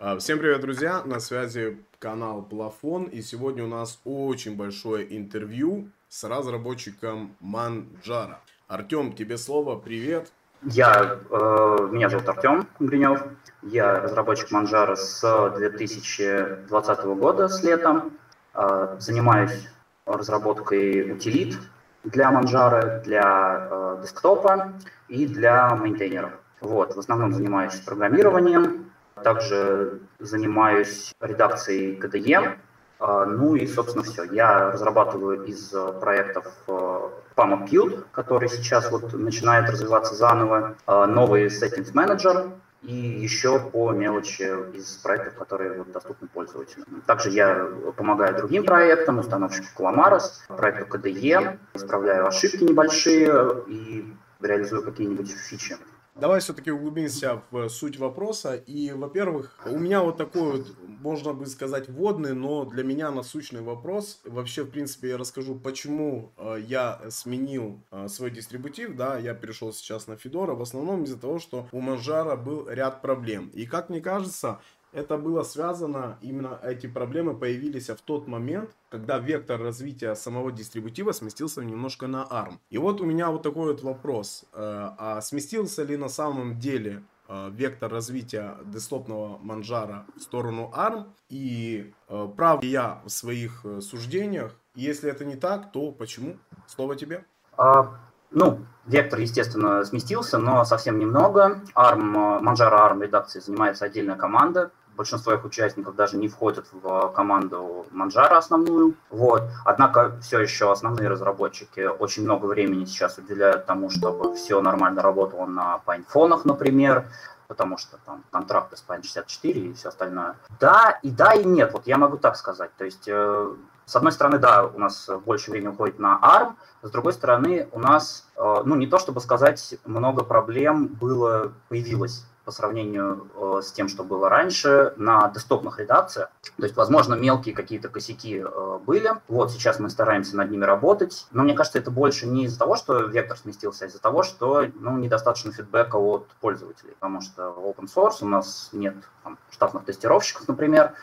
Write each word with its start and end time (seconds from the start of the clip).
А, 0.00 0.16
всем 0.16 0.38
привет, 0.38 0.60
друзья! 0.60 1.02
На 1.04 1.18
связи 1.18 1.76
канал 1.98 2.42
Плафон. 2.42 3.06
И 3.06 3.20
сегодня 3.20 3.64
у 3.64 3.66
нас 3.66 4.00
очень 4.04 4.56
большое 4.56 5.04
интервью 5.16 5.88
с 6.08 6.22
разработчиком 6.22 7.34
Манджара. 7.40 8.38
Артем, 8.68 9.12
тебе 9.12 9.36
слово. 9.36 9.76
Привет. 9.76 10.30
Я, 10.62 11.18
э, 11.28 11.88
меня 11.90 12.08
зовут 12.10 12.28
Артем 12.28 12.68
Гринев. 12.78 13.24
Я 13.62 13.98
разработчик 13.98 14.52
Манджара 14.52 14.94
с 14.94 15.20
2020 15.56 17.04
года, 17.16 17.48
с 17.48 17.64
летом. 17.64 18.12
Э, 18.54 18.98
занимаюсь 19.00 19.68
разработкой 20.06 21.10
утилит 21.10 21.58
для 22.04 22.30
Манджара, 22.30 23.00
для 23.00 23.68
э, 23.68 23.98
десктопа 24.02 24.74
и 25.08 25.26
для 25.26 25.74
мейнтейнеров. 25.74 26.30
Вот, 26.60 26.94
в 26.94 26.98
основном 27.00 27.32
занимаюсь 27.32 27.74
программированием, 27.80 28.92
также 29.22 30.00
занимаюсь 30.18 31.14
редакцией 31.20 31.98
KDE. 31.98 32.58
А, 33.00 33.24
ну 33.26 33.54
и, 33.54 33.66
собственно, 33.66 34.04
все. 34.04 34.24
Я 34.24 34.72
разрабатываю 34.72 35.44
из 35.44 35.72
проектов 36.00 36.46
PAMA 36.66 37.68
Qt, 37.68 38.04
который 38.12 38.48
сейчас 38.48 38.90
вот 38.90 39.12
начинает 39.12 39.70
развиваться 39.70 40.14
заново, 40.14 40.76
а, 40.86 41.06
новый 41.06 41.46
Settings 41.46 41.92
Manager, 41.92 42.52
и 42.82 42.94
еще 42.94 43.58
по 43.58 43.90
мелочи 43.90 44.48
из 44.72 44.96
проектов, 44.98 45.34
которые 45.34 45.78
вот, 45.78 45.90
доступны 45.90 46.28
пользователям. 46.28 47.02
Также 47.06 47.30
я 47.30 47.68
помогаю 47.96 48.36
другим 48.36 48.64
проектам, 48.64 49.18
установщику 49.18 49.82
Calamaris, 49.82 50.46
проекту 50.48 50.86
KDE, 50.96 51.58
исправляю 51.74 52.26
ошибки 52.26 52.62
небольшие 52.62 53.64
и 53.66 54.14
реализую 54.40 54.82
какие-нибудь 54.82 55.30
фичи. 55.30 55.76
Давай 56.20 56.40
все-таки 56.40 56.72
углубимся 56.72 57.42
в 57.52 57.68
суть 57.68 57.96
вопроса. 57.96 58.56
И, 58.56 58.90
во-первых, 58.90 59.56
у 59.66 59.78
меня 59.78 60.02
вот 60.02 60.16
такой 60.16 60.58
вот, 60.58 60.66
можно 61.00 61.32
бы 61.32 61.46
сказать, 61.46 61.88
вводный, 61.88 62.34
но 62.34 62.64
для 62.64 62.82
меня 62.82 63.12
насущный 63.12 63.60
вопрос. 63.60 64.20
Вообще, 64.24 64.64
в 64.64 64.70
принципе, 64.70 65.10
я 65.10 65.16
расскажу, 65.16 65.54
почему 65.54 66.32
э, 66.36 66.56
я 66.66 67.00
сменил 67.10 67.80
э, 67.92 68.08
свой 68.08 68.32
дистрибутив, 68.32 68.96
да, 68.96 69.16
я 69.16 69.32
перешел 69.32 69.72
сейчас 69.72 70.08
на 70.08 70.16
Федора, 70.16 70.54
в 70.54 70.62
основном 70.62 71.04
из-за 71.04 71.18
того, 71.20 71.38
что 71.38 71.68
у 71.70 71.80
Манжара 71.80 72.34
был 72.34 72.68
ряд 72.68 73.00
проблем. 73.00 73.50
И, 73.54 73.64
как 73.66 73.88
мне 73.88 74.00
кажется, 74.00 74.58
это 74.92 75.18
было 75.18 75.42
связано, 75.42 76.18
именно 76.22 76.58
эти 76.62 76.86
проблемы 76.86 77.36
появились 77.36 77.88
в 77.88 78.00
тот 78.00 78.26
момент, 78.26 78.70
когда 78.88 79.18
вектор 79.18 79.60
развития 79.60 80.14
самого 80.14 80.50
дистрибутива 80.52 81.12
сместился 81.12 81.64
немножко 81.64 82.06
на 82.06 82.26
ARM. 82.30 82.58
И 82.70 82.78
вот 82.78 83.00
у 83.00 83.04
меня 83.04 83.30
вот 83.30 83.42
такой 83.42 83.72
вот 83.72 83.82
вопрос. 83.82 84.44
Э, 84.52 84.90
а 84.98 85.20
сместился 85.20 85.82
ли 85.82 85.96
на 85.96 86.08
самом 86.08 86.58
деле 86.58 87.02
э, 87.28 87.50
вектор 87.52 87.90
развития 87.90 88.56
десктопного 88.64 89.38
манжара 89.38 90.06
в 90.16 90.20
сторону 90.20 90.72
ARM? 90.74 91.06
И 91.28 91.92
э, 92.08 92.28
прав 92.36 92.62
ли 92.62 92.70
я 92.70 93.02
в 93.04 93.10
своих 93.10 93.64
суждениях? 93.80 94.54
Если 94.74 95.10
это 95.10 95.24
не 95.24 95.36
так, 95.36 95.72
то 95.72 95.92
почему? 95.92 96.38
Слово 96.66 96.96
тебе. 96.96 97.24
А, 97.56 98.00
ну, 98.30 98.60
вектор, 98.86 99.18
естественно, 99.20 99.84
сместился, 99.84 100.38
но 100.38 100.64
совсем 100.64 100.98
немного. 100.98 101.60
ARM, 101.74 102.40
Manjaro 102.42 102.90
ARM 102.90 103.02
редакции 103.02 103.40
занимается 103.40 103.84
отдельная 103.84 104.16
команда, 104.16 104.70
большинство 104.98 105.32
их 105.32 105.44
участников 105.44 105.94
даже 105.94 106.18
не 106.18 106.28
входят 106.28 106.66
в 106.72 107.12
команду 107.14 107.86
Манжара 107.92 108.36
основную. 108.36 108.94
Вот. 109.10 109.44
Однако 109.64 110.18
все 110.20 110.40
еще 110.40 110.70
основные 110.72 111.08
разработчики 111.08 111.80
очень 111.86 112.24
много 112.24 112.46
времени 112.46 112.84
сейчас 112.84 113.16
уделяют 113.16 113.64
тому, 113.64 113.90
чтобы 113.90 114.34
все 114.34 114.60
нормально 114.60 115.00
работало 115.00 115.46
на 115.46 115.78
пайнфонах, 115.78 116.44
например, 116.44 117.06
потому 117.46 117.78
что 117.78 117.98
там 118.04 118.24
контракты 118.32 118.76
с 118.76 118.84
Pine 118.86 119.04
64 119.04 119.60
и 119.60 119.72
все 119.72 119.88
остальное. 119.88 120.34
Да, 120.58 120.98
и 121.02 121.10
да, 121.10 121.32
и 121.32 121.44
нет. 121.44 121.72
Вот 121.72 121.86
я 121.86 121.96
могу 121.96 122.18
так 122.18 122.36
сказать. 122.36 122.70
То 122.76 122.84
есть, 122.84 123.06
э, 123.06 123.54
с 123.88 123.96
одной 123.96 124.12
стороны, 124.12 124.38
да, 124.38 124.64
у 124.66 124.78
нас 124.78 125.08
больше 125.24 125.50
времени 125.50 125.68
уходит 125.68 125.98
на 125.98 126.20
ARM, 126.22 126.54
с 126.82 126.90
другой 126.90 127.12
стороны, 127.12 127.68
у 127.72 127.80
нас, 127.80 128.28
э, 128.36 128.62
ну, 128.64 128.76
не 128.76 128.86
то 128.86 128.98
чтобы 128.98 129.20
сказать, 129.20 129.76
много 129.84 130.24
проблем 130.24 130.86
было, 130.86 131.52
появилось 131.68 132.24
по 132.44 132.52
сравнению 132.52 133.28
э, 133.34 133.60
с 133.62 133.72
тем, 133.72 133.88
что 133.88 134.04
было 134.04 134.28
раньше 134.28 134.94
на 134.96 135.28
десктопных 135.28 135.78
редакциях. 135.80 136.30
То 136.56 136.62
есть, 136.62 136.76
возможно, 136.76 137.14
мелкие 137.14 137.54
какие-то 137.54 137.88
косяки 137.88 138.42
э, 138.42 138.78
были. 138.86 139.10
Вот 139.28 139.50
сейчас 139.50 139.78
мы 139.78 139.90
стараемся 139.90 140.36
над 140.36 140.50
ними 140.50 140.64
работать. 140.64 141.26
Но 141.30 141.42
мне 141.42 141.52
кажется, 141.52 141.78
это 141.78 141.90
больше 141.90 142.26
не 142.26 142.44
из-за 142.44 142.58
того, 142.58 142.76
что 142.76 143.00
вектор 143.02 143.36
сместился, 143.36 143.84
а 143.84 143.88
из-за 143.88 144.00
того, 144.00 144.22
что 144.22 144.64
ну, 144.80 144.96
недостаточно 144.96 145.52
фидбэка 145.52 145.96
от 145.96 146.26
пользователей. 146.40 146.94
Потому 146.94 147.20
что 147.20 147.54
open 147.58 147.86
source 147.86 148.18
у 148.22 148.26
нас 148.26 148.70
нет 148.72 148.96
там, 149.24 149.36
штатных 149.50 149.84
тестировщиков, 149.84 150.48
например, 150.48 150.94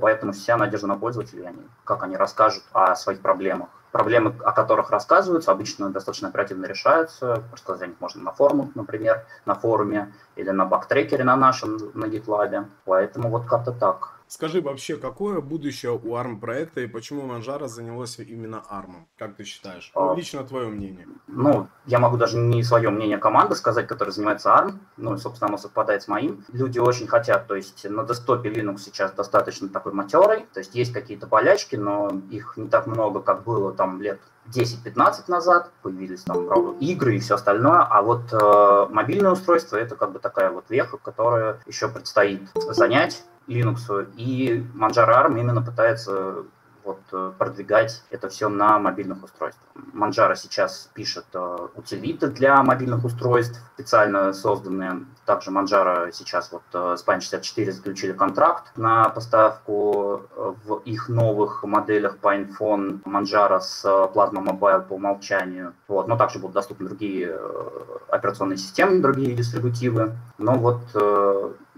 поэтому 0.00 0.32
вся 0.32 0.56
надежда 0.56 0.86
на 0.86 0.96
пользователей, 0.96 1.48
как 1.84 2.02
они 2.02 2.16
расскажут 2.16 2.62
о 2.72 2.94
своих 2.96 3.20
проблемах 3.20 3.68
проблемы, 3.96 4.34
о 4.44 4.52
которых 4.52 4.90
рассказываются, 4.90 5.52
обычно 5.52 5.88
достаточно 5.88 6.28
оперативно 6.28 6.66
решаются. 6.66 7.42
Рассказать 7.50 7.82
о 7.82 7.86
них 7.86 7.96
можно 7.98 8.22
на 8.22 8.32
форумах, 8.32 8.74
например, 8.74 9.24
на 9.46 9.54
форуме 9.54 10.12
или 10.36 10.50
на 10.50 10.66
бактрекере 10.66 11.24
на 11.24 11.34
нашем, 11.34 11.78
на 11.94 12.04
GitLab. 12.04 12.66
Поэтому 12.84 13.30
вот 13.30 13.46
как-то 13.46 13.72
так. 13.72 14.15
Скажи 14.28 14.60
вообще, 14.60 14.96
какое 14.96 15.40
будущее 15.40 15.92
у 15.92 16.16
ARM 16.16 16.40
проекта 16.40 16.80
и 16.80 16.88
почему 16.88 17.22
Манжара 17.22 17.68
занялась 17.68 18.18
именно 18.18 18.64
ARM? 18.68 19.04
Как 19.16 19.36
ты 19.36 19.44
считаешь? 19.44 19.92
А, 19.94 20.14
Лично 20.14 20.42
твое 20.42 20.66
мнение. 20.66 21.06
Ну, 21.28 21.68
я 21.86 22.00
могу 22.00 22.16
даже 22.16 22.36
не 22.36 22.64
свое 22.64 22.90
мнение 22.90 23.18
команды 23.18 23.54
сказать, 23.54 23.86
которая 23.86 24.12
занимается 24.12 24.50
ARM. 24.50 24.78
Ну, 24.96 25.16
собственно, 25.16 25.48
оно 25.48 25.58
совпадает 25.58 26.02
с 26.02 26.08
моим. 26.08 26.44
Люди 26.52 26.80
очень 26.80 27.06
хотят, 27.06 27.46
то 27.46 27.54
есть 27.54 27.88
на 27.88 28.02
десктопе 28.04 28.50
Linux 28.50 28.78
сейчас 28.78 29.12
достаточно 29.12 29.68
такой 29.68 29.92
матерый, 29.92 30.46
то 30.52 30.58
есть 30.58 30.74
есть 30.74 30.92
какие-то 30.92 31.28
болячки, 31.28 31.76
но 31.76 32.10
их 32.30 32.56
не 32.56 32.68
так 32.68 32.88
много, 32.88 33.20
как 33.20 33.44
было 33.44 33.72
там 33.72 34.02
лет 34.02 34.18
10-15 34.52 35.24
назад, 35.28 35.70
появились 35.82 36.22
там, 36.22 36.46
правда, 36.46 36.74
игры 36.80 37.16
и 37.16 37.18
все 37.20 37.34
остальное, 37.34 37.82
а 37.82 38.02
вот 38.02 38.32
э, 38.32 38.86
мобильное 38.92 39.32
устройство 39.32 39.76
это 39.76 39.96
как 39.96 40.12
бы 40.12 40.18
такая 40.18 40.50
вот 40.50 40.64
веха, 40.68 40.98
которая 40.98 41.60
еще 41.66 41.88
предстоит 41.88 42.42
занять 42.54 43.24
Linux. 43.46 44.12
И 44.16 44.64
Manjaro 44.74 45.26
ARM 45.26 45.38
именно 45.38 45.62
пытается 45.62 46.44
вот, 46.86 47.00
э, 47.12 47.32
продвигать 47.36 48.02
это 48.10 48.28
все 48.28 48.48
на 48.48 48.78
мобильных 48.78 49.22
устройствах. 49.22 49.68
Manjaro 49.92 50.36
сейчас 50.36 50.88
пишет 50.94 51.26
э, 51.34 51.68
утилиты 51.74 52.28
для 52.28 52.62
мобильных 52.62 53.04
устройств, 53.04 53.60
специально 53.74 54.32
созданные. 54.32 55.04
Также 55.26 55.50
Manjaro 55.50 56.12
сейчас 56.12 56.52
вот 56.52 56.62
э, 56.72 56.96
с 56.96 57.04
Pine64 57.04 57.72
заключили 57.72 58.12
контракт 58.12 58.70
на 58.76 59.08
поставку 59.08 60.22
э, 60.36 60.52
в 60.64 60.76
их 60.84 61.08
новых 61.08 61.64
моделях 61.64 62.18
PinePhone 62.22 63.02
Manjaro 63.02 63.60
с 63.60 63.84
Plasma 63.84 64.44
Mobile 64.44 64.82
по 64.82 64.94
умолчанию. 64.94 65.74
Вот. 65.88 66.06
Но 66.06 66.16
также 66.16 66.38
будут 66.38 66.54
доступны 66.54 66.86
другие 66.86 67.36
э, 67.36 67.80
операционные 68.08 68.58
системы, 68.58 69.00
другие 69.00 69.34
дистрибутивы. 69.34 70.16
Но 70.38 70.54
вот 70.54 70.82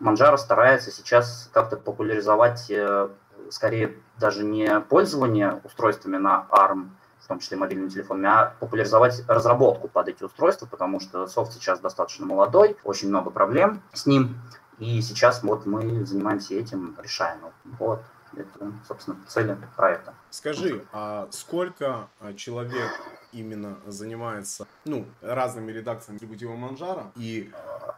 Manjaro 0.00 0.36
старается 0.36 0.90
сейчас 0.90 1.50
как-то 1.52 1.76
популяризовать 1.76 2.70
э, 2.70 3.08
скорее 3.50 3.96
даже 4.18 4.44
не 4.44 4.80
пользование 4.80 5.60
устройствами 5.64 6.16
на 6.16 6.46
ARM, 6.50 6.90
в 7.20 7.26
том 7.28 7.40
числе 7.40 7.56
мобильными 7.56 7.88
телефонами, 7.88 8.28
а 8.28 8.54
популяризовать 8.60 9.22
разработку 9.28 9.88
под 9.88 10.08
эти 10.08 10.22
устройства, 10.22 10.66
потому 10.66 11.00
что 11.00 11.26
софт 11.26 11.52
сейчас 11.52 11.80
достаточно 11.80 12.26
молодой, 12.26 12.76
очень 12.84 13.08
много 13.08 13.30
проблем 13.30 13.82
с 13.92 14.06
ним, 14.06 14.36
и 14.78 15.00
сейчас 15.02 15.42
вот 15.42 15.66
мы 15.66 16.04
занимаемся 16.06 16.54
этим, 16.54 16.96
решаем. 17.02 17.40
Вот. 17.78 18.00
Это, 18.36 18.72
собственно, 18.86 19.16
цели 19.26 19.56
проекта. 19.74 20.14
Скажи, 20.30 20.84
а 20.92 21.28
сколько 21.30 22.08
а, 22.20 22.34
человек 22.34 22.90
именно 23.32 23.78
занимается 23.86 24.66
ну, 24.84 25.06
разными 25.22 25.72
редакциями 25.72 26.18
дистрибутива 26.18 26.54
Манжара? 26.54 27.10
И 27.16 27.50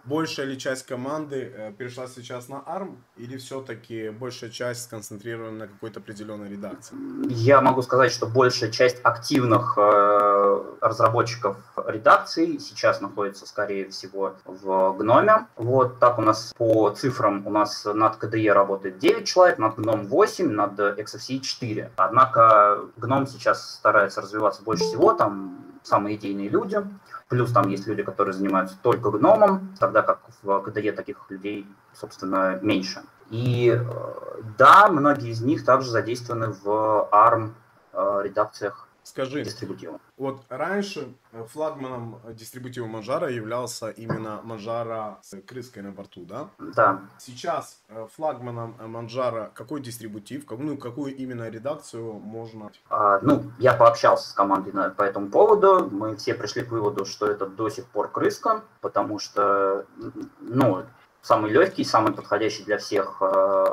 большая 0.05 0.47
ли 0.47 0.59
часть 0.59 0.87
команды 0.87 1.53
э, 1.55 1.73
перешла 1.73 2.07
сейчас 2.07 2.49
на 2.49 2.57
ARM? 2.57 2.97
Или 3.17 3.37
все-таки 3.37 4.11
большая 4.11 4.51
часть 4.51 4.85
сконцентрирована 4.85 5.59
на 5.59 5.67
какой-то 5.69 6.01
определенной 6.01 6.49
редакции? 6.49 6.97
Я 7.29 7.61
могу 7.61 7.83
сказать, 7.83 8.13
что 8.13 8.27
большая 8.27 8.71
часть 8.71 8.99
активных 9.03 9.77
э, 9.77 10.65
разработчиков 10.81 11.57
редакций 11.87 12.59
сейчас 12.59 13.01
находится, 13.01 13.47
скорее 13.47 13.91
всего, 13.91 14.35
в 14.45 14.97
Гноме. 14.99 15.47
Вот 15.57 15.99
так 15.99 16.19
у 16.19 16.23
нас 16.23 16.53
по 16.57 16.91
цифрам 16.91 17.47
у 17.47 17.51
нас 17.51 17.85
над 17.85 18.23
KDE 18.23 18.53
работает 18.53 18.99
9 18.99 19.27
человек, 19.27 19.59
над 19.59 19.79
GNOME 19.79 20.07
8, 20.07 20.51
над 20.51 20.79
XFCE 20.79 21.41
4. 21.41 21.93
Однако 21.97 22.81
Gnome 22.99 23.27
сейчас 23.27 23.75
старается 23.75 24.21
развиваться 24.21 24.63
больше 24.63 24.85
всего, 24.85 25.13
там 25.13 25.65
самые 25.83 26.17
идейные 26.17 26.49
люди. 26.49 26.79
Плюс 27.31 27.53
там 27.53 27.69
есть 27.69 27.87
люди, 27.87 28.03
которые 28.03 28.35
занимаются 28.35 28.77
только 28.83 29.11
гномом, 29.13 29.73
тогда 29.79 30.03
как 30.03 30.19
в 30.43 30.49
KDE 30.49 30.91
таких 30.91 31.17
людей, 31.31 31.65
собственно, 31.95 32.59
меньше. 32.61 33.03
И 33.31 33.73
э, 33.73 34.43
да, 34.59 34.89
многие 34.89 35.31
из 35.31 35.41
них 35.41 35.65
также 35.65 35.91
задействованы 35.91 36.49
в 36.49 37.09
ARM 37.13 37.53
э, 37.93 38.21
редакциях 38.25 38.89
Скажи, 39.11 39.45
вот 40.17 40.45
раньше 40.49 41.13
э, 41.33 41.45
флагманом 41.49 42.21
дистрибутива 42.29 42.87
Манжара 42.87 43.29
являлся 43.29 43.91
именно 43.91 44.41
Манжара 44.45 45.19
с 45.23 45.37
крыской 45.41 45.83
на 45.83 45.91
борту, 45.91 46.25
да? 46.25 46.51
Да. 46.59 47.01
Сейчас 47.19 47.83
э, 47.89 48.07
флагманом 48.15 48.77
Манжара 48.79 49.51
какой 49.53 49.81
дистрибутив, 49.81 50.45
ну, 50.49 50.77
какую 50.77 51.17
именно 51.17 51.51
редакцию 51.51 52.13
можно? 52.21 52.71
А, 52.89 53.19
ну, 53.21 53.51
я 53.59 53.75
пообщался 53.75 54.31
с 54.31 54.33
командой 54.33 54.73
на, 54.73 54.91
по 54.91 55.03
этому 55.03 55.29
поводу, 55.29 55.91
мы 55.91 56.15
все 56.15 56.35
пришли 56.35 56.63
к 56.63 56.71
выводу, 56.71 57.05
что 57.05 57.27
это 57.27 57.47
до 57.47 57.69
сих 57.69 57.87
пор 57.87 58.13
крыска, 58.13 58.63
потому 58.81 59.19
что, 59.19 59.87
ну, 60.39 60.85
самый 61.21 61.51
легкий, 61.51 61.83
самый 61.83 62.13
подходящий 62.13 62.63
для 62.63 62.79
всех 62.79 63.17
э, 63.21 63.65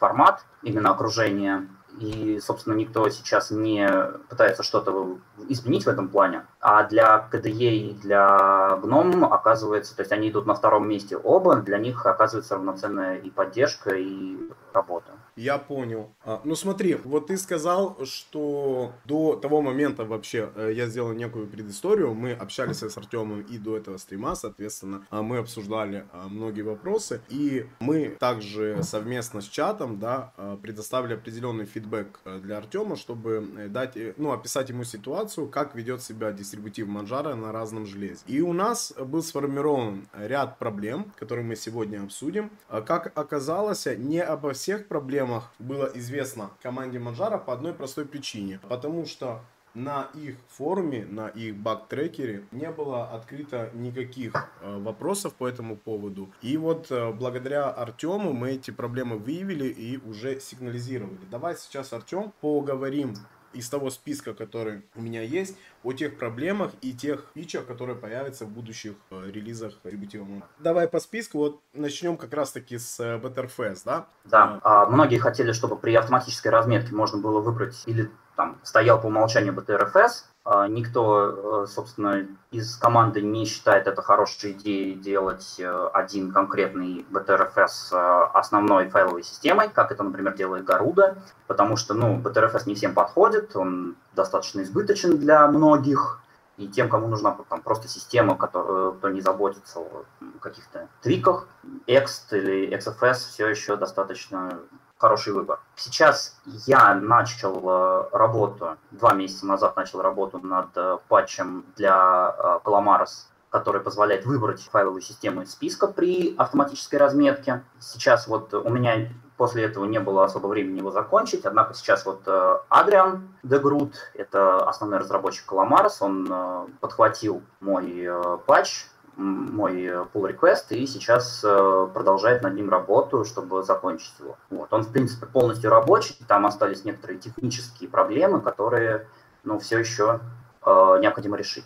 формат, 0.00 0.44
именно 0.62 0.90
окружение 0.90 1.68
и, 2.00 2.38
собственно, 2.40 2.74
никто 2.74 3.08
сейчас 3.08 3.50
не 3.50 3.88
пытается 4.28 4.62
что-то 4.62 5.18
изменить 5.48 5.84
в 5.84 5.88
этом 5.88 6.08
плане. 6.08 6.46
А 6.60 6.84
для 6.84 7.28
KDE 7.30 7.76
и 7.76 7.94
для 7.94 8.78
GNOME 8.82 9.26
оказывается, 9.26 9.94
то 9.96 10.02
есть 10.02 10.12
они 10.12 10.30
идут 10.30 10.46
на 10.46 10.54
втором 10.54 10.88
месте 10.88 11.16
оба, 11.16 11.56
для 11.56 11.78
них 11.78 12.04
оказывается 12.06 12.56
равноценная 12.56 13.16
и 13.16 13.30
поддержка, 13.30 13.94
и 13.94 14.36
работа. 14.72 15.12
Я 15.36 15.58
понял. 15.58 16.12
А, 16.24 16.40
ну 16.44 16.54
смотри, 16.54 16.94
вот 17.04 17.26
ты 17.26 17.36
сказал, 17.36 17.98
что 18.04 18.92
до 19.04 19.36
того 19.36 19.62
момента 19.62 20.04
вообще 20.04 20.50
э, 20.54 20.72
я 20.74 20.86
сделал 20.86 21.12
некую 21.12 21.46
предысторию. 21.46 22.14
Мы 22.14 22.32
общались 22.32 22.82
с 22.82 22.96
Артемом 22.96 23.40
и 23.40 23.58
до 23.58 23.76
этого 23.76 23.96
стрима, 23.96 24.36
соответственно, 24.36 25.06
а, 25.10 25.22
мы 25.22 25.38
обсуждали 25.38 26.06
а, 26.12 26.28
многие 26.28 26.62
вопросы. 26.62 27.20
И 27.28 27.66
мы 27.80 28.16
также 28.20 28.82
совместно 28.82 29.40
с 29.40 29.48
чатом, 29.48 29.98
да, 29.98 30.32
предоставили 30.62 31.14
определенный 31.14 31.66
фидбэк 31.66 31.83
э, 32.24 32.38
для 32.40 32.58
Артема, 32.58 32.96
чтобы 32.96 33.48
э, 33.56 33.68
дать, 33.68 33.96
ну, 34.16 34.32
описать 34.32 34.68
ему 34.68 34.84
ситуацию, 34.84 35.48
как 35.48 35.74
ведет 35.74 36.02
себя 36.02 36.32
дистрибутив 36.32 36.86
Манжара 36.86 37.34
на 37.34 37.52
разном 37.52 37.86
железе. 37.86 38.20
И 38.26 38.40
у 38.40 38.52
нас 38.52 38.92
был 38.98 39.22
сформирован 39.22 40.06
ряд 40.12 40.58
проблем, 40.58 41.12
которые 41.16 41.44
мы 41.44 41.56
сегодня 41.56 42.02
обсудим. 42.02 42.50
Как 42.68 43.16
оказалось, 43.16 43.86
не 43.86 44.20
обо 44.20 44.52
всех 44.52 44.88
проблемах 44.88 45.52
было 45.58 45.90
известно 45.94 46.50
команде 46.62 46.98
Манжара 46.98 47.38
по 47.38 47.52
одной 47.52 47.72
простой 47.72 48.06
причине. 48.06 48.60
Потому 48.68 49.06
что 49.06 49.40
на 49.74 50.08
их 50.14 50.36
форуме, 50.48 51.04
на 51.04 51.28
их 51.28 51.56
баг-трекере 51.56 52.44
не 52.52 52.70
было 52.70 53.10
открыто 53.10 53.70
никаких 53.74 54.32
э, 54.60 54.78
вопросов 54.78 55.34
по 55.34 55.48
этому 55.48 55.76
поводу. 55.76 56.32
И 56.42 56.56
вот 56.56 56.90
э, 56.90 57.12
благодаря 57.12 57.70
Артему 57.70 58.32
мы 58.32 58.52
эти 58.52 58.70
проблемы 58.70 59.18
выявили 59.18 59.66
и 59.66 59.98
уже 59.98 60.40
сигнализировали. 60.40 61.18
Давай 61.30 61.56
сейчас, 61.56 61.92
Артем, 61.92 62.32
поговорим 62.40 63.14
из 63.54 63.68
того 63.68 63.90
списка, 63.90 64.34
который 64.34 64.82
у 64.94 65.00
меня 65.00 65.22
есть, 65.22 65.56
о 65.82 65.92
тех 65.92 66.18
проблемах 66.18 66.72
и 66.80 66.92
тех 66.92 67.26
фичах, 67.34 67.66
которые 67.66 67.96
появятся 67.96 68.44
в 68.44 68.50
будущих 68.50 68.94
э, 69.10 69.30
релизах 69.30 69.74
Rebutive 69.84 70.42
Давай 70.58 70.88
по 70.88 71.00
списку, 71.00 71.38
вот 71.38 71.60
начнем 71.72 72.16
как 72.16 72.32
раз 72.34 72.52
таки 72.52 72.78
с 72.78 73.00
Butterfest, 73.00 73.82
да? 73.84 74.06
Да, 74.24 74.60
а, 74.62 74.86
многие 74.86 75.18
хотели, 75.18 75.52
чтобы 75.52 75.76
при 75.76 75.94
автоматической 75.94 76.50
разметке 76.50 76.94
можно 76.94 77.18
было 77.18 77.40
выбрать 77.40 77.82
или 77.86 78.10
там 78.36 78.58
стоял 78.62 79.00
по 79.00 79.06
умолчанию 79.06 79.54
BTRFS, 79.54 80.24
а, 80.46 80.68
никто, 80.68 81.64
э, 81.64 81.66
собственно, 81.66 82.26
из 82.50 82.76
команды 82.76 83.22
не 83.22 83.46
считает 83.46 83.86
это 83.86 84.02
хорошей 84.02 84.52
идеей 84.52 84.94
делать 84.94 85.56
э, 85.58 85.88
один 85.94 86.32
конкретный 86.32 87.06
BTRFS 87.10 87.92
э, 87.92 88.24
основной 88.34 88.90
файловой 88.90 89.22
системой, 89.22 89.70
как 89.70 89.90
это, 89.90 90.02
например, 90.02 90.34
делает 90.34 90.68
Garuda, 90.68 91.16
потому 91.46 91.78
что, 91.78 91.94
ну, 91.94 92.20
BTRFS 92.20 92.64
не 92.66 92.74
всем 92.74 92.92
подходит, 92.92 93.56
он 93.56 93.96
достаточно 94.14 94.60
избыточен 94.60 95.16
для 95.16 95.46
многих, 95.48 96.20
и 96.58 96.68
тем, 96.68 96.90
кому 96.90 97.08
нужна 97.08 97.36
там, 97.48 97.62
просто 97.62 97.88
система, 97.88 98.36
которая, 98.36 98.90
кто 98.90 99.08
не 99.08 99.22
заботится 99.22 99.80
о 99.80 100.04
каких-то 100.40 100.88
твиках, 101.00 101.48
Ext 101.86 102.32
или 102.32 102.70
XFS 102.76 103.14
все 103.14 103.48
еще 103.48 103.76
достаточно 103.76 104.60
хороший 105.04 105.34
выбор. 105.34 105.60
Сейчас 105.76 106.40
я 106.66 106.94
начал 106.94 107.60
э, 107.62 108.08
работу, 108.12 108.78
два 108.90 109.12
месяца 109.12 109.44
назад 109.44 109.76
начал 109.76 110.00
работу 110.00 110.38
над 110.38 110.68
э, 110.76 110.96
патчем 111.08 111.66
для 111.76 112.34
э, 112.38 112.60
Calamares, 112.64 113.26
который 113.50 113.82
позволяет 113.82 114.24
выбрать 114.24 114.62
файловую 114.62 115.02
систему 115.02 115.42
из 115.42 115.50
списка 115.50 115.88
при 115.88 116.34
автоматической 116.38 116.98
разметке. 116.98 117.62
Сейчас 117.80 118.26
вот 118.28 118.54
у 118.54 118.70
меня 118.70 119.10
после 119.36 119.64
этого 119.64 119.84
не 119.84 120.00
было 120.00 120.24
особо 120.24 120.46
времени 120.46 120.78
его 120.78 120.90
закончить, 120.90 121.44
однако 121.44 121.74
сейчас 121.74 122.06
вот 122.06 122.26
Адриан 122.70 123.28
Дегрут, 123.42 123.96
это 124.14 124.66
основной 124.66 125.00
разработчик 125.00 125.52
Calamares, 125.52 125.96
он 126.00 126.70
подхватил 126.80 127.42
мой 127.60 128.08
патч, 128.46 128.86
мой 129.16 129.84
э, 129.84 130.04
pull 130.12 130.30
request 130.30 130.74
и 130.74 130.86
сейчас 130.86 131.42
э, 131.44 131.88
продолжает 131.92 132.42
над 132.42 132.54
ним 132.54 132.70
работу, 132.70 133.24
чтобы 133.24 133.62
закончить 133.62 134.12
его. 134.18 134.36
Вот. 134.50 134.72
Он, 134.72 134.82
в 134.82 134.92
принципе, 134.92 135.26
полностью 135.26 135.70
рабочий, 135.70 136.16
там 136.26 136.46
остались 136.46 136.84
некоторые 136.84 137.18
технические 137.18 137.88
проблемы, 137.88 138.40
которые 138.40 139.06
ну, 139.44 139.58
все 139.58 139.78
еще 139.78 140.20
Э, 140.66 140.98
необходимо 140.98 141.36
решить. 141.36 141.64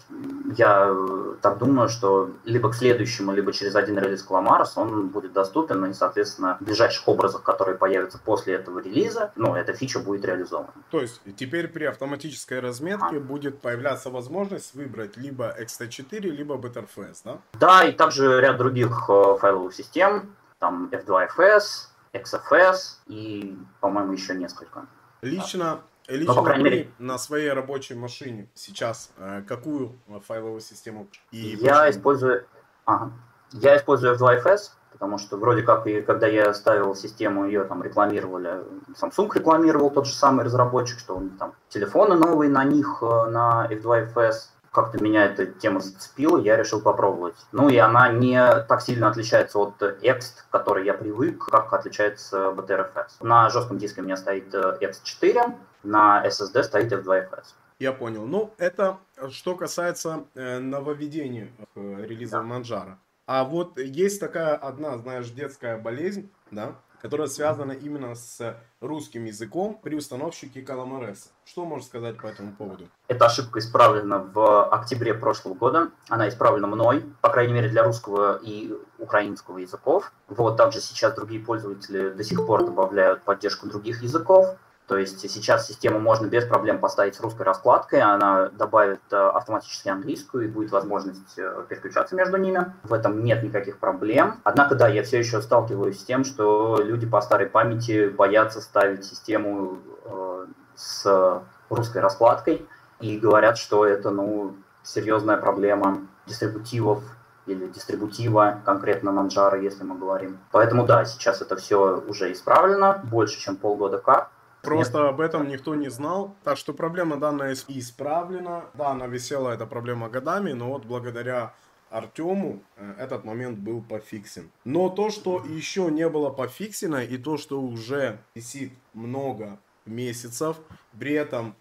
Я 0.57 0.89
э, 0.91 1.35
так 1.41 1.59
думаю, 1.59 1.89
что 1.89 2.31
либо 2.45 2.71
к 2.71 2.75
следующему, 2.75 3.33
либо 3.33 3.53
через 3.53 3.77
один 3.77 3.97
релиз 3.97 4.27
Calamarus 4.29 4.73
он 4.75 5.09
будет 5.09 5.33
доступен, 5.33 5.85
и, 5.85 5.93
соответственно, 5.93 6.57
в 6.61 6.65
ближайших 6.65 7.07
образах, 7.07 7.45
которые 7.45 7.79
появятся 7.79 8.19
после 8.19 8.55
этого 8.55 8.81
релиза, 8.81 9.33
ну, 9.37 9.55
эта 9.55 9.73
фича 9.73 10.01
будет 10.01 10.25
реализована. 10.25 10.73
То 10.91 11.01
есть 11.01 11.21
теперь 11.37 11.69
при 11.69 11.85
автоматической 11.85 12.59
разметке 12.59 13.19
а. 13.19 13.21
будет 13.21 13.61
появляться 13.61 14.11
возможность 14.11 14.75
выбрать 14.75 15.17
либо 15.17 15.55
XT4, 15.61 16.21
либо 16.21 16.57
Btrfs, 16.57 17.21
да? 17.25 17.39
Да, 17.53 17.85
и 17.85 17.93
также 17.93 18.41
ряд 18.41 18.57
других 18.57 19.09
э, 19.09 19.37
файловых 19.39 19.75
систем, 19.75 20.35
там 20.59 20.91
F2FS, 20.91 21.87
XFS 22.15 22.77
и, 23.07 23.57
по-моему, 23.81 24.13
еще 24.13 24.35
несколько. 24.35 24.87
Лично 25.23 25.81
Лично 26.09 26.35
ну, 26.35 26.41
по 26.41 26.45
крайней 26.45 26.65
мере... 26.65 26.91
на 26.99 27.19
своей 27.19 27.51
рабочей 27.53 27.95
машине 27.95 28.49
сейчас 28.55 29.11
э, 29.19 29.43
какую 29.47 29.93
файловую 30.27 30.63
систему? 30.63 31.07
И 31.33 31.59
я 31.61 31.81
почему? 31.85 31.91
использую, 31.91 32.47
ага. 32.87 33.13
я 33.53 33.77
использую 33.77 34.17
F2FS, 34.17 34.71
потому 34.93 35.19
что 35.19 35.37
вроде 35.37 35.63
как 35.63 35.87
и 35.87 36.01
когда 36.01 36.27
я 36.27 36.55
ставил 36.55 36.95
систему, 36.95 37.45
ее 37.47 37.65
там 37.65 37.83
рекламировали, 37.83 38.63
Samsung 38.99 39.31
рекламировал 39.35 39.91
тот 39.91 40.07
же 40.07 40.15
самый 40.15 40.47
разработчик, 40.47 40.99
что 40.99 41.15
он 41.15 41.31
там 41.31 41.53
телефоны 41.69 42.15
новые 42.15 42.51
на 42.51 42.65
них, 42.65 43.03
э, 43.03 43.27
на 43.27 43.69
F2FS, 43.71 44.35
как-то 44.73 45.03
меня 45.03 45.27
эта 45.27 45.45
тема 45.45 45.81
зацепила, 45.81 46.39
я 46.39 46.57
решил 46.57 46.81
попробовать. 46.81 47.37
Ну 47.53 47.69
и 47.69 47.77
она 47.77 48.09
не 48.09 48.41
так 48.69 48.81
сильно 48.81 49.09
отличается 49.09 49.59
от 49.59 49.83
Ext, 49.83 50.45
к 50.49 50.53
которой 50.53 50.87
я 50.87 50.95
привык, 50.95 51.45
как 51.47 51.73
отличается 51.73 52.55
BTRFS. 52.57 53.09
На 53.21 53.51
жестком 53.51 53.77
диске 53.77 54.01
у 54.01 54.05
меня 54.05 54.17
стоит 54.17 54.55
Ext4, 54.55 55.55
на 55.83 56.25
SSD 56.27 56.63
стоит 56.63 56.93
F2FS. 56.93 57.55
Я 57.79 57.93
понял. 57.93 58.27
Ну, 58.27 58.53
это 58.59 58.99
что 59.31 59.55
касается 59.55 60.25
э, 60.35 60.59
нововведений 60.59 61.53
э, 61.77 62.05
релиза 62.05 62.39
да. 62.39 62.43
Манжара. 62.43 62.99
А 63.27 63.45
вот 63.45 63.79
есть 63.79 64.21
такая 64.21 64.57
одна, 64.57 64.97
знаешь, 64.99 65.29
детская 65.31 65.77
болезнь, 65.77 66.31
да, 66.51 66.77
которая 67.01 67.29
связана 67.29 67.73
именно 67.73 68.15
с 68.15 68.57
русским 68.81 69.27
языком 69.27 69.79
при 69.83 69.95
установщике 69.95 70.63
Calamares. 70.63 71.29
Что 71.45 71.65
можешь 71.65 71.87
сказать 71.87 72.17
по 72.17 72.27
этому 72.27 72.53
поводу? 72.53 72.89
Эта 73.07 73.27
ошибка 73.27 73.61
исправлена 73.61 74.19
в 74.19 74.69
октябре 74.71 75.15
прошлого 75.15 75.55
года. 75.55 75.91
Она 76.09 76.29
исправлена 76.29 76.67
мной, 76.67 77.05
по 77.21 77.29
крайней 77.29 77.53
мере, 77.53 77.69
для 77.69 77.85
русского 77.85 78.39
и 78.43 78.73
украинского 78.99 79.59
языков. 79.59 80.13
Вот 80.29 80.57
также 80.57 80.81
сейчас 80.81 81.15
другие 81.15 81.41
пользователи 81.41 82.11
до 82.11 82.25
сих 82.25 82.45
пор 82.47 82.65
добавляют 82.65 83.23
поддержку 83.23 83.69
других 83.69 84.03
языков. 84.03 84.57
То 84.89 84.97
есть 84.97 85.21
сейчас 85.31 85.67
систему 85.67 86.01
можно 86.01 86.27
без 86.29 86.47
проблем 86.47 86.79
поставить 86.79 87.15
с 87.15 87.21
русской 87.21 87.43
раскладкой, 87.43 88.01
она 88.01 88.49
добавит 88.49 89.01
э, 89.11 89.17
автоматически 89.17 89.91
английскую 89.91 90.47
и 90.47 90.49
будет 90.49 90.73
возможность 90.73 91.39
э, 91.39 91.65
переключаться 91.69 92.17
между 92.17 92.39
ними. 92.39 92.73
В 92.85 92.95
этом 92.95 93.23
нет 93.23 93.43
никаких 93.43 93.79
проблем. 93.79 94.41
Однако, 94.45 94.77
да, 94.77 94.89
я 94.89 95.03
все 95.03 95.19
еще 95.19 95.43
сталкиваюсь 95.43 96.01
с 96.01 96.05
тем, 96.05 96.25
что 96.25 96.81
люди 96.83 97.07
по 97.07 97.21
старой 97.21 97.49
памяти 97.49 98.09
боятся 98.09 98.63
ставить 98.63 99.05
систему 99.05 99.79
э, 100.07 100.47
с 100.75 101.43
русской 101.69 101.99
раскладкой 101.99 102.67
и 103.01 103.19
говорят, 103.19 103.59
что 103.59 103.85
это, 103.85 104.11
ну, 104.11 104.57
серьезная 104.83 105.37
проблема 105.37 105.99
дистрибутивов 106.27 107.03
или 107.45 107.67
дистрибутива, 107.67 108.63
конкретно 108.65 109.11
Manjaro, 109.11 109.63
если 109.63 109.85
мы 109.85 109.99
говорим. 109.99 110.39
Поэтому 110.51 110.87
да, 110.87 111.05
сейчас 111.05 111.43
это 111.43 111.57
все 111.57 112.03
уже 112.09 112.33
исправлено, 112.33 113.03
больше, 113.05 113.39
чем 113.39 113.57
полгода 113.57 113.99
как. 113.99 114.31
Просто 114.69 114.99
Нет. 114.99 115.09
об 115.09 115.21
этом 115.21 115.49
никто 115.49 115.75
не 115.75 115.89
знал. 115.89 116.35
Так 116.45 116.59
что 116.59 116.73
проблема 116.73 117.17
данная 117.17 117.55
исправлена. 117.69 118.65
Да, 118.75 118.91
она 118.91 119.07
висела, 119.07 119.51
эта 119.51 119.67
проблема 119.67 120.09
годами, 120.09 120.53
но 120.53 120.69
вот 120.69 120.85
благодаря 120.85 121.55
Артему 121.91 122.63
э, 122.77 122.95
этот 122.99 123.25
момент 123.25 123.59
был 123.59 123.83
пофиксен. 123.83 124.51
Но 124.65 124.91
то, 124.91 125.11
что 125.11 125.43
еще 125.45 125.91
не 125.91 126.09
было 126.09 126.31
пофиксено, 126.31 127.01
и 127.01 127.17
то, 127.17 127.39
что 127.39 127.61
уже 127.61 128.19
висит 128.35 128.73
много 128.93 129.59
месяцев. 129.89 130.57
При 130.99 131.13
этом 131.13 131.55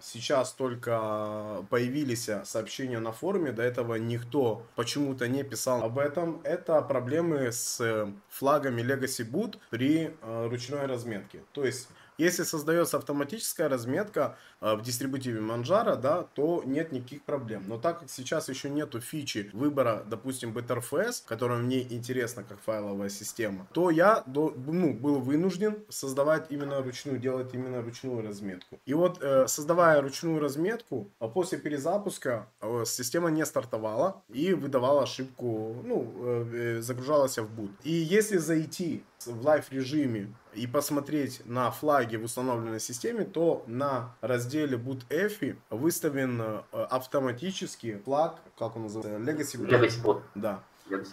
сейчас 0.00 0.52
только 0.52 1.64
появились 1.70 2.28
сообщения 2.44 2.98
на 2.98 3.12
форуме, 3.12 3.52
до 3.52 3.62
этого 3.62 3.94
никто 3.94 4.66
почему-то 4.76 5.28
не 5.28 5.44
писал 5.44 5.82
об 5.82 5.98
этом. 5.98 6.40
Это 6.44 6.82
проблемы 6.82 7.52
с 7.52 8.12
флагами 8.28 8.82
Legacy 8.82 9.28
Boot 9.28 9.58
при 9.70 10.14
э, 10.20 10.48
ручной 10.48 10.86
разметке. 10.86 11.40
То 11.52 11.64
есть 11.64 11.88
если 12.20 12.42
создается 12.42 12.98
автоматическая 12.98 13.68
разметка 13.68 14.36
в 14.60 14.82
дистрибутиве 14.82 15.40
Manjaro, 15.40 15.96
да, 15.96 16.24
то 16.34 16.62
нет 16.64 16.92
никаких 16.92 17.22
проблем. 17.22 17.64
Но 17.66 17.78
так 17.78 18.00
как 18.00 18.10
сейчас 18.10 18.48
еще 18.48 18.70
нету 18.70 19.00
фичи 19.00 19.50
выбора, 19.52 20.04
допустим, 20.06 20.52
BTRFS, 20.56 21.22
которая 21.26 21.58
мне 21.58 21.82
интересна 21.82 22.44
как 22.44 22.60
файловая 22.60 23.08
система, 23.08 23.66
то 23.72 23.90
я 23.90 24.22
ну, 24.26 24.94
был 24.94 25.20
вынужден 25.20 25.84
создавать 25.88 26.46
именно 26.50 26.82
ручную, 26.82 27.18
делать 27.18 27.54
именно 27.54 27.82
ручную 27.82 28.26
разметку. 28.26 28.78
И 28.86 28.94
вот 28.94 29.22
э, 29.22 29.46
создавая 29.46 30.00
ручную 30.00 30.40
разметку, 30.40 31.10
а 31.18 31.28
после 31.28 31.58
перезапуска 31.58 32.48
э, 32.60 32.84
система 32.86 33.30
не 33.30 33.44
стартовала 33.46 34.22
и 34.28 34.52
выдавала 34.52 35.02
ошибку, 35.04 35.76
ну, 35.84 36.46
загружалась 36.80 37.38
в 37.38 37.44
boot. 37.44 37.70
И 37.84 37.92
если 37.92 38.36
зайти 38.38 39.02
в 39.26 39.44
live 39.44 39.70
режиме 39.70 40.32
и 40.54 40.66
посмотреть 40.66 41.42
на 41.44 41.70
флаги 41.70 42.16
в 42.16 42.24
установленной 42.24 42.80
системе, 42.80 43.24
то 43.24 43.62
на 43.66 44.14
разделе 44.50 44.76
boot 44.76 45.06
EFI 45.08 45.56
выставлен 45.70 46.40
э, 46.40 46.60
автоматически 46.90 48.00
флаг, 48.04 48.36
как 48.58 48.76
он 48.76 48.82
называется, 48.82 49.18
Legacy 49.18 49.60
Boot. 49.60 49.68
Legacy 49.68 50.02
Boot. 50.04 50.22
Да. 50.34 50.60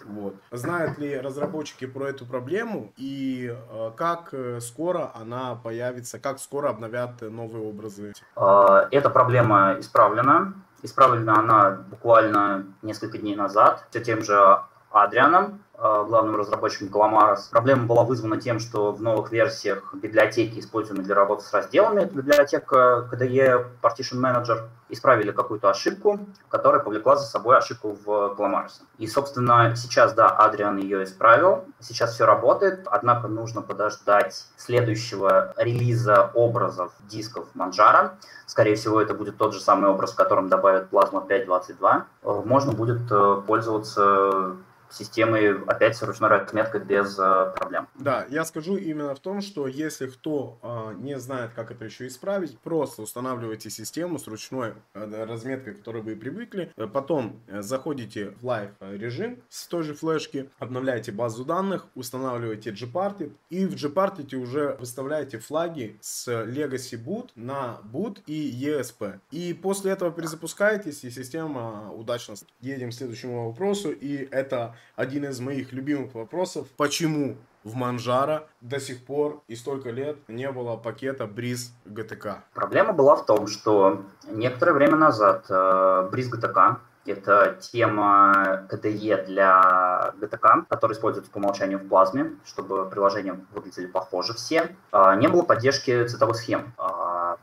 Вот. 0.06 0.34
Знают 0.50 0.98
ли 0.98 1.16
разработчики 1.16 1.86
про 1.86 2.08
эту 2.08 2.26
проблему 2.26 2.92
и 2.96 3.54
э, 3.56 3.90
как 3.96 4.30
э, 4.32 4.58
скоро 4.60 5.12
она 5.14 5.54
появится, 5.54 6.18
как 6.18 6.40
скоро 6.40 6.70
обновят 6.70 7.20
новые 7.20 7.64
образы? 7.64 8.12
А, 8.34 8.88
эта 8.90 9.08
проблема 9.08 9.76
исправлена. 9.78 10.54
Исправлена 10.82 11.38
она 11.38 11.70
буквально 11.70 12.66
несколько 12.82 13.18
дней 13.18 13.36
назад 13.36 13.86
все 13.90 14.00
тем 14.00 14.22
же 14.22 14.58
Адрианом, 14.90 15.62
главным 15.78 16.36
разработчиком 16.36 16.88
Calamares. 16.88 17.50
Проблема 17.50 17.86
была 17.86 18.02
вызвана 18.02 18.40
тем, 18.40 18.58
что 18.58 18.92
в 18.92 19.00
новых 19.00 19.30
версиях 19.30 19.94
библиотеки, 19.94 20.58
используемые 20.58 21.04
для 21.04 21.14
работы 21.14 21.44
с 21.44 21.52
разделами, 21.52 22.00
это 22.00 22.14
библиотека 22.14 23.08
KDE 23.12 23.66
Partition 23.80 24.20
Manager, 24.20 24.68
исправили 24.88 25.30
какую-то 25.30 25.70
ошибку, 25.70 26.18
которая 26.48 26.80
повлекла 26.80 27.16
за 27.16 27.26
собой 27.26 27.58
ошибку 27.58 27.96
в 28.04 28.34
Calamares. 28.36 28.80
И, 28.98 29.06
собственно, 29.06 29.76
сейчас, 29.76 30.14
да, 30.14 30.28
Адриан 30.28 30.78
ее 30.78 31.04
исправил, 31.04 31.64
сейчас 31.78 32.14
все 32.14 32.26
работает, 32.26 32.86
однако 32.86 33.28
нужно 33.28 33.62
подождать 33.62 34.46
следующего 34.56 35.54
релиза 35.56 36.30
образов 36.34 36.92
дисков 37.08 37.46
Manjaro. 37.54 38.12
Скорее 38.46 38.76
всего, 38.76 39.00
это 39.00 39.14
будет 39.14 39.36
тот 39.36 39.54
же 39.54 39.60
самый 39.60 39.90
образ, 39.90 40.12
в 40.12 40.16
котором 40.16 40.48
добавят 40.48 40.90
Plasma 40.90 41.26
5.22. 41.28 42.02
Э, 42.22 42.42
можно 42.44 42.72
будет 42.72 43.10
э, 43.10 43.42
пользоваться 43.46 44.56
системой 44.90 45.62
опять 45.64 45.96
с 45.96 46.02
ручной 46.02 46.28
разметкой 46.28 46.80
без 46.80 47.18
э, 47.18 47.52
проблем. 47.56 47.88
Да, 47.98 48.26
я 48.30 48.44
скажу 48.44 48.76
именно 48.76 49.14
в 49.14 49.20
том, 49.20 49.40
что 49.40 49.66
если 49.66 50.06
кто 50.06 50.58
э, 50.62 50.94
не 50.98 51.18
знает, 51.18 51.52
как 51.54 51.70
это 51.70 51.84
еще 51.84 52.06
исправить, 52.06 52.58
просто 52.58 53.02
устанавливайте 53.02 53.70
систему 53.70 54.18
с 54.18 54.26
ручной 54.26 54.74
э, 54.94 55.24
разметкой, 55.24 55.74
к 55.74 55.78
которой 55.78 56.02
вы 56.02 56.16
привыкли, 56.16 56.72
э, 56.76 56.86
потом 56.86 57.40
э, 57.46 57.62
заходите 57.62 58.30
в 58.40 58.44
live 58.44 58.72
режим 58.80 59.42
с 59.48 59.66
той 59.66 59.82
же 59.82 59.94
флешки, 59.94 60.50
обновляете 60.58 61.12
базу 61.12 61.44
данных, 61.44 61.86
устанавливаете 61.94 62.70
Gparted 62.70 63.32
и 63.50 63.66
в 63.66 63.74
Gparted 63.74 64.34
уже 64.36 64.76
выставляете 64.80 65.38
флаги 65.38 65.98
с 66.00 66.28
Legacy 66.28 67.02
Boot 67.02 67.30
на 67.34 67.80
Boot 67.84 68.18
и 68.26 68.66
ESP. 68.66 69.20
И 69.30 69.54
после 69.54 69.92
этого 69.92 70.10
перезапускаетесь, 70.10 71.04
и 71.04 71.10
система 71.10 71.92
удачно. 71.92 72.34
Едем 72.60 72.90
к 72.90 72.94
следующему 72.94 73.48
вопросу, 73.48 73.90
и 73.90 74.28
это 74.30 74.76
один 74.96 75.24
из 75.24 75.40
моих 75.40 75.72
любимых 75.72 76.14
вопросов. 76.14 76.68
Почему 76.76 77.36
в 77.64 77.74
Манжара 77.74 78.46
до 78.60 78.80
сих 78.80 79.04
пор 79.04 79.42
и 79.48 79.56
столько 79.56 79.90
лет 79.90 80.16
не 80.28 80.50
было 80.50 80.76
пакета 80.76 81.26
Бриз 81.26 81.72
ГТК? 81.84 82.44
Проблема 82.54 82.92
была 82.92 83.16
в 83.16 83.26
том, 83.26 83.46
что 83.46 84.04
некоторое 84.30 84.72
время 84.72 84.96
назад 84.96 85.46
э, 85.48 86.08
Бриз 86.10 86.28
ГТК 86.28 86.80
это 87.10 87.56
тема 87.60 88.66
KDE 88.70 89.26
для 89.26 90.12
GTK, 90.20 90.66
которая 90.68 90.96
используется 90.96 91.30
по 91.32 91.38
умолчанию 91.38 91.78
в 91.78 91.88
плазме, 91.88 92.32
чтобы 92.44 92.88
приложения 92.88 93.38
выглядели 93.52 93.86
похоже 93.86 94.34
все. 94.34 94.76
А, 94.92 95.16
не 95.16 95.28
было 95.28 95.42
поддержки 95.42 96.06
цветовых 96.06 96.36
схем. 96.36 96.72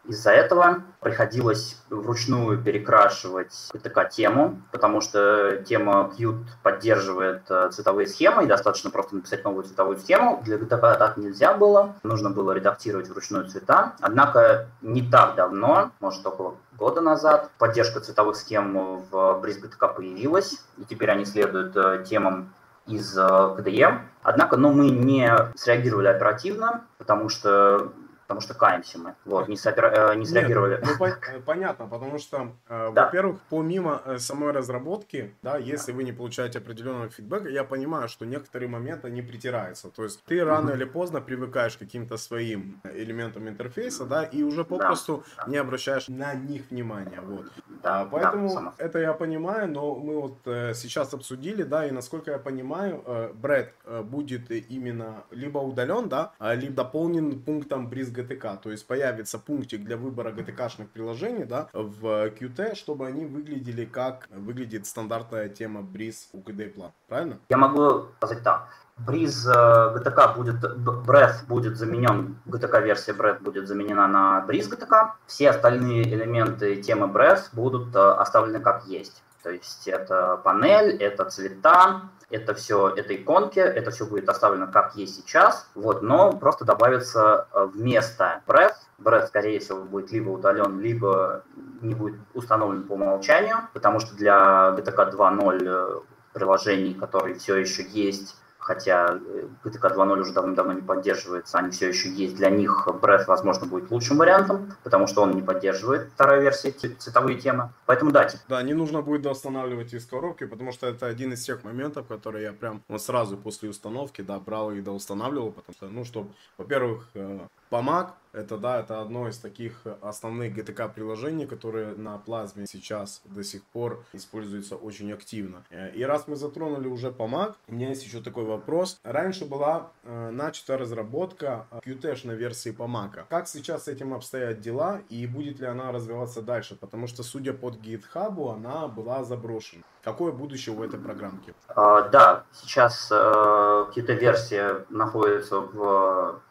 Из-за 0.07 0.31
этого 0.31 0.83
приходилось 0.99 1.81
вручную 1.89 2.61
перекрашивать 2.61 3.53
GTK-тему, 3.73 4.61
потому 4.71 5.01
что 5.01 5.63
тема 5.65 6.11
Qt 6.17 6.45
поддерживает 6.61 7.43
э, 7.49 7.69
цветовые 7.71 8.07
схемы, 8.07 8.43
и 8.43 8.47
достаточно 8.47 8.89
просто 8.89 9.15
написать 9.15 9.43
новую 9.43 9.63
цветовую 9.63 9.97
схему. 9.97 10.41
Для 10.43 10.57
GTK 10.57 10.97
так 10.97 11.17
нельзя 11.17 11.53
было, 11.53 11.95
нужно 12.03 12.29
было 12.29 12.51
редактировать 12.51 13.09
вручную 13.09 13.47
цвета. 13.47 13.93
Однако 13.99 14.67
не 14.81 15.01
так 15.09 15.35
давно, 15.35 15.91
может 15.99 16.25
около 16.25 16.55
года 16.77 17.01
назад. 17.01 17.49
Поддержка 17.57 17.99
цветовых 17.99 18.35
схем 18.35 18.99
в 19.09 19.41
Breeze 19.43 19.61
GTK 19.61 19.95
появилась, 19.95 20.63
и 20.77 20.85
теперь 20.85 21.09
они 21.11 21.25
следуют 21.25 21.75
э, 21.75 22.05
темам 22.07 22.53
из 22.85 23.17
KDE. 23.17 23.85
Э, 23.85 23.99
Однако, 24.21 24.57
ну, 24.57 24.71
мы 24.71 24.89
не 24.89 25.31
среагировали 25.55 26.07
оперативно, 26.07 26.83
потому 26.97 27.29
что 27.29 27.91
потому 28.27 28.41
что 28.41 28.53
каемся 28.53 28.99
мы. 28.99 29.15
Вот, 29.25 29.47
не, 29.47 29.57
сопер... 29.57 29.85
Э, 29.85 30.15
не 30.15 30.25
среагировали. 30.25 30.75
Нет, 30.75 30.85
ну, 30.85 30.97
по- 30.97 31.41
понятно, 31.45 31.87
потому 31.87 32.17
что, 32.17 32.51
э, 32.67 32.91
да. 32.93 33.05
во-первых, 33.05 33.39
помимо 33.49 34.01
самой 34.17 34.51
разработки, 34.51 35.33
да, 35.41 35.57
если 35.57 35.91
да. 35.91 35.97
вы 35.97 36.03
не 36.03 36.11
получаете 36.11 36.59
определенного 36.59 37.09
фидбэка, 37.09 37.49
я 37.49 37.63
понимаю, 37.63 38.07
что 38.09 38.25
некоторые 38.25 38.69
моменты 38.69 39.09
не 39.09 39.21
притираются. 39.21 39.89
То 39.89 40.03
есть 40.03 40.23
ты 40.25 40.43
рано 40.43 40.71
mm-hmm. 40.71 40.75
или 40.75 40.83
поздно 40.85 41.21
привыкаешь 41.21 41.75
к 41.75 41.79
каким-то 41.79 42.17
своим 42.17 42.81
элементам 42.83 43.47
интерфейса, 43.47 44.05
да, 44.05 44.23
и 44.23 44.43
уже 44.43 44.63
попросту 44.63 45.23
да. 45.37 45.43
не 45.47 45.57
обращаешь 45.57 46.07
на 46.07 46.33
них 46.33 46.63
внимания. 46.69 47.21
Вот. 47.21 47.45
Да, 47.83 48.01
а, 48.01 48.05
поэтому 48.05 48.53
да, 48.53 48.73
это 48.77 48.99
я 48.99 49.13
понимаю, 49.13 49.69
но 49.69 49.95
мы 49.95 50.19
вот 50.19 50.37
э, 50.45 50.73
сейчас 50.73 51.13
обсудили, 51.13 51.63
да, 51.63 51.85
и 51.85 51.91
насколько 51.91 52.31
я 52.31 52.39
понимаю, 52.39 53.03
э, 53.05 53.31
Брэд 53.33 53.73
э, 53.85 54.01
будет 54.01 54.51
именно 54.51 55.23
либо 55.31 55.59
удален, 55.59 56.09
да, 56.09 56.31
а, 56.39 56.55
либо 56.55 56.75
дополнен 56.75 57.39
пунктом 57.41 57.89
Бриз 57.89 58.09
GTK. 58.15 58.59
То 58.61 58.71
есть 58.71 58.87
появится 58.87 59.39
пунктик 59.39 59.83
для 59.83 59.97
выбора 59.97 60.31
GTK-шных 60.31 60.87
приложений, 60.87 61.45
да, 61.45 61.69
в 61.73 62.29
Qt, 62.29 62.75
чтобы 62.75 63.07
они 63.07 63.25
выглядели 63.25 63.85
как 63.85 64.27
выглядит 64.31 64.85
стандартная 64.87 65.49
тема 65.49 65.81
Бриз 65.81 66.29
у 66.33 66.39
KDE 66.39 66.75
Plan. 66.75 66.91
Правильно? 67.07 67.39
Я 67.49 67.57
могу 67.57 68.07
сказать 68.17 68.43
так. 68.43 68.69
Бриз 68.97 69.45
GTK 69.45 70.31
э, 70.31 70.35
будет, 70.35 70.63
Breath 71.05 71.45
будет 71.47 71.77
заменен, 71.77 72.37
GTK-версия 72.45 73.13
Breath 73.13 73.41
будет 73.41 73.67
заменена 73.67 74.07
на 74.07 74.45
Breeze 74.47 74.71
GTK. 74.71 75.11
Все 75.27 75.49
остальные 75.49 76.03
элементы 76.03 76.77
темы 76.77 77.07
Breath 77.07 77.49
будут 77.51 77.93
э, 77.93 77.99
оставлены 77.99 78.61
как 78.61 78.85
есть. 78.85 79.21
То 79.43 79.51
есть 79.51 79.87
это 79.87 80.37
панель, 80.37 80.95
это 80.95 81.25
цвета, 81.25 82.03
это 82.35 82.53
все, 82.53 82.89
это 82.89 83.15
иконки, 83.15 83.59
это 83.59 83.91
все 83.91 84.05
будет 84.05 84.27
оставлено 84.29 84.67
как 84.67 84.95
есть 84.95 85.15
сейчас, 85.15 85.69
вот, 85.73 86.01
но 86.01 86.33
просто 86.33 86.65
добавится 86.65 87.47
э, 87.53 87.65
вместо 87.73 88.41
Breath, 88.45 88.75
Breath, 88.99 89.27
скорее 89.27 89.59
всего, 89.59 89.83
будет 89.83 90.11
либо 90.11 90.29
удален, 90.29 90.79
либо 90.79 91.43
не 91.81 91.95
будет 91.95 92.19
установлен 92.33 92.83
по 92.83 92.93
умолчанию, 92.93 93.69
потому 93.73 93.99
что 93.99 94.15
для 94.15 94.75
GTK 94.77 95.13
2.0 95.13 96.03
приложений, 96.33 96.95
которые 96.95 97.35
все 97.35 97.55
еще 97.55 97.83
есть, 97.83 98.35
хотя 98.65 99.19
э, 99.23 99.47
2.0 99.63 100.19
уже 100.19 100.33
давно-давно 100.33 100.73
не 100.73 100.81
поддерживается, 100.81 101.59
они 101.59 101.69
все 101.69 101.89
еще 101.89 102.09
есть. 102.09 102.35
Для 102.35 102.49
них 102.49 102.87
Breath, 102.87 103.25
возможно, 103.27 103.67
будет 103.67 103.91
лучшим 103.91 104.17
вариантом, 104.17 104.73
потому 104.83 105.05
что 105.05 105.21
он 105.21 105.35
не 105.35 105.43
поддерживает 105.43 106.09
вторая 106.15 106.41
версия 106.41 106.71
цветовые 106.71 107.37
темы. 107.37 107.69
Поэтому 107.85 108.11
да. 108.11 108.27
Да, 108.49 108.63
не 108.63 108.73
нужно 108.73 109.03
будет 109.03 109.27
устанавливать 109.27 109.93
из 109.93 110.07
коробки, 110.07 110.45
потому 110.45 110.71
что 110.71 110.87
это 110.87 111.05
один 111.05 111.33
из 111.33 111.43
тех 111.43 111.63
моментов, 111.63 112.07
которые 112.07 112.45
я 112.45 112.53
прям 112.53 112.81
вот 112.87 113.01
сразу 113.03 113.37
после 113.37 113.69
установки, 113.69 114.21
да, 114.21 114.39
брал 114.39 114.71
и 114.71 114.81
доустанавливал, 114.81 115.51
потому 115.51 115.75
что, 115.75 115.87
ну, 115.87 116.03
чтобы, 116.03 116.29
во-первых, 116.57 117.07
э, 117.13 117.39
Помаг 117.69 118.15
это, 118.35 118.57
да, 118.57 118.81
это 118.81 119.01
одно 119.01 119.29
из 119.29 119.37
таких 119.37 119.81
основных 120.01 120.53
GTK 120.57 120.93
приложений, 120.93 121.45
которые 121.45 121.95
на 121.95 122.17
плазме 122.17 122.65
сейчас 122.67 123.21
до 123.23 123.43
сих 123.43 123.63
пор 123.63 124.03
используются 124.11 124.75
очень 124.75 125.13
активно. 125.13 125.63
Э, 125.69 125.91
и 125.91 126.03
раз 126.03 126.27
мы 126.27 126.35
затронули 126.35 126.87
уже 126.87 127.11
Помаг, 127.11 127.55
у 127.67 127.73
меня 127.73 127.89
есть 127.89 128.03
еще 128.03 128.21
такой 128.21 128.43
вопрос. 128.43 128.99
Раньше 129.03 129.45
была 129.45 129.91
э, 130.03 130.31
начата 130.31 130.77
разработка 130.77 131.65
Qt 131.85 132.35
версии 132.35 132.71
Помага. 132.71 133.25
Как 133.29 133.47
сейчас 133.47 133.85
с 133.85 133.87
этим 133.87 134.13
обстоят 134.13 134.59
дела 134.59 135.01
и 135.09 135.25
будет 135.27 135.61
ли 135.61 135.67
она 135.67 135.93
развиваться 135.93 136.41
дальше? 136.41 136.75
Потому 136.75 137.07
что, 137.07 137.23
судя 137.23 137.53
под 137.53 137.75
GitHub, 137.75 138.53
она 138.53 138.89
была 138.89 139.23
заброшена. 139.23 139.83
Какое 140.03 140.33
будущее 140.33 140.75
у 140.75 140.83
этой 140.83 140.99
программки? 140.99 141.53
Uh, 141.69 142.09
да, 142.11 142.43
сейчас 142.51 143.09
uh, 143.11 143.91
Qt 143.95 144.13
версия 144.19 144.85
находится 144.89 145.61
в 145.61 146.41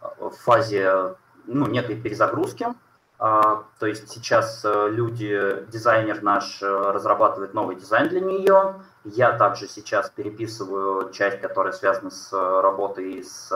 в 0.00 0.30
фазе 0.30 1.14
ну, 1.46 1.66
некой 1.66 1.96
перезагрузки. 2.00 2.66
То 3.18 3.64
есть 3.80 4.10
сейчас 4.10 4.60
люди, 4.64 5.64
дизайнер 5.68 6.22
наш 6.22 6.60
разрабатывает 6.60 7.54
новый 7.54 7.76
дизайн 7.76 8.08
для 8.08 8.20
нее. 8.20 8.74
Я 9.04 9.32
также 9.32 9.68
сейчас 9.68 10.10
переписываю 10.10 11.10
часть, 11.12 11.40
которая 11.40 11.72
связана 11.72 12.10
с 12.10 12.30
работой 12.32 13.24
с 13.24 13.50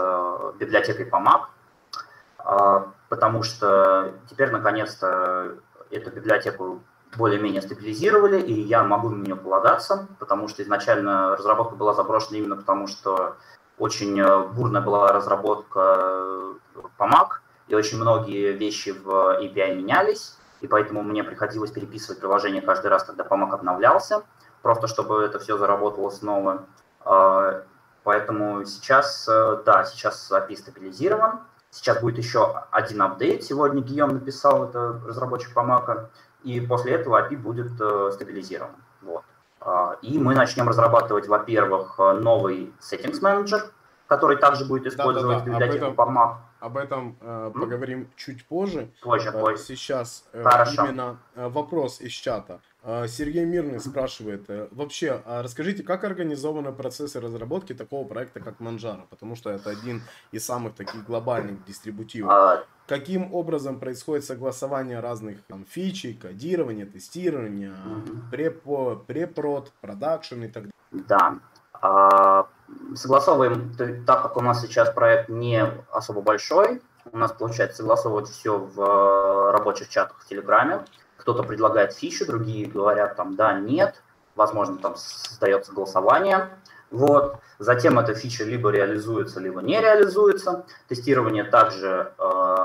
библиотекой 0.59 1.11
PAMAC, 1.11 2.89
потому 3.11 3.43
что 3.43 4.15
теперь 4.31 4.51
наконец-то 4.51 5.57
эту 5.91 6.11
библиотеку 6.11 6.83
более-менее 7.17 7.61
стабилизировали, 7.61 8.41
и 8.41 8.53
я 8.53 8.85
могу 8.85 9.11
на 9.11 9.23
нее 9.23 9.37
полагаться, 9.37 10.07
потому 10.21 10.49
что 10.49 10.63
изначально 10.63 11.37
разработка 11.37 11.75
была 11.75 11.93
заброшена 11.93 12.39
именно 12.39 12.57
потому, 12.57 12.87
что 12.87 13.37
очень 13.81 14.21
э, 14.21 14.47
бурная 14.49 14.83
была 14.83 15.09
разработка 15.09 15.97
э, 15.97 16.55
по 16.97 17.05
Mac, 17.05 17.41
и 17.67 17.75
очень 17.75 17.99
многие 17.99 18.53
вещи 18.53 18.91
в 18.91 19.09
API 19.43 19.75
менялись, 19.75 20.37
и 20.61 20.67
поэтому 20.67 21.03
мне 21.03 21.25
приходилось 21.25 21.71
переписывать 21.71 22.21
приложение 22.21 22.61
каждый 22.61 22.89
раз, 22.89 23.05
когда 23.05 23.25
Mac 23.25 23.53
обновлялся, 23.53 24.23
просто 24.63 24.87
чтобы 24.87 25.23
это 25.23 25.39
все 25.39 25.57
заработало 25.57 26.11
снова. 26.11 26.67
А, 27.01 27.63
поэтому 28.05 28.67
сейчас, 28.67 29.27
э, 29.27 29.63
да, 29.65 29.85
сейчас 29.85 30.31
API 30.31 30.57
стабилизирован. 30.57 31.41
Сейчас 31.71 32.01
будет 32.01 32.19
еще 32.19 32.65
один 32.71 33.01
апдейт. 33.01 33.45
Сегодня 33.45 33.81
Гийом 33.81 34.11
написал, 34.11 34.65
это 34.65 35.01
разработчик 35.07 35.55
по 35.55 35.61
Mac, 35.61 36.09
и 36.43 36.61
после 36.61 36.93
этого 36.93 37.27
API 37.27 37.37
будет 37.37 37.81
э, 37.81 38.11
стабилизирован. 38.13 38.77
Вот. 39.01 39.25
А, 39.61 39.97
и 40.02 40.19
мы 40.19 40.35
начнем 40.35 40.69
разрабатывать, 40.69 41.29
во-первых, 41.29 41.99
новый 41.99 42.73
Settings 42.81 43.21
Manager, 43.23 43.71
который 44.07 44.37
также 44.38 44.64
будет 44.64 44.87
использовать 44.87 45.45
да, 45.45 45.45
да, 45.45 45.59
да. 45.59 45.67
библиотеку 45.67 45.95
PubMap. 45.95 46.37
Об 46.61 46.76
этом 46.76 47.17
э, 47.21 47.50
поговорим 47.55 48.11
чуть 48.17 48.45
позже. 48.45 48.90
Позже, 49.02 49.31
э, 49.31 49.40
позже. 49.40 49.62
Сейчас 49.62 50.29
э, 50.33 50.43
именно 50.43 51.19
э, 51.35 51.49
вопрос 51.49 52.00
из 52.00 52.12
чата. 52.12 52.61
Э, 52.83 53.07
Сергей 53.09 53.45
Мирный 53.45 53.81
спрашивает, 53.81 54.49
э, 54.49 54.69
вообще, 54.71 55.23
а 55.27 55.43
расскажите, 55.43 55.83
как 55.83 56.05
организованы 56.05 56.73
процессы 56.73 57.21
разработки 57.21 57.75
такого 57.75 58.07
проекта, 58.07 58.41
как 58.41 58.61
Manjaro? 58.61 59.03
Потому 59.11 59.37
что 59.37 59.51
это 59.51 59.71
один 59.71 60.03
из 60.33 60.45
самых 60.45 60.75
таких 60.75 61.05
глобальных 61.05 61.65
дистрибутивов. 61.65 62.31
А... 62.33 62.65
Каким 62.87 63.33
образом 63.33 63.79
происходит 63.79 64.25
согласование 64.25 64.99
разных 64.99 65.43
там, 65.45 65.65
фичей, 65.65 66.15
кодирования, 66.15 66.87
тестирования, 66.87 67.73
mm-hmm. 67.73 69.07
препрод, 69.07 69.73
продакшн 69.81 70.43
и 70.43 70.49
так 70.49 70.65
далее? 70.65 70.73
Да. 71.09 71.39
А, 71.73 72.49
согласовываем, 72.97 73.73
так 74.05 74.23
как 74.23 74.37
у 74.37 74.41
нас 74.41 74.61
сейчас 74.61 74.91
проект 74.93 75.29
не 75.29 75.65
особо 75.93 76.21
большой, 76.21 76.83
у 77.13 77.17
нас 77.17 77.33
получается 77.33 77.79
согласовывать 77.79 78.29
все 78.29 78.59
в 78.59 78.81
э, 78.81 79.51
рабочих 79.53 79.89
чатах 79.89 80.21
в 80.21 80.29
Телеграме. 80.29 80.85
Кто-то 81.21 81.43
предлагает 81.43 81.93
фичи, 81.93 82.25
другие 82.25 82.67
говорят 82.67 83.17
там 83.17 83.37
да, 83.37 83.59
нет, 83.59 84.03
возможно 84.35 84.79
там 84.79 84.97
создается 84.97 85.73
голосование. 85.73 86.50
Вот. 86.91 87.37
Затем 87.59 87.99
эта 87.99 88.15
фича 88.15 88.45
либо 88.45 88.71
реализуется, 88.71 89.39
либо 89.39 89.61
не 89.61 89.81
реализуется. 89.81 90.65
Тестирование 90.89 91.45
также 91.45 92.12
э, 92.19 92.57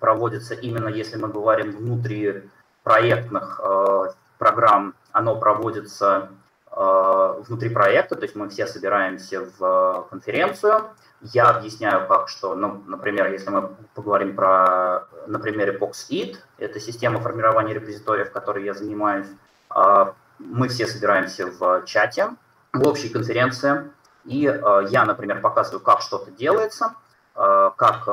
проводится 0.00 0.54
именно, 0.54 0.88
если 0.88 1.16
мы 1.16 1.28
говорим 1.28 1.72
внутри 1.72 2.48
проектных 2.82 3.60
э, 3.62 4.12
программ, 4.38 4.94
оно 5.12 5.36
проводится 5.36 6.30
Э, 6.76 7.40
внутри 7.46 7.68
проекта, 7.68 8.16
то 8.16 8.22
есть 8.22 8.34
мы 8.34 8.48
все 8.48 8.66
собираемся 8.66 9.46
в 9.58 10.08
конференцию, 10.10 10.90
я 11.32 11.48
объясняю, 11.48 12.06
как 12.06 12.28
что, 12.28 12.54
ну, 12.54 12.82
например, 12.86 13.32
если 13.32 13.50
мы 13.50 13.70
поговорим 13.94 14.36
про, 14.36 15.06
на 15.26 15.38
примере 15.38 15.78
PoxIt, 15.78 16.36
это 16.58 16.80
система 16.80 17.20
формирования 17.20 17.74
репозиториев, 17.74 18.30
которой 18.30 18.64
я 18.64 18.74
занимаюсь, 18.74 19.26
э, 19.74 20.06
мы 20.38 20.68
все 20.68 20.86
собираемся 20.86 21.46
в 21.46 21.84
чате, 21.86 22.30
в 22.72 22.86
общей 22.86 23.08
конференции, 23.08 23.90
и 24.24 24.46
э, 24.46 24.86
я, 24.88 25.04
например, 25.04 25.40
показываю, 25.40 25.80
как 25.80 26.00
что-то 26.00 26.30
делается, 26.30 26.94
как 27.34 28.08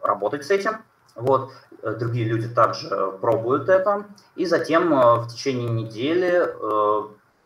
работать 0.00 0.44
с 0.44 0.50
этим, 0.52 0.76
вот, 1.16 1.50
другие 1.82 2.28
люди 2.28 2.48
также 2.48 2.88
пробуют 3.20 3.68
это, 3.68 4.04
и 4.36 4.46
затем 4.46 4.90
в 4.90 5.26
течение 5.26 5.68
недели 5.68 6.48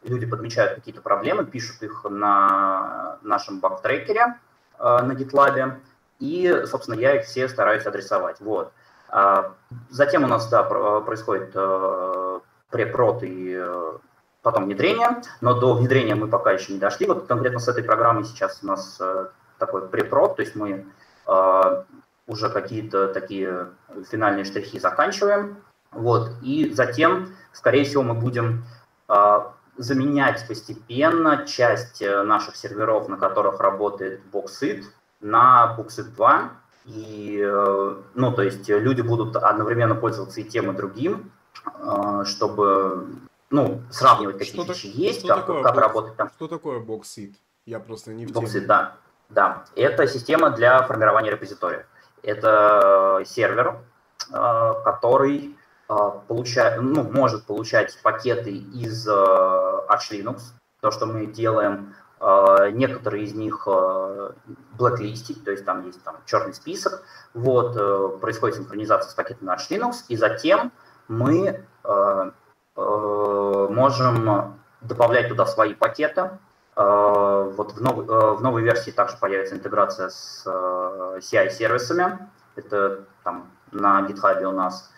люди 0.09 0.26
подмечают 0.26 0.74
какие-то 0.74 1.00
проблемы, 1.00 1.44
пишут 1.44 1.83
их 1.83 2.04
на 2.04 3.18
нашем 3.22 3.61
баг-трекере 3.61 4.20
э, 4.20 4.33
на 4.78 5.12
GitLab, 5.12 5.80
и, 6.18 6.62
собственно, 6.66 6.98
я 6.98 7.16
их 7.16 7.26
все 7.26 7.48
стараюсь 7.48 7.86
адресовать. 7.86 8.40
Вот. 8.40 8.72
А 9.08 9.52
затем 9.90 10.24
у 10.24 10.26
нас, 10.26 10.48
да, 10.48 10.62
происходит 10.62 11.52
э, 11.54 12.40
препрод 12.70 13.22
и 13.22 13.56
э, 13.58 13.92
потом 14.42 14.64
внедрение, 14.64 15.22
но 15.40 15.54
до 15.54 15.74
внедрения 15.74 16.14
мы 16.14 16.28
пока 16.28 16.52
еще 16.52 16.72
не 16.72 16.78
дошли. 16.78 17.06
Вот 17.06 17.26
конкретно 17.26 17.60
с 17.60 17.68
этой 17.68 17.84
программой 17.84 18.24
сейчас 18.24 18.60
у 18.62 18.66
нас 18.66 19.00
такой 19.58 19.88
препрод, 19.88 20.36
то 20.36 20.42
есть 20.42 20.54
мы 20.54 20.86
уже 22.26 22.50
какие-то 22.50 23.08
такие 23.08 23.68
финальные 24.10 24.44
штрихи 24.44 24.78
заканчиваем. 24.78 25.56
Вот. 25.92 26.30
И 26.42 26.72
затем, 26.74 27.34
скорее 27.52 27.84
всего, 27.84 28.02
мы 28.02 28.14
будем 28.14 28.64
заменять 29.78 30.46
постепенно 30.46 31.46
часть 31.46 32.02
э, 32.02 32.22
наших 32.22 32.56
серверов, 32.56 33.08
на 33.08 33.16
которых 33.16 33.60
работает 33.60 34.20
Boxit, 34.32 34.84
на 35.20 35.76
Boxit 35.78 36.14
2. 36.14 36.50
И, 36.86 37.40
э, 37.44 37.96
ну, 38.14 38.32
то 38.32 38.42
есть 38.42 38.68
люди 38.68 39.02
будут 39.02 39.36
одновременно 39.36 39.94
пользоваться 39.94 40.40
и 40.40 40.44
тем, 40.44 40.70
и 40.70 40.74
другим, 40.74 41.30
э, 41.64 42.24
чтобы, 42.24 43.06
ну, 43.50 43.82
сравнивать, 43.90 44.38
какие 44.38 44.54
что 44.54 44.64
вещи 44.64 44.88
так, 44.88 44.96
есть, 44.96 45.26
как, 45.26 45.46
как 45.46 45.62
бокс, 45.62 45.76
работать 45.78 46.16
там. 46.16 46.30
Что 46.36 46.48
такое 46.48 46.80
Boxit? 46.80 47.34
Я 47.66 47.80
просто 47.80 48.12
не 48.12 48.26
в 48.26 48.30
Boxit, 48.30 48.66
да. 48.66 48.96
Да, 49.28 49.64
это 49.74 50.06
система 50.06 50.50
для 50.50 50.82
формирования 50.82 51.32
репозитория. 51.32 51.86
Это 52.22 53.22
сервер, 53.26 53.80
который 54.28 55.56
получает, 55.88 56.80
ну, 56.82 57.04
может 57.04 57.44
получать 57.44 57.96
пакеты 58.02 58.50
из 58.50 59.06
э, 59.08 59.65
Arch 59.88 60.11
Linux, 60.12 60.40
то, 60.81 60.90
что 60.90 61.07
мы 61.07 61.27
делаем, 61.27 61.94
а, 62.18 62.70
некоторые 62.70 63.25
из 63.25 63.35
них 63.35 63.64
э, 63.66 64.31
blacklistить, 64.79 65.44
то 65.44 65.51
есть 65.51 65.66
там 65.66 65.85
есть 65.85 66.03
там 66.03 66.16
черный 66.25 66.55
список, 66.55 67.03
вот, 67.35 67.77
э, 67.77 68.18
происходит 68.20 68.57
синхронизация 68.57 69.11
с 69.11 69.14
пакетами 69.14 69.51
Arch 69.51 69.68
Linux, 69.70 70.05
и 70.09 70.16
затем 70.16 70.72
мы 71.09 71.64
можем 72.75 74.59
добавлять 74.83 75.29
туда 75.29 75.46
свои 75.46 75.72
пакеты, 75.72 76.31
вот 76.75 77.72
в, 77.72 77.81
нов, 77.81 77.96
в 78.07 78.42
новой 78.42 78.62
версии 78.62 78.90
также 78.90 79.16
появится 79.16 79.55
интеграция 79.55 80.11
с 80.11 80.44
CI-сервисами. 80.46 82.29
Это 82.57 83.05
там 83.25 83.51
на 83.72 84.03
GitHub 84.03 84.42
у 84.42 84.53
нас 84.53 84.92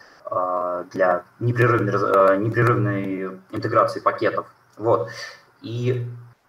для 0.91 1.23
непрерывной, 1.39 2.39
непрерывной 2.39 3.41
интеграции 3.53 4.01
пакетов. 4.01 4.47
Вот. 4.79 5.09
И, 5.61 6.07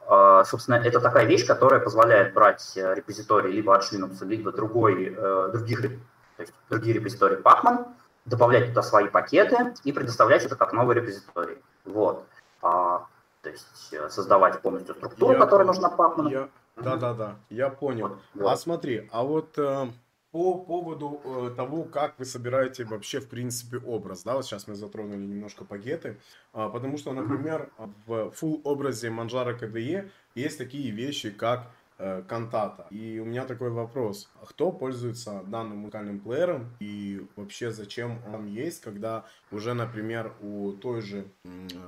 а, 0.07 0.43
собственно, 0.45 0.75
это 0.75 0.99
такая 0.99 1.25
вещь, 1.25 1.45
которая 1.45 1.79
позволяет 1.79 2.33
брать 2.33 2.73
репозиторий 2.75 3.51
либо 3.51 3.75
от 3.75 3.91
Linux, 3.91 4.23
либо 4.25 4.51
другой, 4.51 5.13
э, 5.15 5.49
других, 5.51 5.81
то 5.81 6.41
есть 6.41 6.53
другие 6.69 6.93
репозитории 6.93 7.37
Pacman, 7.37 7.87
добавлять 8.25 8.67
туда 8.67 8.83
свои 8.83 9.07
пакеты 9.07 9.73
и 9.83 9.91
предоставлять 9.91 10.45
это 10.45 10.55
как 10.55 10.73
новый 10.73 10.95
репозиторий. 10.95 11.57
Вот. 11.85 12.25
А, 12.61 13.05
то 13.41 13.49
есть 13.49 13.93
э, 13.93 14.09
создавать 14.09 14.61
полностью 14.61 14.95
структуру, 14.95 15.33
я 15.33 15.39
которая 15.39 15.67
нужна 15.67 15.89
Pacman. 15.89 16.49
Да-да-да, 16.75 17.35
я 17.49 17.69
понял. 17.69 18.17
Вот. 18.33 18.51
А 18.51 18.55
смотри, 18.55 19.09
а 19.11 19.23
вот 19.23 19.57
э, 19.57 19.87
по 20.31 20.59
поводу 20.59 21.21
э, 21.23 21.53
того, 21.55 21.83
как 21.83 22.19
вы 22.19 22.25
собираете 22.25 22.85
вообще, 22.85 23.19
в 23.19 23.27
принципе, 23.27 23.77
образ, 23.77 24.23
да, 24.23 24.35
вот 24.35 24.45
сейчас 24.45 24.67
мы 24.67 24.75
затронули 24.75 25.25
немножко 25.25 25.65
пакеты, 25.65 26.17
э, 26.53 26.69
потому 26.71 26.97
что, 26.97 27.13
например, 27.13 27.71
в 28.05 28.31
full 28.39 28.61
образе 28.63 29.07
Manjaro 29.07 29.59
KDE 29.59 30.09
есть 30.35 30.57
такие 30.57 30.91
вещи, 30.91 31.31
как 31.31 31.71
э, 31.97 32.21
кантата. 32.27 32.85
И 32.91 33.19
у 33.19 33.25
меня 33.25 33.45
такой 33.45 33.71
вопрос, 33.71 34.29
а 34.39 34.45
кто 34.45 34.71
пользуется 34.71 35.41
данным 35.47 35.79
музыкальным 35.79 36.19
плеером 36.19 36.69
и 36.79 37.25
вообще 37.35 37.71
зачем 37.71 38.19
он 38.31 38.45
есть, 38.45 38.81
когда 38.81 39.25
уже, 39.51 39.73
например, 39.73 40.33
у 40.41 40.73
той 40.73 41.01
же 41.01 41.25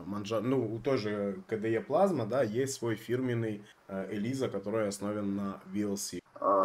Manjaro, 0.07 0.41
ну, 0.41 0.73
у 0.73 0.79
той 0.79 0.97
же 0.97 1.43
KDE 1.47 1.85
Plasma, 1.85 2.25
да, 2.25 2.41
есть 2.41 2.73
свой 2.73 2.95
фирменный 2.95 3.63
э, 3.87 4.07
Элиза, 4.11 4.49
который 4.49 4.87
основан 4.87 5.35
на 5.35 5.61
VLC. 5.71 6.20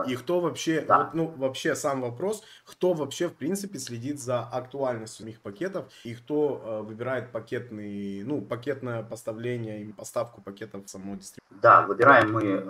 И 0.06 0.16
кто 0.16 0.40
вообще, 0.40 0.80
да. 0.80 0.98
вот, 0.98 1.14
ну, 1.14 1.26
вообще 1.36 1.74
сам 1.74 2.00
вопрос, 2.00 2.42
кто 2.64 2.94
вообще, 2.94 3.28
в 3.28 3.34
принципе, 3.34 3.78
следит 3.78 4.20
за 4.20 4.40
актуальностью 4.40 5.26
их 5.28 5.40
пакетов 5.40 5.84
и 6.04 6.14
кто 6.14 6.62
э, 6.64 6.80
выбирает 6.80 7.30
пакетный, 7.30 8.22
ну, 8.24 8.40
пакетное 8.40 9.02
поставление 9.02 9.82
и 9.82 9.92
поставку 9.92 10.40
пакетов 10.40 10.86
в 10.86 10.88
саму 10.88 11.16
дистрибуцию? 11.16 11.60
Да, 11.60 11.82
выбираем 11.82 12.32
мы, 12.32 12.42
э, 12.44 12.62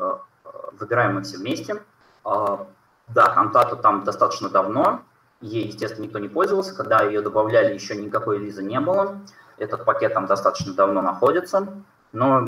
э, 0.45 0.51
выбираем 0.81 1.15
мы 1.15 1.23
все 1.23 1.37
вместе. 1.39 1.83
Э, 2.25 2.59
да, 3.09 3.29
Кантата 3.29 3.77
там 3.77 4.03
достаточно 4.03 4.49
давно. 4.49 5.03
ей, 5.41 5.67
естественно, 5.67 6.07
никто 6.07 6.19
не 6.19 6.29
пользовался. 6.29 6.75
Когда 6.75 7.03
ее 7.03 7.21
добавляли, 7.21 7.75
еще 7.75 7.95
никакой 7.95 8.39
Лизы 8.39 8.65
не 8.65 8.81
было. 8.81 9.21
Этот 9.59 9.85
пакет 9.85 10.15
там 10.15 10.27
достаточно 10.27 10.75
давно 10.75 11.03
находится. 11.03 11.85
Но 12.13 12.45
э, 12.45 12.47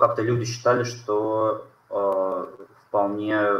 как-то 0.00 0.22
люди 0.22 0.46
считали, 0.46 0.82
что 0.82 1.66
э, 1.90 2.46
вполне 2.88 3.50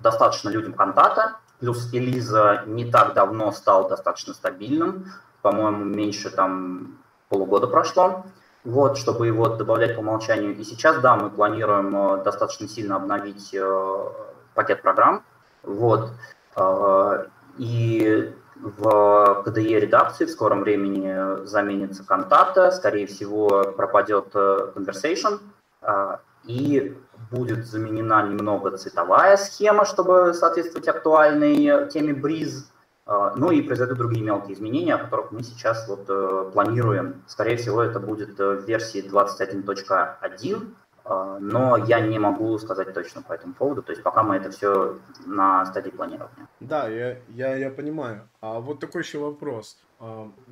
достаточно 0.00 0.48
людям 0.48 0.72
контакта. 0.72 1.36
Плюс 1.60 1.92
Элиза 1.92 2.64
не 2.66 2.90
так 2.90 3.14
давно 3.14 3.52
стал 3.52 3.88
достаточно 3.88 4.34
стабильным. 4.34 5.06
По-моему, 5.42 5.84
меньше 5.84 6.30
там 6.30 6.98
полугода 7.28 7.66
прошло. 7.66 8.24
Вот, 8.64 8.98
чтобы 8.98 9.26
его 9.26 9.48
добавлять 9.48 9.96
по 9.96 10.00
умолчанию. 10.00 10.56
И 10.56 10.64
сейчас, 10.64 11.00
да, 11.00 11.16
мы 11.16 11.30
планируем 11.30 11.96
э, 11.96 12.24
достаточно 12.24 12.68
сильно 12.68 12.96
обновить 12.96 13.54
э, 13.54 14.04
пакет 14.54 14.82
программ. 14.82 15.22
Вот. 15.62 16.10
Э, 16.56 17.26
и 17.56 18.34
в 18.56 19.42
KDE 19.46 19.80
редакции 19.80 20.26
в 20.26 20.30
скором 20.30 20.60
времени 20.60 21.46
заменится 21.46 22.04
контакта, 22.04 22.70
скорее 22.70 23.06
всего 23.06 23.72
пропадет 23.74 24.34
conversation, 24.34 25.40
и 26.44 26.94
будет 27.30 27.66
заменена 27.66 28.22
немного 28.22 28.76
цветовая 28.76 29.36
схема, 29.36 29.84
чтобы 29.84 30.34
соответствовать 30.34 30.88
актуальной 30.88 31.88
теме 31.90 32.12
Breeze. 32.12 32.64
Ну 33.06 33.50
и 33.50 33.62
произойдут 33.62 33.98
другие 33.98 34.24
мелкие 34.24 34.54
изменения, 34.54 34.94
о 34.94 34.98
которых 34.98 35.32
мы 35.32 35.42
сейчас 35.42 35.88
вот 35.88 36.52
планируем. 36.52 37.22
Скорее 37.26 37.56
всего, 37.56 37.82
это 37.82 37.98
будет 37.98 38.38
в 38.38 38.64
версии 38.66 39.02
21.1, 39.02 40.74
а, 41.10 41.38
но 41.40 41.76
я 41.76 41.98
не 42.00 42.20
могу 42.20 42.56
сказать 42.58 42.94
точно 42.94 43.22
по 43.22 43.32
этому 43.32 43.54
поводу, 43.54 43.82
то 43.82 43.90
есть 43.90 44.02
пока 44.02 44.22
мы 44.22 44.36
это 44.36 44.50
все 44.52 44.98
на 45.26 45.66
стадии 45.66 45.90
планирования. 45.90 46.46
Да, 46.60 46.88
я, 46.88 47.18
я, 47.28 47.56
я 47.56 47.70
понимаю. 47.70 48.28
А 48.40 48.60
вот 48.60 48.78
такой 48.78 49.02
еще 49.02 49.18
вопрос. 49.18 49.76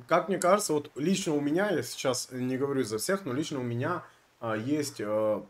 Как 0.07 0.27
мне 0.27 0.37
кажется, 0.37 0.73
вот 0.73 0.91
лично 0.95 1.33
у 1.33 1.39
меня, 1.39 1.69
я 1.69 1.81
сейчас 1.81 2.29
не 2.31 2.57
говорю 2.57 2.83
за 2.83 2.97
всех, 2.97 3.25
но 3.25 3.33
лично 3.33 3.59
у 3.59 3.63
меня 3.63 4.03
есть 4.41 5.01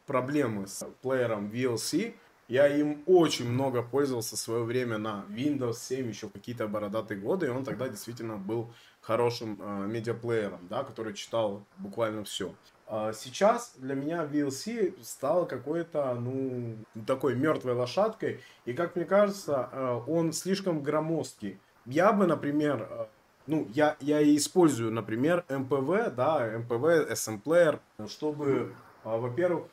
проблемы 0.06 0.68
с 0.68 0.86
плеером 1.02 1.50
VLC, 1.50 2.16
я 2.50 2.68
им 2.68 3.04
очень 3.06 3.48
много 3.48 3.84
пользовался 3.84 4.36
в 4.36 4.40
свое 4.40 4.64
время 4.64 4.98
на 4.98 5.24
Windows 5.30 5.76
7, 5.76 6.10
еще 6.10 6.30
какие-то 6.30 6.68
бородатые 6.68 7.20
годы, 7.20 7.46
и 7.46 7.50
он 7.50 7.64
тогда 7.64 7.88
действительно 7.88 8.38
был 8.38 8.74
хорошим 9.02 9.60
э, 9.62 9.86
медиаплеером, 9.86 10.68
да, 10.68 10.84
который 10.84 11.14
читал 11.14 11.64
буквально 11.78 12.24
все. 12.24 12.56
А 12.88 13.14
сейчас 13.14 13.76
для 13.78 13.94
меня 13.94 14.26
VLC 14.26 14.98
стал 15.04 15.46
какой-то, 15.46 16.16
ну, 16.16 16.76
такой 17.06 17.36
мертвой 17.36 17.74
лошадкой, 17.74 18.42
и, 18.66 18.74
как 18.74 18.96
мне 18.96 19.06
кажется, 19.06 20.02
он 20.08 20.34
слишком 20.34 20.82
громоздкий. 20.82 21.60
Я 21.86 22.12
бы, 22.12 22.26
например, 22.26 23.10
ну, 23.50 23.68
я, 23.74 23.98
я 24.00 24.22
и 24.22 24.38
использую, 24.38 24.92
например, 24.92 25.44
MPV, 25.50 26.12
да, 26.12 26.48
MPV, 26.48 27.12
SM 27.12 27.80
чтобы, 28.08 28.74
э, 29.04 29.18
во-первых, 29.18 29.64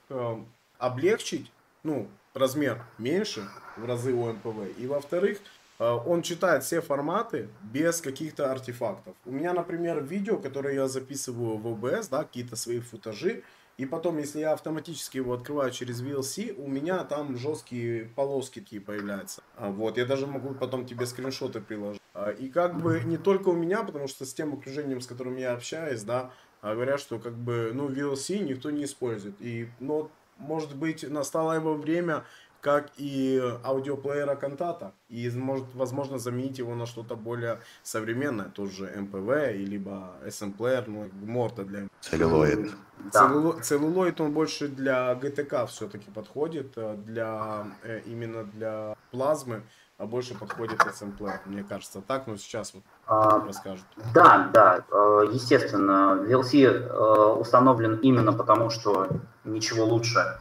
облегчить, 0.79 1.53
ну, 1.83 2.09
размер 2.33 2.83
меньше 2.99 3.49
в 3.77 3.85
разы 3.85 4.13
у 4.15 4.33
МПВ. 4.33 4.79
И 4.79 4.87
во-вторых, 4.87 5.41
э, 5.79 5.85
он 5.85 6.23
читает 6.23 6.65
все 6.65 6.81
форматы 6.81 7.49
без 7.63 8.01
каких-то 8.01 8.51
артефактов. 8.51 9.15
У 9.27 9.31
меня, 9.31 9.53
например, 9.53 10.03
видео, 10.03 10.39
которое 10.39 10.75
я 10.75 10.89
записываю 10.89 11.59
в 11.59 11.67
OBS, 11.67 12.09
да, 12.11 12.25
какие-то 12.25 12.57
свои 12.57 12.81
футажи, 12.81 13.43
и 13.79 13.85
потом, 13.85 14.17
если 14.19 14.41
я 14.41 14.53
автоматически 14.53 15.19
его 15.19 15.35
открываю 15.35 15.71
через 15.71 16.03
VLC, 16.03 16.55
у 16.57 16.67
меня 16.67 17.05
там 17.05 17.37
жесткие 17.37 18.07
полоски 18.07 18.61
такие 18.61 18.81
появляются. 18.81 19.43
А, 19.57 19.71
вот, 19.71 19.99
я 19.99 20.07
даже 20.07 20.27
могу 20.27 20.55
потом 20.55 20.87
тебе 20.87 21.05
скриншоты 21.05 21.61
приложить. 21.61 22.01
А, 22.15 22.31
и 22.31 22.49
как 22.49 22.81
бы 22.81 23.03
не 23.05 23.19
только 23.19 23.51
у 23.51 23.55
меня, 23.55 23.83
потому 23.83 24.09
что 24.09 24.25
с 24.25 24.33
тем 24.33 24.55
окружением, 24.55 25.03
с 25.03 25.07
которым 25.07 25.37
я 25.37 25.53
общаюсь, 25.53 26.03
да, 26.03 26.31
а, 26.63 26.75
говорят, 26.75 27.01
что 27.01 27.19
как 27.19 27.35
бы, 27.35 27.73
ну, 27.75 27.91
VLC 27.91 28.39
никто 28.39 28.71
не 28.71 28.85
использует. 28.85 29.37
И, 29.41 29.69
ну, 29.79 30.11
может 30.39 30.75
быть, 30.75 31.09
настало 31.09 31.53
его 31.53 31.75
время, 31.75 32.25
как 32.67 32.91
и 32.97 33.41
аудиоплеера 33.63 34.35
Кантата, 34.35 34.93
и 35.09 35.31
может, 35.31 35.67
возможно, 35.75 36.19
заменить 36.19 36.59
его 36.59 36.75
на 36.75 36.85
что-то 36.85 37.15
более 37.15 37.61
современное, 37.85 38.47
тоже 38.47 38.93
MPV, 38.93 39.53
либо 39.53 40.15
SM-плеер, 40.27 40.89
ну, 40.89 41.09
Морта 41.25 41.63
для... 41.63 41.87
Целлулоид. 42.01 42.73
Целлуло... 43.13 43.61
Целлулоид, 43.61 44.21
он 44.21 44.33
больше 44.33 44.67
для 44.67 45.13
GTK 45.13 45.69
все-таки 45.69 46.11
подходит, 46.11 46.73
э, 46.75 46.97
для, 47.07 47.69
э, 47.85 48.01
именно 48.05 48.43
для 48.43 48.97
плазмы, 49.13 49.63
а 49.99 50.07
больше 50.07 50.35
подходит 50.35 50.81
SM-плеер, 50.81 51.43
мне 51.45 51.63
кажется. 51.63 52.03
Так, 52.03 52.27
но 52.27 52.37
сейчас 52.37 52.75
вот 52.75 52.83
а, 53.07 53.47
расскажут. 53.47 53.87
Да, 54.13 54.51
да, 54.53 54.85
э, 54.91 55.27
естественно, 55.33 56.19
VLC 56.21 57.39
установлен 57.39 58.01
именно 58.03 58.33
потому, 58.33 58.71
что 58.71 59.07
ничего 59.45 59.85
лучше 59.85 60.41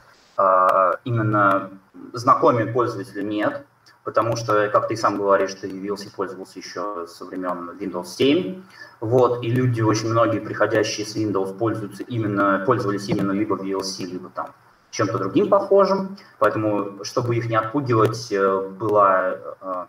именно 1.06 1.70
знакомит 2.14 2.74
пользователя 2.74 3.24
нет, 3.24 3.66
потому 4.04 4.36
что, 4.36 4.70
как 4.70 4.88
ты 4.88 4.96
сам 4.96 5.18
говоришь, 5.18 5.54
ты 5.54 5.68
VLC 5.68 6.14
пользовался 6.16 6.60
еще 6.60 7.08
со 7.08 7.26
времен 7.26 7.72
Windows 7.80 8.06
7, 8.06 8.64
вот, 9.02 9.44
и 9.44 9.50
люди, 9.50 9.82
очень 9.82 10.10
многие, 10.10 10.40
приходящие 10.40 11.06
с 11.06 11.16
Windows, 11.16 11.58
пользуются 11.58 12.04
именно, 12.04 12.64
пользовались 12.66 13.08
именно 13.10 13.32
либо 13.32 13.56
VLC, 13.56 14.06
либо 14.06 14.30
там 14.30 14.54
чем-то 14.92 15.18
другим 15.18 15.50
похожим, 15.50 16.18
поэтому, 16.40 17.04
чтобы 17.04 17.36
их 17.36 17.50
не 17.50 17.56
отпугивать, 17.56 18.32
э, 18.32 18.70
была, 18.70 19.36
э, 19.62 19.86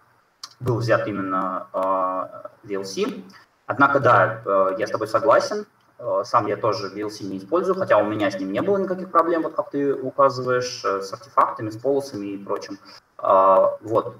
был 0.58 0.78
взят 0.78 1.06
именно 1.06 1.68
э, 1.72 2.68
VLC. 2.68 3.22
Однако, 3.66 4.00
да, 4.00 4.74
я 4.78 4.86
с 4.86 4.90
тобой 4.90 5.08
согласен, 5.08 5.66
Э, 5.66 5.75
сам 6.24 6.46
я 6.46 6.56
тоже 6.56 6.88
VLC 6.88 7.24
не 7.24 7.38
использую, 7.38 7.78
хотя 7.78 7.98
у 7.98 8.04
меня 8.04 8.30
с 8.30 8.38
ним 8.38 8.52
не 8.52 8.60
было 8.60 8.76
никаких 8.76 9.10
проблем, 9.10 9.42
вот 9.42 9.54
как 9.54 9.70
ты 9.70 9.94
указываешь, 9.94 10.84
э, 10.84 11.00
с 11.00 11.12
артефактами, 11.12 11.70
с 11.70 11.76
полосами 11.76 12.26
и 12.26 12.44
прочим. 12.44 12.78
А, 13.18 13.78
вот, 13.80 14.16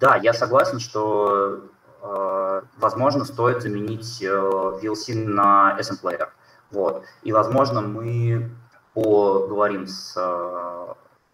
да, 0.00 0.16
я 0.16 0.34
согласен, 0.34 0.80
что, 0.80 1.60
э, 2.02 2.62
возможно, 2.76 3.24
стоит 3.24 3.62
заменить 3.62 4.22
VLC 4.22 5.14
на 5.14 5.76
SM-плеер. 5.78 6.30
Вот. 6.70 7.04
И, 7.22 7.32
возможно, 7.32 7.80
мы 7.80 8.50
поговорим 8.92 9.86
с 9.86 10.14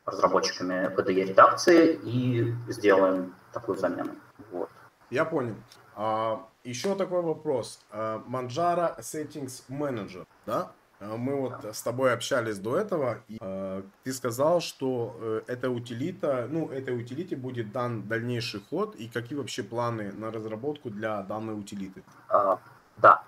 разработчиками 0.06 0.94
KDE 0.94 1.24
редакции 1.24 1.98
и 2.04 2.54
сделаем 2.68 3.34
такую 3.52 3.76
замену. 3.78 4.12
Вот. 4.50 4.68
Я 5.10 5.24
понял. 5.24 5.54
А, 6.02 6.46
еще 6.64 6.94
такой 6.94 7.20
вопрос. 7.20 7.78
А, 7.90 8.22
Manjaro 8.26 8.98
Settings 9.00 9.62
Manager, 9.68 10.26
да? 10.46 10.72
А, 10.98 11.18
мы 11.18 11.38
вот 11.38 11.62
с 11.62 11.82
тобой 11.82 12.14
общались 12.14 12.58
до 12.58 12.78
этого, 12.78 13.18
и 13.28 13.36
э, 13.38 13.82
ты 14.02 14.12
сказал, 14.14 14.62
что 14.62 15.14
э, 15.20 15.42
эта 15.46 15.68
утилита, 15.68 16.46
ну, 16.48 16.70
этой 16.70 16.98
утилите 16.98 17.36
будет 17.36 17.70
дан 17.72 18.08
дальнейший 18.08 18.62
ход, 18.70 18.94
и 18.94 19.08
какие 19.08 19.36
вообще 19.36 19.62
планы 19.62 20.10
на 20.12 20.30
разработку 20.30 20.88
для 20.88 21.20
данной 21.20 21.58
утилиты? 21.58 22.02
Uh, 22.30 22.58
да. 22.96 23.22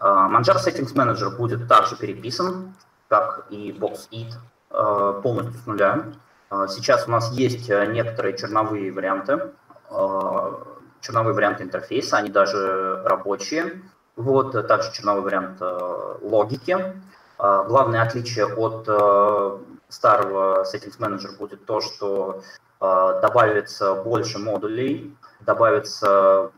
Uh, 0.00 0.30
Manjaro 0.30 0.56
Settings 0.56 0.94
Manager 0.94 1.36
будет 1.36 1.68
также 1.68 1.96
переписан, 1.96 2.74
как 3.08 3.46
и 3.50 3.72
BoxEat, 3.72 4.32
uh, 4.70 5.20
полностью 5.20 5.60
с 5.60 5.66
нуля. 5.66 6.04
Uh, 6.48 6.66
сейчас 6.66 7.06
у 7.06 7.10
нас 7.10 7.30
есть 7.32 7.68
некоторые 7.68 8.38
черновые 8.38 8.90
варианты, 8.90 9.52
uh, 9.90 10.69
черновой 11.00 11.32
вариант 11.32 11.60
интерфейса, 11.60 12.18
они 12.18 12.30
даже 12.30 13.02
рабочие. 13.04 13.82
Вот, 14.16 14.52
также 14.66 14.92
черновой 14.92 15.22
вариант 15.22 15.58
э, 15.60 16.16
логики. 16.22 16.72
Э, 17.38 17.64
главное 17.66 18.02
отличие 18.02 18.46
от 18.46 18.84
э, 18.86 19.58
старого 19.88 20.64
Settings 20.64 20.98
Manager 20.98 21.38
будет 21.38 21.64
то, 21.64 21.80
что 21.80 22.42
э, 22.80 23.18
добавится 23.22 23.94
больше 23.94 24.38
модулей, 24.38 25.16
добавится 25.40 26.50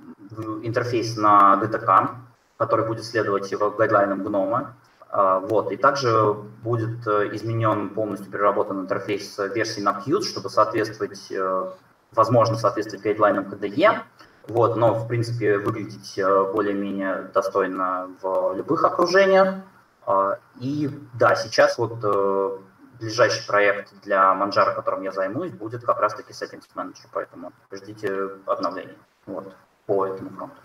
интерфейс 0.62 1.16
на 1.16 1.60
GTK, 1.62 2.08
который 2.56 2.86
будет 2.86 3.04
следовать 3.04 3.50
его 3.52 3.70
гайдлайнам 3.70 4.24
гнома. 4.24 4.74
Э, 5.12 5.40
вот. 5.42 5.70
И 5.72 5.76
также 5.76 6.34
будет 6.62 7.06
э, 7.06 7.30
изменен, 7.34 7.90
полностью 7.90 8.30
переработан 8.30 8.80
интерфейс 8.80 9.38
версии 9.38 9.80
на 9.80 10.02
Qt, 10.04 10.22
чтобы 10.22 10.48
соответствовать, 10.48 11.30
э, 11.30 11.70
возможно, 12.12 12.56
соответствовать 12.56 13.04
гайдлайнам 13.04 13.44
KDE. 13.44 14.00
Вот, 14.48 14.76
но, 14.76 14.94
в 14.94 15.06
принципе, 15.06 15.58
выглядеть 15.58 16.18
э, 16.18 16.52
более-менее 16.52 17.30
достойно 17.32 18.10
в 18.20 18.54
любых 18.54 18.84
окружениях. 18.84 19.56
А, 20.04 20.38
и 20.60 20.90
да, 21.14 21.36
сейчас 21.36 21.78
вот 21.78 21.98
э, 22.02 22.58
ближайший 23.00 23.46
проект 23.46 23.94
для 24.02 24.34
Manjaro, 24.34 24.74
которым 24.74 25.02
я 25.02 25.12
займусь, 25.12 25.52
будет 25.52 25.84
как 25.84 26.00
раз-таки 26.00 26.32
Settings 26.32 26.64
Manager, 26.74 27.06
поэтому 27.12 27.52
ждите 27.70 28.30
обновлений 28.46 28.98
вот, 29.26 29.54
по 29.86 30.06
этому 30.06 30.30
фронту. 30.30 30.56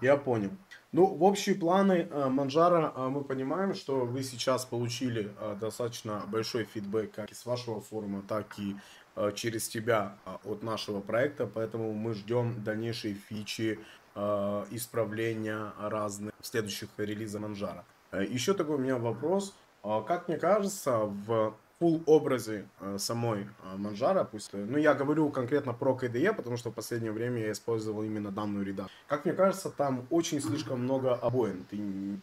Я 0.00 0.16
понял. 0.16 0.50
Ну, 0.90 1.06
в 1.06 1.22
общие 1.22 1.54
планы 1.54 2.10
Манжара 2.12 2.92
мы 2.96 3.24
понимаем, 3.24 3.72
что 3.74 4.00
вы 4.00 4.24
сейчас 4.24 4.64
получили 4.64 5.32
э, 5.38 5.56
достаточно 5.60 6.22
большой 6.26 6.64
фидбэк 6.64 7.14
как 7.14 7.30
из 7.30 7.46
вашего 7.46 7.80
форума, 7.80 8.22
так 8.28 8.46
и 8.58 8.76
Э, 8.76 9.01
через 9.34 9.68
тебя 9.68 10.16
а, 10.24 10.40
от 10.44 10.62
нашего 10.62 11.00
проекта, 11.00 11.46
поэтому 11.46 11.92
мы 11.92 12.14
ждем 12.14 12.62
дальнейшие 12.64 13.14
фичи 13.14 13.78
э, 14.14 14.64
исправления 14.70 15.72
разных 15.80 16.32
следующих 16.40 16.88
релизов 16.96 17.42
Manjaro. 17.42 17.82
Э, 18.10 18.24
Еще 18.24 18.54
такой 18.54 18.76
у 18.76 18.78
меня 18.78 18.96
вопрос. 18.96 19.54
А 19.82 20.02
Как 20.02 20.28
мне 20.28 20.38
кажется, 20.38 20.98
в 20.98 21.54
full 21.82 22.02
образе 22.06 22.68
э, 22.80 22.96
самой 22.98 23.48
э, 23.64 23.76
Manjaro, 23.76 24.26
пусть, 24.30 24.52
ну 24.52 24.78
я 24.78 24.94
говорю 24.94 25.28
конкретно 25.30 25.72
про 25.72 25.98
KDE, 26.00 26.32
потому 26.32 26.56
что 26.56 26.70
в 26.70 26.74
последнее 26.74 27.12
время 27.12 27.40
я 27.40 27.52
использовал 27.52 28.04
именно 28.04 28.30
данную 28.30 28.64
редакцию. 28.64 28.96
Как 29.08 29.24
мне 29.24 29.34
кажется, 29.34 29.70
там 29.70 30.06
очень 30.10 30.40
слишком 30.40 30.80
много 30.80 31.14
обоин. 31.14 31.64
Ты, 31.70 31.76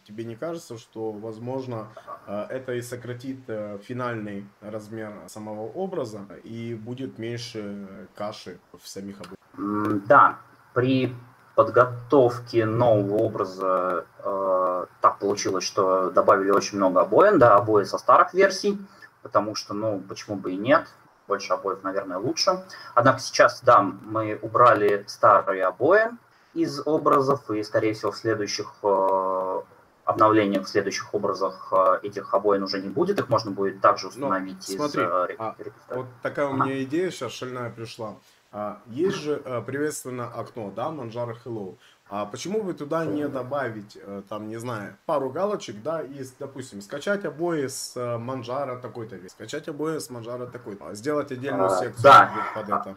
тебе 0.04 0.24
не 0.24 0.36
кажется, 0.36 0.78
что, 0.78 1.12
возможно, 1.12 1.88
э, 2.26 2.46
это 2.48 2.72
и 2.74 2.82
сократит 2.82 3.40
финальный 3.82 4.46
размер 4.60 5.12
самого 5.26 5.66
образа 5.70 6.20
и 6.44 6.74
будет 6.74 7.18
меньше 7.18 7.86
каши 8.14 8.58
в 8.82 8.88
самих 8.88 9.16
обоинах? 9.20 10.06
Да, 10.06 10.38
при 10.72 11.14
подготовке 11.54 12.64
нового 12.64 13.16
образа 13.16 14.06
э, 14.24 14.86
так 15.00 15.18
получилось, 15.18 15.64
что 15.64 16.10
добавили 16.10 16.50
очень 16.50 16.78
много 16.78 17.02
обоин, 17.02 17.38
да, 17.38 17.56
обои 17.56 17.84
со 17.84 17.98
старых 17.98 18.32
версий, 18.32 18.78
потому 19.22 19.54
что, 19.54 19.74
ну, 19.74 20.00
почему 20.08 20.36
бы 20.36 20.52
и 20.52 20.56
нет, 20.56 20.86
больше 21.28 21.52
обоев, 21.52 21.82
наверное, 21.82 22.18
лучше. 22.18 22.64
Однако 22.94 23.20
сейчас, 23.20 23.60
да, 23.62 23.82
мы 23.82 24.38
убрали 24.42 25.04
старые 25.06 25.64
обои 25.64 26.10
из 26.54 26.84
образов, 26.84 27.48
и, 27.50 27.62
скорее 27.62 27.94
всего, 27.94 28.10
в 28.10 28.16
следующих 28.16 28.74
э, 28.82 29.60
обновлениях, 30.04 30.64
в 30.64 30.68
следующих 30.68 31.14
образах 31.14 31.72
э, 31.72 32.00
этих 32.02 32.34
обоин 32.34 32.64
уже 32.64 32.80
не 32.82 32.88
будет, 32.88 33.20
их 33.20 33.28
можно 33.28 33.52
будет 33.52 33.80
также 33.80 34.08
установить 34.08 34.68
из 34.68 34.76
смотри, 34.76 35.02
э, 35.02 35.36
а. 35.38 35.54
Вот 35.90 36.06
такая 36.22 36.46
у 36.46 36.54
Ага. 36.54 36.64
меня 36.64 36.82
идея 36.82 37.10
сейчас 37.10 37.32
шальная 37.32 37.70
пришла. 37.70 38.16
А, 38.52 38.80
Есть 38.86 39.18
же 39.18 39.40
э, 39.44 39.62
приветственное 39.64 40.26
окно, 40.26 40.72
да, 40.74 40.88
Manjaro 40.88 41.36
Hello. 41.44 41.76
А 42.12 42.26
почему 42.26 42.62
бы 42.64 42.74
туда 42.74 43.04
не 43.04 43.28
добавить, 43.28 43.96
э, 44.02 44.22
там, 44.28 44.48
не 44.48 44.56
знаю, 44.56 44.96
пару 45.06 45.30
галочек, 45.30 45.80
да, 45.80 46.02
и, 46.02 46.24
допустим, 46.40 46.82
скачать 46.82 47.24
обои 47.24 47.68
с 47.68 47.96
э, 47.96 48.18
Manjaro 48.18 48.80
такой-то 48.80 49.14
весь, 49.14 49.30
скачать 49.30 49.68
обои 49.68 49.98
с 49.98 50.10
Manjaro 50.10 50.50
такой-то, 50.50 50.88
а 50.88 50.94
сделать 50.94 51.30
отдельную 51.30 51.66
А, 51.66 51.76
секцию 51.76 52.02
да. 52.02 52.32
под 52.52 52.68
это. 52.68 52.96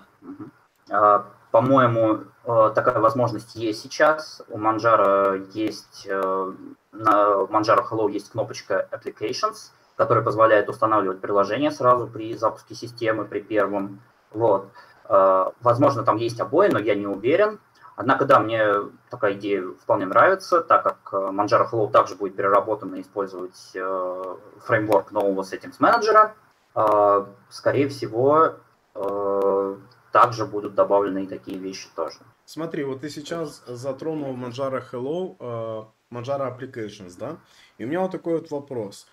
А, 0.89 1.26
По-моему, 1.52 2.23
э, 2.43 2.71
такая 2.73 2.99
возможность 2.99 3.54
есть 3.56 3.84
сейчас. 3.84 4.41
У 4.49 4.58
Manjaro 4.58 5.47
есть, 5.54 6.08
на 6.08 7.12
Manjaro 7.52 7.88
Hello 7.88 8.10
есть 8.10 8.32
кнопочка 8.32 8.88
Applications, 8.91 9.69
которая 9.95 10.23
позволяет 10.23 10.69
устанавливать 10.69 11.21
приложение 11.21 11.69
сразу 11.69 12.08
при 12.08 12.34
запуске 12.34 12.73
системы, 12.73 13.26
при 13.26 13.41
первом. 13.41 14.02
Вот. 14.32 14.71
Возможно, 15.08 16.02
там 16.02 16.15
есть 16.17 16.39
обои, 16.39 16.69
но 16.69 16.80
я 16.80 16.95
не 16.95 17.06
уверен. 17.06 17.60
Однако, 17.95 18.25
да, 18.25 18.39
мне 18.39 18.63
такая 19.10 19.34
идея 19.34 19.67
вполне 19.79 20.06
нравится, 20.06 20.62
так 20.62 20.84
как 20.84 20.97
э, 21.12 21.15
Manjaro 21.32 21.69
Hello 21.71 21.91
также 21.91 22.15
будет 22.15 22.36
переработан 22.36 22.95
и 22.95 23.01
использовать 23.01 23.71
э, 23.75 24.36
фреймворк 24.65 25.12
нового 25.12 25.43
Settings 25.43 25.79
Manager. 25.79 26.32
Э, 26.75 27.25
Скорее 27.49 27.88
всего, 27.89 28.56
э, 28.95 29.77
также 30.12 30.45
будут 30.45 30.73
добавлены 30.73 31.23
и 31.23 31.27
такие 31.27 31.58
вещи 31.60 31.88
тоже. 31.95 32.19
Смотри, 32.45 32.84
вот 32.84 33.01
ты 33.01 33.10
сейчас 33.10 33.63
затронул 33.67 34.36
Manjaro 34.36 34.84
Hello, 34.91 35.88
Manjaro 36.12 36.56
Applications, 36.56 37.15
да? 37.17 37.38
И 37.77 37.86
у 37.86 37.88
меня 37.88 38.01
вот 38.01 38.12
такой 38.12 38.34
вот 38.34 38.51
вопрос. 38.51 39.08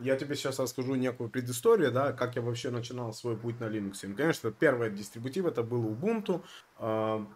Я 0.00 0.16
тебе 0.16 0.34
сейчас 0.34 0.58
расскажу 0.58 0.96
некую 0.96 1.30
предысторию, 1.30 1.92
да, 1.92 2.12
как 2.12 2.34
я 2.34 2.42
вообще 2.42 2.70
начинал 2.70 3.12
свой 3.12 3.36
путь 3.36 3.60
на 3.60 3.64
Linux. 3.64 3.98
Ну, 4.02 4.16
конечно, 4.16 4.50
первый 4.50 4.90
дистрибутив 4.90 5.46
это 5.46 5.62
был 5.62 5.84
Ubuntu, 5.84 6.42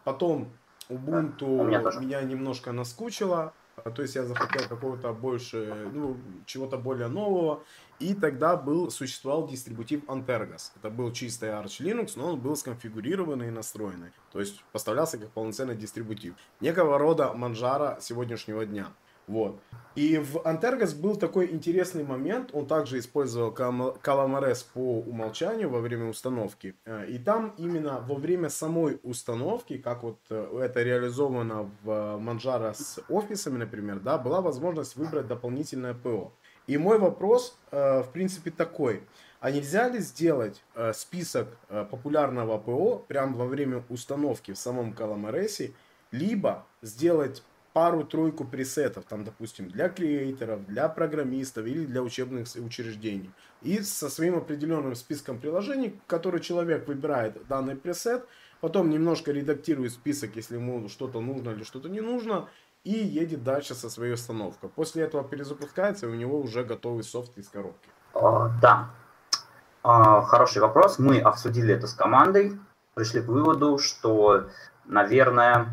потом 0.04 0.50
Ubuntu 0.88 1.46
у 1.46 1.64
меня 1.64 1.80
тоже. 1.82 2.00
меня 2.00 2.22
немножко 2.22 2.72
наскучило, 2.72 3.52
э, 3.76 3.90
то 3.90 4.02
есть 4.02 4.14
я 4.14 4.24
захотел 4.24 4.68
какого-то 4.68 5.12
больше, 5.12 5.90
ну, 5.92 6.16
чего-то 6.46 6.78
более 6.78 7.08
нового, 7.08 7.62
и 7.98 8.14
тогда 8.14 8.56
был, 8.56 8.90
существовал 8.90 9.46
дистрибутив 9.46 10.04
Antergos. 10.04 10.72
Это 10.76 10.88
был 10.88 11.12
чистый 11.12 11.50
Arch 11.50 11.80
Linux, 11.80 12.12
но 12.16 12.32
он 12.32 12.40
был 12.40 12.56
сконфигурированный 12.56 13.48
и 13.48 13.50
настроенный. 13.50 14.12
То 14.32 14.40
есть 14.40 14.64
поставлялся 14.72 15.18
как 15.18 15.30
полноценный 15.30 15.76
дистрибутив. 15.76 16.34
Некого 16.60 16.98
рода 16.98 17.32
Manjaro 17.34 18.00
сегодняшнего 18.00 18.64
дня. 18.64 18.88
Вот. 19.28 19.60
И 19.94 20.16
в 20.16 20.36
Antergos 20.38 20.94
был 20.94 21.16
такой 21.16 21.50
интересный 21.50 22.04
момент. 22.04 22.50
Он 22.52 22.66
также 22.66 22.98
использовал 23.00 23.50
Calamares 23.52 24.64
по 24.72 25.00
умолчанию 25.00 25.68
во 25.68 25.80
время 25.80 26.08
установки. 26.08 26.76
Э, 26.84 27.04
И 27.08 27.18
там 27.18 27.52
именно 27.58 28.00
во 28.00 28.14
время 28.14 28.48
самой 28.48 29.00
установки, 29.02 29.76
как 29.76 30.04
вот 30.04 30.18
э, 30.30 30.60
это 30.62 30.82
реализовано 30.84 31.70
в 31.82 31.90
э, 31.90 32.18
Manjaro 32.20 32.74
с 32.74 33.00
офисами, 33.08 33.58
например, 33.58 33.98
да, 33.98 34.18
была 34.18 34.40
возможность 34.40 34.94
выбрать 34.96 35.26
дополнительное 35.26 35.94
ПО. 35.94 36.32
И 36.68 36.78
мой 36.78 36.98
вопрос, 36.98 37.58
в 37.72 38.08
принципе, 38.12 38.50
такой. 38.50 39.02
А 39.40 39.50
нельзя 39.50 39.88
ли 39.88 40.00
сделать 40.00 40.62
список 40.92 41.56
популярного 41.90 42.58
ПО 42.58 42.98
прямо 43.08 43.36
во 43.38 43.46
время 43.46 43.82
установки 43.88 44.52
в 44.52 44.58
самом 44.58 44.92
Calamares, 44.92 45.72
либо 46.10 46.66
сделать 46.82 47.42
пару-тройку 47.72 48.44
пресетов, 48.44 49.04
там, 49.04 49.24
допустим, 49.24 49.68
для 49.68 49.88
креаторов, 49.88 50.66
для 50.66 50.88
программистов 50.88 51.66
или 51.66 51.86
для 51.86 52.02
учебных 52.02 52.48
учреждений. 52.56 53.30
И 53.62 53.80
со 53.82 54.08
своим 54.08 54.36
определенным 54.36 54.94
списком 54.94 55.38
приложений, 55.38 56.00
который 56.06 56.40
человек 56.40 56.88
выбирает 56.88 57.46
данный 57.48 57.76
пресет, 57.76 58.26
потом 58.60 58.90
немножко 58.90 59.32
редактирует 59.32 59.92
список, 59.92 60.36
если 60.36 60.56
ему 60.56 60.88
что-то 60.88 61.20
нужно 61.20 61.50
или 61.50 61.62
что-то 61.62 61.88
не 61.88 62.00
нужно, 62.00 62.48
и 62.84 62.92
едет 62.92 63.42
дальше 63.44 63.74
со 63.74 63.90
своей 63.90 64.14
установкой. 64.14 64.70
После 64.70 65.02
этого 65.02 65.24
перезапускается, 65.24 66.06
и 66.06 66.10
у 66.10 66.14
него 66.14 66.40
уже 66.40 66.64
готовый 66.64 67.04
софт 67.04 67.36
из 67.38 67.48
коробки. 67.48 67.88
А, 68.14 68.50
Да, 68.60 68.90
А, 69.82 70.22
хороший 70.22 70.60
вопрос. 70.60 70.98
Мы 70.98 71.20
обсудили 71.20 71.72
это 71.72 71.86
с 71.86 71.94
командой, 71.94 72.58
пришли 72.94 73.22
к 73.22 73.28
выводу, 73.28 73.78
что, 73.78 74.48
наверное, 74.84 75.68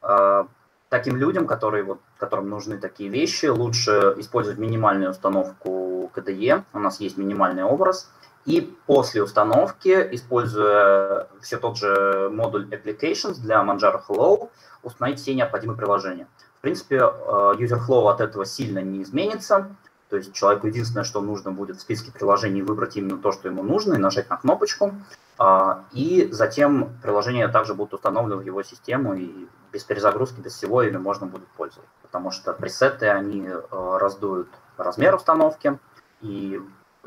э, 0.00 0.44
таким 0.88 1.16
людям, 1.16 1.46
которые, 1.46 1.84
вот, 1.84 2.00
которым 2.18 2.48
нужны 2.48 2.78
такие 2.78 3.10
вещи, 3.10 3.46
лучше 3.46 4.14
использовать 4.18 4.58
минимальную 4.58 5.10
установку 5.10 6.10
KDE. 6.14 6.62
У 6.72 6.78
нас 6.78 7.00
есть 7.00 7.18
минимальный 7.18 7.64
образ. 7.64 8.10
И 8.46 8.74
после 8.86 9.22
установки, 9.22 10.08
используя 10.12 11.28
все 11.42 11.58
тот 11.58 11.76
же 11.76 12.30
модуль 12.32 12.66
Applications 12.72 13.38
для 13.40 13.62
Manjaro 13.62 14.00
Hello, 14.08 14.50
установить 14.82 15.20
все 15.20 15.34
необходимые 15.34 15.76
приложения. 15.76 16.26
В 16.58 16.62
принципе, 16.62 16.96
э, 16.96 17.00
user 17.00 17.78
flow 17.86 18.08
от 18.10 18.20
этого 18.20 18.46
сильно 18.46 18.78
не 18.78 19.02
изменится. 19.02 19.68
То 20.08 20.16
есть 20.16 20.32
человеку 20.32 20.66
единственное, 20.66 21.04
что 21.04 21.20
нужно 21.20 21.52
будет 21.52 21.76
в 21.76 21.80
списке 21.80 22.10
приложений 22.10 22.62
выбрать 22.62 22.96
именно 22.96 23.18
то, 23.18 23.32
что 23.32 23.48
ему 23.48 23.62
нужно, 23.62 23.94
и 23.94 23.98
нажать 23.98 24.30
на 24.30 24.36
кнопочку. 24.36 24.94
А, 25.38 25.84
И 25.92 26.28
затем 26.32 26.90
приложения 27.02 27.48
также 27.48 27.74
будут 27.74 27.94
установлены 27.94 28.36
в 28.36 28.44
его 28.44 28.62
систему, 28.62 29.14
и 29.14 29.46
без 29.72 29.84
перезагрузки, 29.84 30.40
без 30.40 30.54
всего 30.54 30.82
ими 30.82 30.96
можно 30.96 31.26
будет 31.26 31.48
пользоваться. 31.48 31.92
Потому 32.02 32.30
что 32.30 32.54
пресеты, 32.54 33.08
они 33.08 33.46
э, 33.46 33.60
раздуют 33.70 34.48
размер 34.78 35.14
установки, 35.14 35.78
и 36.22 36.60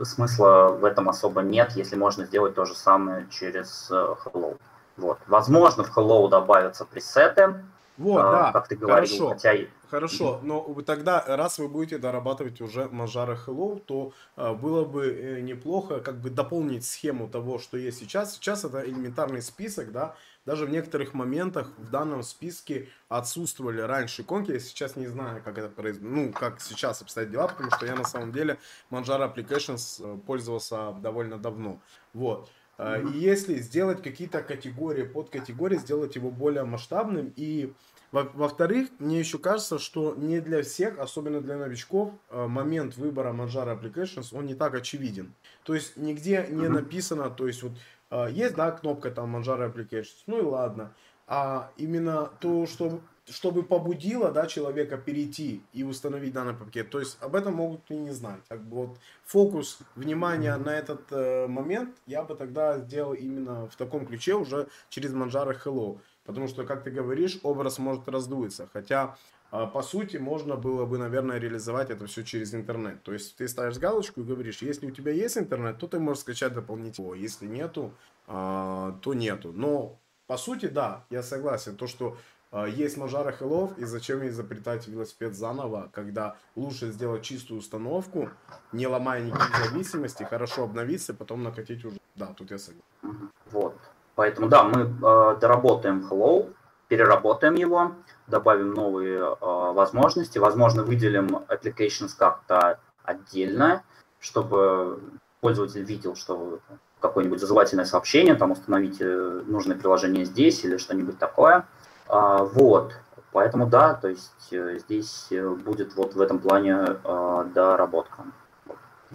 смысла 0.04 0.68
в 0.70 0.86
этом 0.86 1.10
особо 1.10 1.42
нет, 1.42 1.72
если 1.72 1.96
можно 1.96 2.26
сделать 2.26 2.56
то 2.56 2.66
же 2.66 2.76
самое 2.76 3.28
через 3.30 3.90
э, 3.92 4.16
Hello. 4.26 4.58
Вот. 4.98 5.18
Возможно, 5.28 5.84
в 5.84 5.98
Hello 5.98 6.30
добавятся 6.30 6.86
пресеты, 6.86 7.56
Вот, 7.98 8.20
э, 8.20 8.32
да, 8.32 8.52
как 8.52 8.68
ты 8.68 8.76
говорил, 8.76 9.08
хорошо. 9.08 9.30
хотя 9.30 9.54
и 9.54 9.68
Хорошо, 9.92 10.40
но 10.42 10.62
тогда, 10.86 11.22
раз 11.28 11.60
вы 11.60 11.68
будете 11.68 11.98
дорабатывать 11.98 12.62
уже 12.62 12.84
Manjaro 12.84 13.38
Hello, 13.46 13.78
то 13.78 14.14
э, 14.38 14.54
было 14.54 14.86
бы 14.86 15.08
э, 15.08 15.42
неплохо 15.42 16.00
как 16.00 16.22
бы 16.22 16.30
дополнить 16.30 16.86
схему 16.86 17.28
того, 17.28 17.60
что 17.60 17.76
есть 17.76 18.00
сейчас. 18.00 18.36
Сейчас 18.36 18.64
это 18.64 18.88
элементарный 18.88 19.42
список, 19.42 19.92
да, 19.92 20.16
даже 20.46 20.66
в 20.66 20.70
некоторых 20.70 21.14
моментах 21.14 21.74
в 21.78 21.90
данном 21.90 22.24
списке 22.24 22.88
отсутствовали 23.10 23.82
раньше 23.82 24.22
иконки, 24.22 24.52
я 24.52 24.60
сейчас 24.62 24.96
не 24.96 25.08
знаю, 25.08 25.44
как 25.44 25.58
это 25.58 25.68
произошло, 25.68 26.08
ну, 26.08 26.32
как 26.32 26.62
сейчас 26.62 27.02
обстоят 27.02 27.30
дела, 27.30 27.50
потому 27.50 27.70
что 27.72 27.86
я 27.86 27.96
на 27.96 28.06
самом 28.06 28.32
деле 28.32 28.60
Manjaro 28.92 29.36
Applications 29.36 30.02
э, 30.02 30.18
пользовался 30.26 30.94
довольно 31.02 31.38
давно, 31.38 31.82
вот. 32.14 32.50
Э, 32.78 33.04
И 33.14 33.18
если 33.20 33.56
сделать 33.60 34.02
какие-то 34.02 34.42
категории, 34.42 35.04
подкатегории, 35.04 35.78
сделать 35.78 36.16
его 36.16 36.30
более 36.32 36.64
масштабным 36.64 37.34
и 37.36 37.74
во- 38.12 38.30
Во-вторых, 38.34 38.90
мне 39.00 39.20
еще 39.20 39.38
кажется, 39.38 39.80
что 39.80 40.16
не 40.16 40.42
для 40.42 40.64
всех, 40.64 41.00
особенно 41.00 41.40
для 41.40 41.58
новичков, 41.58 42.12
э, 42.30 42.46
момент 42.48 42.98
выбора 42.98 43.32
Manjaro 43.32 43.80
Applications, 43.80 44.36
он 44.38 44.46
не 44.48 44.56
так 44.56 44.76
очевиден. 44.76 45.34
То 45.64 45.76
есть 45.76 45.96
нигде 45.96 46.46
не 46.50 46.68
написано, 46.68 47.30
то 47.30 47.48
есть 47.48 47.64
вот 47.64 47.72
э, 48.10 48.28
есть, 48.32 48.56
да, 48.56 48.72
кнопка 48.72 49.12
там 49.12 49.36
Manjaro 49.38 49.72
Applications, 49.74 50.24
ну 50.28 50.40
и 50.40 50.42
ладно. 50.42 50.92
А 51.34 51.72
именно 51.78 52.30
то, 52.42 52.66
что, 52.66 53.00
чтобы 53.26 53.64
побудило, 53.64 54.34
да, 54.34 54.48
человека 54.48 54.98
перейти 54.98 55.64
и 55.72 55.82
установить 55.82 56.34
данный 56.34 56.54
пакет, 56.54 56.90
то 56.90 57.00
есть 57.00 57.18
об 57.22 57.38
этом 57.38 57.54
могут 57.54 57.90
и 57.90 57.96
не 57.96 58.12
знать. 58.12 58.42
Как 58.50 58.62
бы 58.62 58.76
вот 58.76 58.98
фокус 59.24 59.80
внимания 59.96 60.58
на 60.58 60.72
этот 60.72 61.10
э, 61.12 61.48
момент 61.48 61.96
я 62.06 62.24
бы 62.24 62.36
тогда 62.36 62.80
сделал 62.80 63.14
именно 63.14 63.70
в 63.70 63.78
таком 63.78 64.06
ключе 64.06 64.36
уже 64.36 64.68
через 64.90 65.14
Manjaro 65.14 65.58
Hello. 65.64 66.00
потому 66.26 66.50
что, 66.50 66.66
как 66.66 66.84
ты 66.84 66.92
говоришь, 66.92 67.40
образ 67.44 67.80
может 67.80 68.10
раздуться. 68.10 68.68
Хотя, 68.74 69.16
а, 69.52 69.68
по 69.68 69.84
сути, 69.84 70.18
можно 70.18 70.58
было 70.58 70.86
бы, 70.86 70.98
наверное, 70.98 71.38
реализовать 71.40 71.92
это 71.92 72.08
все 72.08 72.24
через 72.26 72.54
интернет. 72.54 73.04
То 73.04 73.14
есть 73.14 73.38
ты 73.38 73.48
ставишь 73.48 73.78
галочку 73.78 74.20
и 74.20 74.26
говоришь, 74.26 74.62
если 74.62 74.86
у 74.88 74.92
тебя 74.92 75.14
есть 75.14 75.38
интернет, 75.38 75.78
то 75.78 75.88
ты 75.88 75.98
можешь 75.98 76.24
скачать 76.24 76.54
дополнительно. 76.54 77.14
Если 77.14 77.48
нету, 77.48 77.94
а, 78.28 79.00
то 79.02 79.14
нету. 79.14 79.54
Но, 79.54 80.01
по 80.32 80.38
сути, 80.38 80.68
да, 80.68 81.04
я 81.10 81.24
согласен. 81.24 81.76
То, 81.76 81.88
что 81.88 82.16
а, 82.54 82.66
есть 82.66 82.96
Мажара 82.96 83.34
Хеллов, 83.34 83.78
и 83.78 83.84
зачем 83.84 84.26
изобретать 84.26 84.88
велосипед 84.88 85.36
заново, 85.36 85.90
когда 85.92 86.38
лучше 86.56 86.92
сделать 86.92 87.22
чистую 87.22 87.60
установку, 87.60 88.30
не 88.72 88.88
ломая 88.88 89.22
никаких 89.22 89.58
зависимостей, 89.58 90.24
хорошо 90.24 90.64
обновиться, 90.64 91.14
потом 91.14 91.44
накатить 91.44 91.84
уже. 91.84 91.98
Да, 92.16 92.28
тут 92.28 92.50
я 92.50 92.60
согласен. 92.60 93.30
Вот. 93.52 93.76
Поэтому 94.16 94.48
да, 94.48 94.64
мы 94.64 94.84
э, 94.84 95.38
доработаем 95.42 96.08
Hello, 96.10 96.54
переработаем 96.88 97.56
его, 97.56 97.92
добавим 98.28 98.74
новые 98.74 99.18
э, 99.18 99.36
возможности, 99.42 100.38
возможно, 100.38 100.84
выделим 100.84 101.44
applications 101.50 102.16
как-то 102.18 102.80
отдельно, 103.04 103.84
чтобы 104.22 105.02
пользователь 105.42 105.84
видел, 105.84 106.16
что 106.16 106.62
какое-нибудь 107.02 107.40
зазывательное 107.40 107.86
сообщение, 107.86 108.36
там 108.36 108.52
установите 108.52 109.06
нужное 109.46 109.76
приложение 109.76 110.24
здесь 110.24 110.64
или 110.64 110.78
что-нибудь 110.78 111.20
такое. 111.20 111.66
А, 112.08 112.44
вот, 112.44 112.94
поэтому 113.32 113.68
да, 113.68 113.94
то 113.94 114.08
есть 114.08 114.48
э, 114.52 114.78
здесь 114.80 115.28
э, 115.32 115.50
будет 115.50 115.96
вот 115.96 116.14
в 116.14 116.22
этом 116.22 116.40
плане 116.40 116.78
э, 117.04 117.46
доработка 117.54 118.24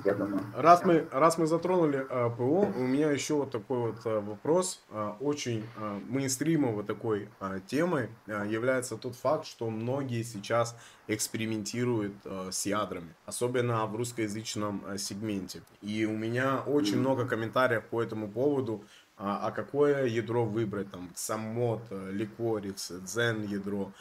я 0.04 0.14
думаю. 0.14 0.40
Раз 0.54 0.84
мы, 0.84 1.06
раз 1.10 1.38
мы 1.38 1.46
затронули 1.46 2.06
э, 2.08 2.30
ПО, 2.36 2.68
у 2.76 2.82
меня 2.82 3.10
еще 3.10 3.34
вот 3.34 3.50
такой 3.50 3.78
вот 3.78 4.04
э, 4.04 4.20
вопрос. 4.20 4.82
Э, 4.90 5.12
очень 5.20 5.64
э, 5.76 6.00
мейнстримовой 6.08 6.84
такой 6.84 7.28
э, 7.40 7.60
темой 7.66 8.08
э, 8.26 8.46
является 8.48 8.96
тот 8.96 9.16
факт, 9.16 9.46
что 9.46 9.70
многие 9.70 10.22
сейчас 10.22 10.76
экспериментируют 11.08 12.14
э, 12.24 12.48
с 12.52 12.66
ядрами, 12.66 13.14
особенно 13.24 13.86
в 13.86 13.96
русскоязычном 13.96 14.82
э, 14.86 14.98
сегменте. 14.98 15.62
И 15.82 16.04
у 16.04 16.16
меня 16.16 16.60
очень 16.66 16.98
много 16.98 17.26
комментариев 17.26 17.84
по 17.84 18.02
этому 18.02 18.28
поводу, 18.28 18.84
а, 19.18 19.46
а 19.46 19.50
какое 19.50 20.06
ядро 20.06 20.44
выбрать, 20.44 20.90
там, 20.90 21.10
Саммод, 21.14 21.80
Ликорикс, 21.90 22.92
Дзен 23.02 23.44
ядро. 23.44 23.92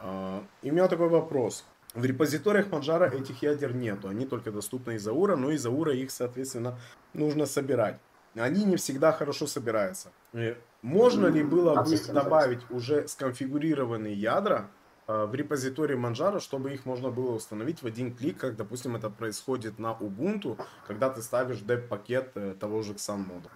Э, 0.00 0.40
и 0.62 0.70
у 0.70 0.74
меня 0.74 0.88
такой 0.88 1.08
вопрос. 1.08 1.64
В 1.96 2.04
репозиториях 2.04 2.66
Manjaro 2.68 3.10
этих 3.10 3.42
ядер 3.42 3.74
нету, 3.74 4.08
они 4.08 4.26
только 4.26 4.52
доступны 4.52 4.96
из 4.96 5.08
Аура, 5.08 5.34
но 5.34 5.50
из 5.50 5.64
Аура 5.64 5.94
их, 5.94 6.10
соответственно, 6.10 6.78
нужно 7.14 7.46
собирать. 7.46 7.98
Они 8.34 8.64
не 8.64 8.76
всегда 8.76 9.12
хорошо 9.12 9.46
собираются. 9.46 10.10
Можно 10.82 11.28
ли 11.28 11.42
было 11.42 11.82
бы 11.82 11.96
добавить 12.12 12.70
уже 12.70 13.08
сконфигурированные 13.08 14.12
ядра 14.12 14.68
э, 15.08 15.24
в 15.24 15.34
репозитории 15.34 15.96
Manjaro, 15.96 16.38
чтобы 16.38 16.74
их 16.74 16.84
можно 16.84 17.10
было 17.10 17.32
установить 17.32 17.82
в 17.82 17.86
один 17.86 18.14
клик, 18.14 18.36
как, 18.36 18.56
допустим, 18.56 18.94
это 18.94 19.08
происходит 19.08 19.78
на 19.78 19.96
Ubuntu, 19.98 20.60
когда 20.86 21.08
ты 21.08 21.22
ставишь 21.22 21.60
деп-пакет 21.60 22.32
э, 22.34 22.54
того 22.60 22.82
же 22.82 22.92
XAMMOD? 22.92 23.48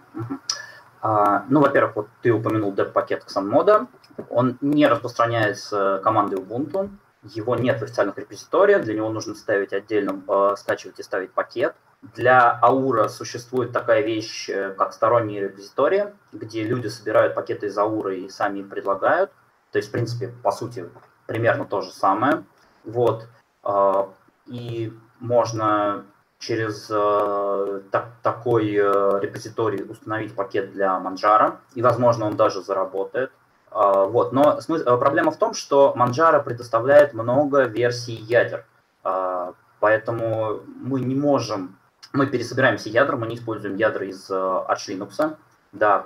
А, 1.01 1.45
ну, 1.47 1.61
во-первых, 1.61 1.95
вот 1.95 2.07
ты 2.23 2.31
упомянул 2.31 2.73
деп-пакет 2.73 3.23
XAMMOD. 3.27 3.87
Он 4.29 4.57
не 4.61 4.87
распространяется 4.87 6.01
командой 6.03 6.39
Ubuntu 6.39 6.89
его 7.23 7.55
нет 7.55 7.79
в 7.79 7.83
официальных 7.83 8.17
репозиториях, 8.17 8.83
для 8.83 8.95
него 8.95 9.09
нужно 9.09 9.35
ставить 9.35 9.73
отдельно, 9.73 10.21
э, 10.27 10.55
скачивать 10.57 10.99
и 10.99 11.03
ставить 11.03 11.31
пакет. 11.31 11.75
Для 12.01 12.59
Аура 12.61 13.09
существует 13.09 13.71
такая 13.71 14.01
вещь, 14.01 14.49
э, 14.49 14.71
как 14.71 14.93
сторонние 14.93 15.41
репозитории, 15.41 16.07
где 16.31 16.63
люди 16.63 16.87
собирают 16.87 17.35
пакеты 17.35 17.67
из 17.67 17.77
Аура 17.77 18.15
и 18.15 18.27
сами 18.29 18.59
их 18.59 18.69
предлагают. 18.69 19.31
То 19.71 19.77
есть, 19.77 19.89
в 19.89 19.91
принципе, 19.91 20.29
по 20.41 20.51
сути, 20.51 20.89
примерно 21.27 21.65
то 21.65 21.81
же 21.81 21.91
самое. 21.91 22.43
Вот. 22.83 23.27
Э, 23.63 24.05
и 24.47 24.91
можно 25.19 26.05
через 26.39 26.89
э, 26.89 27.81
так, 27.91 28.13
такой 28.23 28.71
репозиторий 28.71 29.83
установить 29.83 30.33
пакет 30.33 30.71
для 30.71 30.99
Манжара, 30.99 31.59
и, 31.75 31.83
возможно, 31.83 32.25
он 32.25 32.35
даже 32.35 32.63
заработает. 32.63 33.31
А, 33.71 34.05
вот. 34.05 34.33
Но 34.33 34.59
смысл, 34.61 34.87
э, 34.87 34.97
проблема 34.97 35.31
в 35.31 35.37
том, 35.37 35.53
что 35.53 35.93
Manjaro 35.97 36.43
предоставляет 36.43 37.13
много 37.13 37.63
версий 37.63 38.13
ядер. 38.13 38.65
А, 39.03 39.53
поэтому 39.79 40.61
мы 40.65 40.99
не 41.01 41.15
можем, 41.15 41.77
мы 42.13 42.27
пересобираем 42.27 42.77
все 42.77 42.89
ядра, 42.89 43.15
мы 43.15 43.27
не 43.27 43.35
используем 43.35 43.77
ядра 43.77 44.05
из 44.05 44.29
Arch 44.29 44.87
Linux. 44.89 45.37
Да, 45.71 46.03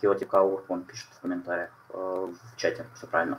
Chaotic 0.00 0.30
Hour, 0.30 0.62
он 0.68 0.82
пишет 0.82 1.08
в 1.10 1.20
комментариях, 1.20 1.70
в 1.88 2.56
чате, 2.56 2.86
все 2.94 3.08
правильно. 3.08 3.38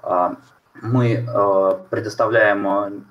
А, 0.00 0.36
мы 0.74 1.26
предоставляем 1.90 3.04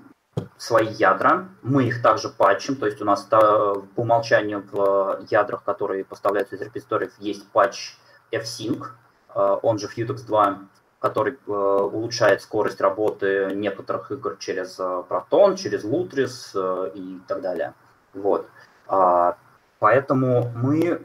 свои 0.58 0.88
ядра, 0.88 1.50
мы 1.62 1.84
их 1.84 2.02
также 2.02 2.30
патчим, 2.30 2.78
то 2.78 2.86
есть 2.86 3.02
у 3.02 3.06
нас 3.06 3.24
по 3.24 3.84
умолчанию 3.98 4.64
в 4.72 5.26
ядрах, 5.30 5.64
которые 5.66 6.06
поставляются 6.06 6.56
из 6.56 6.62
репозиториев, 6.62 7.12
есть 7.20 7.46
патч 7.50 7.98
fsync, 8.32 8.86
он 9.34 9.80
же 9.80 9.88
Futex 9.88 10.26
2, 10.26 10.60
который 11.00 11.34
э, 11.34 11.52
улучшает 11.52 12.42
скорость 12.42 12.80
работы 12.80 13.52
некоторых 13.56 14.12
игр 14.12 14.38
через 14.40 14.80
э, 14.80 15.04
Proton, 15.10 15.56
через 15.56 15.84
Lutris 15.84 16.54
и 16.94 17.20
так 17.28 17.42
далее. 17.42 17.74
Вот. 18.14 18.48
А, 18.88 19.38
поэтому 19.80 20.52
мы 20.56 21.02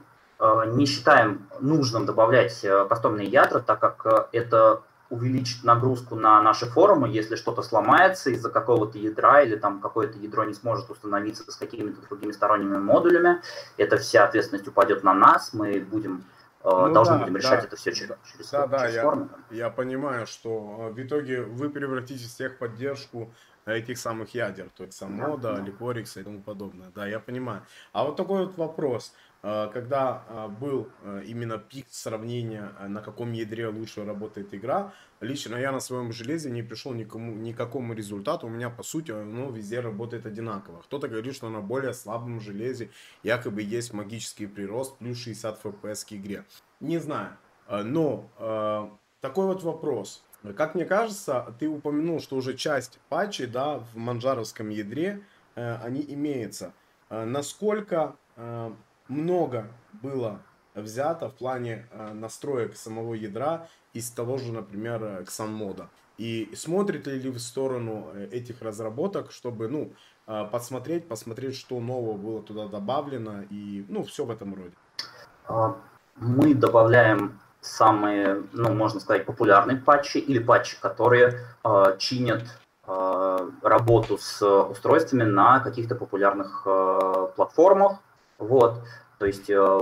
не 0.66 0.84
считаем 0.84 1.48
нужным 1.60 2.04
добавлять 2.04 2.60
кастомные 2.60 3.26
ядра, 3.26 3.60
так 3.60 3.78
как 3.78 4.28
это 4.32 4.82
увеличит 5.08 5.64
нагрузку 5.64 6.14
на 6.14 6.42
наши 6.42 6.66
форумы, 6.66 7.08
если 7.08 7.36
что-то 7.36 7.62
сломается 7.62 8.28
из-за 8.30 8.50
какого-то 8.50 8.98
ядра 8.98 9.40
или 9.40 9.56
там 9.56 9.80
какое-то 9.80 10.18
ядро 10.18 10.44
не 10.44 10.52
сможет 10.52 10.90
установиться 10.90 11.50
с 11.50 11.56
какими-то 11.56 12.02
другими 12.06 12.32
сторонними 12.32 12.76
модулями, 12.76 13.40
эта 13.78 13.96
вся 13.96 14.24
ответственность 14.24 14.68
упадет 14.68 15.04
на 15.04 15.14
нас, 15.14 15.54
мы 15.54 15.80
будем 15.80 16.26
Э, 16.26 16.35
ну, 16.66 16.94
должны 16.94 17.18
да, 17.18 17.24
будем 17.24 17.36
решать 17.36 17.60
да. 17.60 17.66
это 17.66 17.76
все 17.76 17.92
через, 17.92 18.16
через, 18.32 18.50
да, 18.50 18.66
да, 18.66 18.78
через 18.80 18.94
я, 18.94 19.02
формы. 19.02 19.28
Я 19.50 19.70
понимаю, 19.70 20.26
что 20.26 20.88
э, 20.88 20.92
в 20.92 21.00
итоге 21.00 21.42
вы 21.42 21.70
превратите 21.70 22.26
в 22.26 22.34
техподдержку 22.34 23.32
этих 23.66 23.98
самых 23.98 24.34
ядер, 24.34 24.68
то 24.70 24.84
есть 24.84 24.96
Самода, 24.96 25.54
да, 25.54 25.60
Ликорикса 25.60 26.20
и 26.20 26.22
тому 26.24 26.40
подобное. 26.42 26.90
Да, 26.94 27.06
я 27.06 27.20
понимаю. 27.20 27.62
А 27.92 28.04
вот 28.04 28.16
такой 28.16 28.46
вот 28.46 28.56
вопрос. 28.56 29.12
Э, 29.46 29.70
когда 29.72 30.48
был 30.60 30.88
именно 31.24 31.58
пик 31.58 31.86
сравнения, 31.90 32.72
на 32.88 33.00
каком 33.00 33.32
ядре 33.32 33.68
лучше 33.68 34.04
работает 34.04 34.52
игра, 34.52 34.92
лично 35.20 35.56
я 35.56 35.70
на 35.70 35.78
своем 35.78 36.12
железе 36.12 36.50
не 36.50 36.62
пришел 36.62 36.92
никому, 36.94 37.32
никакому 37.32 37.94
результату. 37.94 38.48
У 38.48 38.50
меня, 38.50 38.70
по 38.70 38.82
сути, 38.82 39.12
оно 39.12 39.50
везде 39.50 39.78
работает 39.80 40.26
одинаково. 40.26 40.82
Кто-то 40.82 41.06
говорит, 41.06 41.34
что 41.36 41.48
на 41.48 41.60
более 41.60 41.94
слабом 41.94 42.40
железе 42.40 42.90
якобы 43.22 43.62
есть 43.62 43.92
магический 43.92 44.46
прирост 44.46 44.98
плюс 44.98 45.18
60 45.18 45.64
FPS 45.64 46.08
к 46.08 46.12
игре. 46.12 46.44
Не 46.80 46.98
знаю. 46.98 47.36
Э, 47.68 47.82
но 47.82 48.28
э, 48.38 48.88
такой 49.20 49.46
вот 49.46 49.62
вопрос. 49.62 50.24
Как 50.56 50.74
мне 50.74 50.84
кажется, 50.84 51.54
ты 51.58 51.68
упомянул, 51.68 52.20
что 52.20 52.36
уже 52.36 52.54
часть 52.54 52.98
патчей 53.08 53.46
да, 53.46 53.78
в 53.78 53.96
манжаровском 53.96 54.68
ядре 54.68 55.22
э, 55.54 55.76
они 55.76 56.04
имеются. 56.08 56.72
Насколько 57.08 58.16
много 59.08 59.68
было 59.92 60.40
взято 60.74 61.28
в 61.28 61.34
плане 61.34 61.88
настроек 62.14 62.76
самого 62.76 63.14
ядра 63.14 63.68
из 63.92 64.10
того 64.10 64.38
же, 64.38 64.52
например, 64.52 65.24
Xanmoda? 65.26 65.86
И 66.18 66.52
смотрит 66.54 67.06
ли 67.06 67.30
в 67.30 67.38
сторону 67.38 68.12
этих 68.30 68.62
разработок, 68.62 69.32
чтобы, 69.32 69.68
ну, 69.68 69.92
подсмотреть, 70.26 71.08
посмотреть, 71.08 71.56
что 71.56 71.78
нового 71.80 72.16
было 72.16 72.42
туда 72.42 72.68
добавлено 72.68 73.42
и, 73.50 73.84
ну, 73.88 74.02
все 74.02 74.24
в 74.24 74.30
этом 74.30 74.54
роде? 74.54 74.72
А, 75.46 75.76
мы 76.16 76.54
добавляем 76.54 77.38
самые, 77.60 78.44
ну, 78.52 78.72
можно 78.72 79.00
сказать, 79.00 79.26
популярные 79.26 79.76
патчи 79.76 80.18
или 80.18 80.38
патчи, 80.38 80.80
которые 80.80 81.40
э, 81.64 81.96
чинят 81.98 82.42
э, 82.86 83.50
работу 83.62 84.18
с 84.18 84.42
устройствами 84.42 85.24
на 85.24 85.60
каких-то 85.60 85.94
популярных 85.94 86.62
э, 86.64 87.28
платформах. 87.34 87.98
Вот, 88.38 88.82
то 89.18 89.26
есть 89.26 89.48
э, 89.48 89.80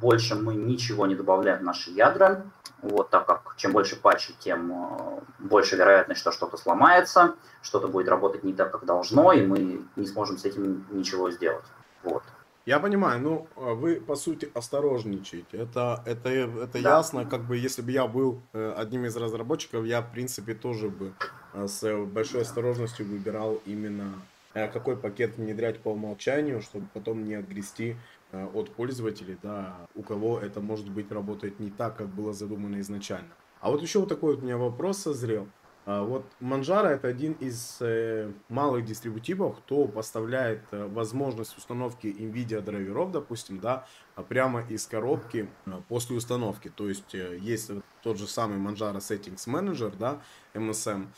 больше 0.00 0.34
мы 0.34 0.54
ничего 0.54 1.06
не 1.06 1.14
добавляем 1.14 1.60
в 1.60 1.62
наши 1.62 1.90
ядра, 1.90 2.44
вот, 2.82 3.10
так 3.10 3.26
как 3.26 3.54
чем 3.56 3.72
больше 3.72 3.96
патчей, 3.96 4.34
тем 4.38 4.72
э, 4.72 5.20
больше 5.38 5.76
вероятность, 5.76 6.20
что 6.20 6.32
что-то 6.32 6.56
сломается, 6.56 7.34
что-то 7.62 7.88
будет 7.88 8.08
работать 8.08 8.44
не 8.44 8.52
так, 8.52 8.70
как 8.70 8.84
должно, 8.84 9.32
и 9.32 9.46
мы 9.46 9.82
не 9.96 10.06
сможем 10.06 10.38
с 10.38 10.44
этим 10.44 10.86
ничего 10.90 11.30
сделать. 11.30 11.64
Вот. 12.02 12.22
Я 12.66 12.78
понимаю, 12.78 13.20
ну 13.20 13.46
а 13.56 13.74
вы 13.74 14.00
по 14.00 14.16
сути 14.16 14.50
осторожничаете. 14.54 15.58
Это, 15.58 16.02
это, 16.06 16.30
это 16.30 16.82
да. 16.82 16.96
ясно, 16.96 17.26
как 17.26 17.42
бы 17.42 17.58
если 17.58 17.82
бы 17.82 17.90
я 17.90 18.06
был 18.06 18.40
э, 18.54 18.74
одним 18.76 19.04
из 19.04 19.16
разработчиков, 19.16 19.84
я 19.84 20.00
в 20.00 20.10
принципе 20.10 20.54
тоже 20.54 20.88
бы 20.88 21.12
э, 21.52 21.66
с 21.66 21.86
большой 22.06 22.42
осторожностью 22.42 23.06
выбирал 23.06 23.60
именно 23.66 24.04
э, 24.04 24.33
какой 24.54 24.96
пакет 24.96 25.36
внедрять 25.36 25.80
по 25.80 25.90
умолчанию, 25.90 26.62
чтобы 26.62 26.86
потом 26.94 27.24
не 27.24 27.34
отгрести 27.34 27.96
от 28.32 28.70
пользователей, 28.74 29.36
да, 29.42 29.76
у 29.94 30.02
кого 30.02 30.40
это 30.40 30.60
может 30.60 30.88
быть 30.88 31.12
работает 31.12 31.60
не 31.60 31.70
так, 31.70 31.96
как 31.96 32.08
было 32.08 32.32
задумано 32.32 32.80
изначально. 32.80 33.30
А 33.60 33.70
вот 33.70 33.82
еще 33.82 34.00
вот 34.00 34.08
такой 34.08 34.34
вот 34.34 34.42
у 34.42 34.46
меня 34.46 34.58
вопрос 34.58 34.98
созрел. 34.98 35.48
А, 35.86 36.02
вот 36.02 36.24
Manjaro 36.40 36.88
это 36.88 37.08
один 37.08 37.32
из 37.32 37.76
э, 37.80 38.32
малых 38.48 38.86
дистрибутивов, 38.86 39.58
кто 39.58 39.86
поставляет 39.86 40.62
э, 40.70 40.86
возможность 40.86 41.56
установки 41.58 42.06
NVIDIA 42.06 42.62
драйверов, 42.62 43.12
допустим, 43.12 43.60
да, 43.60 43.86
а 44.16 44.22
прямо 44.22 44.62
из 44.62 44.86
коробки 44.86 45.48
э, 45.66 45.80
после 45.88 46.16
установки. 46.16 46.72
То 46.74 46.88
есть 46.88 47.12
есть 47.12 47.70
тот 48.02 48.18
же 48.18 48.26
самый 48.26 48.58
Manjaro 48.58 48.98
Settings 48.98 49.46
Manager, 49.46 49.94
да, 49.98 50.22
MSM, 50.54 51.08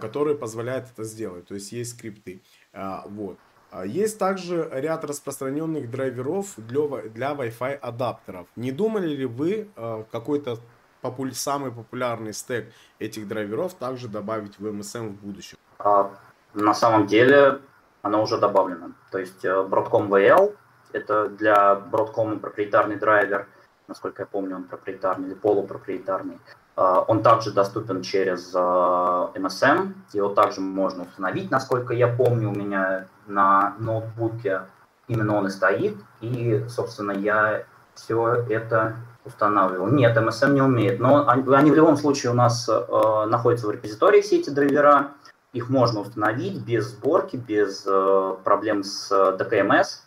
который 0.00 0.34
позволяет 0.34 0.90
это 0.90 1.04
сделать. 1.04 1.46
То 1.46 1.54
есть 1.54 1.72
есть 1.72 1.92
скрипты. 1.92 2.42
Вот. 2.72 3.38
Есть 3.84 4.18
также 4.18 4.68
ряд 4.72 5.04
распространенных 5.04 5.90
драйверов 5.90 6.54
для, 6.56 7.08
для 7.08 7.32
Wi-Fi 7.32 7.74
адаптеров. 7.74 8.46
Не 8.56 8.70
думали 8.70 9.08
ли 9.08 9.26
вы 9.26 9.68
какой-то 10.10 10.58
популь... 11.00 11.34
самый 11.34 11.70
популярный 11.72 12.32
стек 12.32 12.72
этих 12.98 13.28
драйверов 13.28 13.74
также 13.74 14.08
добавить 14.08 14.58
в 14.58 14.66
MSM 14.66 15.08
в 15.08 15.24
будущем? 15.24 15.58
А, 15.78 16.10
на 16.54 16.74
самом 16.74 17.06
деле 17.06 17.60
оно 18.02 18.22
уже 18.22 18.38
добавлено. 18.38 18.92
То 19.10 19.18
есть 19.18 19.44
э, 19.44 19.48
Broadcom 19.48 20.08
VL 20.08 20.56
это 20.92 21.28
для 21.28 21.74
Broadcom 21.90 22.38
проприетарный 22.38 22.96
драйвер, 22.96 23.48
насколько 23.88 24.22
я 24.22 24.26
помню, 24.26 24.56
он 24.56 24.64
проприетарный 24.64 25.28
или 25.28 25.34
полупроприетарный. 25.34 26.38
А, 26.76 27.00
он 27.06 27.22
также 27.22 27.52
доступен 27.52 28.02
через 28.02 28.54
MSM, 28.54 29.90
э, 29.90 30.16
его 30.16 30.28
также 30.30 30.60
можно 30.60 31.04
установить, 31.04 31.50
насколько 31.50 31.92
я 31.92 32.08
помню, 32.08 32.50
у 32.50 32.54
меня 32.54 33.06
на 33.26 33.74
ноутбуке. 33.78 34.62
Именно 35.08 35.36
он 35.36 35.46
и 35.48 35.50
стоит, 35.50 35.96
и, 36.20 36.64
собственно, 36.68 37.12
я 37.12 37.64
все 37.94 38.44
это 38.48 38.96
устанавливал. 39.24 39.88
Нет, 39.88 40.16
MSM 40.16 40.52
не 40.52 40.62
умеет, 40.62 41.00
но 41.00 41.28
они, 41.28 41.70
в 41.70 41.74
любом 41.74 41.96
случае 41.96 42.32
у 42.32 42.34
нас 42.34 42.68
э, 42.68 43.24
находятся 43.26 43.66
в 43.66 43.70
репозитории 43.70 44.22
все 44.22 44.38
эти 44.38 44.50
драйвера, 44.50 45.10
их 45.52 45.68
можно 45.68 46.00
установить 46.00 46.64
без 46.64 46.86
сборки, 46.86 47.36
без 47.36 47.86
проблем 48.42 48.82
с 48.82 49.12
DKMS, 49.12 50.00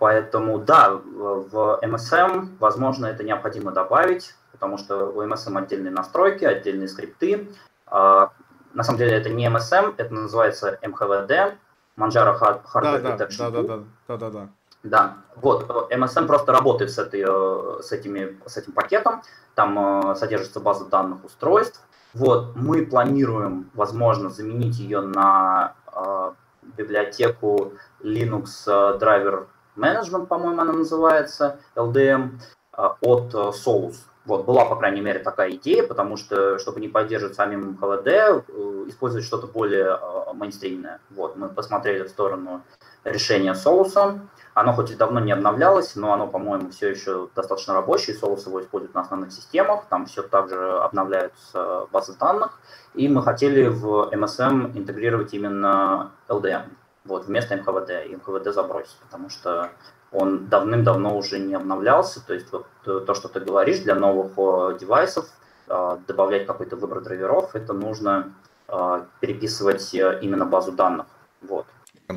поэтому 0.00 0.58
да, 0.58 0.90
в 0.90 1.78
MSM, 1.80 2.56
возможно, 2.58 3.06
это 3.06 3.22
необходимо 3.22 3.70
добавить, 3.70 4.34
потому 4.60 4.76
что 4.76 5.06
у 5.06 5.22
MSM 5.22 5.58
отдельные 5.58 5.90
настройки, 5.90 6.44
отдельные 6.44 6.86
скрипты. 6.86 7.48
Э, 7.90 8.26
на 8.74 8.84
самом 8.84 8.98
деле 8.98 9.12
это 9.12 9.30
не 9.30 9.46
MSM, 9.46 9.94
это 9.96 10.12
называется 10.12 10.78
MHVD, 10.82 11.54
Manjaro 11.96 12.38
Hardware 12.38 13.00
да, 13.00 13.16
Detection 13.16 13.50
да, 13.50 13.62
да, 13.62 13.62
да, 13.62 13.84
да, 14.06 14.16
да, 14.16 14.30
да. 14.30 14.48
Да, 14.82 15.16
вот, 15.36 15.70
MSM 15.90 16.26
просто 16.26 16.52
работает 16.52 16.90
с, 16.90 16.98
этой, 16.98 17.24
э, 17.26 17.82
с, 17.82 17.92
этими, 17.92 18.38
с 18.46 18.56
этим 18.56 18.72
пакетом, 18.72 19.22
там 19.54 20.10
э, 20.10 20.14
содержится 20.14 20.60
база 20.60 20.86
данных 20.86 21.24
устройств. 21.24 21.80
Вот, 22.14 22.56
мы 22.56 22.86
планируем, 22.86 23.70
возможно, 23.74 24.30
заменить 24.30 24.78
ее 24.78 25.00
на 25.00 25.74
э, 25.92 26.32
библиотеку 26.76 27.72
Linux 28.02 28.66
Driver 28.66 29.46
Management, 29.76 30.26
по-моему, 30.26 30.60
она 30.60 30.72
называется, 30.72 31.58
LDM, 31.76 32.40
э, 32.76 32.88
от 33.00 33.34
Solus. 33.34 33.96
Вот, 34.30 34.44
была, 34.44 34.64
по 34.64 34.76
крайней 34.76 35.00
мере, 35.00 35.18
такая 35.18 35.50
идея, 35.50 35.84
потому 35.84 36.16
что, 36.16 36.56
чтобы 36.60 36.80
не 36.80 36.86
поддерживать 36.86 37.34
самим 37.34 37.76
HLD, 37.80 38.44
э, 38.46 38.84
использовать 38.86 39.26
что-то 39.26 39.48
более 39.48 39.98
э, 40.00 40.32
мейнстримное. 40.34 41.00
Вот, 41.10 41.34
мы 41.34 41.48
посмотрели 41.48 42.04
в 42.04 42.10
сторону 42.10 42.62
решения 43.02 43.54
Solus, 43.54 44.20
оно 44.54 44.72
хоть 44.72 44.92
и 44.92 44.94
давно 44.94 45.18
не 45.18 45.32
обновлялось, 45.32 45.96
но 45.96 46.12
оно, 46.12 46.28
по-моему, 46.28 46.70
все 46.70 46.90
еще 46.90 47.28
достаточно 47.34 47.74
рабочее. 47.74 48.16
Solus 48.16 48.46
его 48.46 48.60
используют 48.60 48.94
на 48.94 49.00
основных 49.00 49.32
системах, 49.32 49.86
там 49.90 50.06
все 50.06 50.22
также 50.22 50.78
обновляются 50.78 51.88
базы 51.90 52.16
данных. 52.16 52.60
И 52.94 53.08
мы 53.08 53.24
хотели 53.24 53.66
в 53.66 54.12
MSM 54.12 54.78
интегрировать 54.78 55.34
именно 55.34 56.12
LDM, 56.28 56.66
вот, 57.04 57.24
вместо 57.24 57.56
МХВД, 57.56 58.06
и 58.08 58.14
МХВД 58.14 58.54
забросить, 58.54 58.96
потому 59.02 59.28
что 59.28 59.70
он 60.12 60.46
давным-давно 60.46 61.16
уже 61.16 61.38
не 61.38 61.54
обновлялся. 61.54 62.24
То 62.24 62.34
есть 62.34 62.52
вот 62.52 62.66
то, 62.84 63.14
что 63.14 63.28
ты 63.28 63.40
говоришь, 63.40 63.80
для 63.80 63.94
новых 63.94 64.32
э, 64.36 64.78
девайсов 64.78 65.28
э, 65.68 65.98
добавлять 66.06 66.46
какой-то 66.46 66.76
выбор 66.76 67.00
драйверов, 67.00 67.54
это 67.54 67.72
нужно 67.72 68.32
э, 68.68 69.04
переписывать 69.20 69.94
именно 69.94 70.46
базу 70.46 70.72
данных. 70.72 71.06
Вот. 71.42 71.66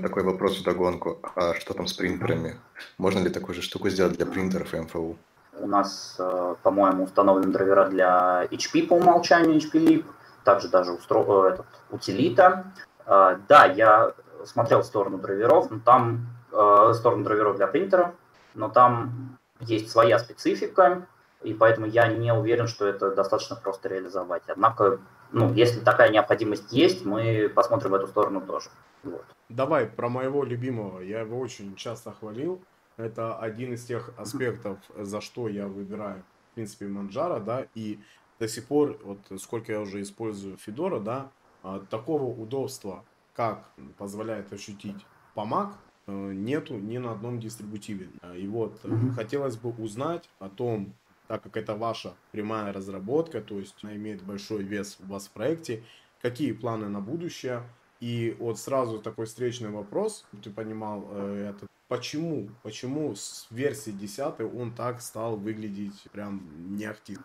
Такой 0.01 0.23
вопрос 0.23 0.59
в 0.59 0.63
догонку. 0.63 1.19
А 1.35 1.53
что 1.53 1.73
там 1.73 1.87
с 1.87 1.93
принтерами? 1.93 2.55
Можно 2.97 3.19
ли 3.19 3.29
такую 3.29 3.55
же 3.55 3.61
штуку 3.61 3.89
сделать 3.89 4.17
для 4.17 4.25
принтеров 4.25 4.73
и 4.73 4.79
МФУ? 4.79 5.17
У 5.59 5.67
нас, 5.67 6.15
э, 6.17 6.55
по-моему, 6.63 7.03
установлены 7.03 7.51
драйвера 7.51 7.85
для 7.85 8.45
HP 8.45 8.87
по 8.87 8.95
умолчанию, 8.95 9.59
HP 9.59 9.73
Lib, 9.73 10.05
также 10.43 10.67
даже 10.67 10.91
устро... 10.91 11.23
Э, 11.27 11.53
этот, 11.53 11.67
утилита. 11.91 12.73
Э, 13.05 13.37
да, 13.47 13.65
я 13.65 14.13
смотрел 14.45 14.81
в 14.81 14.85
сторону 14.85 15.19
драйверов, 15.19 15.69
но 15.69 15.79
там 15.79 16.27
в 16.53 16.93
сторону 16.93 17.23
драйверов 17.23 17.57
для 17.57 17.67
принтеров, 17.67 18.11
но 18.53 18.69
там 18.69 19.37
есть 19.59 19.89
своя 19.89 20.19
специфика, 20.19 21.07
и 21.41 21.53
поэтому 21.53 21.87
я 21.87 22.07
не 22.07 22.33
уверен, 22.33 22.67
что 22.67 22.87
это 22.87 23.13
достаточно 23.13 23.55
просто 23.55 23.89
реализовать. 23.89 24.43
Однако, 24.47 24.99
ну, 25.31 25.51
если 25.53 25.79
такая 25.79 26.09
необходимость 26.09 26.71
есть, 26.71 27.05
мы 27.05 27.51
посмотрим 27.53 27.91
в 27.91 27.95
эту 27.95 28.07
сторону 28.07 28.41
тоже. 28.41 28.69
Вот. 29.03 29.25
Давай 29.49 29.85
про 29.85 30.09
моего 30.09 30.43
любимого. 30.43 31.01
Я 31.01 31.21
его 31.21 31.39
очень 31.39 31.75
часто 31.75 32.11
хвалил. 32.11 32.63
Это 32.95 33.35
один 33.37 33.73
из 33.73 33.83
тех 33.83 34.11
аспектов, 34.17 34.77
за 34.95 35.19
что 35.19 35.47
я 35.47 35.67
выбираю, 35.67 36.23
в 36.51 36.55
принципе, 36.55 36.85
Манджара, 36.85 37.39
да, 37.39 37.65
и 37.73 37.99
до 38.39 38.47
сих 38.47 38.65
пор, 38.65 38.97
вот 39.03 39.19
сколько 39.41 39.71
я 39.71 39.81
уже 39.81 40.01
использую 40.01 40.57
Федора, 40.57 40.99
да, 40.99 41.31
а, 41.63 41.79
такого 41.89 42.23
удобства, 42.23 43.03
как 43.35 43.69
позволяет 43.97 44.53
ощутить 44.53 45.05
помак, 45.33 45.71
э, 45.71 45.92
нету 46.07 46.75
ни 46.75 46.97
на 46.97 47.11
одном 47.11 47.39
дистрибутиве. 47.39 48.09
И 48.35 48.47
вот 48.47 48.79
mm-hmm. 48.83 49.11
хотелось 49.11 49.57
бы 49.57 49.69
узнать 49.71 50.29
о 50.39 50.49
том, 50.49 50.93
так 51.27 51.43
как 51.43 51.57
это 51.57 51.75
ваша 51.75 52.13
прямая 52.31 52.73
разработка, 52.73 53.41
то 53.41 53.59
есть 53.59 53.75
она 53.83 53.95
имеет 53.95 54.21
большой 54.23 54.63
вес 54.63 54.97
у 55.03 55.11
вас 55.11 55.27
в 55.27 55.31
проекте, 55.31 55.83
какие 56.21 56.51
планы 56.51 56.89
на 56.89 56.99
будущее, 56.99 57.63
и 57.99 58.35
вот 58.39 58.59
сразу 58.59 58.99
такой 58.99 59.25
встречный 59.25 59.69
вопрос, 59.69 60.25
ты 60.43 60.49
понимал, 60.49 61.07
э, 61.11 61.53
это 61.55 61.67
почему, 61.87 62.49
почему 62.61 63.15
с 63.15 63.47
версии 63.49 63.91
10 63.91 64.41
он 64.41 64.73
так 64.73 65.01
стал 65.01 65.37
выглядеть 65.37 66.07
прям 66.11 66.75
не 66.75 66.85
активно? 66.85 67.23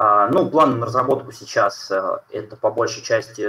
А, 0.00 0.28
ну, 0.28 0.48
план 0.48 0.78
на 0.78 0.86
разработку 0.86 1.32
сейчас 1.32 1.90
э, 1.90 2.18
это 2.30 2.54
по 2.54 2.70
большей 2.70 3.02
части 3.02 3.44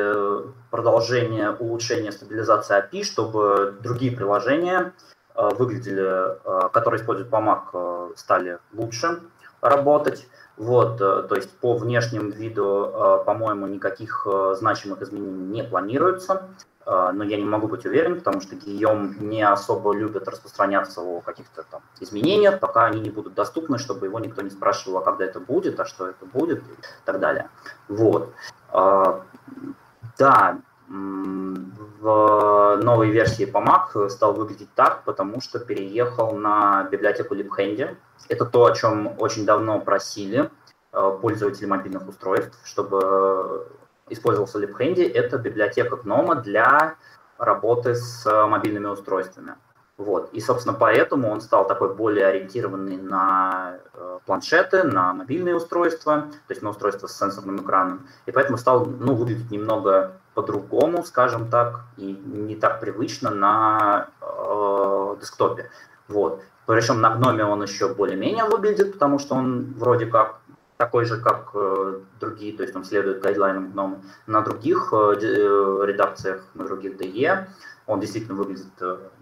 продолжение 0.72 1.52
улучшения 1.52 2.12
стабилизации 2.12 2.76
API, 2.76 3.04
чтобы 3.04 3.78
другие 3.84 4.12
приложения 4.12 4.94
э, 5.36 5.50
выглядели, 5.56 6.40
которые 6.72 7.00
используют 7.00 7.32
PAMAC, 7.32 8.16
стали 8.16 8.58
лучше 8.74 9.20
работать. 9.62 10.28
Вот, 10.60 11.00
э, 11.00 11.24
то 11.24 11.36
есть 11.36 11.52
по 11.60 11.78
внешнему 11.78 12.32
виду, 12.32 12.92
э, 12.94 13.24
по-моему, 13.26 13.66
никаких 13.68 14.28
э, 14.30 14.56
значимых 14.58 15.02
изменений 15.02 15.46
не 15.46 15.64
планируется, 15.64 16.50
но 16.90 17.24
я 17.24 17.38
не 17.38 17.46
могу 17.46 17.68
быть 17.68 17.86
уверен, 17.86 18.16
потому 18.16 18.42
что 18.42 18.56
Гийом 18.56 19.16
не 19.30 19.44
особо 19.44 19.94
любит 19.94 20.28
распространяться 20.28 21.02
о 21.02 21.22
каких-то 21.22 21.64
там 21.70 21.82
изменениях, 22.00 22.60
пока 22.60 22.86
они 22.86 23.00
не 23.00 23.12
будут 23.12 23.36
доступны, 23.36 23.78
чтобы 23.78 24.08
его 24.08 24.20
никто 24.20 24.42
не 24.42 24.50
спрашивал, 24.50 24.98
а 24.98 25.02
когда 25.04 25.26
это 25.26 25.40
будет, 25.40 25.80
а 25.80 25.86
что 25.86 26.08
это 26.08 26.26
будет 26.26 26.60
и 26.60 27.06
так 27.06 27.20
далее. 27.20 27.50
Вот. 27.88 28.34
Да, 28.72 30.58
в 30.90 32.78
новой 32.82 33.12
версии 33.12 33.46
PAMAC 33.46 34.10
стал 34.10 34.34
выглядеть 34.34 34.74
так, 34.74 35.04
потому 35.04 35.42
что 35.42 35.60
переехал 35.60 36.32
на 36.36 36.88
библиотеку 36.92 37.36
LibHandy. 37.36 37.96
Это 38.28 38.46
то, 38.46 38.66
о 38.66 38.74
чем 38.74 39.14
очень 39.20 39.46
давно 39.46 39.80
просили 39.80 40.50
э, 40.92 41.18
пользователи 41.22 41.66
мобильных 41.66 42.08
устройств, 42.08 42.58
чтобы 42.64 43.68
использовался 44.10 44.60
LibHandy. 44.60 45.12
Это 45.12 45.38
библиотека 45.38 45.96
GNOME 45.96 46.42
для 46.42 46.96
работы 47.38 47.96
с 47.96 48.26
мобильными 48.48 48.88
устройствами. 48.88 49.56
Вот. 50.00 50.30
И, 50.32 50.40
собственно, 50.40 50.74
поэтому 50.74 51.30
он 51.30 51.42
стал 51.42 51.68
такой 51.68 51.94
более 51.94 52.26
ориентированный 52.28 52.96
на 52.96 53.80
э, 53.94 54.20
планшеты, 54.26 54.84
на 54.84 55.14
мобильные 55.14 55.56
устройства, 55.56 56.28
то 56.48 56.52
есть 56.52 56.62
на 56.62 56.70
устройства 56.70 57.08
с 57.08 57.18
сенсорным 57.18 57.58
экраном. 57.58 58.08
И 58.26 58.32
поэтому 58.32 58.58
стал 58.58 58.86
ну, 58.86 59.14
выглядеть 59.14 59.52
немного 59.52 60.14
по-другому, 60.36 61.04
скажем 61.04 61.50
так, 61.50 61.82
и 61.98 62.14
не 62.14 62.56
так 62.56 62.80
привычно 62.80 63.30
на 63.30 64.08
э, 64.22 65.16
десктопе. 65.20 65.70
Вот. 66.08 66.44
Причем 66.66 67.02
на 67.02 67.16
гноме 67.16 67.44
он 67.44 67.62
еще 67.62 67.94
более-менее 67.94 68.46
выглядит, 68.46 68.94
потому 68.94 69.20
что 69.20 69.36
он 69.36 69.74
вроде 69.78 70.06
как 70.06 70.39
такой 70.80 71.04
же, 71.04 71.18
как 71.18 71.52
э, 71.56 72.00
другие, 72.22 72.56
то 72.56 72.64
есть 72.64 72.74
он 72.74 72.86
следует 72.86 73.22
гайдлайнам 73.22 73.72
гнома. 73.72 74.02
На 74.28 74.42
других 74.42 74.94
э, 74.94 75.18
э 75.22 75.86
редакциях, 75.86 76.42
на 76.54 76.64
других 76.64 76.96
DE 76.96 77.48
он 77.86 78.00
действительно 78.00 78.36
выглядит 78.36 78.72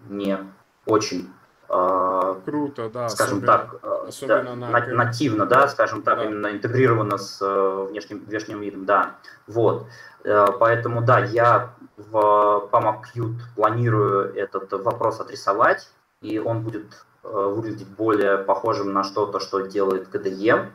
не 0.08 0.38
очень 0.86 1.28
Круто, 1.66 2.88
да. 2.88 3.10
скажем 3.10 3.38
особенно, 3.38 3.46
так, 3.46 3.84
особенно 4.08 4.56
да, 4.56 4.68
на 4.70 4.86
нативно, 5.04 5.44
да, 5.44 5.68
скажем 5.68 6.00
так, 6.00 6.16
Да. 6.16 6.24
именно 6.24 6.50
интегрировано 6.50 7.18
с 7.18 7.44
внешним, 7.90 8.24
внешним 8.24 8.60
видом, 8.60 8.86
да. 8.86 9.16
Вот. 9.46 9.86
Поэтому, 10.22 11.02
да, 11.02 11.18
я 11.18 11.74
в 11.98 12.70
PAMA 12.72 13.02
Qt 13.14 13.34
планирую 13.54 14.34
этот 14.34 14.72
вопрос 14.72 15.20
отрисовать, 15.20 15.90
и 16.22 16.38
он 16.38 16.62
будет 16.62 17.04
выглядеть 17.22 17.86
более 17.86 18.38
похожим 18.38 18.94
на 18.94 19.04
что-то, 19.04 19.38
что 19.38 19.60
делает 19.60 20.08
KDE, 20.08 20.70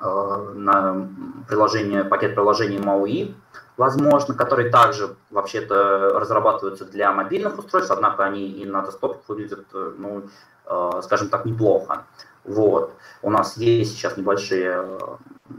на 0.00 1.08
приложение, 1.48 2.04
пакет 2.04 2.34
приложений 2.34 2.78
MAUI, 2.78 3.34
возможно, 3.78 4.34
которые 4.34 4.70
также 4.70 5.16
вообще-то 5.30 6.18
разрабатываются 6.18 6.84
для 6.84 7.12
мобильных 7.12 7.58
устройств, 7.58 7.90
однако 7.90 8.24
они 8.24 8.48
и 8.50 8.66
на 8.66 8.84
десктопах 8.84 9.20
выглядят, 9.28 9.64
э, 9.72 9.92
ну, 9.96 10.24
э, 10.66 11.00
скажем 11.02 11.28
так, 11.28 11.46
неплохо. 11.46 12.04
Вот. 12.44 12.92
У 13.22 13.30
нас 13.30 13.56
есть 13.56 13.92
сейчас 13.92 14.16
небольшие 14.16 14.84
э, 14.84 14.98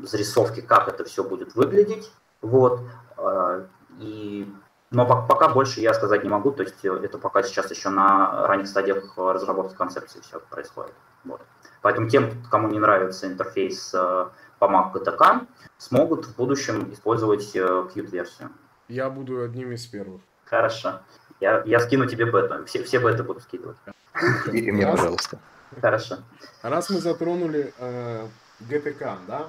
зарисовки, 0.03 0.61
как 0.61 0.89
это 0.89 1.05
все 1.05 1.23
будет 1.23 1.55
выглядеть. 1.55 2.11
Вот. 2.41 2.81
Э, 3.17 3.65
И... 3.99 4.53
Но 4.91 5.05
пок- 5.05 5.27
пока 5.27 5.49
больше 5.49 5.81
я 5.81 5.93
сказать 5.93 6.23
не 6.23 6.29
могу, 6.29 6.51
то 6.51 6.63
есть 6.63 6.83
э, 6.83 6.91
это 7.03 7.17
пока 7.17 7.43
сейчас 7.43 7.69
еще 7.69 7.89
на 7.89 8.47
ранних 8.47 8.67
стадиях 8.67 9.13
э, 9.17 9.31
разработки 9.31 9.75
концепции 9.75 10.19
все 10.21 10.39
происходит. 10.39 10.93
Вот. 11.23 11.41
Поэтому 11.81 12.09
тем, 12.09 12.43
кому 12.49 12.67
не 12.69 12.79
нравится 12.79 13.27
интерфейс 13.27 13.93
э, 13.93 14.27
по 14.57 14.65
Mac 14.65 14.93
GTK, 14.93 15.47
смогут 15.77 16.25
в 16.25 16.35
будущем 16.35 16.91
использовать 16.91 17.55
Qt-версию. 17.55 18.49
Я 18.87 19.09
буду 19.09 19.43
одним 19.43 19.71
из 19.71 19.85
первых. 19.85 20.21
Хорошо. 20.45 21.01
Я, 21.39 21.61
я 21.65 21.79
скину 21.79 22.07
тебе 22.07 22.25
бету. 22.25 22.65
Все, 22.65 22.83
все 22.83 22.99
беты 22.99 23.23
буду 23.23 23.39
скидывать. 23.39 23.77
И, 24.51 24.71
мне, 24.71 24.87
пожалуйста. 24.87 25.39
Хорошо. 25.79 26.17
Раз 26.63 26.89
мы 26.89 26.99
затронули 26.99 27.73
э, 27.77 28.27
GTK, 28.61 29.17
да, 29.27 29.47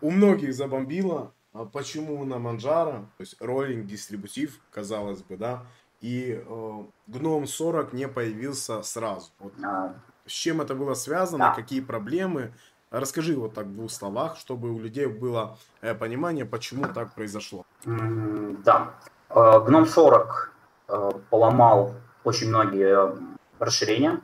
у 0.00 0.10
многих 0.10 0.54
забомбило, 0.54 1.32
почему 1.72 2.24
на 2.24 2.34
Manjaro, 2.34 3.02
то 3.16 3.20
есть 3.20 3.36
роллинг 3.40 3.86
дистрибутив, 3.86 4.58
казалось 4.70 5.22
бы, 5.22 5.36
да, 5.36 5.62
и 6.00 6.42
э, 6.46 6.84
GNOME 7.08 7.46
40 7.46 7.92
не 7.92 8.08
появился 8.08 8.82
сразу. 8.82 9.30
Вот 9.40 9.52
А, 9.64 9.94
с 10.26 10.30
чем 10.32 10.60
это 10.60 10.74
было 10.74 10.94
связано, 10.94 11.46
Да. 11.48 11.54
какие 11.54 11.80
проблемы? 11.80 12.52
Расскажи 12.90 13.34
вот 13.36 13.52
так 13.54 13.66
в 13.66 13.74
двух 13.74 13.90
словах, 13.90 14.36
чтобы 14.36 14.70
у 14.70 14.78
людей 14.78 15.06
было 15.06 15.58
э, 15.82 15.94
понимание, 15.94 16.44
почему 16.46 16.86
так 16.92 17.14
произошло. 17.14 17.64
Да. 17.84 18.94
Э, 19.30 19.60
Гном 19.60 19.86
40 19.86 20.52
э, 20.88 21.10
поломал 21.30 21.94
очень 22.24 22.48
многие 22.48 23.14
расширения. 23.58 24.20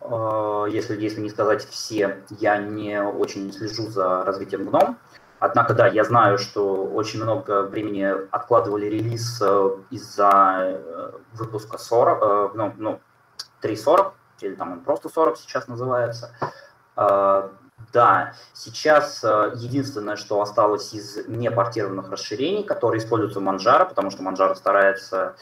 Э, 0.00 0.66
Если, 0.70 1.00
если 1.00 1.20
не 1.20 1.30
сказать 1.30 1.64
все, 1.66 2.22
я 2.38 2.58
не 2.58 3.02
очень 3.02 3.52
слежу 3.52 3.88
за 3.88 4.24
развитием 4.24 4.64
гном. 4.66 4.96
Однако, 5.40 5.74
да, 5.74 5.86
я 5.86 6.04
знаю, 6.04 6.38
что 6.38 6.84
очень 6.84 7.22
много 7.22 7.62
времени 7.62 8.04
откладывали 8.30 8.86
релиз 8.86 9.40
э, 9.40 9.70
из-за 9.90 10.80
э, 10.82 11.10
выпуска 11.34 11.78
40, 11.78 12.22
э, 12.22 12.48
ну, 12.54 12.74
ну, 12.76 13.00
3.40, 13.62 14.12
или 14.40 14.54
там 14.54 14.72
он 14.72 14.80
просто 14.80 15.08
40 15.08 15.36
сейчас 15.36 15.68
называется. 15.68 16.32
Да, 17.92 18.34
сейчас 18.54 19.22
единственное, 19.22 20.16
что 20.16 20.42
осталось 20.42 20.92
из 20.92 21.28
непортированных 21.28 22.10
расширений, 22.10 22.64
которые 22.64 22.98
используются 22.98 23.38
Manjaro, 23.38 23.88
потому 23.88 24.10
что 24.10 24.24
Manjaro 24.24 24.56
старается 24.56 25.36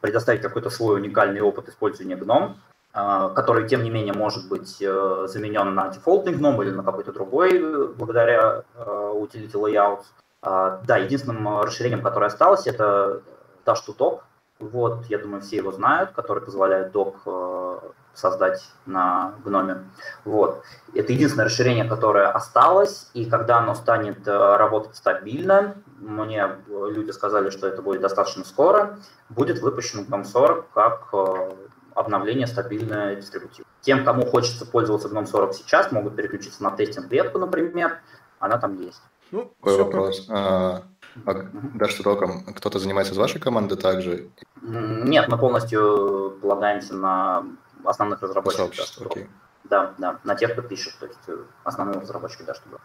предоставить 0.00 0.40
какой-то 0.40 0.70
свой 0.70 0.96
уникальный 0.96 1.42
опыт 1.42 1.68
использования 1.68 2.16
GNOME, 2.16 2.54
который, 2.94 3.68
тем 3.68 3.82
не 3.82 3.90
менее, 3.90 4.14
может 4.14 4.48
быть 4.48 4.76
э, 4.80 5.26
заменен 5.28 5.74
на 5.74 5.88
дефолтный 5.88 6.32
GNOME 6.32 6.62
или 6.62 6.70
на 6.70 6.84
какой-то 6.84 7.12
другой 7.12 7.58
э, 7.60 7.86
благодаря 7.88 8.62
э, 8.74 9.12
utility 9.16 9.52
layout. 9.52 10.02
Э, 10.42 10.78
Да, 10.86 10.96
единственным 10.98 11.48
э, 11.48 11.62
расширением, 11.64 12.02
которое 12.02 12.26
осталось, 12.26 12.68
это 12.68 13.22
Dash 13.66 13.78
to 13.88 13.96
Dock. 13.98 14.20
Вот, 14.60 15.06
я 15.06 15.18
думаю, 15.18 15.42
все 15.42 15.56
его 15.56 15.72
знают, 15.72 16.12
который 16.12 16.40
позволяет 16.42 16.92
док 16.92 17.16
э, 17.26 17.78
создать 18.14 18.62
на 18.86 19.34
гноме. 19.44 19.84
Вот. 20.24 20.62
Это 20.94 21.12
единственное 21.12 21.46
расширение, 21.46 21.84
которое 21.84 22.28
осталось, 22.28 23.10
и 23.12 23.26
когда 23.28 23.58
оно 23.58 23.74
станет 23.74 24.26
э, 24.28 24.56
работать 24.56 24.94
стабильно, 24.94 25.74
мне 25.98 26.42
э, 26.68 26.86
люди 26.90 27.10
сказали, 27.10 27.50
что 27.50 27.66
это 27.66 27.82
будет 27.82 28.00
достаточно 28.02 28.44
скоро, 28.44 28.98
будет 29.28 29.58
выпущен 29.60 30.04
GNOME 30.04 30.24
40 30.24 30.70
как 30.72 31.08
э, 31.12 31.50
обновление 31.94 32.46
стабильное 32.46 33.16
дистрибутив. 33.16 33.64
Тем, 33.80 34.04
кому 34.04 34.26
хочется 34.26 34.66
пользоваться 34.66 35.08
GNOME 35.08 35.26
40 35.26 35.54
сейчас, 35.54 35.92
могут 35.92 36.16
переключиться 36.16 36.62
на 36.62 36.70
тестинг 36.70 37.10
ветку, 37.10 37.38
например, 37.38 38.00
она 38.38 38.58
там 38.58 38.80
есть. 38.80 39.02
Ну, 39.30 39.52
Такой 39.60 39.72
всё 39.72 39.84
вопрос. 39.84 40.26
А, 40.30 40.82
а 41.26 41.34
да, 41.74 41.88
что 41.88 42.02
током? 42.02 42.44
Кто-то 42.54 42.78
занимается 42.78 43.14
из 43.14 43.18
вашей 43.18 43.40
команды 43.40 43.76
также? 43.76 44.30
Нет, 44.62 45.28
мы 45.28 45.38
полностью 45.38 46.38
полагаемся 46.40 46.94
на 46.94 47.44
основных 47.84 48.22
разработчиков. 48.22 48.70
да, 48.70 48.74
Сообщество, 48.76 49.06
окей. 49.06 49.28
Да, 49.64 49.94
да, 49.98 50.20
на 50.24 50.34
тех, 50.34 50.52
кто 50.52 50.62
пишет, 50.62 50.94
то 51.00 51.06
есть 51.06 51.18
э, 51.26 51.38
основные 51.64 52.00
разработчики, 52.00 52.42
да, 52.42 52.54
чтобы. 52.54 52.78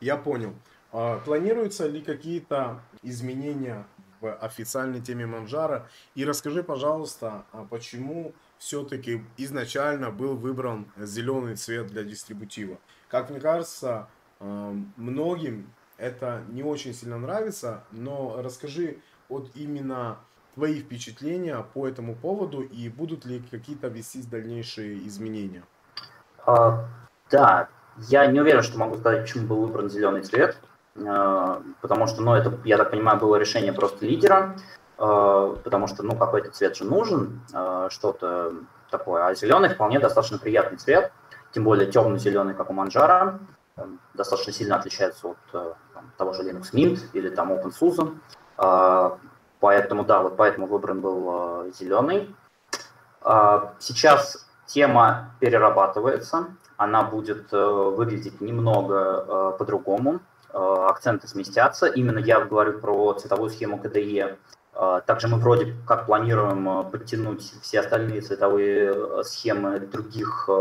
Я 0.00 0.16
понял. 0.16 0.54
А, 0.92 1.18
Планируются 1.18 1.88
ли 1.88 2.00
какие-то 2.00 2.80
изменения 3.02 3.86
в 4.24 4.34
официальной 4.34 5.00
теме 5.00 5.26
Манжара? 5.26 5.86
И 6.14 6.24
расскажи, 6.24 6.62
пожалуйста, 6.62 7.44
а 7.52 7.66
почему 7.68 8.32
все-таки 8.58 9.22
изначально 9.36 10.10
был 10.10 10.34
выбран 10.36 10.86
зеленый 10.96 11.56
цвет 11.56 11.88
для 11.88 12.04
дистрибутива? 12.04 12.78
Как 13.08 13.30
мне 13.30 13.40
кажется, 13.40 14.08
а, 14.40 14.74
многим 14.96 15.70
это 15.98 16.42
не 16.48 16.62
очень 16.62 16.94
сильно 16.94 17.18
нравится, 17.18 17.84
но 17.92 18.40
расскажи 18.42 18.98
вот 19.28 19.50
именно 19.54 20.18
твои 20.54 20.80
впечатления 20.80 21.64
по 21.74 21.86
этому 21.86 22.14
поводу 22.14 22.62
и 22.62 22.88
будут 22.88 23.24
ли 23.26 23.42
какие-то 23.50 23.88
вестись 23.88 24.26
дальнейшие 24.26 25.06
изменения? 25.06 25.64
А, 26.46 26.88
да, 27.30 27.68
я 28.08 28.26
не 28.26 28.40
уверен, 28.40 28.62
что 28.62 28.78
могу 28.78 28.96
сказать, 28.96 29.22
почему 29.22 29.46
был 29.46 29.66
выбран 29.66 29.90
зеленый 29.90 30.22
цвет, 30.22 30.58
потому 30.94 32.06
что, 32.06 32.22
ну, 32.22 32.34
это, 32.34 32.58
я 32.64 32.76
так 32.78 32.90
понимаю, 32.90 33.18
было 33.18 33.36
решение 33.36 33.72
просто 33.72 34.06
лидера, 34.06 34.56
а, 34.96 35.56
потому 35.64 35.86
что, 35.88 36.02
ну, 36.02 36.16
какой-то 36.16 36.50
цвет 36.50 36.76
же 36.76 36.84
нужен, 36.84 37.40
а, 37.52 37.90
что-то 37.90 38.54
такое. 38.90 39.26
А 39.26 39.34
зеленый 39.34 39.70
вполне 39.70 39.98
достаточно 39.98 40.38
приятный 40.38 40.78
цвет, 40.78 41.12
тем 41.52 41.64
более 41.64 41.90
темно-зеленый, 41.90 42.54
как 42.54 42.70
у 42.70 42.72
Манжара, 42.72 43.40
достаточно 44.14 44.52
сильно 44.52 44.76
отличается 44.76 45.28
от 45.28 45.36
э, 45.52 45.72
там, 45.94 46.12
того 46.16 46.32
же 46.32 46.44
Linux 46.44 46.72
Mint 46.72 47.00
или 47.12 47.28
там 47.28 47.52
OpenSUSE. 47.52 49.18
Поэтому, 49.58 50.04
да, 50.04 50.22
вот 50.22 50.36
поэтому 50.36 50.68
выбран 50.68 51.00
был 51.00 51.64
э, 51.66 51.72
зеленый. 51.72 52.32
Сейчас 53.80 54.48
тема 54.66 55.34
перерабатывается, 55.40 56.54
она 56.76 57.02
будет 57.02 57.52
э, 57.52 57.66
выглядеть 57.66 58.40
немного 58.40 59.24
э, 59.26 59.58
по-другому, 59.58 60.20
Э, 60.20 60.33
акценты 60.54 61.28
сместятся. 61.28 61.86
Именно 61.86 62.18
я 62.18 62.40
говорю 62.40 62.78
про 62.80 63.14
цветовую 63.14 63.50
схему 63.50 63.80
KDE. 63.82 64.36
Э, 64.74 65.00
Также 65.06 65.28
мы 65.28 65.38
вроде 65.38 65.74
как 65.86 66.06
планируем 66.06 66.68
э, 66.68 66.84
подтянуть 66.90 67.54
все 67.62 67.80
остальные 67.80 68.20
цветовые 68.22 68.92
э, 68.94 69.22
схемы 69.24 69.80
других, 69.80 70.46
э, 70.48 70.52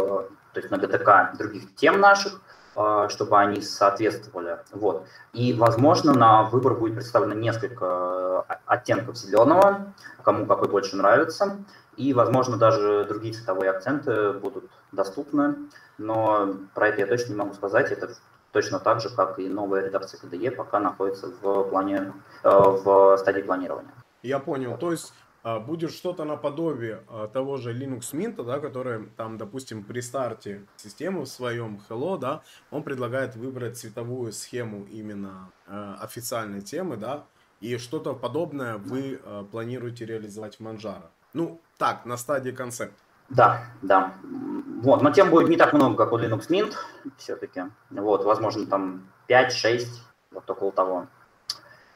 то 0.54 0.60
есть 0.60 0.70
на 0.72 0.76
GTK 0.76 1.38
других 1.38 1.76
тем 1.76 2.00
наших, 2.00 2.42
э, 2.76 3.08
чтобы 3.10 3.38
они 3.40 3.62
соответствовали. 3.62 4.60
Вот. 4.72 5.06
И, 5.34 5.54
возможно, 5.54 6.14
на 6.14 6.44
выбор 6.44 6.76
будет 6.76 6.96
представлено 6.96 7.34
несколько 7.34 8.46
э, 8.50 8.54
оттенков 8.66 9.18
зеленого, 9.18 9.94
кому 10.24 10.46
какой 10.46 10.70
больше 10.70 10.96
нравится. 10.96 11.58
И, 11.98 12.14
возможно, 12.14 12.58
даже 12.58 13.06
другие 13.08 13.34
цветовые 13.34 13.70
акценты 13.70 14.34
будут 14.34 14.70
доступны. 14.92 15.56
Но 15.98 16.56
про 16.74 16.88
это 16.90 17.02
я 17.02 17.08
точно 17.08 17.34
не 17.34 17.38
могу 17.38 17.54
сказать. 17.54 17.92
Это 17.92 18.10
точно 18.54 18.80
так 18.80 19.02
же, 19.02 19.10
как 19.10 19.40
и 19.40 19.50
новая 19.50 19.86
редакция 19.86 20.20
KDE, 20.22 20.52
пока 20.52 20.80
находится 20.80 21.28
в 21.42 21.64
плане, 21.70 22.14
э, 22.44 22.50
в 22.50 23.18
стадии 23.18 23.42
планирования. 23.42 23.92
Я 24.22 24.40
понял. 24.40 24.78
То 24.78 24.92
есть 24.92 25.14
а, 25.44 25.60
будет 25.60 25.92
что-то 25.92 26.24
наподобие 26.24 27.04
а, 27.10 27.28
того 27.28 27.58
же 27.58 27.74
Linux 27.74 28.14
Mint, 28.14 28.42
да, 28.44 28.60
который 28.60 29.08
там, 29.18 29.38
допустим, 29.38 29.84
при 29.84 30.00
старте 30.00 30.66
системы 30.78 31.24
в 31.24 31.28
своем 31.28 31.82
Hello, 31.90 32.18
да, 32.18 32.44
он 32.72 32.84
предлагает 32.84 33.36
выбрать 33.36 33.78
цветовую 33.78 34.32
схему 34.32 34.86
именно 34.86 35.52
а, 35.68 35.98
официальной 36.02 36.62
темы, 36.62 36.96
да, 36.96 37.26
и 37.60 37.78
что-то 37.78 38.14
подобное 38.14 38.78
вы 38.78 39.22
планируете 39.52 40.06
реализовать 40.06 40.60
в 40.60 40.62
Manjaro. 40.62 41.10
Ну, 41.34 41.62
так, 41.78 42.06
на 42.06 42.18
стадии 42.18 42.52
концепта. 42.52 43.00
Да, 43.34 43.66
да. 43.82 44.14
Вот, 44.84 45.02
но 45.02 45.12
тем 45.12 45.30
будет 45.30 45.50
не 45.50 45.58
так 45.58 45.74
много, 45.74 45.96
как 45.96 46.14
у 46.14 46.18
Linux 46.18 46.50
Mint 46.50 46.74
все-таки. 47.18 47.64
Вот, 47.90 48.26
возможно, 48.26 48.66
там 48.66 49.08
5-6, 49.28 49.88
вот 50.32 50.50
около 50.50 50.72
того. 50.72 51.08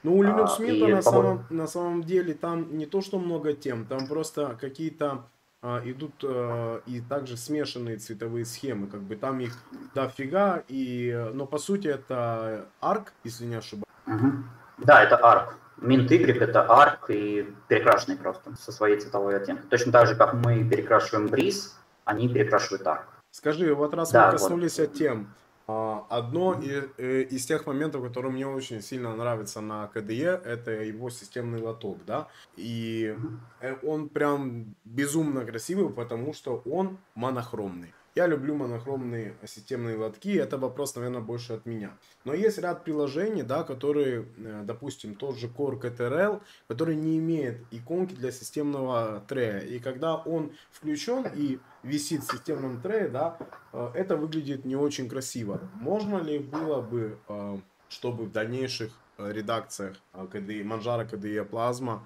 Ну, 0.03 0.17
у 0.17 0.23
Linux 0.23 0.55
А, 0.57 0.61
Mint 0.61 0.87
на, 0.87 1.01
самом, 1.01 1.45
на 1.49 1.67
самом 1.67 2.03
деле 2.03 2.33
там 2.33 2.77
не 2.77 2.85
то, 2.85 3.01
что 3.01 3.19
много 3.19 3.53
тем, 3.53 3.85
там 3.85 4.07
просто 4.07 4.57
какие-то 4.59 5.25
а, 5.61 5.81
идут 5.83 6.13
а, 6.23 6.81
и 6.85 7.01
также 7.01 7.35
смешанные 7.35 7.97
цветовые 7.97 8.45
схемы, 8.45 8.87
как 8.87 9.01
бы 9.01 9.15
там 9.15 9.39
их 9.39 9.57
дофига, 9.93 10.63
и, 10.67 11.29
но 11.33 11.45
по 11.45 11.57
сути 11.57 11.87
это 11.87 12.67
арк, 12.79 13.13
если 13.23 13.45
не 13.45 13.55
ошибаюсь. 13.55 13.85
Угу. 14.05 14.31
Да, 14.79 15.03
это 15.03 15.17
арк. 15.17 15.57
Mint 15.77 16.09
Y 16.09 16.37
это 16.37 16.63
арк 16.63 17.09
и 17.09 17.53
перекрашенный 17.67 18.17
просто 18.17 18.55
со 18.55 18.71
своей 18.71 18.99
цветовой 18.99 19.37
оттенкой. 19.37 19.69
Точно 19.69 19.91
так 19.91 20.07
же, 20.07 20.15
как 20.15 20.33
мы 20.33 20.67
перекрашиваем 20.67 21.27
бриз, 21.27 21.77
они 22.05 22.27
перекрашивают 22.29 22.85
арк. 22.87 23.07
Скажи, 23.31 23.73
вот 23.73 23.93
раз 23.93 24.11
да, 24.11 24.27
мы 24.27 24.31
коснулись 24.31 24.79
вот. 24.79 24.93
тем, 24.93 25.33
а, 25.67 26.05
одно 26.09 26.59
э, 26.59 27.23
из 27.23 27.45
тех 27.45 27.65
моментов, 27.65 28.01
которые 28.01 28.31
мне 28.31 28.47
очень 28.47 28.81
сильно 28.81 29.13
нравится 29.15 29.59
на 29.59 29.87
КДЕ, 29.87 30.41
это 30.43 30.71
его 30.71 31.09
системный 31.09 31.61
лоток, 31.61 31.97
да, 32.05 32.29
и 32.55 33.15
э, 33.59 33.75
он 33.83 34.07
прям 34.07 34.75
безумно 34.85 35.45
красивый, 35.45 35.93
потому 35.93 36.33
что 36.33 36.61
он 36.65 36.97
монохромный. 37.15 37.93
Я 38.17 38.25
люблю 38.25 38.55
монохромные 38.55 39.35
системные 39.45 39.95
лотки, 39.95 40.35
это 40.39 40.57
вопрос, 40.57 40.95
наверное, 40.95 41.21
больше 41.21 41.53
от 41.53 41.67
меня. 41.67 41.91
Но 42.25 42.33
есть 42.33 42.57
ряд 42.57 42.83
приложений, 42.83 43.43
да, 43.43 43.63
которые, 43.63 44.25
э, 44.37 44.63
допустим, 44.65 45.13
тот 45.13 45.37
же 45.37 45.45
Core 45.47 45.79
KTRL, 45.79 46.41
который 46.67 46.95
не 46.95 47.19
имеет 47.19 47.59
иконки 47.69 48.15
для 48.15 48.31
системного 48.31 49.23
трея. 49.27 49.59
И 49.59 49.77
когда 49.77 50.15
он 50.15 50.51
включен 50.71 51.27
и 51.35 51.59
висит 51.83 52.23
в 52.23 52.31
системном 52.31 52.81
трее, 52.81 53.07
да, 53.07 53.37
э, 53.71 53.91
это 53.93 54.17
выглядит 54.17 54.65
не 54.65 54.75
очень 54.75 55.07
красиво. 55.07 55.61
Можно 55.75 56.17
ли 56.17 56.39
было 56.39 56.81
бы, 56.81 57.19
э, 57.27 57.57
чтобы 57.87 58.23
в 58.23 58.31
дальнейших 58.31 58.89
редакциях 59.19 59.95
KDE, 60.13 60.63
Manjaro 60.63 61.07
KDE 61.07 61.47
Plasma 61.47 61.99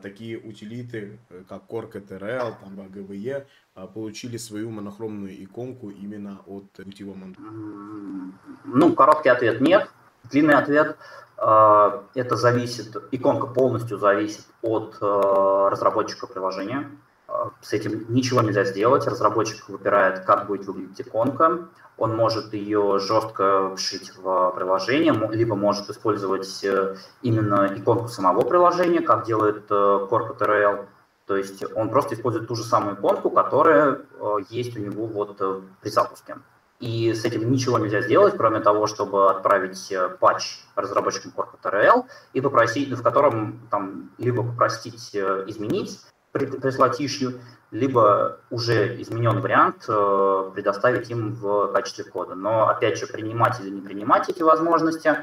такие 0.00 0.38
утилиты, 0.38 1.18
э, 1.30 1.42
как 1.48 1.62
Core 1.68 1.90
KTRL, 1.92 2.54
там, 2.60 2.74
GVE, 2.88 3.46
а, 3.74 3.86
получили 3.86 4.36
свою 4.36 4.70
монохромную 4.70 5.42
иконку 5.44 5.90
именно 5.90 6.40
от 6.46 6.66
Gutivo 6.78 7.14
Ну, 8.64 8.94
короткий 8.94 9.28
ответ 9.28 9.60
нет. 9.60 9.90
Длинный 10.30 10.54
ответ 10.54 10.96
а, 11.36 12.04
это 12.14 12.36
зависит, 12.36 12.96
иконка 13.12 13.46
полностью 13.46 13.98
зависит 13.98 14.46
от 14.62 14.96
разработчика 15.00 16.26
приложения. 16.26 16.90
С 17.60 17.72
этим 17.72 18.06
ничего 18.12 18.42
нельзя 18.42 18.64
сделать. 18.64 19.06
Разработчик 19.06 19.68
выбирает, 19.68 20.20
как 20.20 20.46
будет 20.46 20.66
выглядеть 20.66 21.00
иконка 21.00 21.68
он 21.96 22.16
может 22.16 22.52
ее 22.54 22.98
жестко 22.98 23.74
вшить 23.76 24.12
в 24.16 24.52
приложение, 24.52 25.12
либо 25.30 25.54
может 25.54 25.88
использовать 25.90 26.64
э, 26.64 26.96
именно 27.22 27.70
иконку 27.76 28.08
самого 28.08 28.42
приложения, 28.42 29.00
как 29.00 29.26
делает 29.26 29.66
э, 29.70 29.74
Corporate 30.10 30.86
То 31.26 31.36
есть 31.36 31.64
он 31.74 31.90
просто 31.90 32.14
использует 32.16 32.48
ту 32.48 32.56
же 32.56 32.64
самую 32.64 32.96
иконку, 32.96 33.30
которая 33.30 34.00
э, 34.18 34.36
есть 34.50 34.76
у 34.76 34.80
него 34.80 35.06
вот 35.06 35.40
при 35.80 35.88
запуске. 35.88 36.36
И 36.80 37.14
с 37.14 37.24
этим 37.24 37.50
ничего 37.50 37.78
нельзя 37.78 38.02
сделать, 38.02 38.36
кроме 38.36 38.58
того, 38.58 38.88
чтобы 38.88 39.30
отправить 39.30 39.92
патч 40.18 40.58
разработчикам 40.74 41.32
Corporate 41.34 42.04
и 42.32 42.40
попросить, 42.40 42.90
в 42.90 43.02
котором 43.02 43.68
там 43.70 44.10
либо 44.18 44.42
попросить 44.42 45.14
изменить, 45.14 46.00
прислать 46.34 47.00
issue, 47.00 47.40
либо 47.70 48.38
уже 48.50 49.00
измененный 49.00 49.40
вариант 49.40 49.84
э, 49.88 50.50
предоставить 50.54 51.10
им 51.10 51.32
в 51.32 51.72
качестве 51.72 52.04
кода. 52.04 52.34
Но, 52.34 52.68
опять 52.68 52.98
же, 52.98 53.06
принимать 53.06 53.60
или 53.60 53.70
не 53.70 53.80
принимать 53.80 54.28
эти 54.28 54.42
возможности, 54.42 55.16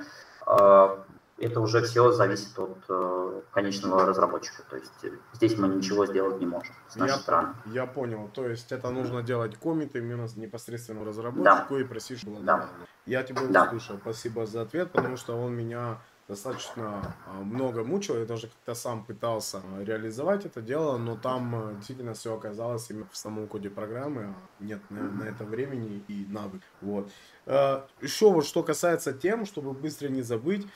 э, 0.47 0.97
это 1.37 1.59
уже 1.59 1.81
все 1.81 2.11
зависит 2.11 2.57
от 2.57 2.77
э, 2.87 3.41
конечного 3.51 4.05
разработчика. 4.05 4.63
То 4.69 4.77
есть 4.77 5.05
здесь 5.33 5.57
мы 5.57 5.67
ничего 5.67 6.05
сделать 6.05 6.39
не 6.39 6.45
можем 6.45 6.73
с 6.87 6.95
нашей 6.95 7.13
я, 7.13 7.17
стороны. 7.17 7.53
Я 7.65 7.85
понял. 7.85 8.29
То 8.33 8.47
есть 8.47 8.71
это 8.71 8.89
нужно 8.89 9.21
делать 9.21 9.57
комиты 9.57 9.99
именно 9.99 10.27
непосредственно 10.35 11.03
разработчику 11.03 11.75
да. 11.75 11.79
и 11.81 11.83
просить, 11.83 12.19
чтобы 12.19 12.41
да. 12.41 12.69
Я 13.05 13.23
тебя 13.23 13.41
да. 13.49 13.63
услышал. 13.65 13.97
Спасибо 13.97 14.45
за 14.45 14.61
ответ, 14.61 14.91
потому 14.91 15.17
что 15.17 15.35
он 15.35 15.53
меня 15.53 15.97
достаточно 16.27 17.15
а, 17.27 17.41
много 17.41 17.83
мучил. 17.83 18.17
Я 18.17 18.25
даже 18.25 18.47
как-то 18.47 18.73
сам 18.73 19.03
пытался 19.03 19.61
реализовать 19.79 20.45
это 20.45 20.61
дело, 20.61 20.97
но 20.97 21.15
там 21.15 21.55
а, 21.55 21.73
действительно 21.73 22.13
все 22.13 22.35
оказалось 22.35 22.89
именно 22.89 23.07
в 23.11 23.17
самом 23.17 23.47
коде 23.47 23.69
программы. 23.69 24.33
Нет 24.59 24.79
на, 24.89 25.01
на 25.03 25.23
это 25.23 25.43
времени 25.43 26.03
и 26.07 26.25
навык. 26.29 26.61
Вот. 26.81 27.09
А, 27.45 27.87
Еще 28.01 28.31
вот 28.31 28.45
что 28.45 28.63
касается 28.63 29.13
тем, 29.13 29.45
чтобы 29.45 29.73
быстро 29.73 30.07
не 30.07 30.21
забыть, 30.21 30.67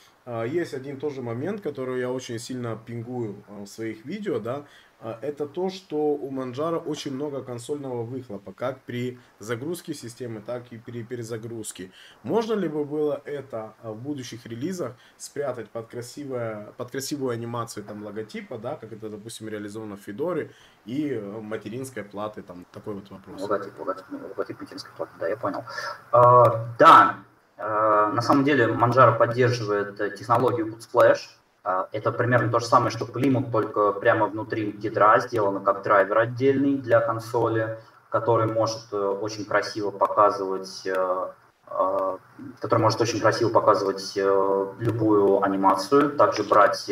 есть 0.48 0.74
один 0.74 1.00
тоже 1.00 1.22
момент, 1.22 1.62
который 1.62 2.00
я 2.00 2.12
очень 2.12 2.40
сильно 2.40 2.76
пингую 2.76 3.44
в 3.48 3.68
своих 3.68 4.06
видео, 4.06 4.40
да, 4.40 4.56
а, 4.56 4.66
это 5.02 5.46
то, 5.46 5.70
что 5.70 5.98
у 5.98 6.32
Manjaro 6.32 6.80
очень 6.80 7.14
много 7.14 7.44
консольного 7.44 8.04
выхлопа, 8.04 8.54
как 8.54 8.82
при 8.82 9.20
загрузке 9.40 9.94
системы, 9.94 10.42
так 10.42 10.64
и 10.72 10.78
при 10.78 11.04
перезагрузке. 11.04 11.92
Можно 12.24 12.54
ли 12.54 12.68
бы 12.68 12.86
было 12.86 13.22
это 13.26 13.74
а, 13.84 13.92
в 13.92 13.98
будущих 13.98 14.46
релизах 14.46 14.94
спрятать 15.18 15.70
под, 15.70 15.88
красивое, 15.88 16.74
под 16.78 16.92
красивую 16.92 17.32
анимацию 17.32 17.84
там, 17.84 18.04
логотипа, 18.04 18.58
да, 18.58 18.76
как 18.76 18.94
это, 18.94 19.10
допустим, 19.10 19.50
реализовано 19.50 19.98
в 19.98 20.02
Федоре, 20.02 20.52
и 20.86 21.10
э, 21.12 21.42
материнской 21.42 22.04
платы, 22.04 22.42
там, 22.42 22.66
такой 22.72 22.96
вот 22.96 23.10
вопрос. 23.10 23.42
Логотип, 23.42 23.80
логотип, 23.80 24.06
логотип 24.12 24.62
материнской 24.62 24.92
платы, 24.96 25.12
да, 25.20 25.28
я 25.28 25.38
понял. 25.38 25.64
А, 26.12 26.68
да, 26.80 27.18
а, 27.58 28.08
на 28.10 28.22
самом 28.22 28.44
деле 28.44 28.68
Manjaro 28.68 29.18
поддерживает 29.18 30.00
э, 30.00 30.16
технологию 30.16 30.68
Bootsplash, 30.68 31.18
а, 31.18 31.45
это 31.92 32.12
примерно 32.12 32.52
то 32.52 32.60
же 32.60 32.66
самое, 32.68 32.92
что 32.92 33.06
Plymouth, 33.06 33.52
только 33.52 33.92
прямо 33.94 34.28
внутри 34.28 34.76
ядра 34.80 35.20
сделано 35.20 35.60
как 35.60 35.82
драйвер 35.82 36.20
отдельный 36.20 36.76
для 36.76 37.02
консоли, 37.02 37.80
который 38.10 38.46
может 38.46 38.94
э, 38.94 38.98
очень 38.98 39.46
красиво 39.46 39.92
показывать 39.92 40.84
э, 40.86 41.28
э, 41.68 42.18
который 42.62 42.80
может 42.80 43.02
очень 43.02 43.20
красиво 43.20 43.50
показывать 43.50 44.16
любую 44.16 45.44
анимацию, 45.44 46.12
также 46.12 46.44
брать 46.44 46.90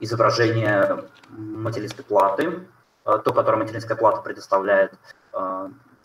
изображение 0.00 1.04
материнской 1.30 2.04
платы, 2.04 2.66
то, 3.04 3.32
которое 3.32 3.58
материнская 3.58 3.96
плата 3.96 4.20
предоставляет, 4.22 4.92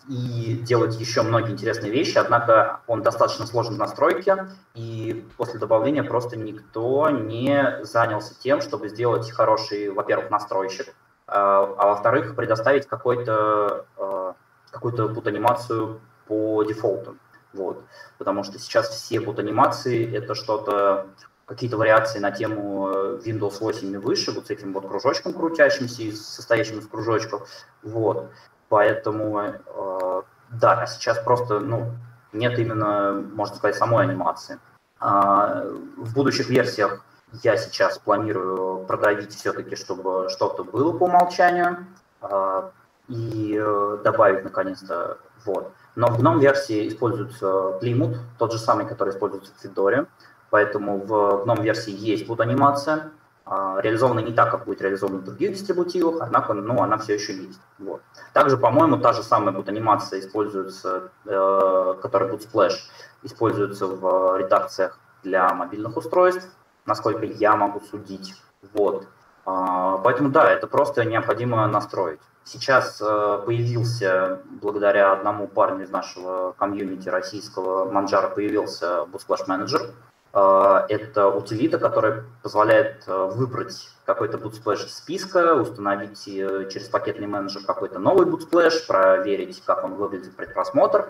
и 0.08 0.60
делать 0.64 1.00
еще 1.00 1.22
многие 1.22 1.52
интересные 1.52 1.92
вещи, 1.92 2.18
однако 2.18 2.82
он 2.88 3.02
достаточно 3.02 3.46
сложен 3.46 3.76
в 3.76 3.78
настройке, 3.78 4.48
и 4.74 5.26
после 5.38 5.60
добавления 5.60 6.04
просто 6.04 6.38
никто 6.38 7.10
не 7.10 7.84
занялся 7.84 8.34
тем, 8.40 8.62
чтобы 8.62 8.90
сделать 8.90 9.30
хороший, 9.32 9.90
во-первых, 9.90 10.30
настройщик, 10.32 10.94
а, 11.28 11.64
а 11.78 11.88
во-вторых, 11.88 12.36
предоставить 12.36 12.88
какой-то, 12.88 13.86
а, 13.98 14.36
какую-то 14.72 15.10
пут-анимацию 15.10 16.02
по 16.28 16.64
дефолту. 16.64 17.18
Вот. 17.54 17.84
Потому 18.18 18.44
что 18.44 18.60
сейчас 18.60 18.90
все 18.90 19.20
пут-анимации— 19.22 20.12
это 20.16 20.36
что-то, 20.36 21.08
какие-то 21.46 21.78
вариации 21.78 22.20
на 22.20 22.32
тему 22.32 22.90
Windows 23.26 23.60
8 23.60 23.94
и 23.94 23.98
выше, 23.98 24.32
вот 24.32 24.48
с 24.48 24.50
этим 24.50 24.74
вот 24.74 24.88
кружочком 24.88 25.34
крутящимся, 25.34 26.16
состоящим 26.16 26.80
из 26.80 26.88
кружочков. 26.88 27.48
Вот. 27.84 28.30
Поэтому, 28.72 29.38
э, 29.42 30.22
да, 30.50 30.86
сейчас 30.86 31.20
просто 31.20 31.60
ну, 31.60 31.92
нет 32.32 32.58
именно, 32.58 33.22
можно 33.34 33.58
сказать, 33.58 33.76
самой 33.76 34.06
анимации. 34.06 34.60
А, 34.98 35.66
в 35.98 36.14
будущих 36.14 36.48
версиях 36.48 37.04
я 37.44 37.58
сейчас 37.58 38.00
планирую 38.00 38.86
продавить 38.86 39.36
все-таки, 39.36 39.76
чтобы 39.76 40.30
что-то 40.30 40.64
было 40.64 40.98
по 40.98 41.04
умолчанию 41.04 41.86
а, 42.22 42.72
и 43.10 43.60
э, 43.62 43.98
добавить 44.06 44.46
наконец-то 44.46 45.18
вот. 45.44 45.74
Но 45.98 46.08
в 46.08 46.22
GNOME 46.22 46.40
версии 46.40 46.88
используется 46.88 47.78
Plymouth, 47.82 48.20
тот 48.38 48.54
же 48.54 48.58
самый, 48.58 48.88
который 48.88 49.10
используется 49.10 49.52
в 49.52 49.66
Fedora, 49.66 50.08
поэтому 50.50 50.98
в 50.98 51.44
GNOME 51.46 51.62
версии 51.62 51.92
есть 51.92 52.26
вот 52.30 52.40
анимация, 52.40 53.12
реализована 53.52 54.20
не 54.20 54.32
так, 54.32 54.52
как 54.52 54.66
будет 54.66 54.82
реализована 54.82 55.18
в 55.18 55.24
других 55.26 55.52
дистрибутивах, 55.52 56.22
однако 56.22 56.54
ну, 56.54 56.82
она 56.82 56.98
все 56.98 57.16
еще 57.16 57.34
есть. 57.34 57.60
Вот. 57.80 58.02
Также, 58.34 58.58
по-моему, 58.58 58.98
та 58.98 59.12
же 59.14 59.24
самая 59.24 59.54
вот 59.54 59.68
анимация 59.68 60.20
используется, 60.20 61.12
э, 61.26 61.96
которая 62.02 62.30
будет 62.30 62.48
Splash, 62.48 62.76
используется 63.24 63.88
в 63.88 64.38
редакциях 64.38 65.00
для 65.24 65.54
мобильных 65.54 65.98
устройств, 65.98 66.48
насколько 66.86 67.26
я 67.26 67.56
могу 67.56 67.82
судить. 67.82 68.36
Вот. 68.74 69.08
А, 69.46 69.98
поэтому 69.98 70.30
да, 70.30 70.50
это 70.50 70.68
просто 70.68 71.04
необходимо 71.04 71.68
настроить. 71.68 72.20
Сейчас 72.44 73.02
э, 73.02 73.44
появился, 73.46 74.40
благодаря 74.62 75.12
одному 75.12 75.48
парню 75.48 75.84
из 75.84 75.92
нашего 75.92 76.54
комьюнити 76.58 77.10
российского, 77.10 77.92
Manjaro, 77.92 78.30
появился 78.30 79.06
Bootsplash 79.12 79.48
Manager, 79.48 79.92
а, 79.92 80.11
это 80.34 81.28
утилита, 81.28 81.78
которая 81.78 82.24
позволяет 82.42 83.04
а, 83.08 83.26
выбрать 83.28 83.90
какой-то 84.06 84.38
bootsplash 84.38 84.86
из 84.86 84.96
списка, 84.96 85.56
установить 85.56 86.26
э, 86.28 86.70
через 86.72 86.88
пакетный 86.88 87.28
менеджер 87.28 87.64
какой-то 87.66 88.00
новый 88.00 88.26
bootsplash, 88.26 88.88
проверить, 88.88 89.62
как 89.66 89.84
он 89.84 89.96
выглядит 89.96 90.36
предпросмотр, 90.36 91.10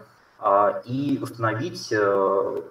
и 0.86 1.20
установить, 1.22 1.92
э, 1.92 2.62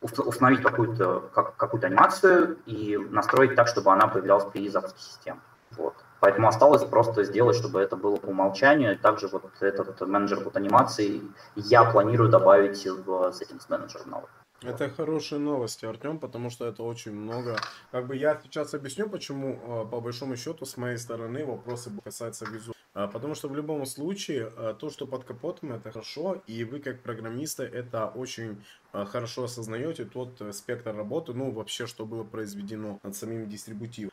установить 0.00 0.62
какую-то 0.62 1.22
какую 1.56 1.84
анимацию 1.84 2.58
и 2.66 2.96
настроить 3.10 3.54
так, 3.54 3.68
чтобы 3.68 3.92
она 3.92 4.08
появлялась 4.08 4.44
при 4.52 4.68
запуске 4.68 5.00
системы. 5.00 5.40
Вот. 5.72 5.94
Поэтому 6.18 6.48
осталось 6.48 6.84
просто 6.84 7.24
сделать, 7.24 7.56
чтобы 7.56 7.80
это 7.80 7.96
было 7.96 8.16
по 8.16 8.26
умолчанию. 8.26 8.98
Также 8.98 9.28
вот 9.28 9.44
этот 9.60 10.00
менеджер 10.00 10.40
вот 10.44 10.56
анимации 10.56 11.22
я 11.54 11.84
планирую 11.84 12.30
добавить 12.30 12.84
в 12.84 13.08
Settings 13.30 13.68
Manager 13.68 14.08
новый. 14.08 14.28
Это 14.62 14.88
хорошие 14.88 15.38
новости, 15.38 15.84
Артем, 15.84 16.18
потому 16.18 16.50
что 16.50 16.66
это 16.66 16.82
очень 16.82 17.12
много. 17.12 17.56
Как 17.90 18.06
бы 18.06 18.16
я 18.16 18.40
сейчас 18.42 18.74
объясню, 18.74 19.08
почему, 19.08 19.58
а, 19.64 19.84
по 19.84 20.00
большому 20.00 20.36
счету, 20.36 20.64
с 20.64 20.76
моей 20.76 20.98
стороны 20.98 21.44
вопросы 21.44 21.90
касаются 22.04 22.44
визуала. 22.44 22.76
Потому 22.94 23.34
что 23.34 23.48
в 23.48 23.56
любом 23.56 23.86
случае, 23.86 24.52
а, 24.54 24.74
то, 24.74 24.90
что 24.90 25.06
под 25.06 25.24
капотом, 25.24 25.72
это 25.72 25.90
хорошо, 25.90 26.42
и 26.46 26.64
вы, 26.64 26.78
как 26.78 27.00
программисты, 27.00 27.62
это 27.62 28.06
очень 28.06 28.62
а, 28.92 29.06
хорошо 29.06 29.44
осознаете, 29.44 30.04
тот 30.04 30.40
э, 30.42 30.52
спектр 30.52 30.94
работы, 30.94 31.32
ну, 31.32 31.50
вообще, 31.50 31.86
что 31.86 32.04
было 32.04 32.22
произведено 32.22 33.00
над 33.02 33.16
самим 33.16 33.48
дистрибутивом. 33.48 34.12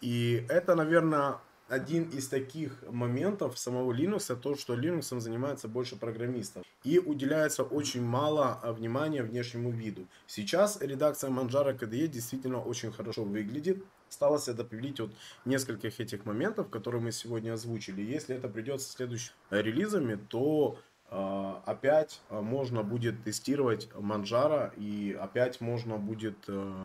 И 0.00 0.44
это, 0.48 0.74
наверное, 0.74 1.36
один 1.68 2.04
из 2.10 2.28
таких 2.28 2.82
моментов 2.90 3.58
самого 3.58 3.92
Linux, 3.92 4.34
то, 4.36 4.54
что 4.54 4.74
Linux 4.74 5.18
занимается 5.18 5.68
больше 5.68 5.96
программистов. 5.96 6.64
И 6.84 6.98
уделяется 6.98 7.64
очень 7.64 8.02
мало 8.02 8.60
а, 8.62 8.72
внимания 8.72 9.22
внешнему 9.22 9.70
виду. 9.70 10.06
Сейчас 10.26 10.80
редакция 10.80 11.30
Manjaro 11.30 11.76
KDE 11.76 12.06
действительно 12.06 12.60
очень 12.60 12.92
хорошо 12.92 13.24
выглядит. 13.24 13.84
Осталось 14.08 14.46
это 14.46 14.58
добавить 14.58 15.00
от 15.00 15.10
нескольких 15.44 15.98
этих 15.98 16.24
моментов, 16.24 16.70
которые 16.70 17.02
мы 17.02 17.10
сегодня 17.10 17.54
озвучили. 17.54 18.02
Если 18.02 18.36
это 18.36 18.48
придется 18.48 18.88
следующими 18.92 19.34
релизами, 19.50 20.14
то 20.14 20.78
э, 21.10 21.52
опять 21.64 22.20
можно 22.30 22.84
будет 22.84 23.24
тестировать 23.24 23.88
Manjaro 23.94 24.72
и 24.76 25.12
опять 25.20 25.60
можно 25.60 25.96
будет 25.96 26.36
э, 26.46 26.82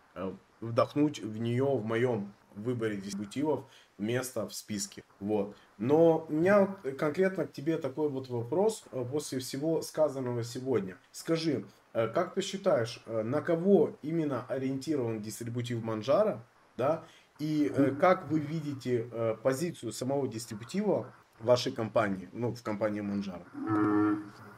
вдохнуть 0.60 1.20
в 1.20 1.38
нее 1.38 1.64
в 1.64 1.84
моем 1.84 2.32
выборе 2.54 2.96
дистрибутивов 2.96 3.64
место 4.02 4.46
в 4.46 4.54
списке. 4.54 5.04
Вот. 5.20 5.56
Но 5.78 6.26
у 6.28 6.32
меня 6.32 6.68
конкретно 6.98 7.46
к 7.46 7.52
тебе 7.52 7.78
такой 7.78 8.08
вот 8.08 8.28
вопрос 8.28 8.84
э, 8.92 9.04
после 9.10 9.38
всего 9.38 9.80
сказанного 9.82 10.44
сегодня. 10.44 10.96
Скажи, 11.12 11.64
э, 11.94 12.08
как 12.08 12.34
ты 12.34 12.42
считаешь, 12.42 13.02
э, 13.06 13.22
на 13.22 13.40
кого 13.40 13.96
именно 14.02 14.44
ориентирован 14.48 15.20
дистрибутив 15.20 15.82
Манжара, 15.82 16.40
да, 16.76 17.02
и 17.38 17.72
как 18.00 18.30
вы 18.30 18.38
видите 18.38 19.06
позицию 19.42 19.92
самого 19.92 20.28
дистрибутива 20.28 21.06
в 21.40 21.46
вашей 21.46 21.72
компании, 21.72 22.28
ну, 22.32 22.54
в 22.54 22.62
компании 22.62 23.00
Манжара? 23.00 23.42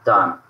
Да, 0.05 0.41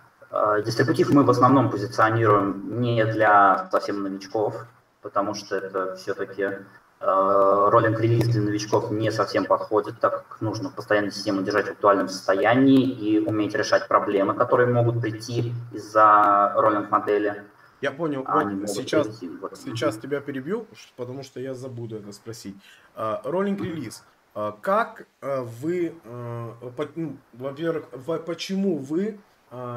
дистрибутив 0.66 1.14
мы 1.14 1.24
в 1.24 1.30
основном 1.30 1.70
позиционируем 1.70 2.82
не 2.82 3.06
для 3.06 3.70
совсем 3.72 4.04
новичков, 4.04 4.68
потому 5.02 5.34
что 5.34 5.56
это 5.56 5.96
все-таки 5.96 6.66
Э, 7.08 7.70
роллинг 7.70 7.99
релиз 7.99 8.28
для 8.30 8.41
новичков 8.41 8.89
не 8.89 9.12
совсем 9.12 9.45
подходит, 9.45 9.99
так 9.99 10.28
как 10.28 10.41
нужно 10.41 10.72
постоянно 10.72 11.12
систему 11.12 11.43
держать 11.43 11.68
в 11.68 11.72
актуальном 11.72 12.10
состоянии 12.10 12.82
и 12.82 13.20
уметь 13.20 13.53
решать 13.53 13.88
проблемы, 13.88 14.34
которые 14.34 14.74
могут 14.74 15.01
прийти 15.01 15.53
из-за 15.72 16.51
роллинг 16.56 16.89
модели. 16.89 17.43
Я 17.82 17.91
понял. 17.91 18.26
Вот 18.28 18.70
сейчас, 18.70 19.08
прийти, 19.08 19.30
вот. 19.39 19.56
сейчас 19.56 19.97
тебя 19.97 20.20
перебью, 20.20 20.66
потому 20.95 21.22
что 21.22 21.39
я 21.39 21.53
забуду 21.53 21.97
это 21.97 22.12
спросить. 22.12 22.56
Роллинг 22.95 23.62
релиз. 23.62 24.03
Как 24.62 25.06
э, 25.22 25.41
вы, 25.41 25.95
э, 26.03 26.51
ну, 26.95 27.18
во-первых, 27.34 27.86
почему 28.26 28.78
вы 28.78 29.20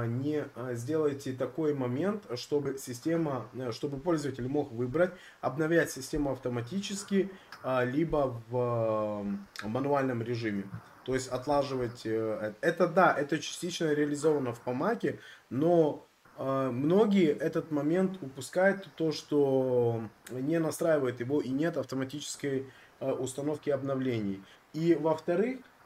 не 0.07 0.45
а, 0.57 0.75
сделайте 0.75 1.33
такой 1.33 1.73
момент, 1.75 2.25
чтобы 2.37 2.79
система, 2.79 3.49
э, 3.55 3.71
чтобы 3.71 3.99
пользователь 3.99 4.49
мог 4.49 4.73
выбрать, 4.73 5.13
обновлять 5.41 5.91
систему 5.91 6.33
автоматически, 6.33 7.31
а, 7.63 7.85
либо 7.85 8.43
в 8.49 9.25
мануальном 9.63 10.23
режиме. 10.23 10.65
То 11.05 11.15
есть 11.15 11.29
отлаживать. 11.29 12.05
Э, 12.07 12.55
это 12.61 12.89
да, 12.89 13.15
это 13.15 13.39
частично 13.39 13.93
реализовано 13.93 14.53
в 14.53 14.61
Помаке, 14.61 15.21
но 15.51 16.05
многие 16.39 17.31
этот 17.31 17.73
момент 17.73 18.23
упускают, 18.23 18.89
то, 18.95 19.11
что 19.11 20.03
не 20.31 20.61
настраивает 20.61 21.19
его 21.19 21.41
и 21.41 21.49
нет 21.49 21.77
автоматической 21.77 22.71
э, 23.01 23.11
установки 23.11 23.71
обновлений. 23.71 24.41
И 24.73 24.95
во-вторых, 24.95 25.59
а, 25.59 25.78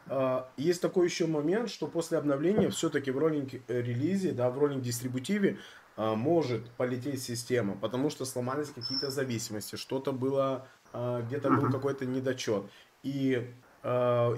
есть 0.57 0.83
такой 0.83 1.07
еще 1.07 1.27
момент, 1.27 1.71
что 1.71 1.87
после 1.87 2.19
обновления 2.19 2.71
все-таки 2.71 3.11
в 3.11 3.19
роллинг-релизе, 3.19 4.33
да, 4.33 4.51
в 4.51 4.59
роллинг-дистрибутиве 4.59 5.59
а, 5.97 6.15
может 6.15 6.71
полететь 6.73 7.23
система, 7.23 7.77
потому 7.77 8.11
что 8.11 8.25
сломались 8.25 8.71
какие-то 8.71 9.11
зависимости, 9.11 9.77
что-то 9.77 10.13
было, 10.13 10.67
а, 10.93 11.23
где-то 11.23 11.51
был 11.51 11.71
какой-то 11.71 12.07
недочет. 12.07 12.65
И 13.03 13.51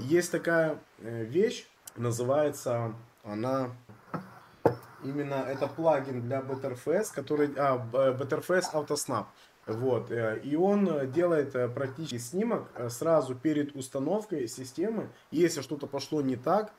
есть 0.00 0.32
такая 0.32 0.78
э, 1.00 1.24
вещь, 1.24 1.66
называется 1.96 2.94
она 3.24 3.72
именно 5.04 5.34
это 5.34 5.66
плагин 5.66 6.22
для 6.22 6.40
Btrfs, 6.40 7.08
который 7.14 7.52
а, 7.56 7.76
Btrfs 7.76 8.72
AutoSnap. 8.72 9.26
Вот. 9.66 10.10
Э, 10.10 10.40
и 10.42 10.56
он 10.56 10.88
э, 10.88 11.06
делает 11.06 11.54
э, 11.54 11.68
практически 11.68 12.18
снимок 12.18 12.68
сразу 12.88 13.34
перед 13.34 13.74
установкой 13.74 14.46
системы. 14.48 15.08
Если 15.30 15.62
что-то 15.62 15.86
пошло 15.86 16.20
не 16.20 16.36
так, 16.36 16.72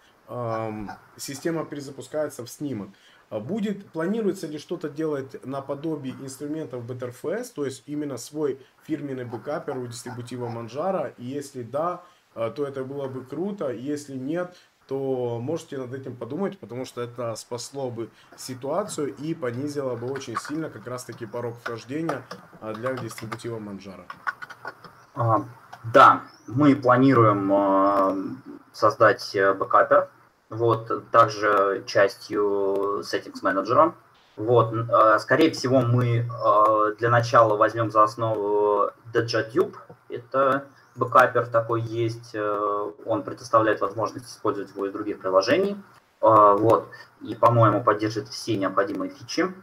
система 1.17 1.65
перезапускается 1.65 2.43
в 2.43 2.49
снимок. 2.49 2.89
Будет, 3.29 3.91
планируется 3.91 4.47
ли 4.47 4.57
что-то 4.57 4.89
делать 4.89 5.45
наподобие 5.45 6.15
инструментов 6.15 6.83
Btrfs, 6.83 7.51
то 7.53 7.63
есть 7.63 7.83
именно 7.85 8.17
свой 8.17 8.59
фирменный 8.87 9.25
бэкапер 9.25 9.77
у 9.77 9.85
дистрибутива 9.85 10.47
Manjaro, 10.47 11.13
и 11.19 11.25
если 11.25 11.61
да, 11.61 12.03
то 12.33 12.65
это 12.65 12.83
было 12.83 13.07
бы 13.07 13.23
круто, 13.23 13.69
если 13.69 14.15
нет, 14.15 14.55
то 14.87 15.39
можете 15.41 15.77
над 15.77 15.93
этим 15.93 16.15
подумать, 16.15 16.59
потому 16.59 16.85
что 16.85 17.01
это 17.01 17.35
спасло 17.35 17.89
бы 17.89 18.09
ситуацию 18.37 19.15
и 19.15 19.33
понизило 19.33 19.95
бы 19.95 20.07
очень 20.11 20.37
сильно 20.37 20.69
как 20.69 20.85
раз-таки 20.87 21.25
порог 21.25 21.55
вхождения 21.57 22.23
а, 22.61 22.73
для 22.73 22.93
дистрибутива 22.93 23.57
Manjaro. 23.57 24.03
А, 25.15 25.45
да, 25.93 26.23
мы 26.47 26.75
планируем 26.75 27.51
а, 27.51 28.15
создать 28.73 29.35
э, 29.35 29.53
бэкапер, 29.53 30.09
вот, 30.49 31.09
также 31.11 31.83
частью 31.87 33.01
Settings 33.01 33.41
Manager. 33.41 33.93
Вот, 34.35 34.73
скорее 35.21 35.51
всего, 35.51 35.79
мы 35.79 36.29
для 36.99 37.09
начала 37.09 37.55
возьмем 37.55 37.89
за 37.89 38.03
основу 38.03 38.91
DJTube. 39.13 39.75
Это 40.09 40.65
бэкапер 40.95 41.47
такой 41.47 41.81
есть, 41.81 42.31
э, 42.33 42.91
он 43.05 43.23
предоставляет 43.23 43.81
возможность 43.81 44.27
использовать 44.27 44.71
его 44.73 44.85
из 44.85 44.93
других 44.93 45.19
приложений. 45.19 45.77
А, 46.21 46.53
вот. 46.53 46.89
И, 47.21 47.35
по-моему, 47.35 47.83
поддерживает 47.83 48.29
все 48.29 48.55
необходимые 48.55 49.11
фичи. 49.11 49.53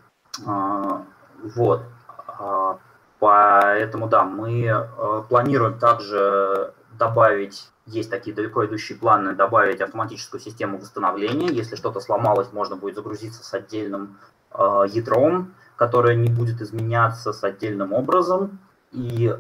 А, 0.47 1.05
вот. 1.43 1.83
А, 2.27 2.79
поэтому, 3.19 4.09
да, 4.09 4.25
мы 4.25 4.65
э, 4.67 5.23
планируем 5.29 5.79
также 5.79 6.75
добавить, 6.99 7.71
есть 7.87 8.11
такие 8.11 8.37
далеко 8.37 8.67
идущие 8.67 8.99
планы, 8.99 9.35
добавить 9.35 9.81
автоматическую 9.81 10.41
систему 10.41 10.79
восстановления. 10.79 11.49
Если 11.49 11.77
что-то 11.77 12.01
сломалось, 12.01 12.53
можно 12.53 12.77
будет 12.77 12.95
загрузиться 12.95 13.43
с 13.43 13.55
отдельным 13.55 14.19
ядром, 14.55 15.55
которое 15.77 16.15
не 16.15 16.29
будет 16.29 16.61
изменяться 16.61 17.33
с 17.33 17.43
отдельным 17.43 17.95
образом. 17.95 18.59
И 18.93 19.35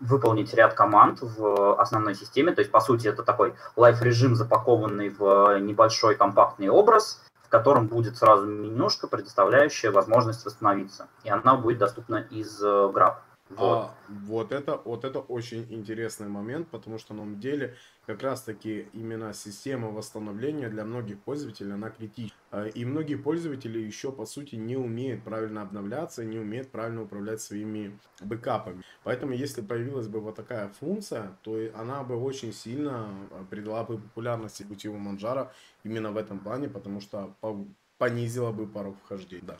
выполнить 0.00 0.54
ряд 0.54 0.74
команд 0.74 1.18
в 1.20 1.80
основной 1.80 2.14
системе. 2.14 2.52
То 2.52 2.60
есть, 2.60 2.70
по 2.70 2.80
сути, 2.80 3.08
это 3.08 3.22
такой 3.22 3.54
лайф-режим, 3.76 4.34
запакованный 4.34 5.08
в 5.08 5.58
небольшой 5.58 6.14
компактный 6.14 6.68
образ, 6.68 7.22
в 7.42 7.48
котором 7.48 7.86
будет 7.86 8.16
сразу 8.16 8.46
менюшка, 8.46 9.06
предоставляющая 9.06 9.90
возможность 9.90 10.44
восстановиться. 10.44 11.08
И 11.24 11.30
она 11.30 11.56
будет 11.56 11.78
доступна 11.78 12.16
из 12.30 12.62
Grab. 12.62 13.16
Вот. 13.50 13.78
А, 13.78 13.90
вот 14.08 14.52
это, 14.52 14.80
вот 14.84 15.04
это 15.04 15.20
очень 15.20 15.66
интересный 15.70 16.28
момент, 16.28 16.68
потому 16.68 16.98
что 16.98 17.14
на 17.14 17.20
самом 17.20 17.40
деле 17.40 17.76
как 18.08 18.22
раз 18.22 18.40
таки 18.40 18.88
именно 18.94 19.34
система 19.34 19.90
восстановления 19.90 20.70
для 20.70 20.86
многих 20.86 21.18
пользователей 21.18 21.74
она 21.74 21.90
критична. 21.90 22.34
А, 22.50 22.64
и 22.64 22.86
многие 22.86 23.16
пользователи 23.16 23.78
еще 23.78 24.10
по 24.12 24.24
сути 24.24 24.54
не 24.54 24.78
умеют 24.78 25.22
правильно 25.24 25.60
обновляться, 25.60 26.24
не 26.24 26.38
умеют 26.38 26.70
правильно 26.70 27.02
управлять 27.02 27.42
своими 27.42 27.98
бэкапами. 28.22 28.82
Поэтому 29.04 29.34
если 29.34 29.60
появилась 29.60 30.08
бы 30.08 30.20
вот 30.20 30.36
такая 30.36 30.70
функция, 30.80 31.36
то 31.42 31.58
она 31.74 32.02
бы 32.02 32.16
очень 32.16 32.54
сильно 32.54 33.10
а, 33.30 33.44
придала 33.50 33.84
бы 33.84 33.98
популярности 33.98 34.62
Бутиву 34.62 34.96
Манжара 34.96 35.52
именно 35.84 36.10
в 36.10 36.16
этом 36.16 36.38
плане, 36.38 36.70
потому 36.70 37.02
что 37.02 37.36
понизила 37.98 38.52
бы 38.52 38.66
порог 38.66 38.96
вхождения. 39.04 39.44
Да. 39.44 39.58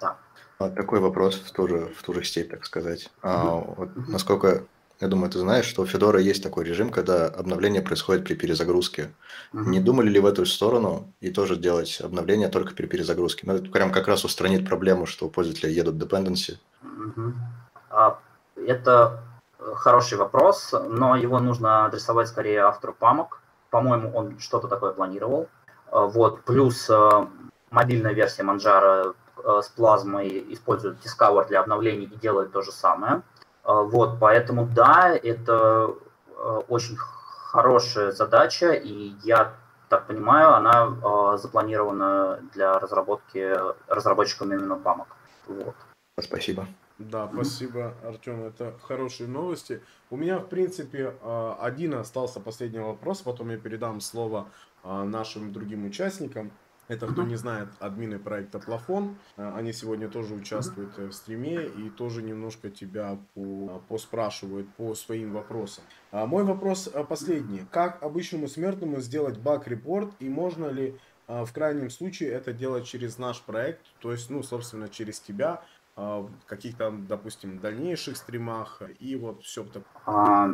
Да. 0.00 0.18
А, 0.58 0.70
такой 0.70 1.00
вопрос 1.00 1.34
в 1.40 1.52
ту 1.52 1.68
же, 1.68 1.92
в 1.94 2.02
ту 2.02 2.14
же 2.14 2.24
степь, 2.24 2.48
так 2.48 2.64
сказать. 2.64 3.10
А, 3.20 3.56
вот, 3.56 3.90
насколько 4.08 4.66
я 5.02 5.08
думаю, 5.08 5.32
ты 5.32 5.40
знаешь, 5.40 5.64
что 5.64 5.82
у 5.82 5.86
Федора 5.86 6.20
есть 6.20 6.44
такой 6.44 6.64
режим, 6.64 6.90
когда 6.90 7.26
обновление 7.26 7.82
происходит 7.82 8.24
при 8.24 8.34
перезагрузке. 8.34 9.10
Uh-huh. 9.52 9.64
Не 9.66 9.80
думали 9.80 10.08
ли 10.08 10.20
в 10.20 10.26
эту 10.26 10.46
сторону 10.46 11.12
и 11.20 11.32
тоже 11.32 11.56
делать 11.56 12.00
обновление 12.00 12.48
только 12.48 12.72
при 12.72 12.86
перезагрузке? 12.86 13.42
Ну, 13.44 13.54
это 13.54 13.68
прям 13.68 13.90
как 13.90 14.06
раз 14.06 14.24
устранит 14.24 14.64
проблему, 14.68 15.06
что 15.06 15.26
у 15.26 15.28
пользователя 15.28 15.70
едут 15.70 15.96
dependency. 15.96 16.58
Uh-huh. 16.84 17.32
А, 17.90 18.20
это 18.54 19.24
хороший 19.74 20.18
вопрос, 20.18 20.72
но 20.72 21.16
его 21.16 21.40
нужно 21.40 21.86
адресовать 21.86 22.28
скорее 22.28 22.60
автору 22.60 22.94
памок. 22.96 23.42
По-моему, 23.70 24.12
он 24.14 24.38
что-то 24.38 24.68
такое 24.68 24.92
планировал. 24.92 25.48
Вот, 25.90 26.44
плюс 26.44 26.88
мобильная 27.72 28.12
версия 28.12 28.44
Manjaro 28.44 29.16
с 29.62 29.68
плазмой 29.68 30.46
использует 30.50 30.98
Discover 31.04 31.48
для 31.48 31.60
обновлений 31.60 32.04
и 32.04 32.16
делает 32.16 32.52
то 32.52 32.62
же 32.62 32.70
самое. 32.70 33.22
Вот, 33.64 34.18
поэтому 34.18 34.66
да, 34.66 35.14
это 35.14 35.94
очень 36.68 36.96
хорошая 36.96 38.10
задача, 38.10 38.72
и 38.72 39.14
я 39.22 39.54
так 39.88 40.06
понимаю, 40.06 40.54
она 40.54 41.36
запланирована 41.36 42.40
для 42.54 42.78
разработки 42.78 43.54
разработчиками 43.86 44.54
именно 44.54 44.76
памок. 44.76 45.16
Вот. 45.46 45.74
Спасибо. 46.20 46.66
Да, 47.10 47.28
спасибо, 47.32 47.94
Артем, 48.04 48.44
это 48.44 48.74
хорошие 48.82 49.28
новости. 49.28 49.82
У 50.10 50.16
меня, 50.16 50.38
в 50.38 50.48
принципе, 50.48 51.14
а, 51.22 51.58
один 51.60 51.94
остался 51.94 52.38
последний 52.38 52.78
вопрос, 52.78 53.22
потом 53.22 53.50
я 53.50 53.56
передам 53.56 54.00
слово 54.00 54.48
а, 54.84 55.04
нашим 55.04 55.52
другим 55.52 55.84
участникам. 55.86 56.52
Это, 56.92 57.06
кто 57.06 57.22
не 57.22 57.36
знает, 57.36 57.68
админы 57.80 58.18
проекта 58.18 58.58
Плафон. 58.58 59.16
А, 59.36 59.56
они 59.56 59.72
сегодня 59.72 60.08
тоже 60.08 60.34
участвуют 60.34 60.98
э, 60.98 61.06
в 61.06 61.12
стриме 61.12 61.64
и 61.64 61.88
тоже 61.90 62.22
немножко 62.22 62.68
тебя 62.68 63.18
по, 63.34 63.82
поспрашивают 63.88 64.68
по 64.76 64.94
своим 64.94 65.32
вопросам. 65.32 65.84
Мой 66.12 66.44
вопрос 66.44 66.90
э, 66.92 67.04
последний. 67.04 67.64
Как 67.70 68.02
обычному 68.02 68.46
смертному 68.46 69.00
сделать 69.00 69.38
баг-репорт 69.38 70.10
и 70.20 70.28
можно 70.28 70.66
ли 70.66 70.98
в 71.28 71.50
крайнем 71.52 71.88
случае 71.88 72.30
это 72.30 72.52
делать 72.52 72.84
через 72.84 73.16
наш 73.16 73.40
проект, 73.40 73.80
то 74.00 74.12
есть, 74.12 74.28
ну, 74.28 74.42
собственно, 74.42 74.88
через 74.88 75.18
тебя, 75.20 75.62
а, 75.94 76.26
каких-то, 76.46 76.90
допустим, 76.90 77.58
дальнейших 77.58 78.16
стримах 78.16 78.82
и 78.98 79.16
вот 79.16 79.42
все 79.42 79.62
такое? 79.64 79.84
А, 80.06 80.50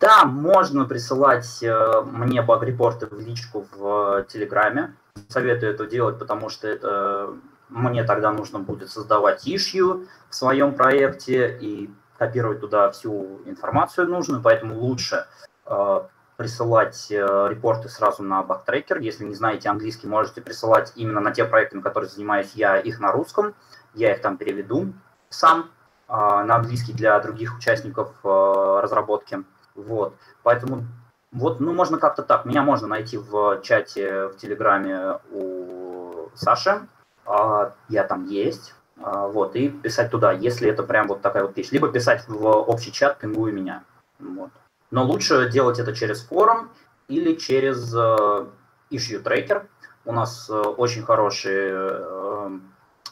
да, 0.00 0.24
можно 0.24 0.84
присылать 0.84 1.62
э, 1.62 2.02
мне 2.04 2.40
баг-репорты 2.40 3.06
в 3.06 3.18
личку 3.18 3.66
в 3.72 4.24
Телеграме. 4.28 4.94
Советую 5.28 5.72
это 5.72 5.86
делать, 5.86 6.18
потому 6.18 6.48
что 6.48 6.68
это 6.68 7.34
мне 7.68 8.04
тогда 8.04 8.30
нужно 8.30 8.58
будет 8.58 8.90
создавать 8.90 9.46
ишью 9.46 10.06
в 10.30 10.34
своем 10.34 10.74
проекте 10.74 11.58
и 11.60 11.90
копировать 12.16 12.60
туда 12.60 12.90
всю 12.90 13.40
информацию 13.44 14.08
нужную, 14.08 14.42
поэтому 14.42 14.74
лучше 14.76 15.26
э, 15.66 16.00
присылать 16.36 17.08
э, 17.10 17.16
репорты 17.50 17.88
сразу 17.88 18.22
на 18.22 18.42
бактрекер. 18.42 18.98
Если 18.98 19.24
не 19.24 19.34
знаете 19.34 19.68
английский, 19.68 20.06
можете 20.06 20.40
присылать 20.40 20.92
именно 20.96 21.20
на 21.20 21.30
те 21.30 21.44
проекты, 21.44 21.76
на 21.76 21.82
которых 21.82 22.10
занимаюсь 22.10 22.52
я, 22.54 22.78
их 22.78 23.00
на 23.00 23.12
русском 23.12 23.54
я 23.94 24.14
их 24.14 24.22
там 24.22 24.36
переведу 24.36 24.92
сам 25.28 25.70
а, 26.06 26.44
на 26.44 26.56
английский 26.56 26.92
для 26.92 27.18
других 27.20 27.56
участников 27.56 28.14
а, 28.24 28.80
разработки. 28.80 29.44
Вот. 29.74 30.14
Поэтому 30.42 30.84
вот, 31.32 31.60
ну, 31.60 31.72
можно 31.72 31.98
как-то 31.98 32.22
так. 32.22 32.44
Меня 32.44 32.62
можно 32.62 32.88
найти 32.88 33.16
в 33.16 33.60
чате 33.62 34.28
в 34.28 34.36
Телеграме 34.36 35.18
у 35.30 36.28
Саши. 36.34 36.86
А, 37.26 37.74
я 37.88 38.04
там 38.04 38.26
есть. 38.26 38.74
Вот, 38.96 39.54
и 39.54 39.68
писать 39.68 40.10
туда, 40.10 40.32
если 40.32 40.68
это 40.68 40.82
прям 40.82 41.06
вот 41.06 41.22
такая 41.22 41.44
вот 41.44 41.56
вещь. 41.56 41.70
Либо 41.70 41.88
писать 41.88 42.26
в 42.26 42.46
общий 42.46 42.90
чат, 42.92 43.18
пингуя 43.18 43.52
меня. 43.52 43.84
Вот. 44.18 44.50
Но 44.90 45.04
лучше 45.04 45.48
делать 45.50 45.78
это 45.78 45.94
через 45.94 46.24
форум 46.24 46.70
или 47.06 47.34
через 47.34 47.94
issue 47.94 49.22
tracker. 49.22 49.66
У 50.04 50.12
нас 50.12 50.50
очень 50.50 51.04
хороший 51.04 51.72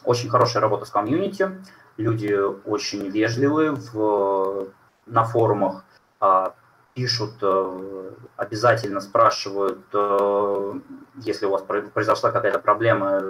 очень 0.07 0.29
хорошая 0.29 0.61
работа 0.61 0.85
с 0.85 0.89
комьюнити, 0.89 1.51
люди 1.97 2.33
очень 2.65 3.09
вежливые 3.09 3.71
в, 3.71 4.69
на 5.05 5.23
форумах, 5.25 5.83
а, 6.19 6.53
пишут, 6.97 7.35
э, 7.43 8.11
обязательно 8.37 9.01
спрашивают, 9.01 9.85
э, 9.93 10.73
если 11.17 11.45
у 11.45 11.51
вас 11.51 11.61
произошла 11.93 12.31
какая-то 12.31 12.57
проблема, 12.57 13.21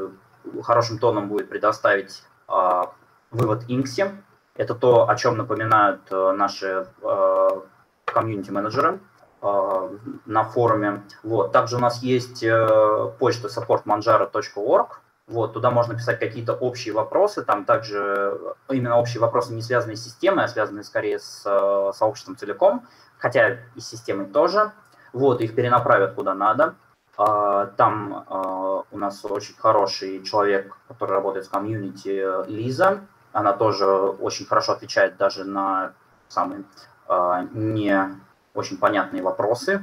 хорошим 0.64 1.00
тоном 1.00 1.28
будет 1.28 1.50
предоставить 1.50 2.24
а, 2.48 2.94
вывод 3.30 3.66
Инкси. 3.68 4.10
Это 4.56 4.74
то, 4.74 5.10
о 5.10 5.16
чем 5.18 5.36
напоминают 5.36 6.02
э, 6.10 6.32
наши 6.32 6.88
комьюнити-менеджеры 8.06 9.00
на 9.42 10.44
форуме. 10.46 11.04
Вот. 11.24 11.52
Также 11.52 11.76
у 11.76 11.80
нас 11.80 12.02
есть 12.02 12.44
почта 13.20 13.50
supportmanjaro.org, 13.50 15.02
вот, 15.28 15.54
туда 15.54 15.72
можно 15.72 15.94
писать 15.94 16.20
какие-то 16.20 16.54
общие 16.54 16.94
вопросы, 16.94 17.44
там 17.44 17.66
также 17.66 18.40
именно 18.70 18.98
общие 18.98 19.20
вопросы, 19.20 19.54
не 19.54 19.62
связанные 19.62 19.98
с 19.98 20.04
системой, 20.04 20.46
а 20.46 20.48
связанные 20.48 20.84
скорее 20.84 21.20
с 21.20 21.44
э, 21.46 21.92
сообществом 21.94 22.38
целиком, 22.38 22.88
хотя 23.18 23.58
и 23.76 23.80
с 23.80 23.88
системой 23.88 24.28
тоже. 24.28 24.72
Вот, 25.12 25.42
их 25.42 25.54
перенаправят 25.56 26.14
куда 26.14 26.34
надо. 26.34 26.76
А, 27.18 27.66
там 27.66 28.26
а, 28.28 28.84
у 28.92 28.98
нас 28.98 29.26
очень 29.26 29.56
хороший 29.58 30.24
человек, 30.24 30.78
который 30.88 31.12
работает 31.12 31.46
с 31.46 31.50
комьюнити, 31.50 32.48
Лиза. 32.48 33.02
Она 33.34 33.54
тоже 33.54 33.86
очень 33.86 34.46
хорошо 34.46 34.74
отвечает 34.74 35.18
даже 35.18 35.44
на 35.44 35.94
самые 36.28 36.64
а, 37.08 37.48
не 37.52 38.20
очень 38.54 38.78
понятные 38.78 39.24
вопросы. 39.24 39.82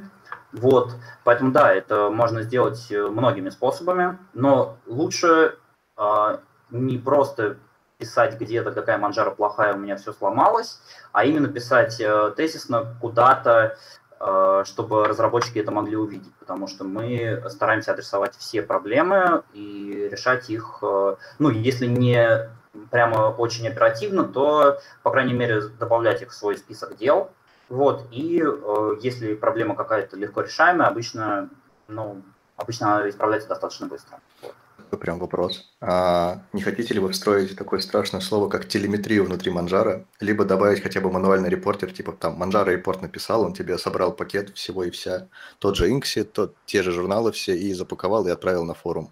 Вот, 0.54 0.92
поэтому 1.24 1.50
да, 1.50 1.72
это 1.72 2.10
можно 2.10 2.42
сделать 2.42 2.86
э, 2.90 3.08
многими 3.08 3.50
способами, 3.50 4.18
но 4.34 4.76
лучше 4.86 5.56
э, 5.98 6.38
не 6.70 6.96
просто 6.96 7.56
писать 7.98 8.38
где-то, 8.38 8.70
какая 8.70 8.96
манжара 8.98 9.32
плохая, 9.32 9.74
у 9.74 9.78
меня 9.78 9.96
все 9.96 10.12
сломалось, 10.12 10.80
а 11.12 11.24
именно 11.24 11.48
писать 11.48 12.00
э, 12.00 12.32
тезисно 12.36 12.94
куда-то, 13.00 13.76
э, 14.20 14.62
чтобы 14.64 15.06
разработчики 15.06 15.58
это 15.58 15.72
могли 15.72 15.96
увидеть, 15.96 16.34
потому 16.38 16.68
что 16.68 16.84
мы 16.84 17.42
стараемся 17.48 17.90
адресовать 17.90 18.36
все 18.36 18.62
проблемы 18.62 19.42
и 19.54 20.08
решать 20.08 20.50
их, 20.50 20.78
э, 20.82 21.16
ну, 21.40 21.50
если 21.50 21.86
не 21.86 22.48
прямо 22.92 23.34
очень 23.36 23.66
оперативно, 23.66 24.22
то, 24.22 24.78
по 25.02 25.10
крайней 25.10 25.34
мере, 25.34 25.62
добавлять 25.80 26.22
их 26.22 26.30
в 26.30 26.34
свой 26.34 26.56
список 26.56 26.96
дел, 26.96 27.32
вот, 27.68 28.06
и 28.10 28.42
э, 28.44 28.96
если 29.00 29.34
проблема 29.34 29.74
какая-то 29.74 30.16
легко 30.16 30.42
решаемая, 30.42 30.88
обычно, 30.88 31.50
ну, 31.88 32.22
обычно 32.56 32.96
она 32.96 33.08
исправляется 33.08 33.48
достаточно 33.48 33.86
быстро. 33.86 34.20
Вот. 34.42 34.54
Прям 35.00 35.18
вопрос. 35.18 35.72
А 35.80 36.42
не 36.52 36.62
хотите 36.62 36.94
ли 36.94 37.00
вы 37.00 37.10
встроить 37.10 37.56
такое 37.56 37.80
страшное 37.80 38.20
слово, 38.20 38.48
как 38.48 38.68
телеметрию 38.68 39.24
внутри 39.24 39.50
Манжара? 39.50 40.04
Либо 40.20 40.44
добавить 40.44 40.82
хотя 40.82 41.00
бы 41.00 41.10
мануальный 41.10 41.48
репортер, 41.48 41.92
типа 41.92 42.12
там 42.12 42.34
Манжара 42.34 42.70
репорт 42.70 43.02
написал, 43.02 43.42
он 43.42 43.54
тебе 43.54 43.76
собрал 43.76 44.12
пакет 44.12 44.50
всего 44.50 44.84
и 44.84 44.90
вся, 44.90 45.28
тот 45.58 45.76
же 45.76 45.90
Инкси, 45.90 46.24
тот, 46.24 46.54
те 46.64 46.82
же 46.82 46.92
журналы 46.92 47.32
все, 47.32 47.56
и 47.56 47.72
запаковал 47.74 48.26
и 48.26 48.30
отправил 48.30 48.64
на 48.64 48.74
форум. 48.74 49.10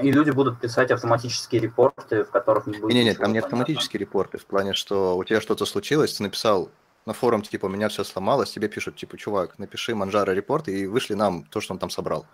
И 0.00 0.12
люди 0.12 0.30
будут 0.30 0.60
писать 0.60 0.90
автоматические 0.90 1.60
репорты, 1.60 2.24
в 2.24 2.30
которых 2.30 2.66
не 2.66 2.78
будет... 2.78 2.94
Не-не, 2.94 3.14
там 3.14 3.32
не 3.32 3.38
автоматические 3.38 4.00
репорты, 4.00 4.38
в 4.38 4.46
плане, 4.46 4.74
что 4.74 5.16
у 5.16 5.24
тебя 5.24 5.40
что-то 5.40 5.64
случилось, 5.64 6.14
ты 6.14 6.22
написал 6.22 6.70
на 7.06 7.12
форум, 7.12 7.42
типа, 7.42 7.66
у 7.66 7.68
меня 7.68 7.88
все 7.88 8.04
сломалось, 8.04 8.50
тебе 8.50 8.68
пишут, 8.68 8.96
типа, 8.96 9.16
чувак, 9.18 9.58
напиши 9.58 9.94
Манжара 9.94 10.32
репорт 10.32 10.68
и 10.68 10.86
вышли 10.86 11.14
нам 11.14 11.44
то, 11.44 11.60
что 11.60 11.74
он 11.74 11.78
там 11.78 11.90
собрал. 11.90 12.26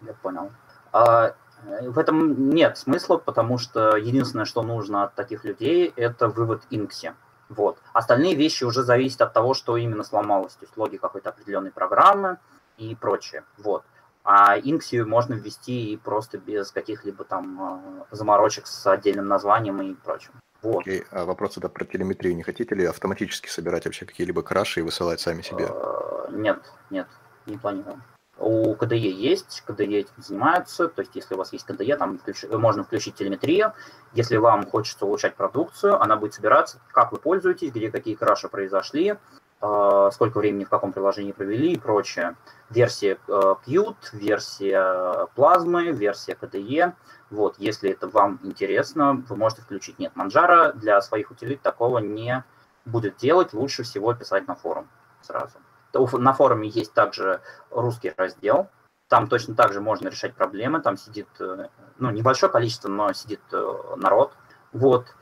Я 0.00 0.14
понял. 0.14 0.50
А, 0.92 1.34
э, 1.66 1.90
в 1.90 1.98
этом 1.98 2.50
нет 2.50 2.78
смысла, 2.78 3.18
потому 3.18 3.58
что 3.58 3.96
единственное, 3.96 4.44
что 4.44 4.62
нужно 4.62 5.04
от 5.04 5.14
таких 5.14 5.44
людей, 5.44 5.92
это 5.96 6.28
вывод 6.28 6.62
инкси. 6.70 7.14
Вот. 7.48 7.78
Остальные 7.92 8.34
вещи 8.34 8.64
уже 8.64 8.82
зависят 8.82 9.20
от 9.20 9.32
того, 9.32 9.54
что 9.54 9.76
именно 9.76 10.02
сломалось, 10.02 10.54
то 10.54 10.64
есть 10.64 10.76
логика 10.76 11.02
какой-то 11.02 11.30
определенной 11.30 11.70
программы 11.70 12.38
и 12.78 12.94
прочее. 12.94 13.44
Вот. 13.58 13.84
А 14.24 14.56
инкси 14.58 15.02
можно 15.02 15.34
ввести 15.34 15.92
и 15.92 15.96
просто 15.98 16.38
без 16.38 16.70
каких-либо 16.70 17.24
там 17.24 18.04
э, 18.10 18.16
заморочек 18.16 18.66
с 18.66 18.86
отдельным 18.86 19.28
названием 19.28 19.82
и 19.82 19.94
прочим. 19.94 20.32
Вот. 20.64 20.80
Окей, 20.80 21.04
а 21.10 21.26
вопрос 21.26 21.54
тогда 21.54 21.68
про 21.68 21.84
телеметрию. 21.84 22.34
Не 22.34 22.42
хотите 22.42 22.74
ли 22.74 22.86
автоматически 22.86 23.48
собирать 23.48 23.84
вообще 23.84 24.06
какие-либо 24.06 24.42
краши 24.42 24.80
и 24.80 24.82
высылать 24.82 25.20
сами 25.20 25.42
себе? 25.42 25.66
А, 25.68 26.28
нет, 26.30 26.58
нет, 26.88 27.06
не 27.46 27.58
планирую. 27.58 28.02
У 28.38 28.74
КДЕ 28.74 29.10
есть, 29.10 29.62
КДЕ 29.66 30.00
этим 30.00 30.14
занимаются, 30.16 30.88
то 30.88 31.02
есть 31.02 31.14
если 31.14 31.34
у 31.34 31.38
вас 31.38 31.52
есть 31.52 31.66
КДЕ, 31.66 31.96
там 31.96 32.18
включ... 32.18 32.44
можно 32.50 32.82
включить 32.82 33.14
телеметрию. 33.14 33.74
Если 34.12 34.36
вам 34.38 34.66
хочется 34.66 35.06
улучшать 35.06 35.36
продукцию, 35.36 36.00
она 36.00 36.16
будет 36.16 36.34
собираться, 36.34 36.80
как 36.90 37.12
вы 37.12 37.18
пользуетесь, 37.18 37.70
где 37.70 37.90
какие 37.90 38.14
краши 38.14 38.48
произошли, 38.48 39.16
сколько 40.12 40.38
времени 40.38 40.64
в 40.64 40.68
каком 40.68 40.92
приложении 40.92 41.32
провели 41.32 41.72
и 41.72 41.78
прочее. 41.78 42.36
Версия 42.70 43.18
э, 43.28 43.54
Qt, 43.66 43.96
версия 44.12 45.26
плазмы, 45.34 45.92
версия 45.92 46.36
KDE. 46.40 46.92
Вот, 47.30 47.56
если 47.58 47.90
это 47.90 48.08
вам 48.08 48.40
интересно, 48.42 49.24
вы 49.28 49.36
можете 49.36 49.62
включить. 49.62 49.98
Нет, 49.98 50.12
Manjaro 50.16 50.72
для 50.72 51.00
своих 51.00 51.30
утилит 51.30 51.62
такого 51.62 51.98
не 51.98 52.44
будет 52.84 53.16
делать. 53.16 53.52
Лучше 53.52 53.84
всего 53.84 54.12
писать 54.14 54.46
на 54.48 54.54
форум 54.54 54.88
сразу. 55.22 55.58
На 55.94 56.32
форуме 56.32 56.68
есть 56.68 56.92
также 56.92 57.40
русский 57.70 58.12
раздел. 58.16 58.68
Там 59.08 59.28
точно 59.28 59.54
так 59.54 59.72
же 59.72 59.80
можно 59.80 60.08
решать 60.08 60.34
проблемы. 60.34 60.80
Там 60.80 60.96
сидит, 60.96 61.28
э, 61.38 61.68
ну, 61.98 62.10
небольшое 62.10 62.50
количество, 62.50 62.88
но 62.88 63.12
сидит 63.12 63.40
э, 63.52 63.94
народ. 63.96 64.32
Вот. 64.72 65.14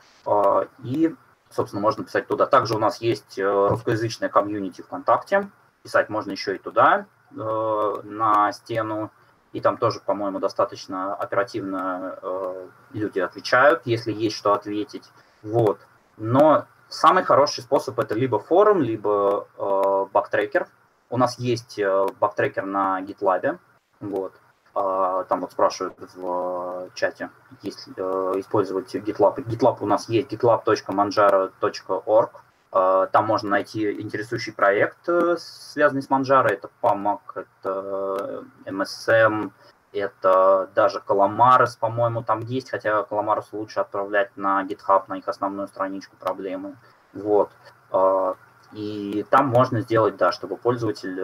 И 0.82 1.14
собственно, 1.52 1.82
можно 1.82 2.04
писать 2.04 2.26
туда. 2.26 2.46
Также 2.46 2.74
у 2.74 2.78
нас 2.78 3.00
есть 3.00 3.38
русскоязычная 3.38 4.28
комьюнити 4.28 4.82
ВКонтакте, 4.82 5.50
писать 5.82 6.08
можно 6.08 6.32
еще 6.32 6.56
и 6.56 6.58
туда, 6.58 7.06
на 7.30 8.52
стену, 8.52 9.10
и 9.52 9.60
там 9.60 9.76
тоже, 9.76 10.00
по-моему, 10.00 10.38
достаточно 10.38 11.14
оперативно 11.14 12.18
люди 12.92 13.18
отвечают, 13.18 13.82
если 13.84 14.12
есть 14.12 14.36
что 14.36 14.52
ответить. 14.52 15.04
Вот. 15.42 15.78
Но 16.16 16.66
самый 16.88 17.24
хороший 17.24 17.62
способ 17.62 17.98
это 17.98 18.14
либо 18.14 18.38
форум, 18.38 18.80
либо 18.80 19.48
э, 19.56 20.06
бактрекер. 20.12 20.68
У 21.10 21.16
нас 21.16 21.38
есть 21.38 21.78
э, 21.78 22.06
бактрекер 22.20 22.64
на 22.64 23.00
GitLab. 23.02 23.58
Вот. 24.00 24.34
Э, 24.74 25.24
там 25.28 25.40
вот 25.40 25.52
спрашивают 25.52 25.98
в 26.14 26.86
э, 26.86 26.88
чате, 26.94 27.30
если 27.62 27.92
э, 27.96 28.40
использовать 28.40 28.94
GitLab. 28.94 29.36
GitLab 29.36 29.78
у 29.80 29.86
нас 29.86 30.08
есть 30.08 30.32
gitlab.manjaro.org. 30.32 32.30
Э, 32.72 33.06
там 33.12 33.26
можно 33.26 33.50
найти 33.50 34.00
интересующий 34.00 34.52
проект, 34.54 35.08
э, 35.08 35.36
связанный 35.38 36.02
с 36.02 36.08
Manjaro. 36.08 36.48
Это 36.48 36.70
PAMAC, 36.82 37.20
это 37.34 38.44
MSM, 38.64 39.50
это 39.92 40.70
даже 40.74 41.02
Calamars, 41.06 41.78
по-моему, 41.78 42.22
там 42.22 42.40
есть, 42.40 42.70
хотя 42.70 43.02
Calamars 43.02 43.48
лучше 43.52 43.80
отправлять 43.80 44.34
на 44.36 44.64
GitHub, 44.64 45.04
на 45.08 45.18
их 45.18 45.28
основную 45.28 45.68
страничку 45.68 46.16
проблемы. 46.16 46.76
Вот. 47.12 47.50
А, 47.90 48.36
и 48.72 49.26
там 49.28 49.48
можно 49.48 49.82
сделать, 49.82 50.16
да, 50.16 50.32
чтобы 50.32 50.56
пользователь, 50.56 51.20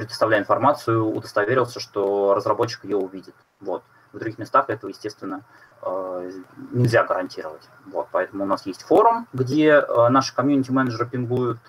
предоставляя 0.00 0.40
информацию, 0.40 1.04
удостоверился, 1.04 1.78
что 1.78 2.32
разработчик 2.34 2.84
ее 2.84 2.96
увидит. 2.96 3.34
Вот. 3.60 3.82
В 4.12 4.18
других 4.18 4.38
местах 4.38 4.70
этого, 4.70 4.88
естественно, 4.88 5.42
э, 5.82 6.32
нельзя 6.72 7.04
гарантировать. 7.04 7.68
Вот. 7.84 8.08
Поэтому 8.10 8.44
у 8.44 8.46
нас 8.46 8.64
есть 8.64 8.82
форум, 8.82 9.28
где 9.34 9.72
э, 9.72 10.08
наши 10.08 10.34
комьюнити-менеджеры 10.34 11.06
пингуют, 11.06 11.60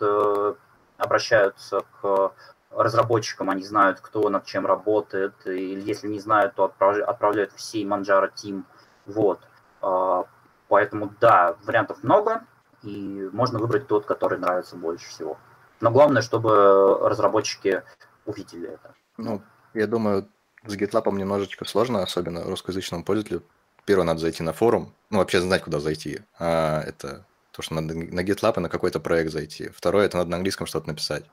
обращаются 0.98 1.82
к 2.02 2.32
разработчикам, 2.72 3.50
они 3.50 3.64
знают, 3.64 4.00
кто 4.00 4.30
над 4.30 4.46
чем 4.46 4.66
работает, 4.66 5.34
или 5.46 5.82
если 5.82 6.08
не 6.08 6.20
знают, 6.20 6.56
то 6.56 6.64
отправляют 6.64 7.52
всей 7.52 7.86
Manjaro 7.86 8.30
Team. 8.34 8.64
Вот. 9.08 9.40
Поэтому, 10.70 11.14
да, 11.20 11.56
вариантов 11.66 12.02
много, 12.04 12.46
и 12.84 13.30
можно 13.34 13.60
выбрать 13.60 13.88
тот, 13.88 14.06
который 14.06 14.40
нравится 14.40 14.78
больше 14.78 15.10
всего. 15.10 15.38
Но 15.82 15.90
главное, 15.90 16.22
чтобы 16.22 17.00
разработчики 17.02 17.84
увидели 18.26 18.70
это. 18.70 18.96
Ну, 19.18 19.42
я 19.74 19.88
думаю, 19.88 20.28
с 20.66 20.76
GitLab 20.76 21.12
немножечко 21.12 21.66
сложно, 21.66 22.04
особенно 22.04 22.44
русскоязычному 22.44 23.04
пользователю. 23.04 23.44
Первое, 23.86 24.06
надо 24.06 24.20
зайти 24.20 24.44
на 24.44 24.54
форум, 24.54 24.94
ну, 25.10 25.18
вообще 25.18 25.42
знать, 25.42 25.64
куда 25.64 25.80
зайти. 25.80 26.22
А 26.40 26.82
это 26.82 27.26
то, 27.52 27.62
что 27.62 27.76
надо 27.76 27.96
на 27.96 28.22
GitLab 28.22 28.58
и 28.58 28.60
на 28.60 28.70
какой-то 28.70 29.00
проект 29.00 29.32
зайти. 29.32 29.70
Второе, 29.70 30.06
это 30.06 30.18
надо 30.18 30.30
на 30.30 30.38
английском 30.38 30.68
что-то 30.68 30.88
написать. 30.88 31.26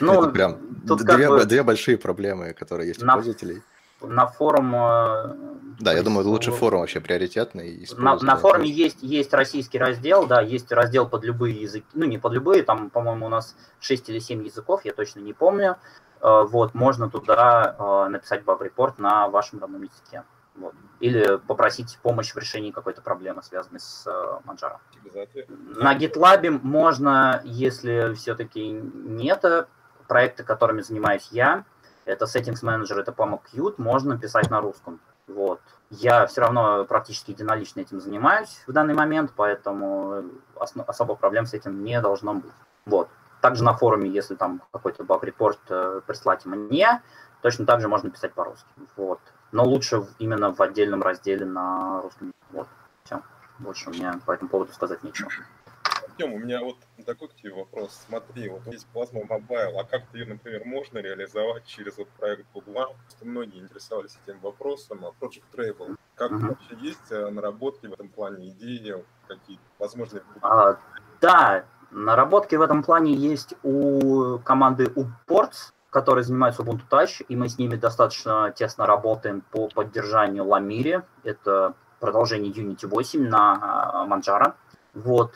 Ну, 0.00 0.22
это 0.22 0.30
прям 0.30 0.58
две, 0.84 1.28
бы 1.28 1.44
две 1.44 1.62
большие 1.62 1.98
проблемы, 1.98 2.52
которые 2.52 2.88
есть 2.88 3.02
на, 3.02 3.14
у 3.14 3.16
пользователей. 3.16 3.62
На 4.02 4.26
форум... 4.26 4.74
Э, 4.74 5.34
да, 5.78 5.92
я 5.92 6.02
думаю, 6.02 6.26
лучше 6.26 6.52
форум 6.52 6.80
вообще 6.80 7.00
приоритетный. 7.00 7.86
На, 7.96 8.16
на 8.16 8.36
форуме 8.36 8.68
есть, 8.68 9.02
есть 9.02 9.32
российский 9.32 9.78
раздел, 9.78 10.26
да, 10.26 10.40
есть 10.40 10.70
раздел 10.72 11.08
под 11.08 11.24
любые 11.24 11.62
языки, 11.62 11.86
ну 11.94 12.04
не 12.04 12.18
под 12.18 12.32
любые, 12.32 12.62
там, 12.62 12.90
по-моему, 12.90 13.26
у 13.26 13.28
нас 13.28 13.56
6 13.80 14.10
или 14.10 14.18
7 14.18 14.44
языков, 14.44 14.82
я 14.84 14.92
точно 14.92 15.20
не 15.20 15.32
помню. 15.32 15.76
Э, 16.20 16.44
вот, 16.44 16.74
можно 16.74 17.08
туда 17.08 17.76
э, 17.78 18.08
написать 18.08 18.44
баг-репорт 18.44 18.98
на 18.98 19.28
вашем 19.28 19.60
родном 19.60 19.82
языке. 19.82 20.24
Вот. 20.54 20.74
Или 20.98 21.38
попросить 21.38 21.98
помощь 22.02 22.32
в 22.32 22.38
решении 22.38 22.72
какой-то 22.72 23.00
проблемы, 23.00 23.42
связанной 23.42 23.80
с 23.80 24.06
э, 24.06 24.40
Manjaro. 24.44 24.78
На 25.76 25.96
GitLab 25.96 26.60
можно, 26.62 27.40
если 27.44 28.12
все-таки 28.14 28.68
нет 28.68 29.44
проекта, 30.08 30.42
которыми 30.42 30.82
занимаюсь 30.82 31.28
я, 31.30 31.64
это 32.10 32.24
Settings 32.24 32.62
Manager, 32.62 32.98
это 33.00 33.12
Pama 33.12 33.40
Qt, 33.52 33.74
можно 33.78 34.18
писать 34.18 34.50
на 34.50 34.60
русском. 34.60 35.00
Вот. 35.26 35.60
Я 35.90 36.26
все 36.26 36.40
равно 36.40 36.84
практически 36.84 37.30
единолично 37.30 37.80
этим 37.80 38.00
занимаюсь 38.00 38.62
в 38.66 38.72
данный 38.72 38.94
момент, 38.94 39.32
поэтому 39.36 40.24
особо 40.86 41.14
проблем 41.14 41.46
с 41.46 41.54
этим 41.54 41.84
не 41.84 42.00
должно 42.00 42.34
быть. 42.34 42.52
Вот. 42.86 43.08
Также 43.40 43.64
на 43.64 43.74
форуме, 43.74 44.10
если 44.10 44.34
там 44.34 44.62
какой-то 44.72 45.04
баг-репорт 45.04 45.60
э, 45.70 46.00
прислать 46.06 46.44
мне, 46.44 47.00
точно 47.40 47.64
так 47.64 47.80
же 47.80 47.88
можно 47.88 48.10
писать 48.10 48.34
по-русски. 48.34 48.68
Вот 48.96 49.20
но 49.52 49.64
лучше 49.64 50.06
именно 50.18 50.52
в 50.52 50.60
отдельном 50.60 51.02
разделе 51.02 51.44
на 51.44 52.02
русском. 52.02 52.32
Вот, 52.50 52.68
все. 53.04 53.22
Больше 53.58 53.90
у 53.90 53.92
меня 53.92 54.18
по 54.24 54.32
этому 54.32 54.48
поводу 54.48 54.72
сказать 54.72 55.02
нечего. 55.02 55.30
Артем, 56.20 56.34
у 56.34 56.38
меня 56.38 56.60
вот 56.62 56.76
такой 57.06 57.28
к 57.28 57.34
тебе 57.34 57.52
вопрос. 57.54 58.04
Смотри, 58.06 58.48
вот 58.48 58.66
есть 58.66 58.86
Plasma 58.94 59.26
Mobile, 59.26 59.78
а 59.78 59.84
как 59.84 60.02
ее, 60.12 60.26
например, 60.26 60.64
можно 60.64 60.98
реализовать 60.98 61.64
через 61.64 61.96
вот 61.96 62.08
проект 62.08 62.44
Google? 62.52 62.94
Многие 63.22 63.60
интересовались 63.60 64.18
этим 64.26 64.38
вопросом, 64.40 65.04
а 65.04 65.24
Project 65.24 65.44
Travel. 65.52 65.96
Как 66.14 66.32
uh-huh. 66.32 66.48
вообще 66.48 66.76
есть 66.80 67.10
э, 67.10 67.30
наработки 67.30 67.86
в 67.86 67.94
этом 67.94 68.08
плане, 68.08 68.50
идеи, 68.50 69.02
какие 69.26 69.58
возможные? 69.78 70.22
А, 70.42 70.78
да, 71.20 71.64
наработки 71.90 72.54
в 72.54 72.62
этом 72.62 72.82
плане 72.82 73.14
есть 73.14 73.54
у 73.62 74.38
команды 74.40 74.84
UPorts, 74.84 75.72
которые 75.88 76.24
занимаются 76.24 76.62
Ubuntu 76.62 76.82
Touch, 76.90 77.24
и 77.26 77.36
мы 77.36 77.48
с 77.48 77.58
ними 77.58 77.76
достаточно 77.76 78.52
тесно 78.54 78.86
работаем 78.86 79.42
по 79.50 79.68
поддержанию 79.68 80.44
Lamiri. 80.44 81.02
Это 81.24 81.74
продолжение 81.98 82.52
Unity 82.52 82.86
8 82.86 83.26
на 83.26 84.06
Manjaro. 84.08 84.54
Вот. 84.94 85.32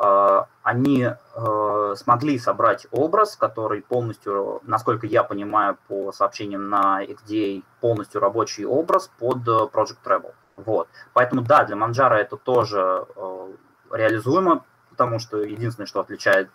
А, 0.00 0.46
они 0.62 1.06
э, 1.08 1.94
смогли 1.96 2.38
собрать 2.38 2.86
образ, 2.92 3.36
который 3.36 3.82
полностью, 3.82 4.60
насколько 4.62 5.08
я 5.08 5.24
понимаю 5.24 5.76
по 5.88 6.12
сообщениям 6.12 6.68
на 6.68 7.04
XDA, 7.04 7.64
полностью 7.80 8.20
рабочий 8.20 8.64
образ 8.64 9.10
под 9.18 9.38
Project 9.38 9.98
Treble. 10.04 10.34
Вот. 10.56 10.88
Поэтому 11.14 11.42
да, 11.42 11.64
для 11.64 11.76
Manjaro 11.76 12.14
это 12.14 12.36
тоже 12.36 13.06
э, 13.16 13.52
реализуемо 13.90 14.64
потому 14.90 15.20
что 15.20 15.38
единственное, 15.38 15.86
что 15.86 16.00
отличает 16.00 16.50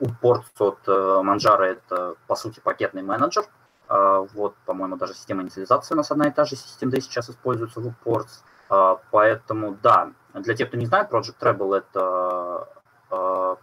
Upports 0.00 0.46
э, 0.58 0.64
от 0.64 0.78
э, 0.86 0.90
Manjaro, 1.22 1.64
это, 1.64 2.14
по 2.26 2.34
сути, 2.34 2.60
пакетный 2.60 3.02
менеджер. 3.02 3.44
Вот, 3.86 4.54
по-моему, 4.64 4.96
даже 4.96 5.12
система 5.12 5.42
инициализации 5.42 5.92
у 5.92 5.98
нас 5.98 6.10
одна 6.10 6.28
и 6.28 6.30
та 6.30 6.46
же 6.46 6.56
система 6.56 6.98
сейчас 6.98 7.28
используется 7.28 7.80
в 7.80 7.86
Upports. 7.86 8.42
А, 8.74 9.00
поэтому, 9.10 9.76
да, 9.82 10.12
для 10.34 10.54
тех, 10.54 10.68
кто 10.68 10.76
не 10.76 10.86
знает, 10.86 11.10
Project 11.10 11.36
Treble 11.40 11.78
это 11.78 12.68
а, 13.10 13.56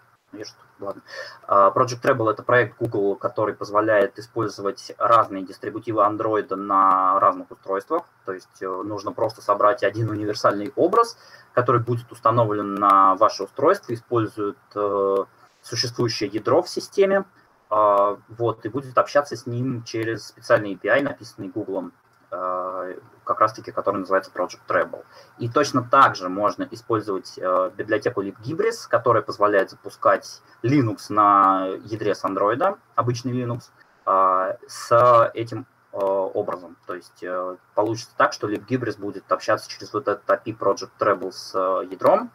что, 0.44 0.60
ладно. 0.80 1.02
Project 1.46 2.02
Treble 2.02 2.32
это 2.32 2.42
проект 2.42 2.78
Google, 2.80 3.18
который 3.18 3.54
позволяет 3.54 4.18
использовать 4.18 4.94
разные 4.98 5.44
дистрибутивы 5.44 6.04
Android 6.04 6.56
на 6.56 7.20
разных 7.20 7.52
устройствах. 7.52 8.04
То 8.26 8.32
есть 8.32 8.62
э, 8.62 8.66
нужно 8.66 9.12
просто 9.12 9.42
собрать 9.42 9.84
один 9.84 10.10
универсальный 10.10 10.72
образ, 10.78 11.18
который 11.54 11.82
будет 11.82 12.10
установлен 12.14 12.76
на 12.76 13.16
ваше 13.16 13.44
устройство, 13.44 13.94
использует 13.94 14.58
э, 14.74 15.16
существующее 15.62 16.30
ядро 16.30 16.62
в 16.62 16.70
системе, 16.70 17.26
вот, 17.70 18.66
и 18.66 18.70
будет 18.70 18.98
общаться 18.98 19.38
с 19.38 19.46
ним 19.46 19.84
через 19.84 20.28
специальный 20.28 20.74
API, 20.74 21.04
написанный 21.04 21.48
Google, 21.48 21.92
как 22.32 23.40
раз-таки, 23.40 23.72
который 23.72 23.98
называется 23.98 24.32
Project 24.34 24.62
Treble. 24.68 25.04
И 25.38 25.50
точно 25.50 25.84
так 25.84 26.16
же 26.16 26.30
можно 26.30 26.68
использовать 26.72 27.38
э, 27.38 27.72
библиотеку 27.76 28.24
libgibris, 28.24 28.88
которая 28.90 29.22
позволяет 29.22 29.70
запускать 29.70 30.42
Linux 30.64 31.06
на 31.10 31.68
ядре 31.86 32.16
с 32.16 32.24
Android, 32.24 32.78
обычный 32.96 33.34
Linux, 33.34 33.72
э, 34.06 34.58
с 34.68 35.32
этим 35.34 35.66
Э, 35.94 35.98
образом. 35.98 36.78
То 36.88 36.96
есть 36.96 37.22
э, 37.22 37.58
получится 37.76 38.16
так, 38.16 38.32
что 38.32 38.50
libgibris 38.50 38.98
будет 38.98 39.30
общаться 39.30 39.70
через 39.70 39.92
вот 39.92 40.08
этот 40.08 40.24
API 40.30 40.58
Project 40.58 40.92
Treble 40.98 41.34
с 41.34 41.52
э, 41.54 41.88
ядром, 41.92 42.32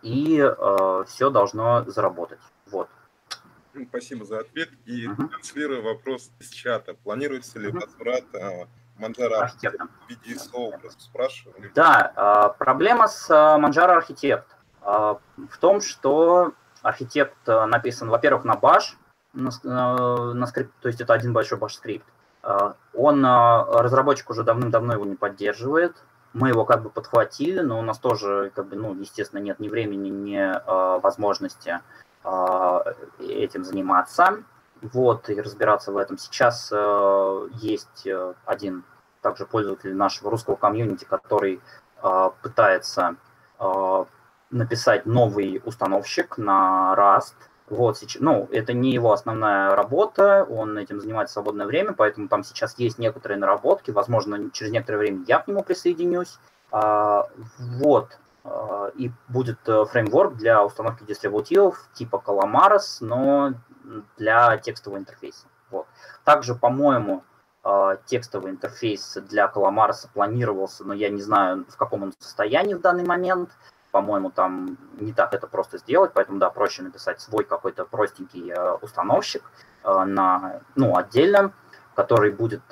и 0.00 0.48
все 1.08 1.28
должно 1.28 1.84
заработать. 1.90 2.38
Вот. 2.66 2.88
Спасибо 3.88 4.24
за 4.24 4.38
ответ. 4.38 4.70
И 4.84 5.08
uh-huh. 5.08 5.28
транслирую 5.28 5.82
вопрос 5.82 6.30
из 6.38 6.50
чата. 6.50 6.94
Планируется 6.94 7.58
ли 7.58 7.70
uh-huh. 7.70 7.80
возврат 7.80 8.24
Manjaro 8.98 9.40
Architect 9.40 9.78
в 10.06 10.08
виде? 10.08 10.38
Спрашиваю. 10.98 11.70
Да, 11.74 12.54
проблема 12.58 13.08
с 13.08 13.30
Manjaro 13.30 14.02
Architect 14.02 14.44
в 14.82 15.58
том, 15.60 15.80
что 15.80 16.52
архитект 16.82 17.46
написан, 17.46 18.08
во-первых, 18.08 18.44
на 18.44 18.54
Bash, 18.54 18.94
на, 19.32 19.50
на 20.34 20.46
скрипт, 20.46 20.72
то 20.80 20.88
есть 20.88 21.00
это 21.00 21.12
один 21.12 21.32
большой 21.32 21.58
Bash 21.58 21.70
скрипт. 21.70 22.06
А, 22.42 22.74
он, 22.94 23.24
а, 23.24 23.64
разработчик 23.82 24.30
уже 24.30 24.42
давным-давно 24.42 24.94
его 24.94 25.04
не 25.04 25.16
поддерживает. 25.16 25.96
Мы 26.32 26.48
его 26.48 26.64
как 26.64 26.82
бы 26.82 26.90
подхватили, 26.90 27.60
но 27.60 27.78
у 27.78 27.82
нас 27.82 27.98
тоже, 27.98 28.52
как 28.54 28.68
бы, 28.68 28.76
ну, 28.76 28.94
естественно, 28.94 29.40
нет 29.40 29.60
ни 29.60 29.68
времени, 29.68 30.08
ни 30.08 30.36
э, 30.36 31.00
возможности 31.00 31.80
э, 32.22 32.78
этим 33.18 33.64
заниматься. 33.64 34.44
Вот, 34.80 35.28
и 35.28 35.40
разбираться 35.40 35.92
в 35.92 35.96
этом. 35.96 36.18
Сейчас 36.18 36.70
э, 36.72 37.48
есть 37.60 38.06
один 38.44 38.84
также 39.22 39.46
пользователь 39.46 39.94
нашего 39.94 40.30
русского 40.30 40.56
комьюнити, 40.56 41.04
который 41.04 41.60
э, 42.02 42.30
пытается 42.42 43.16
э, 43.58 44.04
написать 44.50 45.06
новый 45.06 45.60
установщик 45.64 46.38
на 46.38 46.94
Rust. 46.96 47.34
Вот 47.68 47.98
сейчас, 47.98 48.22
ну, 48.22 48.48
это 48.50 48.72
не 48.72 48.92
его 48.92 49.12
основная 49.12 49.76
работа, 49.76 50.46
он 50.48 50.78
этим 50.78 51.00
занимается 51.00 51.32
в 51.32 51.34
свободное 51.34 51.66
время, 51.66 51.92
поэтому 51.92 52.28
там 52.28 52.42
сейчас 52.42 52.78
есть 52.78 52.98
некоторые 52.98 53.38
наработки, 53.38 53.90
возможно, 53.90 54.50
через 54.52 54.72
некоторое 54.72 54.98
время 54.98 55.24
я 55.26 55.40
к 55.40 55.48
нему 55.48 55.62
присоединюсь. 55.62 56.38
А, 56.70 57.28
вот, 57.58 58.18
а, 58.44 58.90
и 58.96 59.10
будет 59.28 59.58
э, 59.66 59.84
фреймворк 59.84 60.36
для 60.36 60.64
установки 60.64 61.04
дистрибутивов 61.04 61.88
типа 61.92 62.22
Calamares, 62.24 62.98
но 63.00 63.52
для 64.16 64.56
текстового 64.58 64.98
интерфейса. 64.98 65.46
Вот. 65.70 65.86
Также, 66.24 66.54
по-моему, 66.54 67.24
а, 67.62 67.96
текстовый 68.06 68.52
интерфейс 68.52 69.18
для 69.28 69.46
Calamares 69.46 70.08
планировался, 70.12 70.84
но 70.84 70.94
я 70.94 71.08
не 71.08 71.20
знаю, 71.20 71.66
в 71.68 71.76
каком 71.76 72.04
он 72.04 72.12
состоянии 72.18 72.74
в 72.74 72.80
данный 72.80 73.04
момент. 73.04 73.50
По-моему, 73.90 74.30
там 74.30 74.76
не 75.00 75.12
так 75.12 75.32
это 75.32 75.46
просто 75.46 75.78
сделать, 75.78 76.12
поэтому, 76.14 76.38
да, 76.38 76.50
проще 76.50 76.82
написать 76.82 77.20
свой 77.20 77.44
какой-то 77.44 77.84
простенький 77.86 78.50
э, 78.50 78.72
установщик 78.82 79.42
э, 79.82 80.04
на, 80.04 80.60
ну, 80.76 80.96
отдельно, 80.96 81.52
который 81.94 82.30
будет 82.30 82.62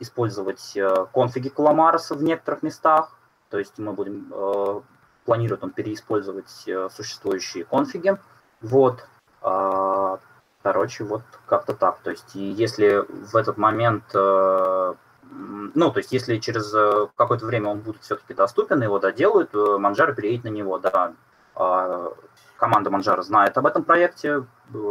использовать 0.00 0.76
конфиги 1.12 1.52
Calamares 1.54 2.12
в 2.12 2.20
некоторых 2.20 2.64
местах, 2.64 3.16
то 3.54 3.58
есть 3.58 3.78
мы 3.78 3.92
будем, 3.92 4.32
э, 4.34 4.80
планирует 5.24 5.62
он 5.62 5.70
переиспользовать 5.70 6.64
э, 6.66 6.88
существующие 6.90 7.64
конфиги. 7.64 8.18
Вот. 8.60 9.06
Э, 9.44 10.16
короче, 10.62 11.04
вот 11.04 11.22
как-то 11.46 11.74
так. 11.74 11.98
То 11.98 12.10
есть 12.10 12.34
если 12.34 13.04
в 13.08 13.36
этот 13.36 13.58
момент, 13.58 14.04
э, 14.14 14.94
ну, 15.30 15.90
то 15.90 15.98
есть 15.98 16.12
если 16.12 16.38
через 16.38 16.72
э, 16.74 17.08
какое-то 17.16 17.46
время 17.46 17.68
он 17.68 17.80
будет 17.80 18.02
все-таки 18.02 18.34
доступен, 18.34 18.82
его 18.82 18.98
доделают, 18.98 19.54
э, 19.54 19.76
Манжара 19.78 20.14
переедет 20.14 20.44
на 20.44 20.48
него, 20.48 20.78
да. 20.78 21.12
Э, 21.56 22.10
команда 22.56 22.90
Манжара 22.90 23.22
знает 23.22 23.56
об 23.58 23.66
этом 23.66 23.84
проекте, 23.84 24.44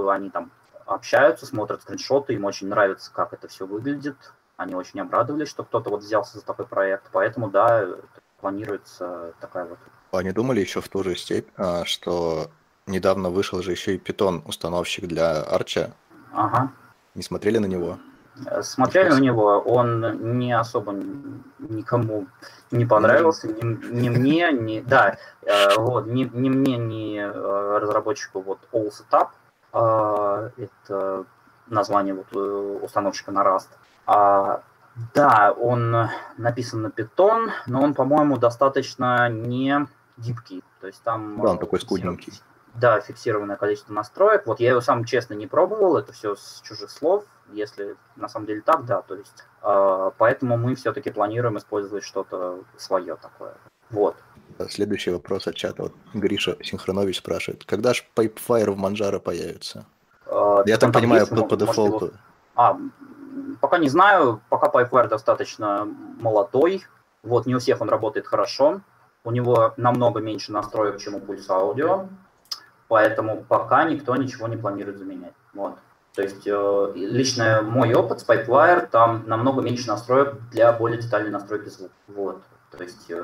они 0.09 0.29
там 0.29 0.51
общаются, 0.85 1.45
смотрят 1.45 1.81
скриншоты, 1.81 2.33
им 2.33 2.45
очень 2.45 2.67
нравится, 2.67 3.11
как 3.13 3.33
это 3.33 3.47
все 3.47 3.65
выглядит. 3.65 4.17
Они 4.57 4.75
очень 4.75 4.99
обрадовались, 4.99 5.49
что 5.49 5.63
кто-то 5.63 5.89
вот 5.89 6.01
взялся 6.01 6.37
за 6.37 6.45
такой 6.45 6.65
проект. 6.67 7.09
Поэтому, 7.11 7.49
да, 7.49 7.87
планируется 8.39 9.33
такая 9.39 9.65
вот. 9.65 9.79
А 10.11 10.21
не 10.21 10.31
думали 10.31 10.59
еще 10.59 10.79
в 10.81 10.89
ту 10.89 11.03
же 11.03 11.15
степь, 11.15 11.47
а, 11.57 11.85
что 11.85 12.51
недавно 12.87 13.29
вышел 13.29 13.61
же 13.61 13.71
еще 13.71 13.95
и 13.95 13.97
питон 13.97 14.43
установщик 14.45 15.07
для 15.07 15.41
Арча? 15.41 15.93
Ага. 16.33 16.71
Не 17.15 17.23
смотрели 17.23 17.57
на 17.57 17.65
него? 17.65 17.99
Э, 18.45 18.63
смотрели 18.63 19.09
на 19.09 19.19
него, 19.19 19.59
он 19.59 20.37
не 20.37 20.53
особо 20.53 20.93
никому 21.59 22.27
не 22.71 22.85
понравился, 22.85 23.47
ни, 23.47 23.63
ни 23.63 24.09
мне, 24.09 24.51
ни, 24.51 24.79
да, 24.79 25.17
э, 25.43 25.77
вот, 25.77 26.07
ни, 26.07 26.23
ни 26.23 26.49
мне, 26.49 26.77
ни 26.77 27.19
э, 27.19 27.77
разработчику 27.77 28.41
вот 28.41 28.59
All 28.71 28.89
Setup, 28.89 29.29
это 30.57 31.25
название 31.67 32.13
вот 32.13 32.83
установщика 32.83 33.31
на 33.31 33.43
Rust, 33.43 33.69
а 34.05 34.61
да, 35.15 35.51
он 35.51 36.09
написан 36.37 36.83
на 36.83 36.87
Python, 36.87 37.49
но 37.65 37.81
он, 37.81 37.95
по-моему, 37.95 38.37
достаточно 38.37 39.29
не 39.29 39.87
гибкий. 40.17 40.63
То 40.79 40.87
есть 40.87 41.01
там... 41.01 41.41
Да, 41.41 41.49
он 41.49 41.57
такой 41.57 41.79
скудненький. 41.79 42.33
Да, 42.73 42.99
фиксированное 42.99 43.55
количество 43.55 43.93
настроек. 43.93 44.47
Вот 44.47 44.59
я 44.59 44.71
его 44.71 44.81
сам 44.81 45.05
честно 45.05 45.35
не 45.35 45.47
пробовал, 45.47 45.97
это 45.97 46.11
все 46.11 46.35
с 46.35 46.61
чужих 46.63 46.89
слов. 46.89 47.25
Если 47.51 47.95
на 48.15 48.27
самом 48.27 48.47
деле 48.47 48.61
так, 48.61 48.85
да, 48.85 49.01
то 49.01 49.15
есть 49.15 49.43
э, 49.61 50.11
поэтому 50.17 50.57
мы 50.57 50.75
все-таки 50.75 51.11
планируем 51.11 51.57
использовать 51.57 52.03
что-то 52.03 52.63
свое 52.77 53.15
такое. 53.15 53.53
Вот. 53.91 54.15
Следующий 54.69 55.11
вопрос 55.11 55.47
от 55.47 55.55
чата. 55.55 55.83
Вот 55.83 55.93
Гриша 56.13 56.57
Синхронович 56.63 57.19
спрашивает, 57.19 57.63
когда 57.65 57.93
же 57.93 58.03
Pipefire 58.15 58.71
в 58.71 58.77
Манжара 58.77 59.19
появится? 59.19 59.85
Э, 60.25 60.63
я 60.65 60.77
там, 60.77 60.91
понимаю, 60.91 61.27
по, 61.27 61.43
по 61.43 61.55
дефолту. 61.55 62.05
Его... 62.05 62.17
А, 62.55 62.77
Пока 63.61 63.77
не 63.77 63.89
знаю, 63.89 64.41
пока 64.49 64.67
Pipeware 64.67 65.07
достаточно 65.07 65.87
молодой, 66.19 66.83
вот 67.23 67.45
не 67.45 67.55
у 67.55 67.59
всех 67.59 67.81
он 67.81 67.89
работает 67.89 68.27
хорошо, 68.27 68.81
у 69.23 69.31
него 69.31 69.73
намного 69.77 70.19
меньше 70.19 70.51
настроек, 70.51 70.99
чем 70.99 71.15
у 71.15 71.19
Pulse 71.19 71.47
Audio, 71.47 72.09
поэтому 72.93 73.43
пока 73.43 73.85
никто 73.85 74.15
ничего 74.15 74.47
не 74.47 74.55
планирует 74.55 74.99
заменять. 74.99 75.33
Вот. 75.53 75.77
То 76.13 76.21
есть 76.21 76.45
э, 76.45 76.91
лично 76.93 77.63
мой 77.63 77.91
опыт 77.95 78.19
с 78.19 78.29
Pipewire, 78.29 78.87
там 78.87 79.23
намного 79.25 79.63
меньше 79.63 79.87
настроек 79.87 80.35
для 80.51 80.71
более 80.71 81.01
детальной 81.01 81.31
настройки 81.31 81.69
звука. 81.69 81.93
Вот. 82.07 82.43
То 82.69 82.83
есть 82.83 83.09
э, 83.09 83.23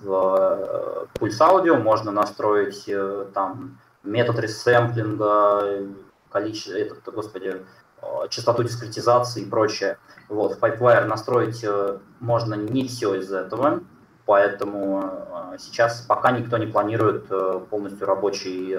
в 0.00 0.10
э, 0.10 1.06
Pulse 1.18 1.40
Audio 1.40 1.78
можно 1.78 2.12
настроить 2.12 2.84
э, 2.88 3.26
там 3.32 3.78
метод 4.02 4.38
ресэмплинга, 4.38 5.86
количество, 6.30 6.74
этот, 6.74 7.14
господи, 7.14 7.64
Э, 8.02 8.28
частоту 8.28 8.62
дискретизации 8.62 9.42
и 9.42 9.48
прочее. 9.48 9.98
Вот, 10.28 10.56
в 10.56 10.62
Pipewire 10.62 11.06
настроить 11.06 11.64
э, 11.64 11.98
можно 12.20 12.54
не 12.54 12.86
все 12.86 13.14
из 13.14 13.32
этого, 13.32 13.80
поэтому 14.26 15.10
э, 15.54 15.58
сейчас 15.58 16.02
пока 16.02 16.32
никто 16.32 16.58
не 16.58 16.66
планирует 16.66 17.26
полностью 17.70 18.06
рабочий 18.06 18.76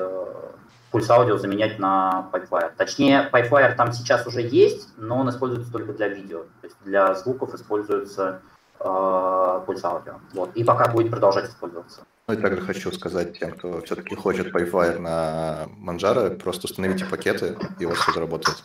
пульс 0.92 1.10
аудио 1.10 1.38
заменять 1.38 1.80
на 1.80 2.30
Pipewire. 2.32 2.72
Точнее, 2.78 3.30
Pipewire 3.32 3.76
там 3.76 3.92
сейчас 3.92 4.26
уже 4.26 4.42
есть, 4.42 4.90
но 4.98 5.20
он 5.20 5.30
используется 5.30 5.72
только 5.72 5.94
для 5.94 6.08
видео. 6.08 6.44
То 6.62 6.68
есть 6.68 6.76
для 6.84 7.14
звуков 7.16 7.54
используется 7.54 8.42
э, 8.80 9.62
пульс 9.66 9.84
аудио. 9.84 10.16
Вот. 10.34 10.56
И 10.56 10.64
пока 10.64 10.92
будет 10.92 11.12
продолжать 11.12 11.50
использоваться. 11.50 12.02
Ну 12.28 12.34
и 12.34 12.38
также 12.38 12.62
хочу 12.62 12.92
сказать 12.92 13.40
тем, 13.40 13.52
кто 13.52 13.82
все-таки 13.82 14.16
хочет 14.16 14.54
Pipewire 14.54 15.00
на 15.00 15.68
Manjaro, 15.82 16.36
просто 16.36 16.66
установите 16.66 17.06
пакеты, 17.06 17.58
и 17.80 17.86
у 17.86 17.90
вас 17.90 18.00
все 18.00 18.12
заработает 18.14 18.64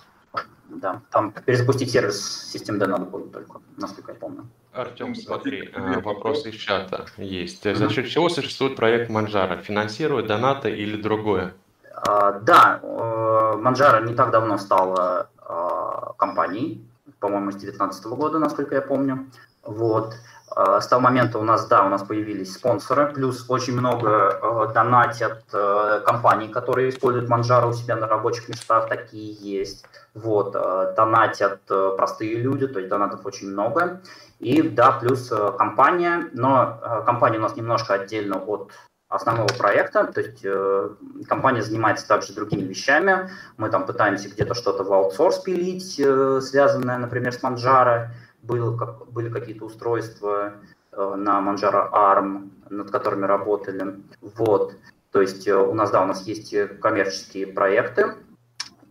да. 0.81 1.03
Там 1.11 1.33
перезапустить 1.33 1.91
сервис 1.91 2.51
системы 2.51 2.79
надо 2.79 3.05
будет 3.05 3.33
только, 3.33 3.61
насколько 3.77 4.13
я 4.13 4.19
помню. 4.19 4.47
Артем, 4.73 5.15
смотри, 5.15 5.71
э, 5.73 6.01
вопрос 6.01 6.47
из 6.47 6.55
чата 6.55 7.07
есть. 7.19 7.63
За 7.63 7.89
счет 7.91 8.09
чего 8.09 8.29
существует 8.29 8.77
проект 8.77 9.11
Манжара? 9.11 9.57
Финансирует 9.59 10.27
донаты 10.27 10.71
или 10.71 11.01
другое? 11.01 11.55
А, 11.95 12.33
да, 12.33 12.81
э, 12.83 13.57
Манжара 13.59 14.05
не 14.05 14.15
так 14.15 14.31
давно 14.31 14.59
стала 14.59 15.29
а, 15.39 16.15
компанией, 16.17 16.85
по-моему, 17.21 17.51
с 17.51 17.57
2019 17.57 18.07
года, 18.07 18.39
насколько 18.39 18.75
я 18.75 18.83
помню. 18.83 19.27
Вот. 19.63 20.15
А, 20.55 20.81
с 20.81 20.87
того 20.87 21.03
момента 21.03 21.39
у 21.39 21.45
нас, 21.45 21.67
да, 21.67 21.85
у 21.85 21.89
нас 21.89 22.03
появились 22.03 22.55
спонсоры, 22.55 23.13
плюс 23.13 23.45
очень 23.49 23.75
много 23.75 24.39
э, 24.69 24.73
донатят 24.75 25.45
э, 25.53 26.01
компаний, 26.05 26.49
которые 26.49 26.91
используют 26.91 27.29
Манжару 27.29 27.71
у 27.71 27.73
себя 27.73 27.97
на 27.97 28.07
рабочих 28.07 28.49
местах, 28.49 28.89
такие 28.89 29.33
есть. 29.33 29.85
Вот, 30.15 30.55
э, 30.55 30.95
донатят 30.97 31.61
э, 31.71 31.95
простые 31.97 32.37
люди, 32.37 32.67
то 32.67 32.79
есть 32.79 32.91
донатов 32.91 33.25
очень 33.25 33.51
много. 33.51 34.03
И 34.41 34.63
да, 34.63 34.93
плюс 34.93 35.31
э, 35.33 35.53
компания, 35.57 36.29
но 36.33 36.81
э, 36.83 37.03
компания 37.07 37.39
у 37.39 37.43
нас 37.43 37.57
немножко 37.57 37.95
отдельно 37.95 38.37
от 38.37 38.73
основного 39.09 39.49
проекта, 39.49 40.05
то 40.05 40.21
есть 40.21 40.41
э, 40.43 40.89
компания 41.29 41.63
занимается 41.63 42.09
также 42.09 42.35
другими 42.35 42.63
вещами. 42.63 43.31
Мы 43.57 43.69
там 43.71 43.87
пытаемся 43.87 44.29
где-то 44.29 44.55
что-то 44.55 44.85
в 44.85 44.93
аутсорс 44.93 45.39
пилить, 45.39 45.99
э, 45.99 46.41
связанное, 46.43 46.99
например, 46.99 47.33
с 47.33 47.43
Манжара 47.43 48.13
был, 48.43 48.77
как, 48.77 49.11
были 49.11 49.29
какие-то 49.29 49.65
устройства 49.65 50.55
э, 50.93 51.15
на 51.17 51.41
Manjaro 51.41 51.91
ARM, 51.93 52.51
над 52.71 52.91
которыми 52.91 53.25
работали. 53.25 54.03
Вот. 54.21 54.77
То 55.11 55.21
есть 55.21 55.47
э, 55.47 55.57
у 55.57 55.75
нас, 55.75 55.91
да, 55.91 56.03
у 56.03 56.07
нас 56.07 56.27
есть 56.27 56.55
коммерческие 56.81 57.47
проекты, 57.47 58.17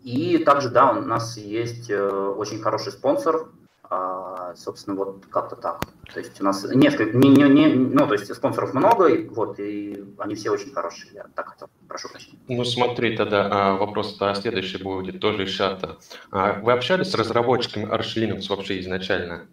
и 0.03 0.39
также, 0.39 0.69
да, 0.69 0.91
у 0.91 1.01
нас 1.01 1.37
есть 1.37 1.89
э, 1.89 2.01
очень 2.01 2.61
хороший 2.61 2.91
спонсор, 2.91 3.49
собственно, 4.55 4.95
вот 4.95 5.25
как-то 5.29 5.55
так. 5.55 5.81
То 6.13 6.19
есть 6.19 6.39
у 6.41 6.43
нас 6.43 6.63
несколько, 6.63 7.17
не, 7.17 7.29
не, 7.29 7.43
не, 7.43 7.67
ну, 7.67 8.07
то 8.07 8.13
есть 8.13 8.33
спонсоров 8.33 8.73
много, 8.73 9.09
вот, 9.29 9.59
и 9.59 10.03
они 10.17 10.35
все 10.35 10.51
очень 10.51 10.73
хорошие. 10.73 11.11
Я 11.13 11.25
так 11.35 11.49
хотел, 11.49 11.69
прошу 11.87 12.09
прощения. 12.09 12.39
Ну, 12.47 12.63
смотри, 12.65 13.15
тогда 13.15 13.47
а, 13.51 13.77
вопрос 13.77 14.17
-то 14.19 14.35
следующий 14.35 14.83
будет, 14.83 15.19
тоже 15.19 15.43
из 15.45 15.51
чата. 15.51 15.97
А, 16.31 16.59
вы 16.61 16.73
общались 16.73 17.11
с 17.11 17.15
разработчиками 17.15 17.85
Arch 17.85 18.15
Linux 18.17 18.49
вообще 18.49 18.79
изначально? 18.81 19.47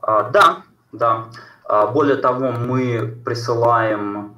А, 0.00 0.30
да, 0.30 0.62
да. 0.92 1.28
А, 1.64 1.86
более 1.86 2.16
того, 2.16 2.52
мы 2.52 3.14
присылаем 3.24 4.36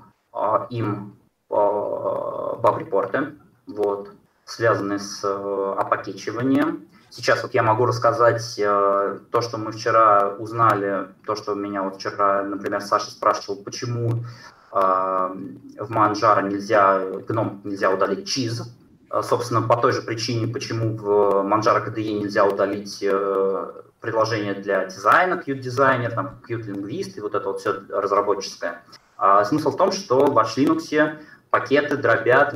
им 0.70 1.16
баг-репорты, 1.48 3.34
вот, 3.66 4.10
связанные 4.44 4.98
с 4.98 5.24
опакечиванием 5.24 6.88
Сейчас 7.16 7.42
вот 7.42 7.54
я 7.54 7.62
могу 7.62 7.86
рассказать 7.86 8.58
э, 8.58 9.18
то, 9.30 9.40
что 9.40 9.56
мы 9.56 9.72
вчера 9.72 10.34
узнали, 10.38 11.06
то, 11.24 11.34
что 11.34 11.54
меня 11.54 11.82
вот 11.82 11.96
вчера, 11.96 12.42
например, 12.42 12.82
Саша 12.82 13.10
спрашивал, 13.10 13.56
почему 13.64 14.22
э, 14.70 14.76
в 14.76 15.88
Манжара 15.88 16.42
нельзя, 16.42 17.00
гном 17.26 17.62
нельзя 17.64 17.90
удалить 17.90 18.28
чиз. 18.28 18.70
Э, 19.10 19.22
собственно, 19.22 19.62
по 19.62 19.78
той 19.78 19.92
же 19.92 20.02
причине, 20.02 20.46
почему 20.46 20.94
в 20.94 21.42
Manjaro 21.42 21.86
KDE 21.86 22.20
нельзя 22.20 22.44
удалить 22.44 22.98
э, 23.00 23.72
приложение 24.02 24.52
для 24.52 24.84
дизайна, 24.84 25.42
Qt 25.42 25.60
Designer, 25.60 26.10
там, 26.10 26.42
Qt 26.46 26.66
Linguist 26.66 27.16
и 27.16 27.20
вот 27.22 27.34
это 27.34 27.46
вот 27.46 27.60
все 27.60 27.80
разработческое. 27.88 28.82
А 29.16 29.42
смысл 29.46 29.70
в 29.70 29.78
том, 29.78 29.90
что 29.90 30.26
в 30.26 30.36
Arch 30.36 30.58
Linux 30.58 31.16
пакеты 31.48 31.96
дробят 31.96 32.52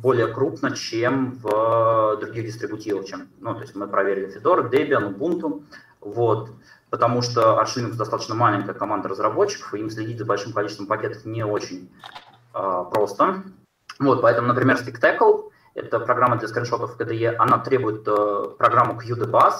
более 0.00 0.28
крупно, 0.28 0.74
чем 0.74 1.38
в 1.42 2.16
других 2.20 2.46
дистрибутивах. 2.46 3.06
Чем, 3.06 3.28
ну, 3.40 3.54
то 3.54 3.60
есть 3.60 3.74
мы 3.74 3.86
проверили 3.86 4.34
Fedora, 4.34 4.70
Debian, 4.70 5.14
Ubuntu, 5.14 5.64
вот, 6.00 6.50
потому 6.88 7.22
что 7.22 7.60
Arch 7.60 7.76
Linux 7.76 7.94
достаточно 7.94 8.34
маленькая 8.34 8.74
команда 8.74 9.08
разработчиков, 9.08 9.74
и 9.74 9.78
им 9.78 9.90
следить 9.90 10.18
за 10.18 10.24
большим 10.24 10.52
количеством 10.52 10.86
пакетов 10.86 11.24
не 11.24 11.44
очень 11.44 11.90
э, 12.54 12.84
просто. 12.90 13.42
Вот, 13.98 14.22
поэтому, 14.22 14.48
например, 14.48 14.76
StickTackle, 14.76 15.50
это 15.74 16.00
программа 16.00 16.36
для 16.36 16.48
скриншотов 16.48 16.98
KDE, 16.98 17.36
она 17.36 17.58
требует 17.58 18.06
э, 18.06 18.44
программу 18.58 19.00
QtBus, 19.00 19.52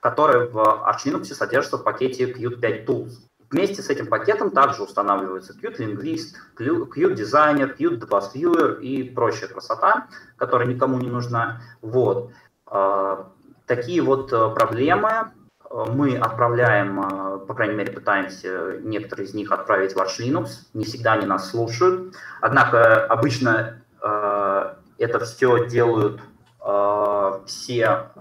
которая 0.00 0.46
в 0.46 0.58
Arch 0.58 1.06
Linux 1.06 1.24
содержится 1.24 1.78
в 1.78 1.84
пакете 1.84 2.30
Qt 2.32 2.60
5 2.60 2.88
Tools. 2.88 3.12
Вместе 3.50 3.82
с 3.82 3.90
этим 3.90 4.06
пакетом 4.08 4.50
также 4.50 4.82
устанавливается 4.82 5.52
Qt 5.52 5.78
Linguist, 5.78 6.34
Qt 6.58 7.14
Designer, 7.14 7.76
Qt 7.76 8.00
Debug 8.00 8.32
Viewer 8.34 8.80
и 8.80 9.04
прочая 9.04 9.48
красота, 9.48 10.08
которая 10.36 10.66
никому 10.66 10.98
не 10.98 11.08
нужна. 11.08 11.60
Вот. 11.80 12.32
А, 12.66 13.32
такие 13.66 14.02
вот 14.02 14.32
э, 14.32 14.50
проблемы 14.54 15.10
э, 15.10 15.84
мы 15.92 16.16
отправляем, 16.16 17.00
э, 17.00 17.38
по 17.46 17.54
крайней 17.54 17.74
мере, 17.74 17.92
пытаемся 17.92 18.78
некоторые 18.82 19.26
из 19.26 19.34
них 19.34 19.52
отправить 19.52 19.94
в 19.94 19.98
Arch 19.98 20.18
Linux. 20.20 20.48
Не 20.74 20.84
всегда 20.84 21.12
они 21.12 21.26
нас 21.26 21.50
слушают. 21.50 22.16
Однако 22.40 23.04
обычно 23.06 23.82
это 24.98 25.18
все 25.24 25.66
делают 25.66 26.20
все, 27.46 28.12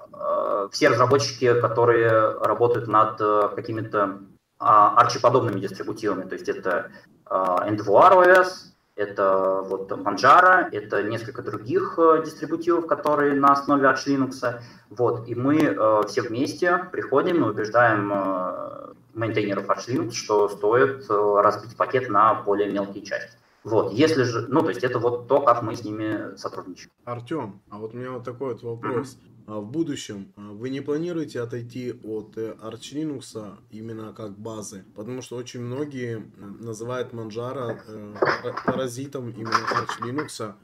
все 0.71 0.87
разработчики, 0.89 1.59
которые 1.59 2.39
работают 2.39 2.87
над 2.87 3.19
какими-то 3.53 4.19
а, 4.59 4.95
арчиподобными 4.97 5.59
дистрибутивами. 5.59 6.27
То 6.27 6.35
есть 6.35 6.49
это 6.49 6.91
а, 7.25 7.67
Endeavor 7.69 8.25
OS, 8.25 8.75
это 8.95 9.61
вот 9.65 9.91
Manjaro, 9.91 10.69
это 10.71 11.03
несколько 11.03 11.41
других 11.41 11.95
э, 11.97 12.23
дистрибутивов, 12.23 12.87
которые 12.87 13.35
на 13.35 13.51
основе 13.51 13.87
Arch 13.87 14.07
Linux. 14.07 14.61
Вот, 14.89 15.27
и 15.27 15.35
мы 15.35 15.57
э, 15.57 16.01
все 16.07 16.21
вместе 16.21 16.87
приходим 16.93 17.43
и 17.43 17.49
убеждаем 17.49 18.11
э, 18.13 18.93
мейнтейнеров 19.13 19.67
Arch 19.69 19.89
Linux, 19.89 20.11
что 20.11 20.47
стоит 20.47 21.05
разбить 21.09 21.75
пакет 21.75 22.09
на 22.09 22.35
более 22.35 22.71
мелкие 22.71 23.03
части. 23.03 23.37
Вот, 23.65 23.91
если 23.91 24.23
же, 24.23 24.45
ну, 24.47 24.61
то 24.61 24.69
есть 24.69 24.83
это 24.83 24.99
вот 24.99 25.27
то, 25.27 25.41
как 25.41 25.61
мы 25.61 25.75
с 25.75 25.83
ними 25.83 26.37
сотрудничаем. 26.37 26.91
Артем, 27.03 27.61
а 27.69 27.79
вот 27.79 27.93
у 27.93 27.97
меня 27.97 28.11
вот 28.11 28.23
такой 28.23 28.53
вот 28.53 28.63
вопрос. 28.63 29.17
Mm-hmm. 29.17 29.34
А 29.47 29.59
в 29.59 29.69
будущем 29.69 30.33
а 30.35 30.53
вы 30.53 30.69
не 30.69 30.81
планируете 30.81 31.39
отойти 31.41 31.93
от 32.03 32.37
э, 32.37 32.55
Arch 32.61 32.93
Linux 32.93 33.57
именно 33.69 34.11
как 34.11 34.37
базы? 34.37 34.85
Потому 34.95 35.21
что 35.21 35.35
очень 35.35 35.61
многие 35.61 36.25
называют 36.37 37.13
Manjaro 37.13 37.79
э, 37.87 38.53
паразитом 38.65 39.29
именно 39.29 39.67
Arch 39.71 40.01
Linux, 40.01 40.55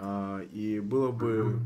а, 0.00 0.40
и 0.40 0.80
было 0.80 1.12
бы 1.12 1.60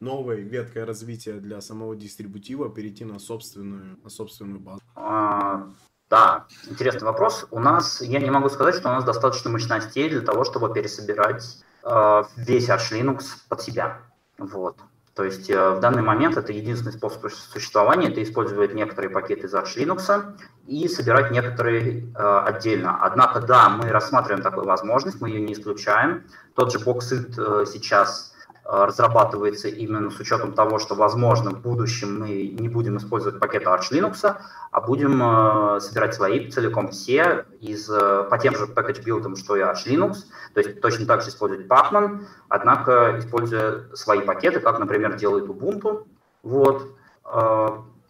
новой 0.00 0.42
веткой 0.42 0.84
развития 0.84 1.34
для 1.34 1.60
самого 1.60 1.94
дистрибутива 1.94 2.70
перейти 2.70 3.04
на 3.04 3.18
собственную, 3.18 3.98
на 4.02 4.10
собственную 4.10 4.60
базу. 4.60 4.80
А, 4.94 5.68
да, 6.08 6.46
интересный 6.68 7.06
вопрос. 7.06 7.46
У 7.50 7.58
нас, 7.58 8.00
я 8.00 8.20
не 8.20 8.30
могу 8.30 8.48
сказать, 8.48 8.76
что 8.76 8.88
у 8.88 8.92
нас 8.92 9.04
достаточно 9.04 9.50
мощностей 9.50 10.08
для 10.08 10.20
того, 10.20 10.44
чтобы 10.44 10.72
пересобирать 10.72 11.62
э, 11.82 12.22
весь 12.36 12.68
Arch 12.68 12.92
Linux 12.92 13.24
под 13.48 13.60
себя. 13.60 14.00
Вот. 14.38 14.78
То 15.14 15.22
есть 15.22 15.48
э, 15.48 15.70
в 15.70 15.80
данный 15.80 16.02
момент 16.02 16.36
это 16.36 16.52
единственный 16.52 16.92
способ 16.92 17.30
существования, 17.30 18.08
это 18.08 18.22
использовать 18.22 18.74
некоторые 18.74 19.10
пакеты 19.10 19.46
из 19.46 19.54
Arch 19.54 19.76
Linux 19.76 20.36
и 20.66 20.88
собирать 20.88 21.30
некоторые 21.30 22.12
э, 22.14 22.38
отдельно. 22.46 22.98
Однако, 23.00 23.40
да, 23.40 23.68
мы 23.68 23.90
рассматриваем 23.90 24.42
такую 24.42 24.66
возможность, 24.66 25.20
мы 25.20 25.30
ее 25.30 25.40
не 25.40 25.52
исключаем. 25.52 26.24
Тот 26.56 26.72
же 26.72 26.78
Boxit 26.78 27.34
э, 27.38 27.66
сейчас 27.66 28.33
разрабатывается 28.64 29.68
именно 29.68 30.10
с 30.10 30.18
учетом 30.18 30.52
того, 30.52 30.78
что, 30.78 30.94
возможно, 30.94 31.50
в 31.50 31.60
будущем 31.60 32.20
мы 32.20 32.48
не 32.48 32.68
будем 32.68 32.96
использовать 32.96 33.38
пакеты 33.38 33.66
Arch 33.66 33.90
Linux, 33.92 34.36
а 34.70 34.80
будем 34.80 35.20
э, 35.22 35.80
собирать 35.80 36.14
свои 36.14 36.50
целиком 36.50 36.88
все 36.88 37.44
из, 37.60 37.90
э, 37.90 38.24
по 38.30 38.38
тем 38.38 38.56
же 38.56 38.64
package 38.64 39.02
билдам, 39.04 39.36
что 39.36 39.56
и 39.56 39.60
Arch 39.60 39.86
Linux, 39.86 40.24
то 40.54 40.60
есть 40.60 40.80
точно 40.80 41.06
так 41.06 41.22
же 41.22 41.28
использовать 41.28 41.66
Pacman, 41.66 42.24
однако 42.48 43.18
используя 43.18 43.84
свои 43.94 44.20
пакеты, 44.20 44.60
как, 44.60 44.78
например, 44.78 45.16
делает 45.16 45.44
Ubuntu. 45.44 46.06
Вот. 46.42 46.94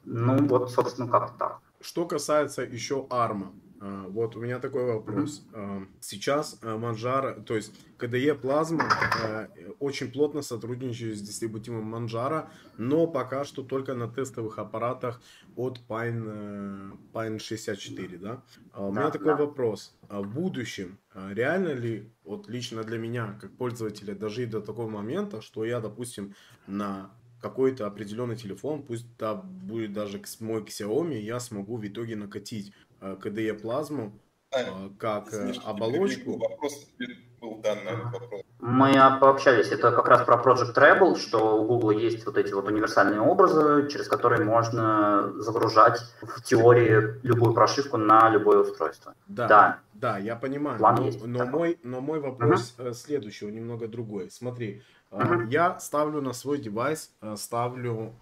Ну, 0.04 0.46
вот, 0.48 0.70
собственно, 0.72 1.08
как-то 1.08 1.32
так. 1.38 1.58
Что 1.80 2.04
касается 2.04 2.62
еще 2.62 3.06
ARM, 3.10 3.52
вот 4.08 4.34
у 4.36 4.40
меня 4.40 4.58
такой 4.60 4.84
вопрос. 4.84 5.46
А, 5.52 5.82
сейчас 6.00 6.58
Manjaro, 6.62 7.42
то 7.42 7.54
есть 7.54 7.72
KDE 7.98 8.40
Plasma 8.40 9.48
очень 9.78 10.10
плотно 10.10 10.42
сотрудничает 10.42 11.18
с 11.18 11.20
дистрибутивом 11.20 11.94
Manjaro, 11.94 12.48
но 12.78 13.06
пока 13.06 13.44
что 13.44 13.62
только 13.62 13.94
на 13.94 14.08
тестовых 14.08 14.58
аппаратах 14.58 15.20
от 15.56 15.80
Pine, 15.88 16.24
э, 16.26 16.90
Pine 17.12 17.38
64, 17.38 18.18
да? 18.18 18.42
А, 18.72 18.86
у 18.86 18.92
меня 18.92 19.10
такой 19.10 19.36
вопрос. 19.36 19.94
В 20.08 20.26
будущем 20.26 20.98
реально 21.14 21.74
ли, 21.74 22.10
вот 22.24 22.48
лично 22.48 22.84
для 22.84 22.98
меня, 22.98 23.38
как 23.40 23.56
пользователя, 23.56 24.14
дожить 24.14 24.50
до 24.50 24.60
такого 24.60 24.88
момента, 24.88 25.42
что 25.42 25.64
я, 25.64 25.80
допустим, 25.80 26.34
на 26.66 27.10
какой-то 27.44 27.86
определенный 27.86 28.36
телефон, 28.36 28.82
пусть 28.82 29.06
да, 29.18 29.34
будет 29.34 29.92
даже 29.92 30.22
мой 30.40 30.62
Xiaomi, 30.62 31.20
я 31.20 31.38
смогу 31.40 31.76
в 31.76 31.86
итоге 31.86 32.16
накатить 32.16 32.72
Э, 33.04 33.54
плазму 33.54 34.12
а, 34.50 34.88
как 34.98 35.32
э, 35.32 35.36
Извините, 35.36 35.60
оболочку. 35.64 36.38
Вопрос 36.38 36.86
был 37.40 37.56
дан 37.56 37.84
на 37.84 37.88
этот 37.90 38.12
вопрос. 38.12 38.42
Мы 38.60 38.94
пообщались, 39.20 39.70
это 39.72 39.92
как 39.92 40.08
раз 40.08 40.22
про 40.22 40.36
Project 40.36 40.74
Treble, 40.74 41.16
что 41.16 41.60
у 41.60 41.66
Google 41.66 41.90
есть 41.90 42.24
вот 42.24 42.38
эти 42.38 42.52
вот 42.54 42.66
универсальные 42.66 43.20
образы, 43.20 43.88
через 43.90 44.08
которые 44.08 44.42
можно 44.42 45.34
загружать 45.36 46.00
в 46.22 46.42
теории 46.42 47.20
любую 47.22 47.52
прошивку 47.52 47.98
на 47.98 48.30
любое 48.30 48.60
устройство. 48.60 49.14
Да, 49.26 49.48
да, 49.48 49.78
да 49.92 50.18
я 50.18 50.34
понимаю. 50.36 50.78
План 50.78 50.96
но, 50.96 51.04
есть 51.04 51.26
но, 51.26 51.44
мой, 51.44 51.78
но 51.82 52.00
мой 52.00 52.20
вопрос 52.20 52.74
uh-huh. 52.78 52.94
следующий, 52.94 53.46
немного 53.46 53.86
другой. 53.86 54.30
Смотри, 54.30 54.82
uh-huh. 55.10 55.50
я 55.50 55.78
ставлю 55.78 56.22
на 56.22 56.32
свой 56.32 56.58
девайс, 56.58 57.12
ставлю 57.36 58.14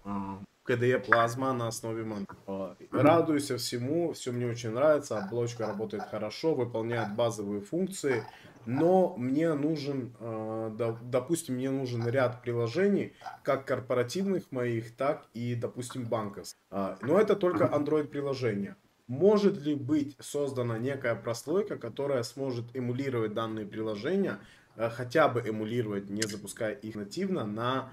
KDE 0.65 1.05
Plasma 1.05 1.51
на 1.53 1.67
основе 1.67 2.03
Mongo. 2.03 2.75
Радуюсь 2.91 3.51
всему, 3.51 4.13
все 4.13 4.31
мне 4.31 4.47
очень 4.47 4.71
нравится, 4.71 5.17
оболочка 5.17 5.67
работает 5.67 6.03
хорошо, 6.03 6.55
выполняет 6.55 7.15
базовые 7.15 7.61
функции, 7.61 8.23
но 8.65 9.13
мне 9.17 9.53
нужен, 9.53 10.15
а, 10.19 10.97
допустим, 11.03 11.55
мне 11.55 11.69
нужен 11.69 12.07
ряд 12.07 12.41
приложений, 12.41 13.13
как 13.43 13.65
корпоративных 13.65 14.51
моих, 14.51 14.95
так 14.95 15.27
и, 15.33 15.55
допустим, 15.55 16.05
банковских. 16.05 16.57
А, 16.71 16.97
но 17.01 17.19
это 17.19 17.35
только 17.35 17.65
Android 17.65 18.05
приложение. 18.05 18.77
Может 19.07 19.57
ли 19.61 19.75
быть 19.75 20.15
создана 20.19 20.77
некая 20.77 21.15
прослойка, 21.15 21.77
которая 21.77 22.23
сможет 22.23 22.73
эмулировать 22.73 23.33
данные 23.33 23.65
приложения, 23.65 24.39
а, 24.77 24.89
хотя 24.89 25.27
бы 25.27 25.41
эмулировать, 25.41 26.09
не 26.09 26.21
запуская 26.21 26.71
их 26.71 26.95
нативно 26.95 27.45
на 27.45 27.91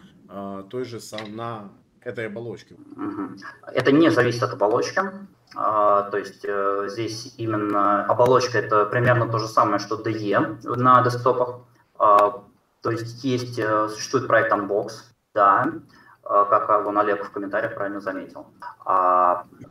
той 0.70 0.84
же 0.84 1.01
сам 1.01 1.34
на 1.34 1.72
этой 2.02 2.27
оболочки? 2.27 2.77
Это 3.66 3.93
не 3.93 4.10
зависит 4.10 4.43
от 4.43 4.52
оболочки. 4.52 5.01
А, 5.56 6.02
то 6.10 6.16
есть 6.16 6.44
э, 6.44 6.86
здесь 6.89 7.35
именно 7.36 8.05
оболочка 8.05 8.59
это 8.59 8.86
примерно 8.86 9.28
то 9.28 9.39
же 9.39 9.48
самое, 9.48 9.78
что 9.81 10.01
DE 10.01 10.77
на 10.77 11.02
десктопах. 11.02 11.60
А, 11.98 12.44
то 12.82 12.90
есть 12.90 13.24
есть, 13.24 13.59
э, 13.59 13.89
существует 13.89 14.28
проект 14.28 14.52
Unbox, 14.52 14.90
да, 15.35 15.66
а, 16.22 16.44
как 16.44 16.85
вон 16.85 16.98
Олег 16.98 17.24
в 17.24 17.32
комментариях 17.32 17.74
правильно 17.74 18.01
заметил. 18.01 18.47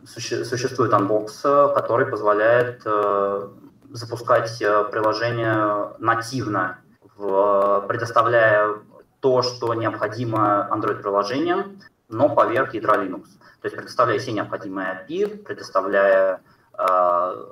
Существует 0.06 0.92
Unbox, 0.92 1.74
который 1.74 2.08
позволяет 2.08 2.82
э, 2.86 3.48
запускать 3.92 4.60
приложение 4.60 5.94
нативно, 6.00 6.80
предоставляя 7.18 8.76
то, 9.22 9.42
что 9.42 9.74
необходимо 9.74 10.70
Android-приложениям, 10.72 11.80
но 12.10 12.30
поверх 12.30 12.74
ядра 12.74 12.98
Linux. 12.98 13.26
То 13.62 13.66
есть 13.66 13.76
предоставляя 13.76 14.20
все 14.20 14.32
необходимые 14.32 15.06
API, 15.08 15.38
предоставляя 15.44 16.42
э, 16.78 17.46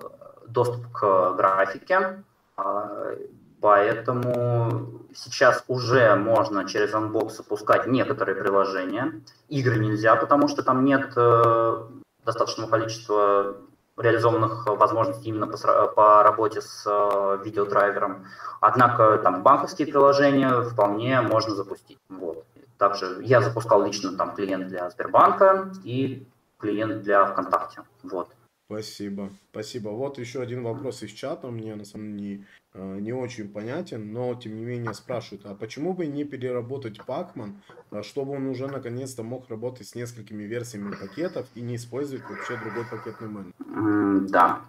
доступ 0.47 0.91
к 0.91 1.33
графике. 1.35 2.23
Э, 2.57 3.17
поэтому 3.61 5.01
сейчас 5.15 5.63
уже 5.67 6.15
можно 6.15 6.67
через 6.67 6.93
Unbox 6.93 7.31
запускать 7.31 7.87
некоторые 7.87 8.35
приложения. 8.35 9.21
Игры 9.49 9.79
нельзя, 9.79 10.15
потому 10.15 10.47
что 10.47 10.63
там 10.63 10.85
нет 10.85 11.11
э, 11.15 11.87
достаточного 12.25 12.69
количества 12.69 13.57
реализованных 13.97 14.67
возможностей 14.67 15.29
именно 15.29 15.47
по, 15.47 15.87
по 15.87 16.23
работе 16.23 16.61
с 16.61 16.83
э, 16.85 17.43
видеодрайвером. 17.43 18.25
Однако 18.61 19.17
там 19.17 19.43
банковские 19.43 19.87
приложения 19.87 20.61
вполне 20.61 21.21
можно 21.21 21.55
запустить. 21.55 21.97
Вот. 22.09 22.45
Также 22.77 23.19
я 23.23 23.41
запускал 23.41 23.85
лично 23.85 24.15
там 24.15 24.35
клиент 24.35 24.67
для 24.67 24.89
Сбербанка 24.89 25.71
и 25.83 26.27
клиент 26.59 27.03
для 27.03 27.25
ВКонтакте. 27.25 27.81
Вот. 28.03 28.29
Спасибо, 28.69 29.29
спасибо. 29.51 29.89
Вот 29.89 30.17
еще 30.17 30.41
один 30.41 30.61
вопрос 30.61 31.01
из 31.01 31.11
чата. 31.11 31.47
Мне 31.47 31.75
на 31.75 31.85
самом 31.85 32.17
деле 32.17 32.37
не, 32.37 32.45
э, 32.73 32.99
не 32.99 33.13
очень 33.13 33.47
понятен, 33.47 34.11
но 34.11 34.35
тем 34.35 34.57
не 34.57 34.65
менее 34.65 34.93
спрашивают, 34.93 35.45
а 35.45 35.55
почему 35.55 35.93
бы 35.93 36.05
не 36.05 36.25
переработать 36.25 36.99
Pacman, 36.99 37.53
э, 37.91 38.03
чтобы 38.03 38.33
он 38.33 38.47
уже 38.47 38.67
наконец-то 38.67 39.23
мог 39.23 39.49
работать 39.49 39.87
с 39.87 39.95
несколькими 39.95 40.43
версиями 40.43 40.93
пакетов 40.93 41.47
и 41.55 41.61
не 41.61 41.77
использовать 41.77 42.29
вообще 42.29 42.57
другой 42.57 42.83
пакетный 42.91 43.29
менеджер? 43.29 44.29
Да, 44.29 44.61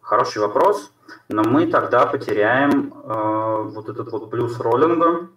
хороший 0.00 0.40
вопрос, 0.40 0.90
но 1.28 1.42
мы 1.44 1.66
тогда 1.66 2.06
потеряем 2.06 2.90
э, 2.90 3.62
вот 3.64 3.90
этот 3.90 4.10
вот 4.12 4.30
плюс 4.30 4.58
роллинга, 4.58 5.28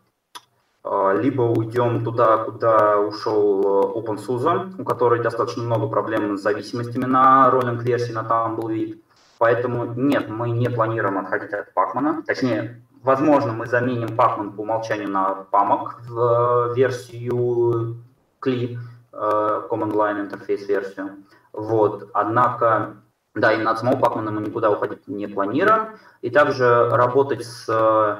либо 0.85 1.43
уйдем 1.43 2.03
туда, 2.03 2.37
куда 2.39 2.99
ушел 2.99 3.93
OpenSUSE, 3.95 4.75
у 4.77 4.83
которой 4.83 5.23
достаточно 5.23 5.63
много 5.63 5.87
проблем 5.87 6.37
с 6.37 6.41
зависимостями 6.41 7.05
на 7.05 7.49
роллинг-версии, 7.49 8.11
на 8.11 8.23
Tumbleweed, 8.23 8.99
Поэтому 9.43 9.93
нет, 9.93 10.29
мы 10.29 10.51
не 10.51 10.69
планируем 10.69 11.17
отходить 11.17 11.51
от 11.51 11.73
Pacman. 11.75 12.23
Точнее, 12.23 12.81
возможно, 13.01 13.51
мы 13.51 13.65
заменим 13.65 14.15
Pacman 14.15 14.55
по 14.55 14.61
умолчанию 14.61 15.09
на 15.09 15.45
PAMOC 15.51 15.89
в 16.07 16.71
э, 16.71 16.75
версию 16.75 17.97
CLI, 18.41 18.77
э, 19.11 19.61
Command 19.69 19.91
Line 19.91 20.29
Interface 20.29 20.65
версию. 20.65 21.25
Вот. 21.51 22.09
Однако, 22.13 22.95
да, 23.35 23.51
и 23.51 23.61
над 23.61 23.79
самого 23.79 23.99
Pacman 23.99 24.31
мы 24.31 24.39
никуда 24.39 24.71
уходить 24.71 25.09
не 25.09 25.27
планируем. 25.27 25.97
И 26.21 26.29
также 26.29 26.89
работать 26.89 27.43
с 27.43 27.65
э, 27.67 28.15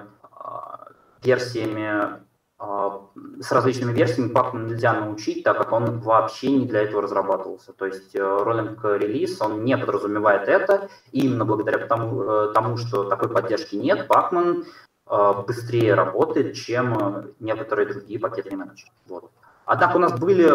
версиями 1.24 1.86
а, 1.86 2.20
с 2.60 3.52
различными 3.52 3.94
версиями 3.94 4.32
Pacman 4.32 4.70
нельзя 4.70 4.94
научить, 4.94 5.44
так 5.44 5.58
как 5.58 5.72
он 5.72 6.00
вообще 6.00 6.52
не 6.52 6.66
для 6.66 6.84
этого 6.84 7.02
разрабатывался. 7.02 7.74
То 7.74 7.86
есть 7.86 8.16
роллинг 8.16 8.84
э, 8.86 8.98
релиз, 8.98 9.42
он 9.42 9.66
не 9.66 9.78
подразумевает 9.78 10.48
это, 10.48 10.90
и 11.12 11.26
именно 11.26 11.46
благодаря 11.46 11.86
тому, 11.88 12.24
э, 12.24 12.52
тому 12.54 12.78
что 12.78 13.04
такой 13.06 13.30
поддержки 13.30 13.76
нет, 13.76 14.08
Pacman 14.08 14.66
э, 15.10 15.34
быстрее 15.46 15.96
работает, 15.96 16.56
чем 16.56 17.34
некоторые 17.40 17.88
другие 17.88 18.20
пакетные 18.20 18.58
менеджеры. 18.58 18.92
Вот. 19.08 19.32
Однако 19.66 19.96
у 19.98 20.00
нас 20.00 20.20
были, 20.20 20.46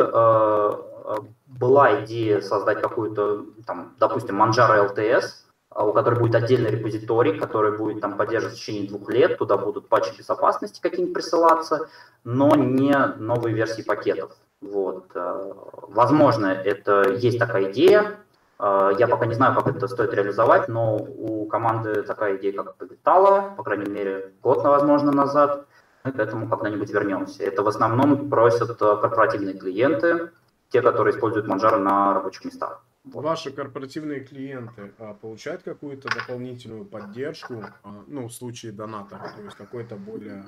была 1.47 2.05
идея 2.05 2.43
создать 2.43 2.83
какую-то, 2.83 3.47
там, 3.67 3.95
допустим, 3.99 4.41
Manjaro 4.41 4.95
LTS, 4.95 5.23
а, 5.23 5.48
у 5.85 5.93
которой 5.93 6.19
будет 6.19 6.35
отдельный 6.35 6.71
репозиторий, 6.71 7.39
который 7.39 7.77
будет 7.77 8.01
там 8.01 8.17
поддерживать 8.17 8.57
в 8.57 8.59
течение 8.59 8.89
двух 8.89 9.09
лет, 9.11 9.39
туда 9.39 9.57
будут 9.57 9.89
патчи 9.89 10.17
безопасности 10.17 10.81
какие-нибудь 10.81 11.15
присылаться, 11.15 11.89
но 12.25 12.55
не 12.57 12.97
новые 13.19 13.55
версии 13.55 13.83
пакетов. 13.83 14.33
Вот. 14.61 15.11
Э, 15.15 15.53
возможно, 15.89 16.47
это 16.47 17.11
есть 17.13 17.39
такая 17.39 17.71
идея. 17.71 18.17
Э, 18.59 18.91
я 18.99 19.07
пока 19.07 19.27
не 19.27 19.35
знаю, 19.35 19.55
как 19.55 19.69
это 19.69 19.87
стоит 19.87 20.13
реализовать, 20.13 20.69
но 20.69 20.97
у 20.97 21.47
команды 21.47 22.03
такая 22.03 22.37
идея 22.39 22.55
как 22.55 22.77
полетала, 22.77 23.55
по 23.57 23.63
крайней 23.63 23.91
мере, 23.91 24.33
год, 24.43 24.65
возможно, 24.65 25.13
назад. 25.13 25.67
Мы 26.05 26.13
к 26.13 26.19
этому 26.19 26.49
когда-нибудь 26.49 26.91
вернемся. 26.91 27.45
Это 27.45 27.63
в 27.63 27.69
основном 27.69 28.29
просят 28.29 28.71
э, 28.71 28.97
корпоративные 29.01 29.55
клиенты, 29.55 30.31
те, 30.71 30.83
которые 30.83 31.15
используют 31.15 31.47
Manjaro 31.47 31.79
на 31.79 32.15
рабочих 32.15 32.45
местах. 32.45 32.83
Ваши 33.13 33.51
корпоративные 33.51 34.21
клиенты 34.21 34.93
а, 34.99 35.15
получают 35.15 35.63
какую-то 35.63 36.09
дополнительную 36.09 36.85
поддержку, 36.85 37.65
а, 37.83 38.05
ну, 38.07 38.29
в 38.29 38.33
случае 38.33 38.73
доната, 38.73 39.17
то 39.37 39.43
есть 39.43 39.57
какое-то 39.57 39.97
более 39.97 40.43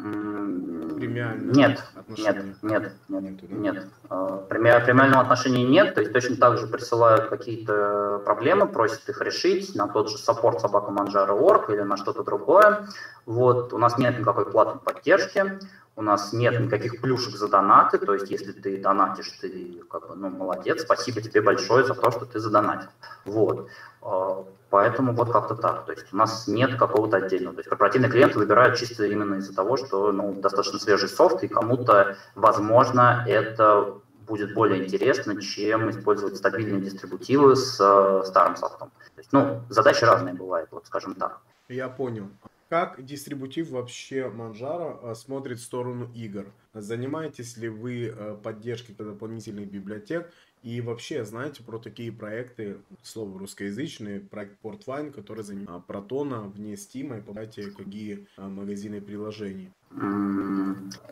премиальное 0.94 1.54
нет, 1.54 1.84
отношение? 1.94 2.54
Нет, 2.62 2.92
нет, 3.08 3.22
нет, 3.22 3.22
Нету, 3.22 3.46
да? 3.48 3.56
нет. 3.56 3.86
А, 4.08 4.36
премиального 4.48 5.22
отношения 5.22 5.64
нет, 5.64 5.94
то 5.94 6.00
есть 6.00 6.12
точно 6.12 6.36
так 6.36 6.58
же 6.58 6.66
присылают 6.66 7.28
какие-то 7.28 8.22
проблемы, 8.24 8.66
просят 8.66 9.08
их 9.08 9.20
решить 9.20 9.74
на 9.74 9.88
тот 9.88 10.10
же 10.10 10.18
саппорт 10.18 10.60
собака 10.60 10.92
Manjaro.org 10.92 11.70
или 11.70 11.82
на 11.82 11.96
что-то 11.96 12.22
другое. 12.22 12.86
Вот, 13.26 13.72
у 13.72 13.78
нас 13.78 13.98
нет 13.98 14.18
никакой 14.18 14.50
платной 14.50 14.80
поддержки, 14.80 15.58
у 15.96 16.02
нас 16.02 16.32
нет 16.32 16.58
никаких 16.60 17.00
плюшек 17.00 17.36
за 17.36 17.48
донаты, 17.48 17.98
то 17.98 18.14
есть 18.14 18.30
если 18.30 18.52
ты 18.52 18.80
донатишь, 18.80 19.30
ты 19.40 19.82
как 19.90 20.08
бы, 20.08 20.14
ну, 20.14 20.30
молодец, 20.30 20.82
спасибо 20.82 21.20
тебе 21.20 21.42
большое 21.42 21.84
за 21.84 21.94
то, 21.94 22.10
что 22.10 22.24
ты 22.24 22.38
задонатил. 22.38 22.88
Вот. 23.24 23.68
А, 24.02 24.44
поэтому 24.70 25.12
вот 25.12 25.30
как-то 25.30 25.54
так. 25.54 25.84
То 25.86 25.92
есть 25.92 26.12
у 26.12 26.16
нас 26.16 26.48
нет 26.48 26.76
какого-то 26.78 27.18
отдельного. 27.18 27.54
То 27.54 27.60
есть 27.60 27.68
корпоративные 27.68 28.10
клиенты 28.10 28.38
выбирают 28.38 28.78
чисто 28.78 29.04
именно 29.04 29.36
из-за 29.36 29.54
того, 29.54 29.76
что 29.76 30.12
ну, 30.12 30.32
достаточно 30.34 30.78
свежий 30.78 31.08
софт, 31.08 31.42
и 31.44 31.48
кому-то, 31.48 32.16
возможно, 32.34 33.24
это 33.26 34.00
будет 34.26 34.54
более 34.54 34.84
интересно, 34.84 35.40
чем 35.42 35.90
использовать 35.90 36.36
стабильные 36.36 36.80
дистрибутивы 36.80 37.56
с 37.56 37.78
э, 37.80 38.22
старым 38.26 38.56
софтом. 38.56 38.90
То 39.14 39.18
есть, 39.18 39.32
ну, 39.32 39.62
задачи 39.68 40.04
разные 40.04 40.34
бывают, 40.34 40.70
вот 40.70 40.86
скажем 40.86 41.14
так. 41.14 41.40
Я 41.68 41.88
понял. 41.88 42.28
Как 42.70 43.04
дистрибутив 43.04 43.70
вообще 43.70 44.28
Манжара 44.28 44.96
э, 45.02 45.14
смотрит 45.16 45.58
в 45.58 45.64
сторону 45.64 46.08
игр? 46.14 46.46
Занимаетесь 46.72 47.56
ли 47.56 47.68
вы 47.68 48.14
э, 48.16 48.36
поддержкой 48.40 48.92
дополнительных 48.92 49.68
библиотек? 49.68 50.30
И 50.62 50.80
вообще, 50.80 51.24
знаете 51.24 51.64
про 51.64 51.80
такие 51.80 52.12
проекты, 52.12 52.76
слово 53.02 53.40
русскоязычные, 53.40 54.20
проект 54.20 54.62
Portwine, 54.62 55.10
который 55.10 55.42
занимает 55.42 55.84
Протона 55.86 56.42
вне 56.42 56.74
Steam, 56.74 57.18
и 57.18 57.20
помните, 57.20 57.72
какие 57.72 58.28
э, 58.36 58.46
магазины 58.46 59.00
приложений? 59.00 59.72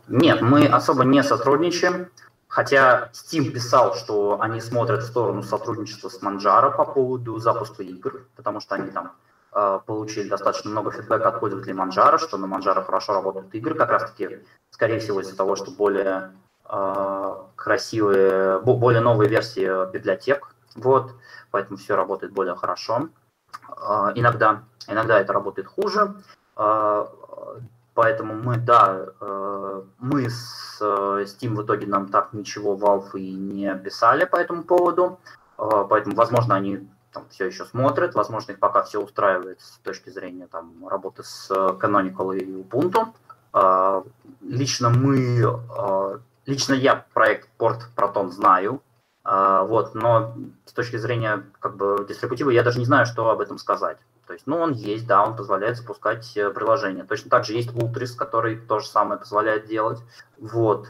Нет, 0.07 0.41
мы 0.41 0.65
особо 0.65 1.03
не 1.03 1.25
сотрудничаем. 1.25 2.07
Хотя 2.47 3.11
Steam 3.13 3.51
писал, 3.51 3.97
что 3.97 4.41
они 4.41 4.61
смотрят 4.61 5.03
в 5.03 5.07
сторону 5.07 5.43
сотрудничества 5.43 6.09
с 6.09 6.23
Manjaro 6.23 6.77
по 6.77 6.85
поводу 6.85 7.37
запуска 7.41 7.83
игр, 7.83 8.29
потому 8.37 8.61
что 8.61 8.77
они 8.77 8.93
там 8.93 9.11
получили 9.51 10.29
достаточно 10.29 10.71
много 10.71 10.91
фидбэка 10.91 11.29
от 11.29 11.41
пользователей 11.41 11.75
Манжара, 11.75 12.19
что 12.19 12.37
на 12.37 12.47
Манжара 12.47 12.83
хорошо 12.83 13.15
работают 13.15 13.55
игры, 13.55 13.75
как 13.75 13.91
раз-таки, 13.91 14.41
скорее 14.71 15.01
всего, 15.01 15.21
из-за 15.21 15.37
того, 15.37 15.57
что 15.57 15.71
более 15.71 16.33
э, 16.69 17.35
красивые, 17.57 18.61
более 18.61 19.01
новые 19.01 19.29
версии 19.29 19.91
библиотек, 19.91 20.55
вот, 20.75 21.15
поэтому 21.51 21.79
все 21.79 21.97
работает 21.97 22.33
более 22.33 22.55
хорошо. 22.55 23.09
Э, 23.77 24.13
иногда, 24.15 24.63
иногда 24.87 25.19
это 25.19 25.33
работает 25.33 25.67
хуже, 25.67 26.15
э, 26.57 27.07
поэтому 27.95 28.35
мы, 28.35 28.59
да, 28.59 29.07
э, 29.21 29.83
мы 29.99 30.31
с 30.31 30.79
э, 30.81 31.25
Steam 31.25 31.55
в 31.55 31.65
итоге 31.65 31.87
нам 31.87 32.09
так 32.09 32.33
ничего 32.33 32.77
Valve 32.77 33.19
и 33.19 33.33
не 33.33 33.75
писали 33.77 34.25
по 34.25 34.37
этому 34.37 34.63
поводу, 34.63 35.19
э, 35.59 35.87
поэтому, 35.89 36.15
возможно, 36.15 36.55
они 36.55 36.89
там 37.19 37.29
все 37.31 37.47
еще 37.47 37.65
смотрят, 37.65 38.15
возможно, 38.15 38.53
их 38.53 38.59
пока 38.59 38.83
все 38.83 39.01
устраивает 39.01 39.61
с 39.61 39.79
точки 39.79 40.11
зрения 40.11 40.47
там, 40.47 40.87
работы 40.89 41.23
с 41.25 41.51
Canonical 41.51 42.37
и 42.37 42.45
Ubuntu. 42.45 43.09
А, 43.53 44.05
лично 44.43 44.91
мы, 44.91 45.43
а, 45.77 46.21
лично 46.47 46.75
я 46.75 47.05
проект 47.13 47.49
Port 47.59 47.81
Proton 47.97 48.31
знаю, 48.31 48.83
а, 49.25 49.65
вот, 49.65 49.95
но 49.95 50.35
с 50.65 50.73
точки 50.73 50.97
зрения 50.97 51.45
как 51.61 51.77
бы 51.77 52.07
дистрибутива 52.09 52.51
я 52.51 52.63
даже 52.63 52.79
не 52.79 52.85
знаю, 52.85 53.07
что 53.07 53.31
об 53.31 53.41
этом 53.41 53.59
сказать. 53.59 53.99
То 54.27 54.35
есть, 54.35 54.47
ну, 54.47 54.59
он 54.59 54.73
есть, 54.73 55.07
да, 55.07 55.25
он 55.25 55.37
позволяет 55.37 55.79
запускать 55.79 56.37
э, 56.37 56.51
приложение. 56.51 57.05
Точно 57.05 57.31
так 57.31 57.47
же 57.47 57.55
есть 57.55 57.71
Ultris, 57.71 58.15
который 58.15 58.57
то 58.59 58.79
же 58.79 58.87
самое 58.87 59.19
позволяет 59.19 59.67
делать. 59.67 60.01
Вот. 60.37 60.89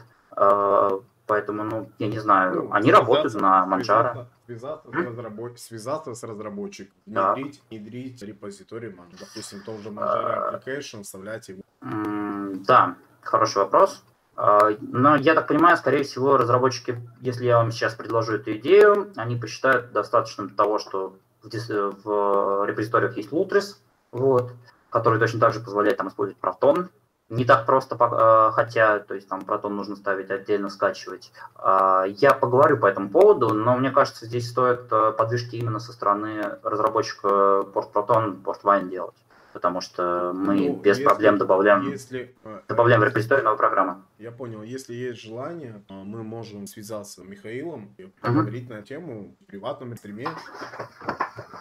Поэтому, 1.29 1.63
ну, 1.63 1.91
я 1.99 2.07
не 2.07 2.17
знаю, 2.17 2.63
ну, 2.63 2.73
они 2.73 2.91
работают 2.91 3.35
на 3.35 3.63
Manjaro 3.69 4.25
связаться, 4.47 4.89
с, 4.89 4.95
разработ... 4.95 5.59
связаться 5.59 6.15
с 6.15 6.23
разработчиком, 6.23 6.95
внедрить, 7.05 7.61
да. 7.61 7.65
внедрить 7.69 8.23
репозиторий 8.23 8.89
Manjaro. 8.89 9.19
Допустим, 9.19 9.61
том 9.63 9.79
же 9.79 9.89
Manjaro 9.89 10.59
Application 10.59 11.03
вставлять 11.03 11.49
его. 11.49 11.61
Да, 11.81 12.95
хороший 13.21 13.59
вопрос. 13.59 14.03
А, 14.35 14.71
но 14.81 15.17
я 15.17 15.35
так 15.35 15.47
понимаю, 15.47 15.77
скорее 15.77 16.01
всего, 16.01 16.35
разработчики, 16.35 16.99
если 17.21 17.45
я 17.45 17.57
вам 17.57 17.71
сейчас 17.71 17.93
предложу 17.93 18.33
эту 18.33 18.57
идею, 18.57 19.13
они 19.15 19.35
посчитают 19.35 19.91
достаточно 19.91 20.49
того, 20.49 20.79
что 20.79 21.15
в, 21.43 21.91
в 22.03 22.65
репозиториях 22.65 23.17
есть 23.17 23.31
Lutris, 23.31 23.75
вот, 24.11 24.53
который 24.89 25.19
точно 25.19 25.39
так 25.41 25.53
же 25.53 25.59
позволяет 25.59 25.97
там 25.97 26.07
использовать 26.07 26.41
Proton, 26.41 26.89
не 27.29 27.45
так 27.45 27.65
просто, 27.65 27.95
э, 27.95 28.51
хотя, 28.53 28.99
то 28.99 29.13
есть 29.13 29.27
там 29.29 29.45
протон 29.45 29.75
нужно 29.75 29.95
ставить 29.95 30.31
отдельно, 30.31 30.69
скачивать. 30.69 31.31
А, 31.55 32.05
я 32.05 32.33
поговорю 32.33 32.77
по 32.77 32.87
этому 32.87 33.09
поводу, 33.09 33.53
но 33.53 33.77
мне 33.77 33.91
кажется, 33.91 34.25
здесь 34.25 34.49
стоит 34.49 34.91
э, 34.91 35.11
подвижки 35.11 35.55
именно 35.55 35.79
со 35.79 35.93
стороны 35.93 36.57
разработчика 36.63 37.63
порт 37.63 37.91
протон, 37.91 38.37
порт 38.37 38.63
вайн 38.63 38.89
делать. 38.89 39.15
Потому 39.53 39.81
что 39.81 40.31
мы 40.33 40.55
ну, 40.55 40.75
без 40.75 40.97
если, 40.97 41.03
проблем 41.03 41.37
добавляем, 41.37 41.89
если, 41.89 42.35
э, 42.43 42.61
добавляем 42.67 43.01
в 43.01 43.03
репозиторий 43.03 43.43
новую 43.43 43.57
программу. 43.57 44.03
Я 44.17 44.31
понял. 44.31 44.63
Если 44.63 44.93
есть 44.93 45.21
желание, 45.21 45.83
мы 45.89 46.23
можем 46.23 46.67
связаться 46.67 47.21
с 47.21 47.23
Михаилом 47.23 47.93
и 47.97 48.05
поговорить 48.21 48.69
uh-huh. 48.69 48.75
на 48.75 48.81
тему 48.83 49.35
в 49.41 49.45
приватном 49.45 49.95
стриме. 49.97 50.29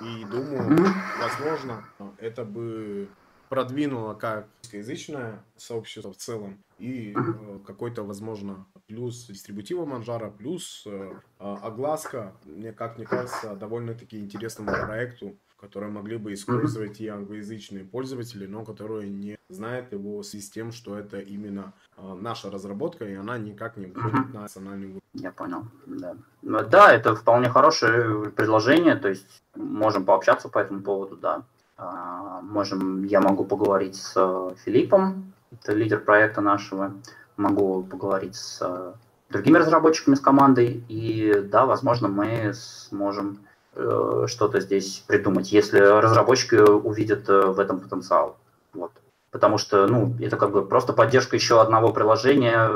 И 0.03 0.24
думаю, 0.27 0.78
uh-huh. 0.78 0.89
возможно, 1.23 1.85
это 2.19 2.45
бы 2.45 3.09
продвинуло 3.48 4.14
как 4.14 4.48
русскоязычное 4.62 5.42
сообщество 5.56 6.12
в 6.12 6.16
целом 6.16 6.58
и 6.78 7.14
э, 7.16 7.58
какой-то, 7.66 8.02
возможно, 8.02 8.66
плюс 8.86 9.26
дистрибутива 9.26 9.84
Манжара, 9.84 10.30
плюс 10.30 10.84
э, 10.86 11.12
а, 11.38 11.56
огласка, 11.62 12.34
мне, 12.44 12.72
как 12.72 12.96
мне 12.96 13.06
кажется, 13.06 13.56
довольно-таки 13.56 14.18
интересному 14.18 14.70
проекту 14.70 15.36
которые 15.60 15.90
могли 15.90 16.18
бы 16.18 16.32
использовать 16.32 17.00
и 17.00 17.08
англоязычные 17.08 17.84
пользователи, 17.84 18.46
но 18.46 18.64
которые 18.64 19.10
не 19.10 19.38
знают 19.48 19.92
его 19.92 20.22
с 20.22 20.30
тем, 20.50 20.70
что 20.70 20.96
это 20.96 21.18
именно 21.18 21.72
э, 21.96 22.14
наша 22.20 22.50
разработка, 22.50 23.04
и 23.04 23.14
она 23.14 23.38
никак 23.38 23.76
не 23.76 23.86
выходит 23.86 24.32
на 24.32 24.42
национальный 24.42 24.86
уровень. 24.86 25.02
Я 25.14 25.32
понял, 25.32 25.64
да. 25.86 26.16
Ну, 26.42 26.62
да, 26.62 26.92
это 26.92 27.16
вполне 27.16 27.48
хорошее 27.48 28.30
предложение, 28.30 28.94
то 28.94 29.08
есть 29.08 29.42
можем 29.56 30.04
пообщаться 30.04 30.48
по 30.48 30.58
этому 30.58 30.80
поводу, 30.80 31.16
да. 31.16 31.44
А, 31.78 32.40
можем, 32.42 33.05
я 33.05 33.20
могу 33.20 33.44
поговорить 33.44 33.94
с 33.94 34.12
э, 34.16 34.55
Филиппом, 34.64 35.32
это 35.52 35.72
лидер 35.72 36.00
проекта 36.00 36.40
нашего, 36.40 36.92
могу 37.36 37.84
поговорить 37.84 38.34
с 38.34 38.59
э, 38.60 38.92
другими 39.30 39.59
разработчиками 39.59 40.16
с 40.16 40.20
командой, 40.20 40.84
и 40.88 41.32
да, 41.40 41.66
возможно, 41.66 42.09
мы 42.09 42.52
сможем 42.52 43.38
э, 43.74 44.24
что-то 44.26 44.59
здесь 44.59 45.05
придумать, 45.06 45.52
если 45.52 45.78
разработчики 45.78 46.56
увидят 46.56 47.28
э, 47.28 47.46
в 47.46 47.60
этом 47.60 47.78
потенциал. 47.78 48.36
Вот. 48.72 48.90
Потому 49.30 49.56
что, 49.56 49.86
ну, 49.86 50.16
это 50.20 50.36
как 50.36 50.50
бы 50.50 50.66
просто 50.66 50.92
поддержка 50.92 51.36
еще 51.36 51.60
одного 51.60 51.92
приложения 51.92 52.70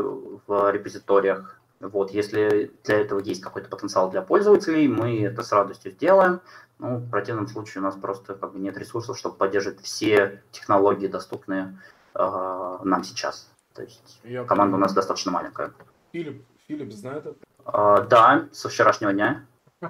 в 0.46 0.70
репозиториях. 0.70 1.58
Вот, 1.82 2.12
если 2.12 2.72
для 2.84 3.00
этого 3.00 3.18
есть 3.18 3.42
какой-то 3.42 3.68
потенциал 3.68 4.08
для 4.08 4.22
пользователей, 4.22 4.86
мы 4.86 5.24
это 5.24 5.42
с 5.42 5.50
радостью 5.50 5.90
сделаем. 5.90 6.40
Ну, 6.78 6.98
в 6.98 7.10
противном 7.10 7.48
случае 7.48 7.80
у 7.82 7.84
нас 7.84 7.96
просто 7.96 8.34
как 8.34 8.52
бы 8.52 8.60
нет 8.60 8.76
ресурсов, 8.78 9.18
чтобы 9.18 9.36
поддерживать 9.36 9.80
все 9.82 10.42
технологии, 10.52 11.08
доступные 11.08 11.78
э, 12.14 12.78
нам 12.84 13.02
сейчас. 13.02 13.50
То 13.74 13.82
есть 13.82 14.20
Я 14.22 14.44
команда 14.44 14.72
понимаю. 14.72 14.76
у 14.76 14.80
нас 14.84 14.92
достаточно 14.94 15.32
маленькая. 15.32 15.72
Филипп, 16.12 16.44
Филипп 16.68 16.92
знает 16.92 17.26
это? 17.26 17.36
Э, 17.66 18.06
да, 18.08 18.48
со 18.52 18.68
вчерашнего 18.68 19.12
дня. 19.12 19.44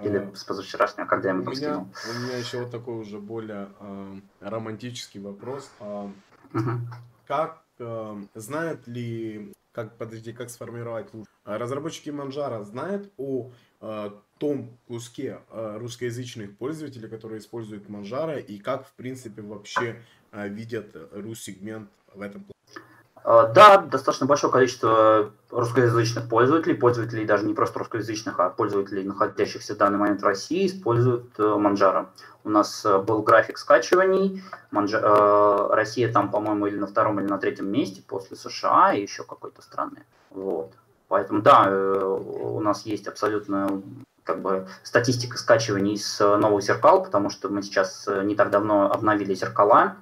Или 0.00 0.32
с 0.34 0.44
позавчерашнего, 0.44 1.06
когда 1.06 1.30
я 1.30 1.34
ему 1.34 1.50
меня, 1.50 1.78
у 1.78 2.20
меня 2.20 2.38
еще 2.38 2.60
вот 2.60 2.70
такой 2.70 2.94
уже 2.94 3.18
более 3.18 3.68
э, 3.80 4.14
романтический 4.40 5.20
вопрос. 5.20 5.68
Э, 5.80 6.08
Как 7.26 7.62
э, 7.80 8.16
знает 8.34 8.86
ли, 8.86 9.52
как, 9.76 9.98
подожди, 9.98 10.32
как 10.32 10.48
сформировать 10.48 11.12
лучше? 11.12 11.30
Разработчики 11.44 12.08
Манжара 12.08 12.64
знают 12.64 13.12
о 13.18 13.52
э, 13.82 14.10
том 14.38 14.78
куске 14.88 15.40
э, 15.50 15.76
русскоязычных 15.76 16.56
пользователей, 16.56 17.10
которые 17.10 17.40
используют 17.40 17.90
Манжара, 17.90 18.38
и 18.38 18.58
как, 18.58 18.88
в 18.88 18.94
принципе, 18.94 19.42
вообще 19.42 20.02
э, 20.32 20.48
видят 20.48 20.96
рус-сегмент 21.12 21.90
в 22.14 22.22
этом 22.22 22.44
плане? 22.44 22.86
А, 23.28 23.48
да, 23.48 23.78
достаточно 23.78 24.24
большое 24.24 24.52
количество 24.52 25.32
русскоязычных 25.50 26.28
пользователей, 26.28 26.76
пользователей 26.76 27.24
даже 27.24 27.44
не 27.44 27.54
просто 27.54 27.80
русскоязычных, 27.80 28.38
а 28.38 28.50
пользователей, 28.50 29.02
находящихся 29.02 29.74
в 29.74 29.78
данный 29.78 29.98
момент 29.98 30.22
в 30.22 30.24
России, 30.24 30.68
используют 30.68 31.36
Манжара. 31.36 32.02
Э, 32.02 32.22
У 32.44 32.50
нас 32.50 32.84
э, 32.84 32.98
был 32.98 33.22
график 33.22 33.58
скачиваний, 33.58 34.44
Манжа... 34.70 35.00
Э, 35.02 35.74
Россия 35.74 36.12
там, 36.12 36.30
по-моему, 36.30 36.68
или 36.68 36.78
на 36.78 36.86
втором, 36.86 37.18
или 37.18 37.26
на 37.26 37.38
третьем 37.38 37.68
месте 37.68 38.00
после 38.06 38.36
США 38.36 38.92
и 38.92 39.02
еще 39.02 39.24
какой-то 39.24 39.60
страны. 39.60 40.04
Вот. 40.30 40.70
Поэтому, 41.08 41.42
да, 41.42 41.68
у 41.68 42.60
нас 42.60 42.86
есть 42.86 43.08
абсолютно 43.08 43.82
как 44.22 44.40
бы 44.40 44.68
статистика 44.84 45.36
скачиваний 45.36 45.98
с 45.98 46.20
новых 46.20 46.62
зеркал, 46.62 47.02
потому 47.02 47.30
что 47.30 47.48
мы 47.48 47.62
сейчас 47.62 48.08
не 48.24 48.36
так 48.36 48.50
давно 48.50 48.90
обновили 48.90 49.34
зеркала, 49.34 49.96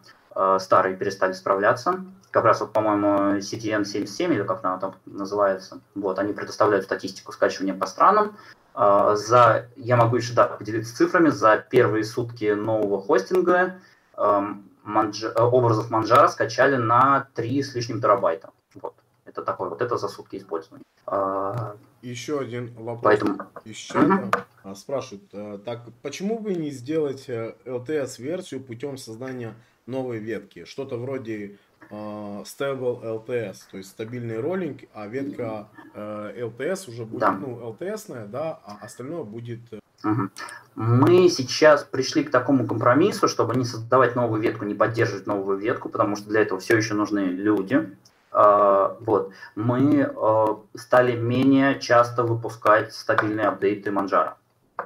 старые 0.58 0.96
перестали 0.96 1.32
справляться. 1.32 2.04
Как 2.34 2.44
раз, 2.44 2.60
вот, 2.60 2.72
по-моему, 2.72 3.38
CTN 3.38 3.84
77, 3.84 4.34
или 4.34 4.42
как 4.42 4.64
она 4.64 4.76
там 4.78 4.96
называется, 5.06 5.80
вот, 5.94 6.18
они 6.18 6.32
предоставляют 6.32 6.84
статистику 6.84 7.30
скачивания 7.30 7.74
по 7.74 7.86
странам. 7.86 8.36
За, 8.74 9.68
я 9.76 9.96
могу 9.96 10.16
еще 10.16 10.34
да, 10.34 10.48
поделиться 10.48 10.96
цифрами, 10.96 11.28
за 11.28 11.58
первые 11.58 12.02
сутки 12.02 12.50
нового 12.52 13.00
хостинга 13.00 13.76
манж, 14.16 15.24
образов 15.36 15.90
Манжара 15.90 16.26
скачали 16.26 16.74
на 16.74 17.28
3 17.34 17.62
с 17.62 17.74
лишним 17.76 18.00
терабайта. 18.00 18.50
Вот. 18.74 18.94
Это 19.24 19.42
такой, 19.42 19.68
вот 19.68 19.80
это 19.80 19.96
за 19.96 20.08
сутки 20.08 20.34
использования. 20.34 20.82
А, 21.06 21.76
Еще 22.02 22.40
один 22.40 22.74
вопрос. 22.74 23.02
Поэтому... 23.02 23.38
Из 23.64 23.76
чата 23.76 24.28
угу. 24.64 24.74
спрашивают, 24.74 25.24
э, 25.32 25.58
так 25.64 25.82
почему 26.02 26.40
бы 26.40 26.54
не 26.54 26.70
сделать 26.70 27.28
LTS-версию 27.28 28.60
э, 28.60 28.64
путем 28.64 28.96
создания 28.96 29.54
новой 29.86 30.18
ветки? 30.18 30.64
Что-то 30.64 30.96
вроде 30.98 31.58
stable 31.90 33.02
LTS, 33.02 33.56
то 33.70 33.76
есть 33.76 33.90
стабильный 33.90 34.40
роллинг, 34.40 34.82
а 34.94 35.06
ветка 35.06 35.68
uh, 35.94 36.36
LTS 36.36 36.90
уже 36.90 37.04
будет, 37.04 37.20
да. 37.20 37.32
ну, 37.32 37.76
LTS, 37.78 38.28
да, 38.28 38.60
а 38.64 38.78
остальное 38.82 39.24
будет... 39.24 39.60
Угу. 40.04 40.28
Мы 40.74 41.28
сейчас 41.30 41.82
пришли 41.84 42.24
к 42.24 42.30
такому 42.30 42.66
компромиссу, 42.66 43.26
чтобы 43.28 43.54
не 43.56 43.64
создавать 43.64 44.16
новую 44.16 44.42
ветку, 44.42 44.64
не 44.64 44.74
поддерживать 44.74 45.26
новую 45.26 45.56
ветку, 45.56 45.88
потому 45.88 46.16
что 46.16 46.28
для 46.28 46.42
этого 46.42 46.60
все 46.60 46.76
еще 46.76 46.94
нужны 46.94 47.20
люди, 47.20 47.88
а, 48.34 48.96
вот. 49.00 49.32
Мы 49.54 50.12
стали 50.74 51.16
менее 51.16 51.78
часто 51.78 52.24
выпускать 52.24 52.92
стабильные 52.92 53.46
апдейты 53.46 53.92
Манжара. 53.92 54.36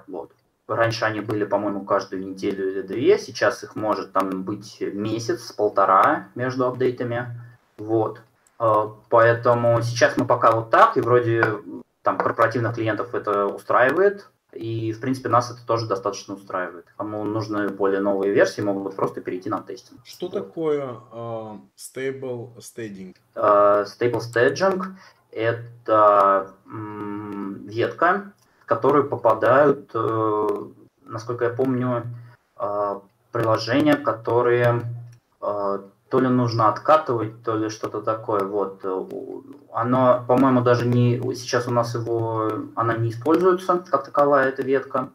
Вот. 0.06 0.32
Раньше 0.68 1.06
они 1.06 1.20
были, 1.20 1.44
по-моему, 1.44 1.84
каждую 1.84 2.26
неделю 2.26 2.70
или 2.70 2.82
две, 2.82 3.18
сейчас 3.18 3.64
их 3.64 3.74
может 3.74 4.12
там 4.12 4.42
быть 4.42 4.76
месяц, 4.80 5.50
полтора 5.52 6.28
между 6.34 6.66
апдейтами. 6.66 7.40
Вот. 7.78 8.20
А, 8.58 8.94
поэтому 9.08 9.80
сейчас 9.82 10.18
мы 10.18 10.26
пока 10.26 10.52
вот 10.52 10.70
так, 10.70 10.98
и 10.98 11.00
вроде 11.00 11.42
там 12.02 12.18
корпоративных 12.18 12.74
клиентов 12.74 13.14
это 13.14 13.46
устраивает, 13.46 14.28
и, 14.52 14.92
в 14.92 15.00
принципе, 15.00 15.28
нас 15.28 15.50
это 15.50 15.66
тоже 15.66 15.86
достаточно 15.86 16.34
устраивает. 16.34 16.86
Кому 16.96 17.24
нужны 17.24 17.68
более 17.68 18.00
новые 18.00 18.32
версии, 18.32 18.60
могут 18.60 18.96
просто 18.96 19.20
перейти 19.20 19.48
на 19.48 19.60
тестинг. 19.60 20.00
Что 20.04 20.28
такое 20.28 20.96
uh, 21.12 21.58
stable 21.76 22.56
staging? 22.58 23.14
Uh, 23.34 23.84
stable 23.84 24.20
staging– 24.20 24.82
это 25.32 26.52
м, 26.66 27.66
ветка, 27.66 28.32
в 28.68 28.74
которую 28.74 29.08
попадают, 29.08 29.94
uh, 29.94 30.74
насколько 31.06 31.46
я 31.46 31.50
помню, 31.50 32.02
uh, 32.58 33.00
приложения, 33.32 33.94
которые 33.94 34.82
uh, 35.40 35.82
то 36.10 36.20
ли 36.20 36.28
нужно 36.28 36.68
откатывать, 36.68 37.42
то 37.42 37.56
ли 37.56 37.70
что-то 37.70 38.02
такое. 38.02 38.44
Вот. 38.44 38.84
Оно, 39.72 40.22
по-моему, 40.28 40.60
даже 40.60 40.86
не... 40.86 41.18
Сейчас 41.34 41.66
у 41.66 41.70
нас 41.70 41.94
его... 41.94 42.50
Она 42.74 42.94
не 42.94 43.08
используется, 43.08 43.82
как 43.90 44.04
таковая 44.04 44.48
эта 44.48 44.62
ветка. 44.62 45.08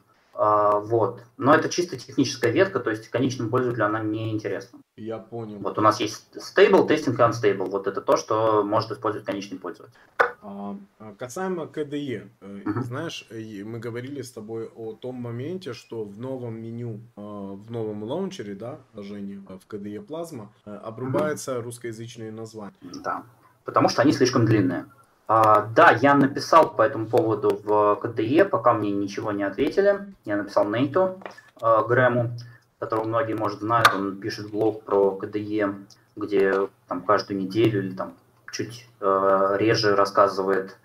А, 0.46 0.80
вот. 0.80 1.24
Но 1.38 1.56
это 1.56 1.70
чисто 1.70 1.96
техническая 1.96 2.52
ветка, 2.52 2.82
то 2.82 2.90
есть 2.90 3.08
конечному 3.08 3.50
пользователю 3.50 3.86
она 3.86 4.02
не 4.02 4.30
интересна. 4.30 4.80
Я 4.98 5.18
понял. 5.18 5.60
Вот 5.60 5.78
у 5.78 5.82
нас 5.82 6.02
есть 6.02 6.28
stable, 6.36 6.86
testing 6.86 7.14
и 7.14 7.18
unstable. 7.18 7.70
Вот 7.70 7.88
это 7.88 8.02
то, 8.02 8.18
что 8.18 8.62
может 8.62 8.92
использовать 8.92 9.26
конечный 9.26 9.58
пользователь. 9.58 9.96
А, 10.42 10.76
а 11.00 11.14
касаемо 11.18 11.64
KDE, 11.64 12.28
uh-huh. 12.42 12.84
знаешь, 12.84 13.26
мы 13.32 13.80
говорили 13.80 14.22
с 14.22 14.32
тобой 14.32 14.70
о 14.76 14.92
том 14.92 15.16
моменте, 15.16 15.72
что 15.72 16.04
в 16.04 16.20
новом 16.20 16.62
меню, 16.62 17.00
в 17.16 17.72
новом 17.72 18.04
лаунчере, 18.04 18.54
да, 18.54 18.80
Женя, 18.96 19.42
в 19.48 19.74
KDE 19.74 20.06
Plasma, 20.06 20.50
обрубается 20.66 21.54
uh-huh. 21.54 21.62
русскоязычные 21.62 22.34
названия. 22.34 22.74
Да, 22.82 23.24
потому 23.64 23.88
что 23.88 24.02
они 24.02 24.12
слишком 24.12 24.46
длинные. 24.46 24.88
А, 25.36 25.68
да, 25.76 25.90
я 25.90 26.14
написал 26.14 26.76
по 26.76 26.84
этому 26.84 27.08
поводу 27.08 27.60
в 27.64 27.96
КДЕ, 27.96 28.46
пока 28.46 28.72
мне 28.74 28.92
ничего 28.92 29.32
не 29.32 29.42
ответили. 29.42 30.14
Я 30.26 30.38
написал 30.38 30.70
Нейту 30.70 31.20
э, 31.60 31.82
Грэму, 31.88 32.38
которого 32.78 33.06
многие, 33.06 33.34
может, 33.34 33.62
знают. 33.62 33.90
Он 33.96 34.18
пишет 34.18 34.52
блог 34.52 34.84
про 34.84 35.16
КДЕ, 35.16 35.74
где 36.16 36.70
там 36.88 37.02
каждую 37.02 37.40
неделю 37.40 37.80
или 37.80 37.96
там 37.96 38.14
чуть 38.52 38.88
э, 39.02 39.56
реже 39.58 39.96
рассказывает 39.96 40.78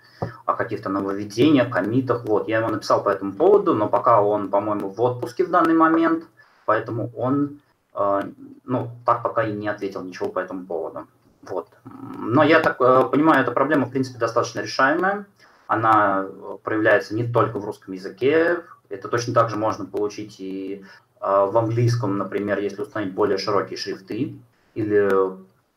о 0.47 0.55
каких-то 0.55 0.89
нововведениях, 0.89 1.71
комитах. 1.71 2.25
Вот, 2.25 2.49
я 2.49 2.61
ему 2.61 2.71
написал 2.71 3.03
по 3.03 3.11
этому 3.11 3.35
поводу, 3.35 3.75
но 3.75 3.87
пока 3.87 4.23
он, 4.23 4.49
по-моему, 4.49 4.89
в 4.89 4.99
отпуске 5.03 5.45
в 5.45 5.51
данный 5.51 5.75
момент, 5.75 6.25
поэтому 6.65 7.11
он, 7.15 7.61
э, 7.95 8.23
ну, 8.65 8.91
так 9.05 9.23
пока 9.23 9.43
и 9.43 9.53
не 9.53 9.69
ответил 9.69 10.03
ничего 10.03 10.31
по 10.31 10.39
этому 10.39 10.65
поводу. 10.65 11.07
Вот. 11.51 11.69
Но 12.19 12.43
я 12.43 12.61
так 12.61 12.81
э, 12.81 13.09
понимаю, 13.11 13.43
эта 13.43 13.53
проблема, 13.53 13.87
в 13.87 13.91
принципе, 13.91 14.19
достаточно 14.19 14.61
решаемая. 14.61 15.27
Она 15.67 16.27
проявляется 16.63 17.15
не 17.15 17.25
только 17.25 17.59
в 17.59 17.65
русском 17.65 17.95
языке. 17.95 18.61
Это 18.89 19.09
точно 19.09 19.35
так 19.35 19.51
же 19.51 19.57
можно 19.57 19.85
получить 19.85 20.41
и 20.41 20.85
э, 21.21 21.27
в 21.27 21.57
английском, 21.57 22.19
например, 22.19 22.59
если 22.59 22.83
установить 22.83 23.15
более 23.15 23.39
широкие 23.39 23.79
шрифты, 23.79 24.39
или 24.75 25.11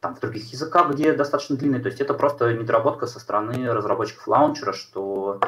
там, 0.01 0.15
в 0.15 0.19
других 0.19 0.51
языках, 0.51 0.91
где 0.91 1.13
достаточно 1.13 1.55
длинные. 1.55 1.81
То 1.81 1.87
есть 1.87 2.01
это 2.01 2.13
просто 2.13 2.53
недоработка 2.53 3.05
со 3.05 3.19
стороны 3.19 3.71
разработчиков 3.71 4.27
лаунчера, 4.27 4.73
что 4.73 5.39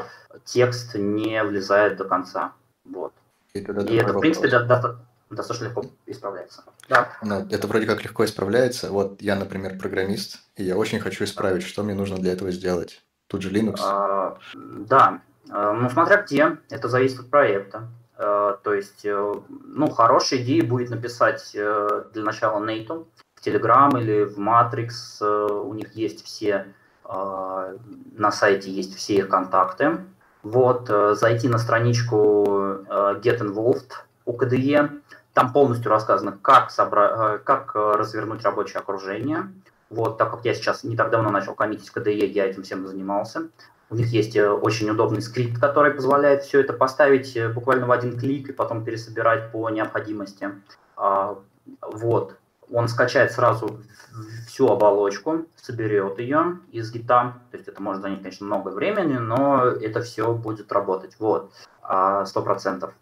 текст 0.45 0.95
не 0.95 1.43
влезает 1.43 1.97
до 1.97 2.05
конца. 2.05 2.53
Вот. 2.85 3.13
И, 3.53 3.59
и 3.59 3.95
это, 3.95 4.13
в 4.13 4.19
принципе, 4.19 4.49
до, 4.49 4.65
до, 4.65 4.99
достаточно 5.35 5.65
легко 5.65 5.85
исправляется. 6.05 6.63
Да. 6.89 7.09
Ну, 7.21 7.47
это 7.49 7.67
вроде 7.67 7.85
как 7.85 8.03
легко 8.03 8.25
исправляется. 8.25 8.91
Вот 8.91 9.21
я, 9.21 9.35
например, 9.35 9.77
программист, 9.77 10.39
и 10.55 10.63
я 10.63 10.77
очень 10.77 10.99
хочу 10.99 11.23
исправить, 11.23 11.63
что 11.63 11.83
мне 11.83 11.93
нужно 11.93 12.17
для 12.17 12.33
этого 12.33 12.51
сделать. 12.51 13.03
Тут 13.27 13.41
же 13.41 13.51
Linux. 13.51 13.79
А, 13.81 14.37
да, 14.53 15.21
а, 15.49 15.73
ну 15.73 15.89
смотря 15.89 16.21
где, 16.21 16.57
это 16.69 16.87
зависит 16.87 17.19
от 17.19 17.29
проекта. 17.29 17.89
Э, 18.17 18.55
то 18.63 18.73
есть, 18.73 19.05
э, 19.05 19.33
ну, 19.49 19.89
хорошая 19.89 20.41
идея 20.41 20.63
будет 20.63 20.89
написать 20.89 21.51
э, 21.55 22.03
для 22.13 22.23
начала 22.23 22.63
Нейту 22.63 23.07
в 23.35 23.45
Telegram 23.45 23.89
или 23.99 24.23
в 24.23 24.37
Matrix. 24.39 25.23
У 25.23 25.73
них 25.73 25.93
есть 25.93 26.23
все, 26.23 26.67
на 27.05 28.31
сайте 28.31 28.71
есть 28.71 28.95
все 28.95 29.15
их 29.15 29.29
контакты. 29.29 29.97
Вот, 30.41 30.89
зайти 31.17 31.49
на 31.49 31.57
страничку 31.57 32.45
Get 32.87 33.39
Involved 33.39 33.91
у 34.25 34.37
KDE. 34.37 35.01
Там 35.33 35.51
полностью 35.51 35.89
рассказано, 35.89 36.37
как, 36.41 36.71
собра... 36.71 37.39
как 37.39 37.75
развернуть 37.75 38.43
рабочее 38.43 38.79
окружение. 38.79 39.51
Вот, 39.89 40.17
так 40.17 40.31
как 40.31 40.45
я 40.45 40.53
сейчас 40.53 40.83
не 40.83 40.95
так 40.95 41.11
давно 41.11 41.29
начал 41.29 41.53
коммитить 41.53 41.89
в 41.89 41.95
KDE, 41.95 42.25
я 42.25 42.45
этим 42.45 42.63
всем 42.63 42.87
занимался. 42.87 43.49
У 43.93 43.95
них 43.95 44.07
есть 44.07 44.35
э, 44.35 44.49
очень 44.49 44.89
удобный 44.89 45.21
скрипт, 45.21 45.59
который 45.59 45.91
позволяет 45.91 46.41
все 46.41 46.61
это 46.61 46.73
поставить 46.73 47.37
э, 47.37 47.47
буквально 47.47 47.85
в 47.85 47.91
один 47.91 48.17
клик 48.17 48.49
и 48.49 48.51
потом 48.51 48.83
пересобирать 48.83 49.51
по 49.51 49.69
необходимости. 49.69 50.49
А, 50.95 51.37
вот. 51.79 52.37
Он 52.71 52.87
скачает 52.87 53.31
сразу 53.33 53.81
всю 54.47 54.67
оболочку, 54.67 55.45
соберет 55.55 56.17
ее 56.17 56.59
из 56.71 56.91
гита. 56.91 57.35
То 57.51 57.57
есть 57.57 57.67
это 57.67 57.83
может 57.83 58.01
занять, 58.01 58.23
конечно, 58.23 58.47
много 58.47 58.69
времени, 58.69 59.17
но 59.17 59.63
это 59.65 60.01
все 60.01 60.33
будет 60.33 60.71
работать. 60.71 61.15
Вот. 61.19 61.51
А, 61.83 62.25
сто 62.25 62.41
процентов. 62.41 62.95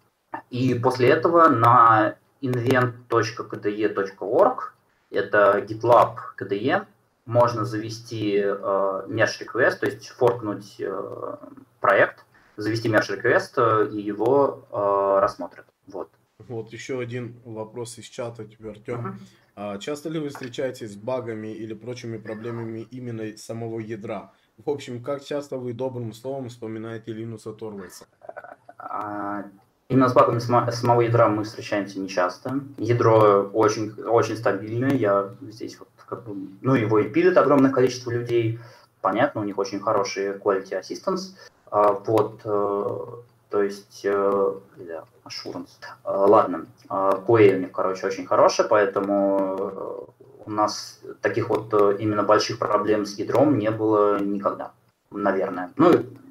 И 0.50 0.74
после 0.74 1.08
этого 1.08 1.48
на 1.48 2.16
invent.kde.org, 2.42 4.74
это 5.10 5.64
GitLab 5.66 6.18
KDE, 6.38 6.86
можно 7.24 7.64
завести 7.64 8.38
э, 8.38 9.06
request, 9.40 9.78
то 9.80 9.86
есть 9.86 10.08
форкнуть 10.08 10.76
э, 10.80 11.36
проект, 11.80 12.26
завести 12.56 12.88
request 12.88 13.52
э, 13.56 13.88
и 13.92 14.00
его 14.00 14.66
э, 14.70 15.18
рассмотрят. 15.20 15.66
Вот. 15.86 16.10
Вот 16.48 16.72
еще 16.72 17.00
один 17.00 17.40
вопрос 17.44 17.98
из 17.98 18.06
чата 18.06 18.44
тебе, 18.44 18.70
Артем. 18.70 19.06
Uh-huh. 19.06 19.14
А, 19.54 19.78
часто 19.78 20.08
ли 20.08 20.18
вы 20.18 20.30
встречаетесь 20.30 20.92
с 20.92 20.96
багами 20.96 21.48
или 21.48 21.74
прочими 21.74 22.16
проблемами 22.16 22.86
именно 22.90 23.36
самого 23.36 23.80
ядра? 23.80 24.32
В 24.56 24.70
общем, 24.70 25.02
как 25.02 25.24
часто 25.24 25.56
вы 25.56 25.72
добрым 25.72 26.12
словом 26.12 26.48
вспоминаете 26.48 27.12
Линуса 27.12 27.52
Торвальса? 27.52 28.06
А, 29.92 29.94
Именно 29.94 30.08
с 30.08 30.12
багами 30.14 30.38
самого 30.38 31.02
ядра 31.02 31.28
мы 31.28 31.44
встречаемся 31.44 32.00
нечасто. 32.00 32.60
Ядро 32.78 33.50
очень, 33.52 33.92
очень 34.02 34.36
стабильное. 34.36 34.94
Я 34.94 35.30
здесь 35.42 35.78
вот 35.78 35.88
как 36.06 36.24
бы, 36.24 36.34
ну, 36.62 36.74
его 36.74 36.98
и 36.98 37.08
пилит 37.08 37.36
огромное 37.36 37.70
количество 37.70 38.10
людей. 38.10 38.58
Понятно, 39.00 39.40
у 39.40 39.44
них 39.44 39.58
очень 39.58 39.80
хороший 39.80 40.32
quality 40.38 40.80
assistance. 40.80 41.34
А, 41.70 41.92
вот, 41.92 42.40
э, 42.44 42.96
то 43.50 43.62
есть, 43.62 44.02
э, 44.04 44.54
assurance. 45.24 45.70
А, 46.04 46.26
ладно, 46.26 46.66
QA 46.88 47.56
у 47.56 47.58
них, 47.58 47.72
короче, 47.72 48.06
очень 48.06 48.26
хороший, 48.26 48.64
поэтому 48.64 49.56
э, 49.58 50.46
у 50.46 50.50
нас 50.50 51.00
таких 51.20 51.50
вот 51.50 51.72
именно 52.00 52.22
больших 52.22 52.58
проблем 52.58 53.04
с 53.04 53.18
ядром 53.18 53.58
не 53.58 53.70
было 53.70 54.18
никогда, 54.20 54.72
наверное. 55.10 55.70
Ну, 55.76 55.90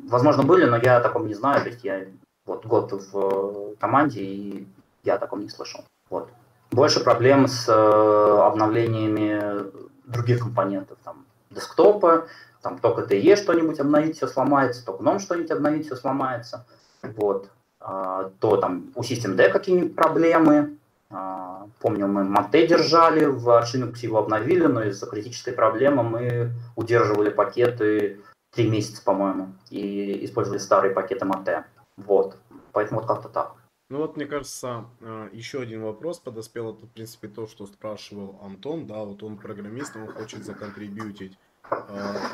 возможно, 0.10 0.44
были, 0.44 0.66
но 0.66 0.78
я 0.78 0.98
о 0.98 1.02
таком 1.02 1.28
не 1.28 1.34
знаю, 1.34 1.62
то 1.62 1.70
есть 1.70 1.84
я 1.84 2.06
вот 2.52 2.65
год 2.65 2.91
в 2.91 3.18
э, 3.18 3.76
команде, 3.80 4.22
и 4.22 4.68
я 5.03 5.15
о 5.15 5.19
таком 5.19 5.41
не 5.41 5.49
слышал. 5.49 5.84
Вот. 6.10 6.30
Больше 6.72 7.03
проблем 7.03 7.48
с 7.48 7.68
э, 7.68 7.72
обновлениями 7.73 9.72
других 10.06 10.40
компонентов, 10.40 10.98
там, 11.03 11.26
десктопа, 11.49 12.28
там, 12.61 12.78
только 12.78 13.02
TE 13.02 13.36
что-нибудь 13.36 13.80
обновить, 13.80 14.18
все 14.18 14.28
сломается, 14.28 14.86
то 14.86 14.94
GNOME 14.94 15.19
что-нибудь 15.19 15.52
обновить, 15.52 15.86
все 15.86 15.95
сломается. 15.95 16.65
Вот. 17.02 17.49
А, 17.80 18.32
то 18.40 18.57
там 18.57 18.91
у 18.95 19.02
SystemD 19.02 19.49
какие-нибудь 19.49 19.95
проблемы. 19.95 20.78
А, 21.10 21.68
помню, 21.80 22.07
мы 22.07 22.23
Monte 22.23 22.68
держали, 22.68 23.26
в 23.26 23.49
Arch 23.49 23.76
его 24.02 24.19
обновили, 24.19 24.65
но 24.68 24.84
из-за 24.84 25.07
критической 25.07 25.53
проблемы 25.53 26.03
мы 26.03 26.52
удерживали 26.76 27.30
пакеты 27.30 28.19
три 28.53 28.69
месяца, 28.69 29.02
по-моему, 29.03 29.53
и 29.69 30.26
использовали 30.26 30.60
старые 30.60 30.94
пакеты 30.94 31.26
Monte. 31.26 31.64
Вот. 32.06 32.38
Поэтому 32.72 33.02
вот 33.02 33.07
как-то 33.07 33.30
так. 33.30 33.56
Ну 33.91 33.98
вот, 33.98 34.15
мне 34.15 34.26
кажется, 34.26 34.86
э, 35.02 35.28
еще 35.34 35.60
один 35.60 35.84
вопрос 35.84 36.18
подоспел. 36.19 36.73
Это, 36.73 36.86
в 36.86 36.90
принципе, 36.90 37.28
то, 37.28 37.45
что 37.45 37.65
спрашивал 37.65 38.40
Антон. 38.41 38.88
Да, 38.88 39.03
вот 39.03 39.22
он 39.22 39.36
программист, 39.36 39.98
он 39.98 40.07
хочет 40.07 40.45
законтрибьютить 40.45 41.38
э, 41.69 41.76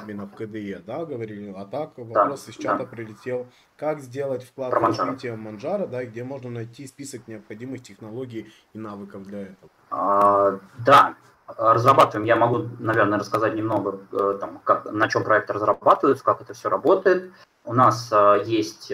именно 0.03 0.27
в 0.27 0.35
КДЕ, 0.35 0.83
да, 0.85 1.03
говорили. 1.03 1.51
А 1.57 1.65
так 1.65 1.97
вопрос 1.97 2.45
да, 2.45 2.51
из 2.51 2.57
чата 2.57 2.83
да. 2.83 2.85
прилетел. 2.85 3.47
Как 3.75 4.01
сделать 4.01 4.43
вклад 4.43 4.71
в 4.71 4.75
развитие 4.75 5.35
Манжара, 5.35 5.87
да, 5.87 6.05
где 6.05 6.23
можно 6.23 6.51
найти 6.51 6.85
список 6.85 7.27
необходимых 7.27 7.81
технологий 7.81 8.53
и 8.73 8.77
навыков 8.77 9.23
для 9.23 9.41
этого? 9.41 9.71
А, 9.89 10.59
да, 10.85 11.15
разрабатываем. 11.47 12.27
Я 12.27 12.35
могу, 12.35 12.69
наверное, 12.77 13.17
рассказать 13.17 13.55
немного, 13.55 13.99
э, 14.11 14.37
там, 14.39 14.59
как, 14.63 14.91
на 14.91 15.09
чем 15.09 15.23
проект 15.23 15.49
разрабатывается, 15.49 16.23
как 16.23 16.39
это 16.39 16.53
все 16.53 16.69
работает. 16.69 17.33
У 17.65 17.73
нас 17.73 18.13
есть 18.45 18.93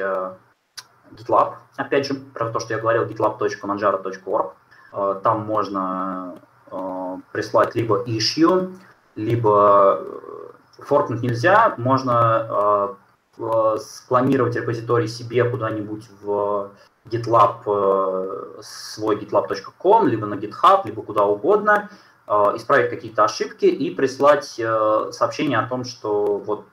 GitLab, 1.16 1.56
опять 1.78 2.06
же, 2.06 2.16
про 2.16 2.50
то, 2.50 2.60
что 2.60 2.74
я 2.74 2.80
говорил, 2.80 3.06
gitlab.manjaro.org. 3.06 4.54
Э, 4.94 5.20
там 5.24 5.46
можно 5.46 6.36
э, 6.72 7.18
прислать 7.32 7.76
либо 7.76 8.04
issue, 8.04 8.74
либо 9.16 10.00
э, 10.02 10.84
форкнуть 10.84 11.22
нельзя, 11.22 11.74
можно 11.78 12.98
спланировать 13.80 14.56
репозиторий 14.56 15.08
себе 15.08 15.44
куда-нибудь 15.44 16.08
в 16.22 16.70
GitLab, 17.10 18.62
свой 18.62 19.16
gitlab.com, 19.16 20.08
либо 20.08 20.28
на 20.28 20.36
GitHub, 20.36 20.82
либо 20.86 21.02
куда 21.02 21.26
угодно, 21.26 21.90
исправить 22.28 22.90
какие-то 22.90 23.26
ошибки 23.26 23.66
и 23.66 23.94
прислать 23.94 24.46
сообщение 24.46 25.60
о 25.60 25.68
том, 25.68 25.84
что 25.84 26.38
вот 26.38 26.66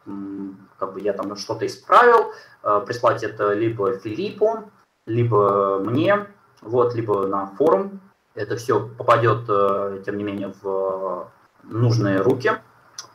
как 0.78 0.94
бы 0.94 1.00
я 1.00 1.12
там 1.12 1.34
что-то 1.36 1.66
исправил, 1.66 2.32
Э, 2.62 2.82
прислать 2.86 3.22
это 3.22 3.52
либо 3.52 3.92
Филиппу, 3.98 4.70
либо 5.06 5.78
мне, 5.78 6.26
вот, 6.60 6.94
либо 6.94 7.26
на 7.26 7.46
форум. 7.46 8.00
Это 8.34 8.56
все 8.56 8.86
попадет, 8.86 9.44
э, 9.48 10.02
тем 10.04 10.18
не 10.18 10.24
менее, 10.24 10.52
в 10.62 11.28
нужные 11.62 12.20
руки. 12.20 12.52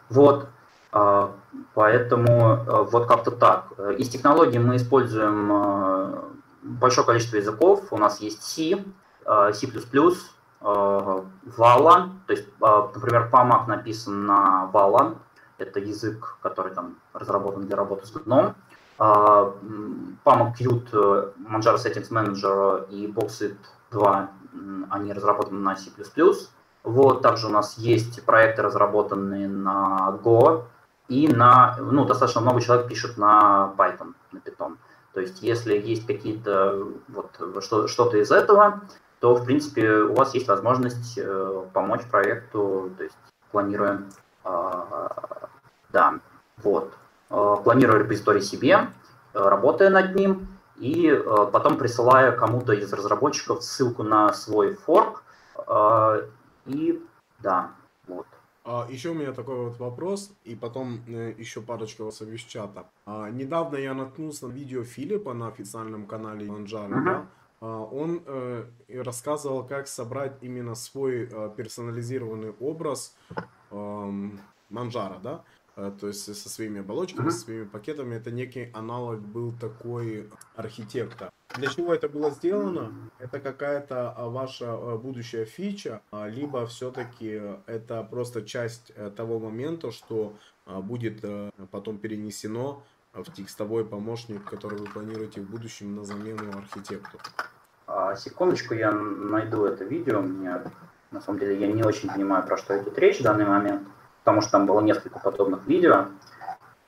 Вот. 0.10 0.48
Э, 0.91 1.30
поэтому 1.74 2.88
вот 2.91 3.07
как-то 3.07 3.32
так. 3.32 3.72
Из 3.98 4.10
технологий 4.10 4.60
мы 4.60 4.78
используем 4.78 6.34
большое 6.64 7.06
количество 7.06 7.38
языков. 7.38 7.91
У 7.91 7.98
нас 7.98 8.20
есть 8.22 8.44
C, 8.44 8.84
C++, 9.53 9.68
Vala. 10.66 12.10
То 12.26 12.34
есть, 12.34 12.48
например, 12.60 13.30
PAMAC 13.32 13.68
написан 13.68 14.26
на 14.26 14.70
Vala. 14.74 15.16
Это 15.58 15.80
язык, 15.80 16.38
который 16.42 16.74
там 16.74 16.96
разработан 17.14 17.66
для 17.66 17.78
работы 17.78 18.06
с 18.06 18.14
GNOME. 18.16 18.56
PAMA 18.98 20.54
Qt, 20.58 21.34
Manjaro 21.50 21.78
Settings 21.78 22.10
Manager 22.12 22.90
и 22.90 23.08
Boxit 23.08 23.58
2, 23.92 24.30
они 24.90 25.14
разработаны 25.14 25.60
на 25.60 25.76
C++. 25.76 25.92
Вот, 26.84 27.22
также 27.22 27.48
у 27.48 27.50
нас 27.50 27.78
есть 27.78 28.26
проекты, 28.26 28.62
разработанные 28.62 29.48
на 29.48 30.18
Go, 30.24 30.64
и 31.08 31.28
на, 31.28 31.78
ну, 31.80 32.06
достаточно 32.06 32.42
много 32.42 32.62
человек 32.62 32.88
пишет 32.88 33.18
на 33.18 33.74
Python, 33.78 34.14
на 34.32 34.40
Python. 34.40 34.78
То 35.14 35.22
есть, 35.22 35.42
если 35.42 35.78
есть 35.78 36.06
какие-то, 36.06 36.88
вот, 37.08 37.40
что, 37.62 37.88
что-то 37.88 38.18
из 38.18 38.32
этого, 38.32 38.82
то, 39.20 39.36
в 39.36 39.46
принципе, 39.46 39.92
у 39.92 40.14
вас 40.14 40.34
есть 40.34 40.48
возможность 40.48 41.18
э, 41.18 41.66
помочь 41.74 42.04
проекту, 42.04 42.92
то 42.98 43.04
есть, 43.04 43.18
планируя, 43.52 44.04
э, 44.44 45.08
да, 45.92 46.20
вот. 46.58 46.94
Э, 47.30 47.56
планируя 47.64 48.00
репозиторий 48.00 48.42
себе, 48.42 48.74
э, 49.34 49.40
работая 49.40 49.90
над 49.90 50.16
ним, 50.16 50.48
и 50.78 51.08
э, 51.08 51.48
потом 51.52 51.78
присылая 51.78 52.32
кому-то 52.32 52.74
из 52.74 52.92
разработчиков 52.94 53.64
ссылку 53.64 54.04
на 54.04 54.34
свой 54.34 54.76
форк. 54.76 55.24
И 56.66 57.04
да, 57.40 57.72
вот. 58.08 58.28
А, 58.64 58.88
еще 58.90 59.10
у 59.10 59.14
меня 59.14 59.32
такой 59.32 59.56
вот 59.70 59.78
вопрос, 59.78 60.32
и 60.44 60.56
потом 60.56 61.00
еще 61.06 61.62
парочка 61.62 62.02
вопросов 62.02 62.30
из 62.30 62.42
чата. 62.42 62.88
А, 63.06 63.30
недавно 63.30 63.78
я 63.78 63.94
наткнулся 63.94 64.48
на 64.48 64.52
видео 64.52 64.84
Филиппа 64.84 65.34
на 65.34 65.48
официальном 65.48 66.08
канале 66.08 66.52
Манжара, 66.52 66.94
uh-huh. 66.94 67.06
да? 67.06 67.26
А, 67.66 67.84
он 67.84 68.22
э, 68.28 68.66
рассказывал, 68.90 69.66
как 69.66 69.88
собрать 69.88 70.38
именно 70.42 70.76
свой 70.76 71.28
э, 71.32 71.52
персонализированный 71.58 72.52
образ 72.60 73.16
Манжара, 74.70 75.20
да? 75.24 75.44
Э, 75.76 75.92
то 76.00 76.08
есть 76.08 76.24
со 76.24 76.50
своими 76.50 76.82
оболочками, 76.82 77.30
со 77.30 77.40
своими 77.40 77.66
пакетами. 77.66 78.16
Это 78.16 78.30
некий 78.30 78.70
аналог 78.74 79.20
был 79.20 79.52
такой 79.60 80.30
архитектор. 80.56 81.32
Для 81.58 81.68
чего 81.70 81.94
это 81.94 82.08
было 82.08 82.30
сделано? 82.32 82.94
Это 83.18 83.40
какая-то 83.40 84.12
а, 84.12 84.30
ваша 84.30 84.98
будущая 84.98 85.46
фича, 85.46 86.02
а, 86.12 86.28
либо 86.28 86.68
все-таки 86.68 87.42
это 87.66 88.04
просто 88.04 88.42
часть 88.42 88.92
того 89.16 89.40
момента, 89.40 89.92
что 89.92 90.34
будет 90.66 91.24
потом 91.72 91.98
перенесено 91.98 92.84
в 93.14 93.32
текстовой 93.32 93.86
помощник, 93.86 94.44
который 94.44 94.80
вы 94.80 94.86
планируете 94.86 95.42
в 95.42 95.50
будущем 95.50 95.96
на 95.96 96.04
замену 96.04 96.58
архитектору. 96.58 97.24
А, 97.98 98.14
секундочку, 98.18 98.74
я 98.74 98.92
найду 98.92 99.66
это 99.66 99.86
видео. 99.86 100.20
Мне, 100.20 100.62
на 101.12 101.22
самом 101.22 101.40
деле, 101.40 101.58
я 101.58 101.68
не 101.72 101.82
очень 101.82 102.10
понимаю, 102.10 102.46
про 102.46 102.58
что 102.58 102.78
идет 102.78 102.98
речь 103.00 103.22
в 103.22 103.24
данный 103.24 103.46
момент, 103.46 103.88
потому 104.26 104.42
что 104.42 104.52
там 104.52 104.66
было 104.66 104.82
несколько 104.82 105.18
подобных 105.20 105.66
видео. 105.66 106.08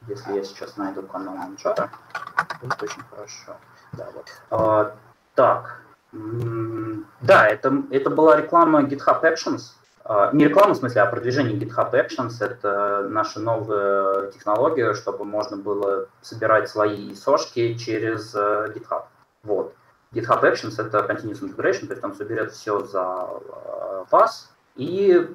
Если 0.10 0.34
я 0.34 0.44
сейчас 0.44 0.76
найду 0.76 1.04
канал 1.04 1.36
Манчара, 1.36 1.92
будет 2.62 2.84
очень 2.84 3.02
хорошо. 3.10 3.56
Да, 3.94 4.08
вот. 4.14 4.26
А, 4.52 4.96
так, 5.34 5.82
да, 6.12 7.48
это, 7.48 7.84
это 7.90 8.10
была 8.10 8.36
реклама 8.36 8.84
GitHub 8.84 9.22
Actions. 9.22 9.76
А, 10.04 10.32
не 10.34 10.44
реклама, 10.44 10.74
в 10.74 10.78
смысле, 10.78 11.04
а 11.04 11.06
продвижение 11.06 11.58
GitHub 11.58 11.94
Actions. 11.94 12.34
Это 12.42 13.08
наша 13.10 13.40
новая 13.40 14.30
технология, 14.32 14.94
чтобы 14.94 15.24
можно 15.24 15.56
было 15.56 16.08
собирать 16.20 16.70
свои 16.70 17.16
сошки 17.16 17.76
через 17.76 18.36
э, 18.36 18.74
GitHub. 18.76 19.04
Вот. 19.44 19.74
GitHub 20.18 20.41
Actions— 20.44 20.73
это 20.77 20.99
Continuous 20.99 21.41
Integration, 21.41 21.88
то 21.88 21.94
есть 21.94 22.02
там 22.02 22.14
соберет 22.15 22.52
все 22.52 22.80
за 22.80 23.30
э, 23.30 24.03
вас, 24.11 24.52
и 24.76 25.27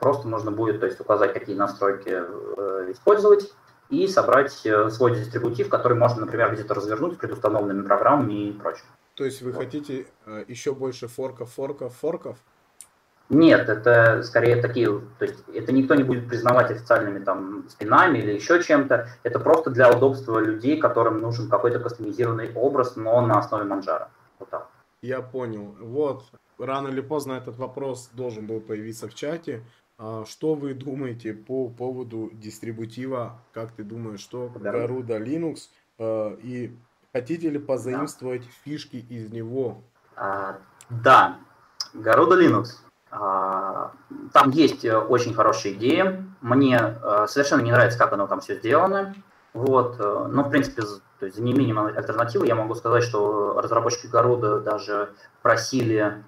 просто 0.00 0.26
нужно 0.26 0.50
будет 0.50 0.80
то 0.80 0.86
есть, 0.86 1.00
указать, 1.00 1.32
какие 1.32 1.54
настройки 1.54 2.10
э, 2.10 2.90
использовать, 2.90 3.52
и 3.88 4.06
собрать 4.08 4.52
свой 4.52 5.16
дистрибутив, 5.16 5.68
который 5.68 5.98
можно, 5.98 6.24
например, 6.24 6.52
где-то 6.52 6.74
развернуть 6.74 7.14
с 7.14 7.16
предустановленными 7.18 7.84
программами 7.84 8.48
и 8.48 8.52
прочее. 8.52 8.84
То 9.14 9.24
есть 9.24 9.42
вы 9.42 9.52
хотите 9.52 10.06
э, 10.24 10.44
еще 10.48 10.72
больше 10.74 11.08
форков, 11.08 11.52
форков, 11.52 11.94
форков? 11.94 12.38
Нет, 13.32 13.68
это 13.68 14.22
скорее 14.22 14.60
такие, 14.60 15.00
то 15.18 15.24
есть 15.24 15.42
это 15.48 15.72
никто 15.72 15.94
не 15.94 16.02
будет 16.02 16.28
признавать 16.28 16.70
официальными 16.70 17.24
там 17.24 17.66
спинами 17.68 18.18
или 18.18 18.32
еще 18.32 18.62
чем-то. 18.62 19.08
Это 19.22 19.40
просто 19.40 19.70
для 19.70 19.90
удобства 19.90 20.38
людей, 20.38 20.78
которым 20.78 21.20
нужен 21.20 21.48
какой-то 21.48 21.80
кастомизированный 21.80 22.52
образ, 22.54 22.96
но 22.96 23.20
на 23.26 23.38
основе 23.38 23.64
манжара. 23.64 24.10
Вот 24.38 24.50
так. 24.50 24.68
Я 25.00 25.22
понял. 25.22 25.74
Вот, 25.80 26.24
рано 26.58 26.88
или 26.88 27.00
поздно 27.00 27.32
этот 27.32 27.56
вопрос 27.56 28.10
должен 28.12 28.46
был 28.46 28.60
появиться 28.60 29.08
в 29.08 29.14
чате. 29.14 29.64
А 29.98 30.24
что 30.26 30.54
вы 30.54 30.74
думаете 30.74 31.32
по 31.32 31.68
поводу 31.68 32.30
дистрибутива? 32.34 33.40
Как 33.52 33.72
ты 33.72 33.82
думаешь, 33.82 34.20
что 34.20 34.52
Garuda 34.54 35.18
Linux 35.18 35.68
э, 35.98 36.36
и 36.42 36.76
Хотите 37.12 37.50
ли 37.50 37.58
позаимствовать 37.58 38.42
да. 38.42 38.48
фишки 38.64 38.96
из 38.96 39.30
него? 39.30 39.82
А, 40.16 40.58
да, 40.88 41.38
Garuda 41.92 42.38
Linux. 42.38 42.68
А, 43.14 43.92
там 44.32 44.50
есть 44.50 44.86
э, 44.86 44.96
очень 44.96 45.34
хорошие 45.34 45.74
идеи. 45.74 46.24
Мне 46.40 46.78
а, 46.78 47.26
совершенно 47.28 47.60
не 47.60 47.70
нравится, 47.70 47.98
как 47.98 48.14
оно 48.14 48.26
там 48.26 48.40
все 48.40 48.54
сделано. 48.54 49.14
Вот. 49.52 49.96
Э, 49.98 50.28
но, 50.30 50.44
в 50.44 50.50
принципе, 50.50 50.82
то 51.20 51.26
есть 51.26 51.36
за 51.36 51.42
неимением 51.42 51.78
альтернативы 51.78 52.46
я 52.46 52.54
могу 52.54 52.74
сказать, 52.74 53.04
что 53.04 53.60
разработчики 53.60 54.06
Garuda 54.06 54.60
даже 54.60 55.10
просили 55.42 56.24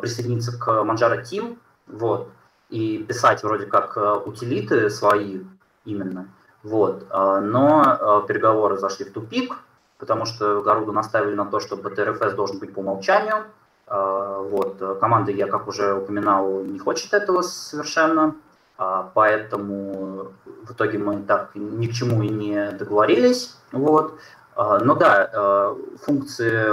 присоединиться 0.00 0.58
к 0.58 0.68
Manjaro 0.68 1.22
Team 1.22 1.58
вот, 1.86 2.28
и 2.68 2.98
писать 2.98 3.42
вроде 3.42 3.64
как 3.64 3.96
утилиты 4.26 4.90
свои 4.90 5.40
именно. 5.86 6.28
Вот. 6.62 7.06
Но 7.10 8.24
переговоры 8.28 8.76
зашли 8.76 9.06
в 9.06 9.12
тупик, 9.12 9.56
потому 9.98 10.26
что 10.26 10.60
Гаруду 10.60 10.92
наставили 10.92 11.34
на 11.34 11.46
то, 11.46 11.60
что 11.60 11.76
БТРФС 11.76 12.34
должен 12.34 12.58
быть 12.58 12.74
по 12.74 12.80
умолчанию. 12.80 13.44
А, 13.90 14.40
вот. 14.40 14.80
Команда, 15.00 15.32
я 15.32 15.48
как 15.48 15.66
уже 15.66 15.94
упоминал, 15.94 16.62
не 16.62 16.78
хочет 16.78 17.12
этого 17.12 17.42
совершенно, 17.42 18.36
а, 18.78 19.10
поэтому 19.12 20.28
в 20.62 20.72
итоге 20.72 20.98
мы 20.98 21.22
так 21.22 21.50
ни 21.56 21.88
к 21.88 21.92
чему 21.92 22.22
и 22.22 22.28
не 22.28 22.70
договорились. 22.70 23.56
Вот. 23.72 24.18
А, 24.54 24.78
но 24.78 24.94
да, 24.94 25.74
функции, 26.02 26.70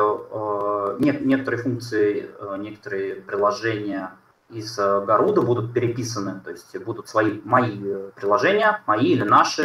некоторые 0.99 1.61
функции, 1.63 2.29
некоторые 2.59 3.15
приложения 3.15 4.11
из 4.51 4.77
Гаруда 4.77 5.41
будут 5.41 5.73
переписаны, 5.73 6.39
то 6.43 6.51
есть 6.51 6.77
будут 6.83 7.09
свои 7.09 7.41
мои 7.43 7.77
приложения, 8.15 8.81
мои 8.85 9.07
или 9.07 9.23
наши 9.23 9.63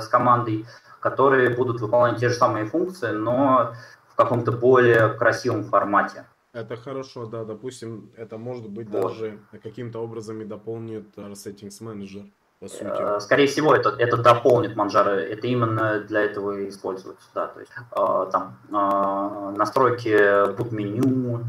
с 0.00 0.08
командой, 0.08 0.66
которые 0.98 1.50
будут 1.50 1.80
выполнять 1.80 2.18
те 2.18 2.28
же 2.28 2.34
самые 2.34 2.66
функции, 2.66 3.12
но 3.12 3.74
в 4.08 4.16
каком-то 4.16 4.52
более 4.52 5.08
красивом 5.08 5.64
формате. 5.64 6.24
Это 6.52 6.76
хорошо, 6.76 7.26
да, 7.26 7.44
допустим, 7.44 8.10
это 8.16 8.36
может 8.36 8.68
быть 8.68 8.88
вот. 8.88 9.02
даже 9.02 9.38
каким-то 9.62 10.00
образом 10.00 10.40
и 10.42 10.44
дополнит 10.44 11.06
Settings 11.16 11.80
Manager, 11.80 12.28
по 12.58 12.68
сути. 12.68 12.84
Э, 12.84 13.20
скорее 13.20 13.46
всего, 13.46 13.72
это, 13.72 13.90
это 13.90 14.16
дополнит 14.16 14.76
Manjaro, 14.76 15.10
это 15.10 15.46
именно 15.46 16.00
для 16.00 16.22
этого 16.22 16.58
и 16.58 16.68
используется, 16.68 17.28
да, 17.34 17.46
то 17.46 17.60
есть 17.60 17.70
э, 17.72 18.30
там 18.32 18.58
э, 18.68 19.56
настройки 19.56 20.08
boot 20.08 20.74
меню, 20.74 21.44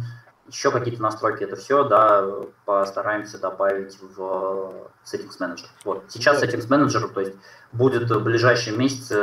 еще 0.47 0.69
какие-то 0.69 1.01
настройки, 1.01 1.45
это 1.45 1.55
все, 1.55 1.83
да, 1.83 2.23
постараемся 2.65 3.39
добавить 3.39 3.97
в 3.99 4.71
Settings 5.03 5.39
Manager. 5.39 5.65
Вот, 5.83 6.03
сейчас 6.09 6.43
Settings 6.43 6.67
Manager, 6.67 7.11
то 7.11 7.21
есть 7.21 7.33
будет 7.71 8.07
в 8.07 8.23
ближайшие 8.23 8.77
месяцы 8.77 9.15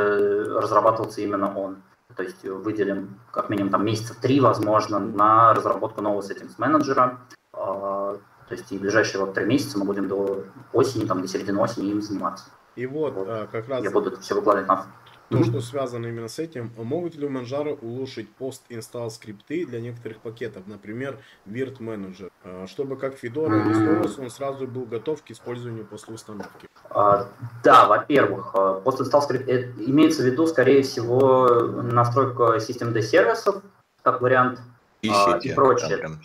разрабатываться 0.43 1.21
именно 1.21 1.57
он. 1.57 1.83
То 2.15 2.23
есть 2.23 2.43
выделим 2.43 3.19
как 3.31 3.49
минимум 3.49 3.71
там 3.71 3.85
месяца 3.85 4.19
три, 4.19 4.39
возможно, 4.39 4.99
на 4.99 5.53
разработку 5.53 6.01
нового 6.01 6.21
Manager. 6.57 7.17
А, 7.53 8.17
то 8.47 8.55
есть 8.55 8.71
и 8.71 8.77
в 8.77 8.81
ближайшие 8.81 9.23
вот 9.23 9.35
три 9.35 9.45
месяца 9.45 9.77
мы 9.77 9.85
будем 9.85 10.07
до 10.07 10.45
осени, 10.73 11.05
там, 11.05 11.21
до 11.21 11.27
середины 11.27 11.59
осени 11.59 11.91
им 11.91 12.01
заниматься. 12.01 12.45
И 12.75 12.85
вот, 12.85 13.13
вот. 13.13 13.27
А, 13.29 13.47
как 13.51 13.69
раз... 13.69 13.83
Я 13.83 13.91
буду 13.91 14.17
все 14.19 14.33
выкладывать 14.35 14.67
на 14.67 14.87
то, 15.29 15.43
что 15.43 15.61
связано 15.61 16.07
именно 16.07 16.27
с 16.27 16.39
этим, 16.39 16.71
могут 16.77 17.15
ли 17.15 17.25
у 17.25 17.29
Manjaro 17.29 17.77
улучшить 17.81 18.29
пост-инсталл 18.35 19.11
скрипты 19.11 19.65
для 19.65 19.79
некоторых 19.79 20.19
пакетов, 20.19 20.63
например, 20.67 21.19
Virt 21.45 21.77
Manager, 21.79 22.31
а, 22.43 22.65
чтобы 22.67 22.97
как 22.97 23.23
Fedora 23.23 23.61
или 23.61 23.75
Storos 23.75 24.21
он 24.21 24.29
сразу 24.29 24.67
был 24.67 24.85
готов 24.85 25.23
к 25.23 25.31
использованию 25.31 25.85
после 25.85 26.15
установки? 26.15 26.67
А, 26.89 27.29
да, 27.63 27.87
во-первых, 27.87 28.51
а, 28.55 28.79
пост-инсталл 28.79 29.21
скрипт 29.21 29.47
э, 29.47 29.71
имеется 29.77 30.23
в 30.23 30.25
виду, 30.25 30.47
скорее 30.47 30.81
всего, 30.81 31.47
настройка 31.47 32.59
систем 32.59 32.93
D 32.93 33.01
сервисов, 33.01 33.61
как 34.01 34.21
вариант, 34.21 34.59
и, 35.01 35.09
сети, 35.09 35.49
и 35.49 35.53
прочее. 35.53 35.97
Там, 35.97 35.99
прям, 35.99 36.21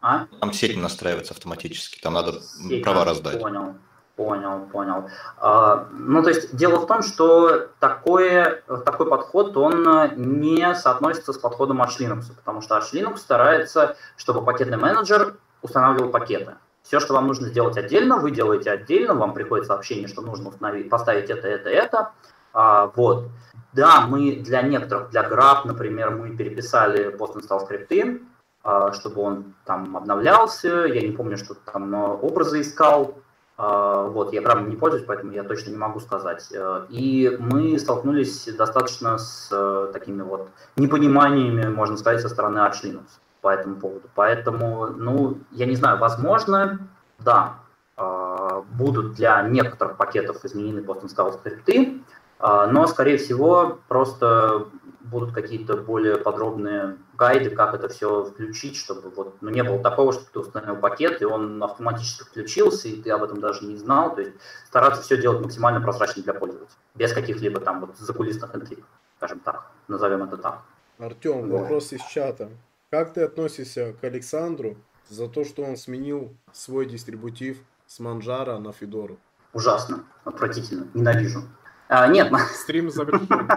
а? 0.00 0.26
там 0.40 0.52
сеть 0.52 0.76
настраивается 0.76 1.34
автоматически, 1.34 2.00
там 2.00 2.14
надо 2.14 2.40
сеть, 2.40 2.82
права 2.82 3.04
раздать. 3.04 3.40
Понял. 3.40 3.74
Понял, 4.18 4.66
понял. 4.72 5.08
А, 5.36 5.86
ну, 5.92 6.24
то 6.24 6.30
есть 6.30 6.56
дело 6.56 6.80
в 6.80 6.88
том, 6.88 7.02
что 7.02 7.68
такое, 7.78 8.64
такой 8.84 9.08
подход, 9.08 9.56
он 9.56 9.86
не 10.16 10.74
соотносится 10.74 11.32
с 11.32 11.38
подходом 11.38 11.80
Arch 11.80 12.00
Linux, 12.00 12.24
потому 12.34 12.60
что 12.60 12.76
Arch 12.76 12.92
Linux 12.92 13.18
старается, 13.18 13.94
чтобы 14.16 14.44
пакетный 14.44 14.76
менеджер 14.76 15.36
устанавливал 15.62 16.10
пакеты. 16.10 16.56
Все, 16.82 16.98
что 16.98 17.14
вам 17.14 17.28
нужно 17.28 17.46
сделать 17.46 17.76
отдельно, 17.76 18.16
вы 18.16 18.32
делаете 18.32 18.72
отдельно, 18.72 19.14
вам 19.14 19.34
приходит 19.34 19.66
сообщение, 19.66 20.08
что 20.08 20.20
нужно 20.20 20.48
установить, 20.48 20.90
поставить 20.90 21.30
это, 21.30 21.46
это, 21.46 21.68
это. 21.68 22.10
А, 22.52 22.90
вот. 22.96 23.28
Да, 23.72 24.00
мы 24.08 24.32
для 24.32 24.62
некоторых, 24.62 25.10
для 25.10 25.22
Grab, 25.22 25.60
например, 25.64 26.10
мы 26.10 26.36
переписали 26.36 27.16
post-install 27.16 27.66
скрипты, 27.66 28.22
а, 28.64 28.90
чтобы 28.90 29.22
он 29.22 29.54
там 29.64 29.96
обновлялся. 29.96 30.86
Я 30.86 31.02
не 31.02 31.12
помню, 31.12 31.36
что 31.36 31.54
там 31.54 31.94
образы 31.94 32.62
искал, 32.62 33.14
вот, 33.58 34.32
я 34.32 34.40
правда 34.40 34.70
не 34.70 34.76
пользуюсь, 34.76 35.04
поэтому 35.04 35.32
я 35.32 35.42
точно 35.42 35.70
не 35.70 35.76
могу 35.76 35.98
сказать. 35.98 36.46
Э, 36.52 36.86
и 36.88 37.36
мы 37.40 37.76
столкнулись 37.78 38.44
достаточно 38.56 39.18
с 39.18 39.48
э, 39.50 39.90
такими 39.92 40.22
вот 40.22 40.50
непониманиями, 40.76 41.66
можно 41.66 41.96
сказать, 41.96 42.20
со 42.20 42.28
стороны 42.28 42.58
Linux 42.58 43.06
по 43.40 43.48
этому 43.48 43.76
поводу. 43.76 44.08
Поэтому, 44.14 44.86
ну, 44.86 45.38
я 45.50 45.66
не 45.66 45.74
знаю, 45.74 45.98
возможно, 45.98 46.78
да, 47.18 47.56
а, 47.96 48.62
будут 48.72 49.14
для 49.14 49.42
некоторых 49.42 49.96
пакетов 49.96 50.44
изменены 50.44 50.82
постинсталл 50.82 51.32
скрипты, 51.32 52.00
а, 52.38 52.66
но, 52.66 52.86
скорее 52.86 53.16
всего, 53.16 53.78
просто 53.88 54.66
будут 55.10 55.34
какие-то 55.34 55.76
более 55.76 56.18
подробные 56.18 56.98
гайды, 57.16 57.50
как 57.50 57.74
это 57.74 57.88
все 57.88 58.24
включить, 58.24 58.76
чтобы 58.76 59.10
вот, 59.10 59.36
ну, 59.40 59.50
не 59.50 59.62
было 59.62 59.82
такого, 59.82 60.12
что 60.12 60.24
ты 60.32 60.38
установил 60.38 60.76
пакет, 60.76 61.22
и 61.22 61.24
он 61.24 61.62
автоматически 61.62 62.24
включился, 62.24 62.88
и 62.88 63.00
ты 63.00 63.10
об 63.10 63.22
этом 63.22 63.40
даже 63.40 63.64
не 63.64 63.76
знал. 63.76 64.14
То 64.14 64.22
есть 64.22 64.34
стараться 64.66 65.02
все 65.02 65.20
делать 65.20 65.40
максимально 65.40 65.80
прозрачно 65.80 66.22
для 66.22 66.34
пользователя, 66.34 66.76
без 66.94 67.12
каких-либо 67.12 67.60
там 67.60 67.80
вот 67.80 67.96
закулисных 67.96 68.54
интриг, 68.54 68.84
скажем 69.16 69.40
так, 69.40 69.70
назовем 69.88 70.22
это 70.22 70.36
так. 70.36 70.62
Артем, 70.98 71.48
вот. 71.48 71.60
вопрос 71.60 71.92
из 71.92 72.02
чата. 72.02 72.50
Как 72.90 73.12
ты 73.12 73.22
относишься 73.22 73.94
к 74.00 74.04
Александру 74.04 74.76
за 75.08 75.28
то, 75.28 75.44
что 75.44 75.62
он 75.62 75.76
сменил 75.76 76.34
свой 76.52 76.86
дистрибутив 76.86 77.58
с 77.86 78.00
Манжара 78.00 78.58
на 78.58 78.72
Федору? 78.72 79.18
Ужасно, 79.52 80.04
отвратительно, 80.24 80.88
ненавижу. 80.94 81.42
А, 81.88 82.06
нет. 82.06 82.32
Стрим 82.54 82.90
завершен. 82.90 83.48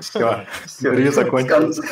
Все, 0.00 0.46
интервью 0.78 1.12
закончилось. 1.12 1.80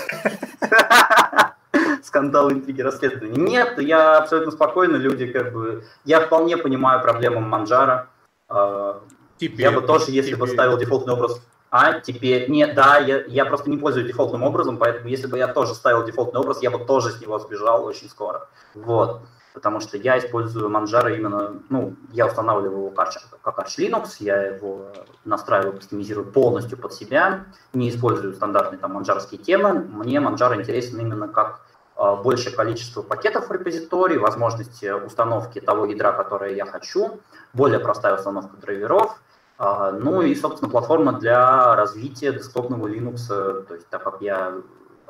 Скандал, 2.02 2.50
интриги, 2.50 2.80
расследования. 2.80 3.40
Нет, 3.40 3.80
я 3.80 4.18
абсолютно 4.18 4.52
спокойно, 4.52 4.96
люди 4.96 5.26
как 5.26 5.52
бы... 5.52 5.84
Я 6.04 6.20
вполне 6.20 6.56
понимаю 6.56 7.02
проблему 7.02 7.40
Манжара. 7.40 8.08
А, 8.48 9.00
теперь, 9.38 9.66
я 9.66 9.72
бы 9.72 9.82
тоже, 9.82 10.06
если 10.08 10.32
теперь. 10.32 10.40
бы 10.40 10.48
ставил 10.48 10.78
дефолтный 10.78 11.14
образ 11.14 11.40
А 11.70 12.00
теперь, 12.00 12.50
нет, 12.50 12.74
да, 12.74 12.98
я, 12.98 13.24
я 13.26 13.44
просто 13.44 13.70
не 13.70 13.76
пользуюсь 13.76 14.08
дефолтным 14.08 14.42
образом, 14.42 14.78
поэтому 14.78 15.08
если 15.08 15.26
бы 15.26 15.38
я 15.38 15.48
тоже 15.48 15.74
ставил 15.74 16.04
дефолтный 16.04 16.40
образ, 16.40 16.62
я 16.62 16.70
бы 16.70 16.84
тоже 16.84 17.10
с 17.10 17.20
него 17.20 17.38
сбежал 17.38 17.84
очень 17.84 18.08
скоро. 18.08 18.48
Вот. 18.74 19.20
Потому 19.52 19.80
что 19.80 19.96
я 19.96 20.18
использую 20.18 20.70
Manjaro 20.70 21.14
именно, 21.14 21.60
ну, 21.68 21.96
я 22.12 22.26
устанавливаю 22.26 22.86
его 22.86 22.90
как, 22.90 23.10
как 23.42 23.58
Arch 23.58 23.78
Linux, 23.78 24.16
я 24.20 24.40
его 24.42 24.92
настраиваю, 25.24 25.76
кастомизирую 25.76 26.30
полностью 26.30 26.78
под 26.78 26.92
себя, 26.92 27.46
не 27.72 27.90
использую 27.90 28.34
стандартные 28.34 28.78
там 28.78 28.92
манжарские 28.92 29.40
темы. 29.40 29.74
Мне 29.74 30.18
Manjaro 30.18 30.54
интересен 30.54 31.00
именно 31.00 31.26
как 31.26 31.62
а, 31.96 32.16
большее 32.16 32.54
количество 32.54 33.02
пакетов 33.02 33.48
в 33.48 33.52
репозитории, 33.52 34.18
возможность 34.18 34.84
установки 34.84 35.60
того 35.60 35.84
ядра, 35.86 36.12
которое 36.12 36.54
я 36.54 36.64
хочу, 36.64 37.20
более 37.52 37.80
простая 37.80 38.14
установка 38.14 38.56
драйверов, 38.56 39.20
а, 39.58 39.92
ну 39.92 40.22
и, 40.22 40.34
собственно, 40.34 40.70
платформа 40.70 41.12
для 41.12 41.76
развития 41.76 42.32
десктопного 42.32 42.86
Linux. 42.86 43.26
То 43.28 43.74
есть, 43.74 43.86
так 43.88 44.02
как 44.02 44.22
я 44.22 44.54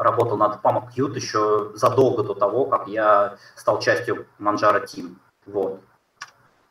работал 0.00 0.36
над 0.36 0.62
PAMA 0.62 0.88
Qt 0.96 1.14
еще 1.14 1.72
задолго 1.74 2.22
до 2.22 2.34
того, 2.34 2.64
как 2.64 2.88
я 2.88 3.36
стал 3.54 3.80
частью 3.80 4.26
Manjaro 4.38 4.84
Team. 4.84 5.16
Вот. 5.46 5.80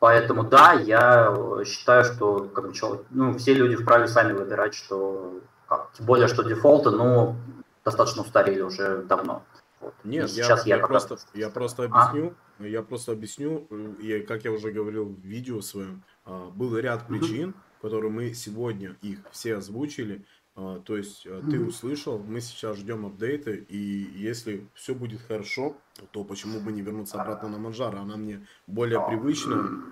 Поэтому 0.00 0.44
да, 0.44 0.72
я 0.72 1.34
считаю, 1.64 2.04
что 2.04 2.50
как 2.52 2.64
бы, 2.66 2.72
ну, 3.10 3.38
все 3.38 3.54
люди 3.54 3.76
вправе 3.76 4.08
сами 4.08 4.32
выбирать, 4.32 4.74
что 4.74 5.40
как, 5.68 5.92
тем 5.92 6.06
более, 6.06 6.26
что 6.26 6.42
дефолты, 6.42 6.90
ну, 6.90 7.36
достаточно 7.84 8.22
устарели 8.22 8.62
уже 8.62 9.02
давно. 9.02 9.44
Вот. 9.80 9.94
Нет, 10.02 10.30
сейчас 10.30 10.66
я, 10.66 10.76
я, 10.76 10.80
я, 10.80 10.86
просто, 10.86 11.14
раз... 11.14 11.26
я 11.34 11.50
просто 11.50 11.82
а? 11.84 11.86
объясню, 11.86 12.34
а? 12.58 12.66
я 12.66 12.82
просто 12.82 13.12
объясню, 13.12 13.66
и, 14.00 14.20
как 14.20 14.44
я 14.44 14.52
уже 14.52 14.72
говорил 14.72 15.04
в 15.04 15.20
видео 15.20 15.60
своем, 15.60 16.02
а, 16.24 16.50
был 16.50 16.76
ряд 16.76 17.06
причин, 17.06 17.50
mm-hmm 17.50 17.70
которые 17.80 18.10
мы 18.10 18.34
сегодня 18.34 18.96
их 19.02 19.20
все 19.30 19.56
озвучили. 19.56 20.24
А, 20.56 20.80
то 20.80 20.96
есть 20.96 21.26
а, 21.26 21.42
ты 21.48 21.60
услышал, 21.60 22.18
мы 22.18 22.40
сейчас 22.40 22.76
ждем 22.76 23.06
апдейты, 23.06 23.64
и 23.68 23.76
если 24.14 24.66
все 24.74 24.94
будет 24.94 25.20
хорошо, 25.22 25.76
то 26.10 26.24
почему 26.24 26.60
бы 26.60 26.72
не 26.72 26.82
вернуться 26.82 27.20
обратно 27.20 27.48
на 27.48 27.58
Манжара? 27.58 27.98
Она 27.98 28.16
мне 28.16 28.46
более 28.66 29.04
привычна. 29.06 29.84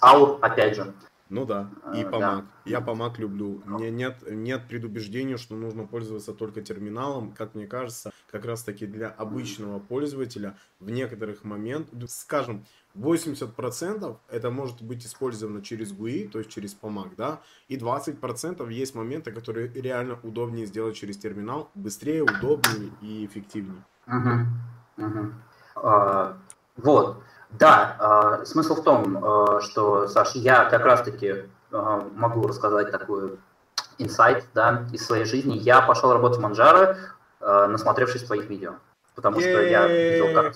Аур, 0.00 0.38
опять 0.42 0.76
же, 0.76 0.94
ну 1.28 1.44
да, 1.44 1.70
и 1.94 2.04
помаг. 2.04 2.44
Да. 2.44 2.46
Я 2.64 2.80
помаг 2.80 3.18
люблю. 3.18 3.62
Мне 3.66 3.90
нет, 3.90 4.16
нет 4.30 4.66
предубеждения, 4.66 5.36
что 5.36 5.56
нужно 5.56 5.86
пользоваться 5.86 6.32
только 6.32 6.62
терминалом. 6.62 7.32
Как 7.32 7.54
мне 7.54 7.66
кажется, 7.66 8.12
как 8.30 8.46
раз 8.46 8.62
таки 8.64 8.86
для 8.86 9.08
обычного 9.08 9.78
пользователя 9.78 10.56
в 10.80 10.90
некоторых 10.90 11.44
моментах, 11.44 12.08
скажем, 12.08 12.64
80% 12.98 14.16
это 14.28 14.50
может 14.50 14.82
быть 14.82 15.06
использовано 15.06 15.62
через 15.62 15.92
GUI, 15.92 16.28
то 16.28 16.38
есть 16.38 16.50
через 16.50 16.74
помаг, 16.74 17.14
да, 17.16 17.40
и 17.68 17.76
20% 17.76 18.70
есть 18.72 18.94
моменты, 18.94 19.32
которые 19.32 19.68
реально 19.72 20.18
удобнее 20.22 20.66
сделать 20.66 20.96
через 20.96 21.16
терминал, 21.16 21.70
быстрее, 21.74 22.22
удобнее 22.22 22.90
и 23.00 23.26
эффективнее. 23.26 23.84
Угу. 24.06 25.06
Угу. 25.06 25.32
А, 25.76 26.36
вот. 26.76 27.22
Да, 27.50 28.40
э, 28.40 28.44
смысл 28.44 28.74
в 28.74 28.84
том, 28.84 29.24
э, 29.24 29.60
что, 29.62 30.06
Саш, 30.06 30.34
я 30.34 30.66
как 30.66 30.84
раз-таки 30.84 31.26
э, 31.26 32.00
могу 32.14 32.46
рассказать 32.46 32.90
такой 32.90 33.38
инсайт 33.96 34.44
да, 34.54 34.86
из 34.92 35.06
своей 35.06 35.24
жизни. 35.24 35.56
Я 35.56 35.80
пошел 35.80 36.12
работать 36.12 36.38
в 36.38 36.42
Манжаро, 36.42 36.96
э, 37.40 37.66
насмотревшись 37.66 38.24
твоих 38.24 38.50
видео. 38.50 38.74
Потому 39.18 39.40
что 39.40 39.62
я 39.62 39.88
видел, 39.88 40.32
как... 40.32 40.54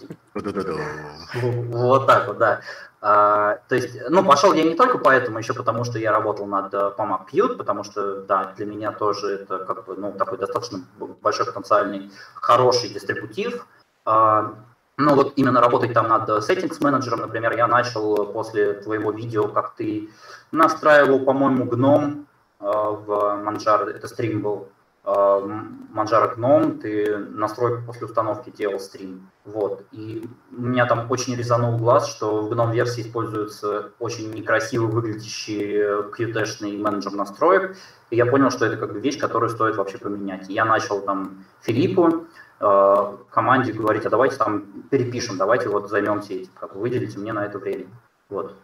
Вот 1.72 2.06
так 2.06 2.28
вот, 2.28 2.38
да. 2.38 2.60
А, 3.00 3.58
то 3.68 3.74
есть, 3.74 3.98
ну, 4.08 4.24
пошел 4.24 4.52
я 4.52 4.62
не 4.62 4.76
только 4.76 4.98
поэтому, 4.98 5.38
еще 5.38 5.52
потому, 5.52 5.82
что 5.82 5.98
я 5.98 6.12
работал 6.12 6.46
над 6.46 6.72
Pomap 6.72 7.22
Qt, 7.32 7.56
потому 7.56 7.82
что, 7.82 8.20
да, 8.20 8.52
для 8.56 8.64
меня 8.64 8.92
тоже 8.92 9.40
это 9.40 9.58
как 9.64 9.84
бы, 9.84 9.96
ну, 9.96 10.12
такой 10.12 10.38
достаточно 10.38 10.78
большой 11.20 11.46
потенциальный, 11.46 12.12
хороший 12.34 12.90
дистрибутив. 12.90 13.66
А, 14.04 14.54
ну 14.96 15.16
вот 15.16 15.32
именно 15.34 15.60
работать 15.60 15.92
там 15.92 16.08
над 16.08 16.28
settings 16.28 16.76
менеджером, 16.80 17.22
например, 17.22 17.56
я 17.56 17.66
начал 17.66 18.26
после 18.26 18.74
твоего 18.74 19.10
видео, 19.10 19.48
как 19.48 19.74
ты 19.74 20.08
настраивал, 20.52 21.18
по-моему, 21.24 21.64
гном 21.64 22.26
э, 22.60 22.64
в 22.64 23.42
Manjaro, 23.44 23.90
это 23.90 24.06
стрим 24.06 24.42
был, 24.42 24.68
э, 24.68 24.81
Manjaro 25.04 26.34
гном, 26.36 26.78
ты 26.78 27.16
настройку 27.16 27.82
после 27.86 28.06
установки 28.06 28.50
делал 28.50 28.78
стрим. 28.78 29.30
Вот. 29.44 29.84
И 29.90 30.28
у 30.56 30.62
меня 30.62 30.86
там 30.86 31.10
очень 31.10 31.34
резанул 31.34 31.76
глаз, 31.76 32.08
что 32.08 32.42
в 32.42 32.48
гном 32.50 32.70
версии 32.70 33.02
используется 33.02 33.90
очень 33.98 34.32
некрасиво 34.32 34.86
выглядящий 34.86 35.82
Qt-шный 36.12 36.78
менеджер 36.78 37.12
настроек. 37.12 37.76
И 38.10 38.16
я 38.16 38.26
понял, 38.26 38.50
что 38.50 38.64
это 38.64 38.76
как 38.76 38.92
бы 38.92 39.00
вещь, 39.00 39.18
которую 39.18 39.50
стоит 39.50 39.76
вообще 39.76 39.98
поменять. 39.98 40.48
И 40.48 40.52
я 40.52 40.64
начал 40.64 41.00
там 41.00 41.44
Филиппу, 41.62 42.26
Э, 42.64 43.16
команде 43.30 43.72
говорить, 43.72 44.06
а 44.06 44.10
давайте 44.10 44.36
там 44.36 44.84
перепишем, 44.88 45.36
давайте 45.36 45.68
вот 45.68 45.90
займемся 45.90 46.34
этим, 46.34 46.52
как 46.54 46.76
выделите 46.76 47.18
мне 47.18 47.32
на 47.32 47.44
это 47.44 47.58
время. 47.58 47.86
Вот. 48.28 48.54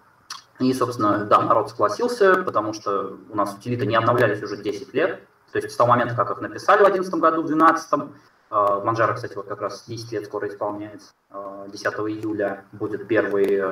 И, 0.60 0.72
собственно, 0.72 1.24
да, 1.24 1.42
народ 1.42 1.70
согласился, 1.70 2.44
потому 2.44 2.74
что 2.74 3.16
у 3.28 3.34
нас 3.36 3.56
утилиты 3.56 3.86
не 3.86 3.96
обновлялись 3.96 4.40
уже 4.40 4.56
10 4.56 4.94
лет. 4.94 5.20
То 5.52 5.58
есть 5.58 5.70
с 5.70 5.76
того 5.76 5.90
момента, 5.90 6.14
как 6.14 6.30
их 6.30 6.40
написали 6.40 6.78
в 6.78 6.86
2011 6.86 7.14
году, 7.14 7.42
в 7.42 7.46
2012, 7.46 8.12
Манжара, 8.50 9.14
кстати, 9.14 9.34
вот 9.34 9.46
как 9.46 9.60
раз 9.60 9.84
10 9.86 10.12
лет 10.12 10.24
скоро 10.24 10.48
исполняется. 10.48 11.10
10 11.68 11.86
э, 11.86 11.88
июля 12.08 12.64
будет 12.72 13.06
первый 13.06 13.62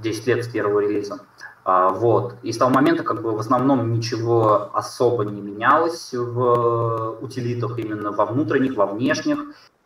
10 0.00 0.28
э, 0.28 0.34
лет 0.34 0.44
с 0.44 0.48
первого 0.48 0.80
релиза. 0.80 1.20
Вот. 1.64 2.34
И 2.42 2.52
с 2.52 2.58
того 2.58 2.70
момента 2.70 3.04
как 3.04 3.22
бы 3.22 3.34
в 3.34 3.38
основном 3.38 3.92
ничего 3.92 4.76
особо 4.76 5.24
не 5.24 5.40
менялось 5.40 6.12
в 6.12 7.18
утилитах, 7.22 7.78
именно 7.78 8.10
во 8.10 8.26
внутренних, 8.26 8.76
во 8.76 8.86
внешних 8.86 9.38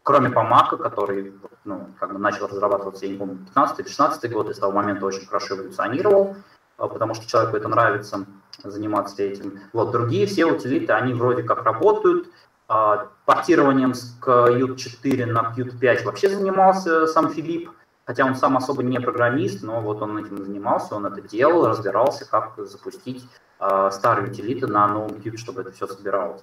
кроме 0.09 0.31
Помака, 0.31 0.79
который 0.79 1.35
ну, 1.67 1.87
как 2.01 2.15
бы 2.15 2.19
начал 2.19 2.47
разрабатываться, 2.47 3.05
я 3.05 3.13
не 3.13 3.19
помню, 3.19 3.37
15 3.45 3.81
или 3.81 3.89
16 3.89 4.33
год, 4.33 4.49
и 4.49 4.55
с 4.55 4.59
того 4.59 4.73
момента 4.73 5.05
очень 5.05 5.27
хорошо 5.27 5.55
эволюционировал, 5.55 6.35
а, 6.79 6.89
потому 6.89 7.13
что 7.13 7.27
человеку 7.27 7.59
это 7.59 7.69
нравится, 7.69 8.25
заниматься 8.63 9.23
этим. 9.23 9.61
Вот, 9.73 9.91
другие 9.91 10.27
все 10.27 10.47
утилиты, 10.47 10.93
они 10.93 11.15
вроде 11.15 11.43
как 11.43 11.65
работают, 11.65 12.29
а, 12.69 13.09
портированием 13.25 13.95
с 13.95 14.19
Qt 14.21 14.77
4 14.77 15.27
на 15.27 15.55
Qt 15.57 15.79
5 15.79 16.05
вообще 16.05 16.29
занимался 16.29 17.07
сам 17.07 17.31
Филипп, 17.31 17.71
хотя 18.05 18.27
он 18.27 18.35
сам 18.35 18.57
особо 18.57 18.83
не 18.83 19.01
программист, 19.01 19.63
но 19.63 19.81
вот 19.81 20.03
он 20.03 20.19
этим 20.19 20.45
занимался, 20.45 20.95
он 20.95 21.07
это 21.07 21.21
делал, 21.23 21.67
разбирался, 21.67 22.29
как 22.29 22.55
запустить 22.59 23.27
э, 23.61 23.91
старые 23.93 24.31
утилиты 24.31 24.67
на 24.67 24.87
новом 24.89 25.13
Qt, 25.13 25.37
чтобы 25.39 25.63
это 25.63 25.73
все 25.73 25.87
собиралось. 25.87 26.43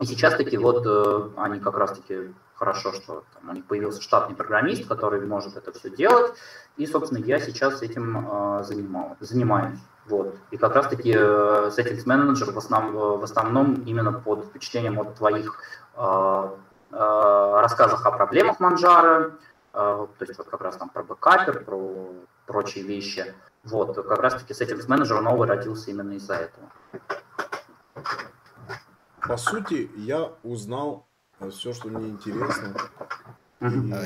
И 0.00 0.06
сейчас 0.06 0.34
таки 0.34 0.56
вот 0.56 0.84
э, 0.84 1.28
они 1.36 1.60
как 1.60 1.76
раз-таки 1.76 2.34
хорошо, 2.54 2.92
что 2.92 3.22
там, 3.34 3.50
у 3.50 3.52
них 3.52 3.64
появился 3.66 4.02
штатный 4.02 4.34
программист, 4.34 4.88
который 4.88 5.20
может 5.24 5.56
это 5.56 5.70
все 5.72 5.90
делать. 5.90 6.32
И, 6.76 6.86
собственно, 6.86 7.18
я 7.24 7.38
сейчас 7.38 7.82
этим 7.82 8.28
э, 8.28 8.64
занимал, 8.64 9.16
занимаюсь. 9.20 9.78
Вот. 10.06 10.36
И 10.50 10.56
как 10.56 10.74
раз-таки 10.74 11.12
э, 11.14 11.70
Settings 11.76 12.04
Manager 12.04 12.50
в, 12.52 12.58
основ, 12.58 12.92
в 12.92 13.22
основном 13.22 13.74
именно 13.86 14.12
под 14.12 14.46
впечатлением 14.46 14.98
от 14.98 15.14
твоих 15.14 15.60
э, 15.94 16.50
э, 16.90 17.60
рассказах 17.60 18.04
о 18.04 18.10
проблемах 18.10 18.58
Манжара, 18.58 19.32
э, 19.72 20.06
то 20.18 20.24
есть 20.24 20.36
вот 20.38 20.48
как 20.48 20.60
раз 20.60 20.76
там 20.76 20.88
про 20.88 21.04
бэкапер, 21.04 21.64
про 21.64 22.10
прочие 22.46 22.84
вещи. 22.84 23.32
Вот, 23.64 23.94
как 23.94 24.18
раз-таки 24.18 24.52
Settings 24.52 24.88
Manager 24.88 25.20
новый 25.20 25.46
родился 25.46 25.90
именно 25.90 26.12
из-за 26.12 26.34
этого. 26.34 26.72
По 29.20 29.36
сути, 29.36 29.88
я 29.96 30.32
узнал 30.42 31.06
все, 31.50 31.72
что 31.72 31.88
мне 31.88 32.08
интересно. 32.08 32.74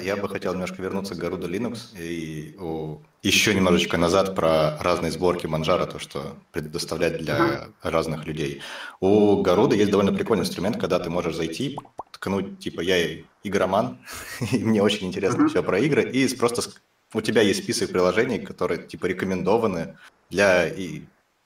Я 0.02 0.16
бы 0.16 0.28
хотел 0.28 0.52
немножко 0.52 0.82
вернуться 0.82 1.14
к 1.14 1.18
Garuda 1.18 1.48
Linux 1.48 1.96
и 1.96 2.54
о, 2.60 3.00
еще 3.26 3.54
немножечко 3.54 3.96
назад 3.96 4.34
про 4.34 4.78
разные 4.78 5.10
сборки 5.10 5.46
Манжара, 5.46 5.86
то, 5.86 5.98
что 5.98 6.36
предоставлять 6.52 7.18
для 7.18 7.68
разных 7.82 8.26
людей. 8.26 8.62
У 9.00 9.42
Garuda 9.42 9.74
есть 9.74 9.90
довольно 9.90 10.12
прикольный 10.12 10.44
инструмент, 10.44 10.80
когда 10.80 10.98
ты 10.98 11.10
можешь 11.10 11.34
зайти, 11.34 11.76
ткнуть, 12.12 12.58
типа, 12.60 12.80
я 12.80 13.18
игроман, 13.42 13.98
и 14.52 14.58
мне 14.58 14.82
очень 14.82 15.08
интересно 15.08 15.48
все 15.48 15.62
про 15.62 15.78
игры, 15.80 16.08
и 16.08 16.34
просто 16.36 16.70
у 17.12 17.20
тебя 17.20 17.42
есть 17.42 17.62
список 17.64 17.90
приложений, 17.90 18.40
которые, 18.40 18.86
типа, 18.86 19.06
рекомендованы 19.06 19.98
для 20.30 20.68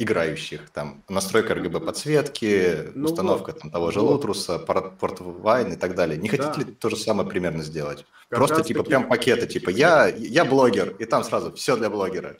играющих. 0.01 0.70
Там 0.70 1.02
настройка 1.09 1.52
RGB 1.52 1.85
подсветки, 1.85 2.90
ну 2.94 3.05
установка 3.05 3.52
вот. 3.52 3.60
там, 3.60 3.70
того 3.70 3.90
же 3.90 4.01
Лутруса, 4.01 4.59
портвайн 4.59 5.72
и 5.72 5.77
так 5.77 5.94
далее. 5.94 6.16
Не 6.16 6.28
хотите 6.28 6.52
да. 6.56 6.60
ли 6.60 6.72
то 6.72 6.89
же 6.89 6.97
самое 6.97 7.28
примерно 7.28 7.62
сделать? 7.62 8.06
Как 8.31 8.39
Просто 8.39 8.62
типа 8.62 8.81
таки... 8.81 8.89
прям 8.89 9.09
пакеты, 9.09 9.47
типа 9.47 9.70
я, 9.70 10.06
я 10.06 10.44
блогер, 10.44 10.94
и 10.98 11.05
там 11.05 11.22
сразу 11.22 11.52
все 11.52 11.77
для 11.77 11.90
блогера. 11.90 12.36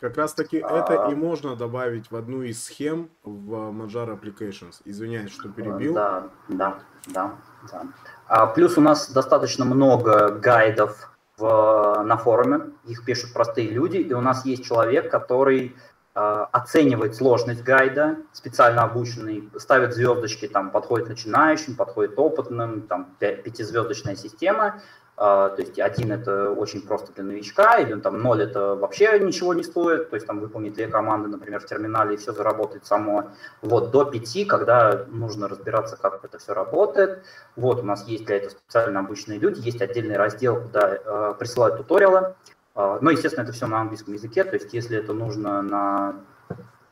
Как 0.00 0.16
раз 0.16 0.34
таки 0.34 0.58
а... 0.58 0.78
это 0.78 1.12
и 1.12 1.14
можно 1.14 1.54
добавить 1.54 2.10
в 2.10 2.16
одну 2.16 2.42
из 2.42 2.64
схем 2.64 3.08
в 3.22 3.52
Manjaro 3.70 4.20
Applications. 4.20 4.80
Извиняюсь, 4.84 5.30
что 5.30 5.48
перебил. 5.48 5.94
Да, 5.94 6.28
да, 6.48 6.78
да. 7.06 7.34
да. 7.70 7.82
А, 8.26 8.46
плюс 8.46 8.76
у 8.78 8.80
нас 8.80 9.10
достаточно 9.10 9.64
много 9.64 10.30
гайдов 10.30 11.12
в, 11.38 12.02
на 12.04 12.16
форуме, 12.16 12.72
их 12.84 13.04
пишут 13.04 13.32
простые 13.32 13.70
люди, 13.70 13.98
и 13.98 14.12
у 14.12 14.20
нас 14.20 14.44
есть 14.44 14.64
человек, 14.64 15.10
который 15.10 15.76
оценивает 16.16 17.14
сложность 17.14 17.62
гайда, 17.62 18.16
специально 18.32 18.82
обученный, 18.82 19.50
ставит 19.58 19.94
звездочки, 19.94 20.48
там, 20.48 20.70
подходит 20.70 21.08
начинающим, 21.08 21.76
подходит 21.76 22.18
опытным, 22.18 22.82
там, 22.82 23.14
пятизвездочная 23.18 24.16
система, 24.16 24.80
а, 25.18 25.48
то 25.48 25.62
есть 25.62 25.78
один 25.78 26.12
это 26.12 26.50
очень 26.50 26.82
просто 26.82 27.12
для 27.14 27.24
новичка, 27.24 27.78
или 27.78 27.98
там 28.00 28.20
ноль 28.20 28.42
это 28.42 28.74
вообще 28.74 29.18
ничего 29.18 29.54
не 29.54 29.62
стоит, 29.62 30.10
то 30.10 30.16
есть 30.16 30.26
там 30.26 30.40
выполнить 30.40 30.74
две 30.74 30.88
команды, 30.88 31.28
например, 31.28 31.60
в 31.60 31.66
терминале, 31.66 32.14
и 32.14 32.18
все 32.18 32.32
заработает 32.32 32.84
само. 32.84 33.30
Вот 33.62 33.92
до 33.92 34.04
пяти, 34.04 34.44
когда 34.44 35.06
нужно 35.08 35.48
разбираться, 35.48 35.96
как 35.96 36.22
это 36.22 36.38
все 36.38 36.52
работает. 36.52 37.24
Вот 37.56 37.80
у 37.80 37.82
нас 37.82 38.06
есть 38.06 38.26
для 38.26 38.36
этого 38.36 38.50
специально 38.50 39.00
обычные 39.00 39.38
люди, 39.38 39.60
есть 39.60 39.80
отдельный 39.80 40.18
раздел, 40.18 40.60
куда 40.60 40.96
э, 40.96 41.34
присылают 41.38 41.78
туториалы. 41.78 42.34
Э, 42.76 42.98
ну, 43.00 43.10
естественно, 43.10 43.44
это 43.44 43.52
все 43.52 43.66
на 43.66 43.80
английском 43.80 44.14
языке, 44.14 44.44
то 44.44 44.54
есть 44.54 44.72
если 44.72 44.96
это 44.96 45.12
нужно 45.12 45.62
на 45.62 46.14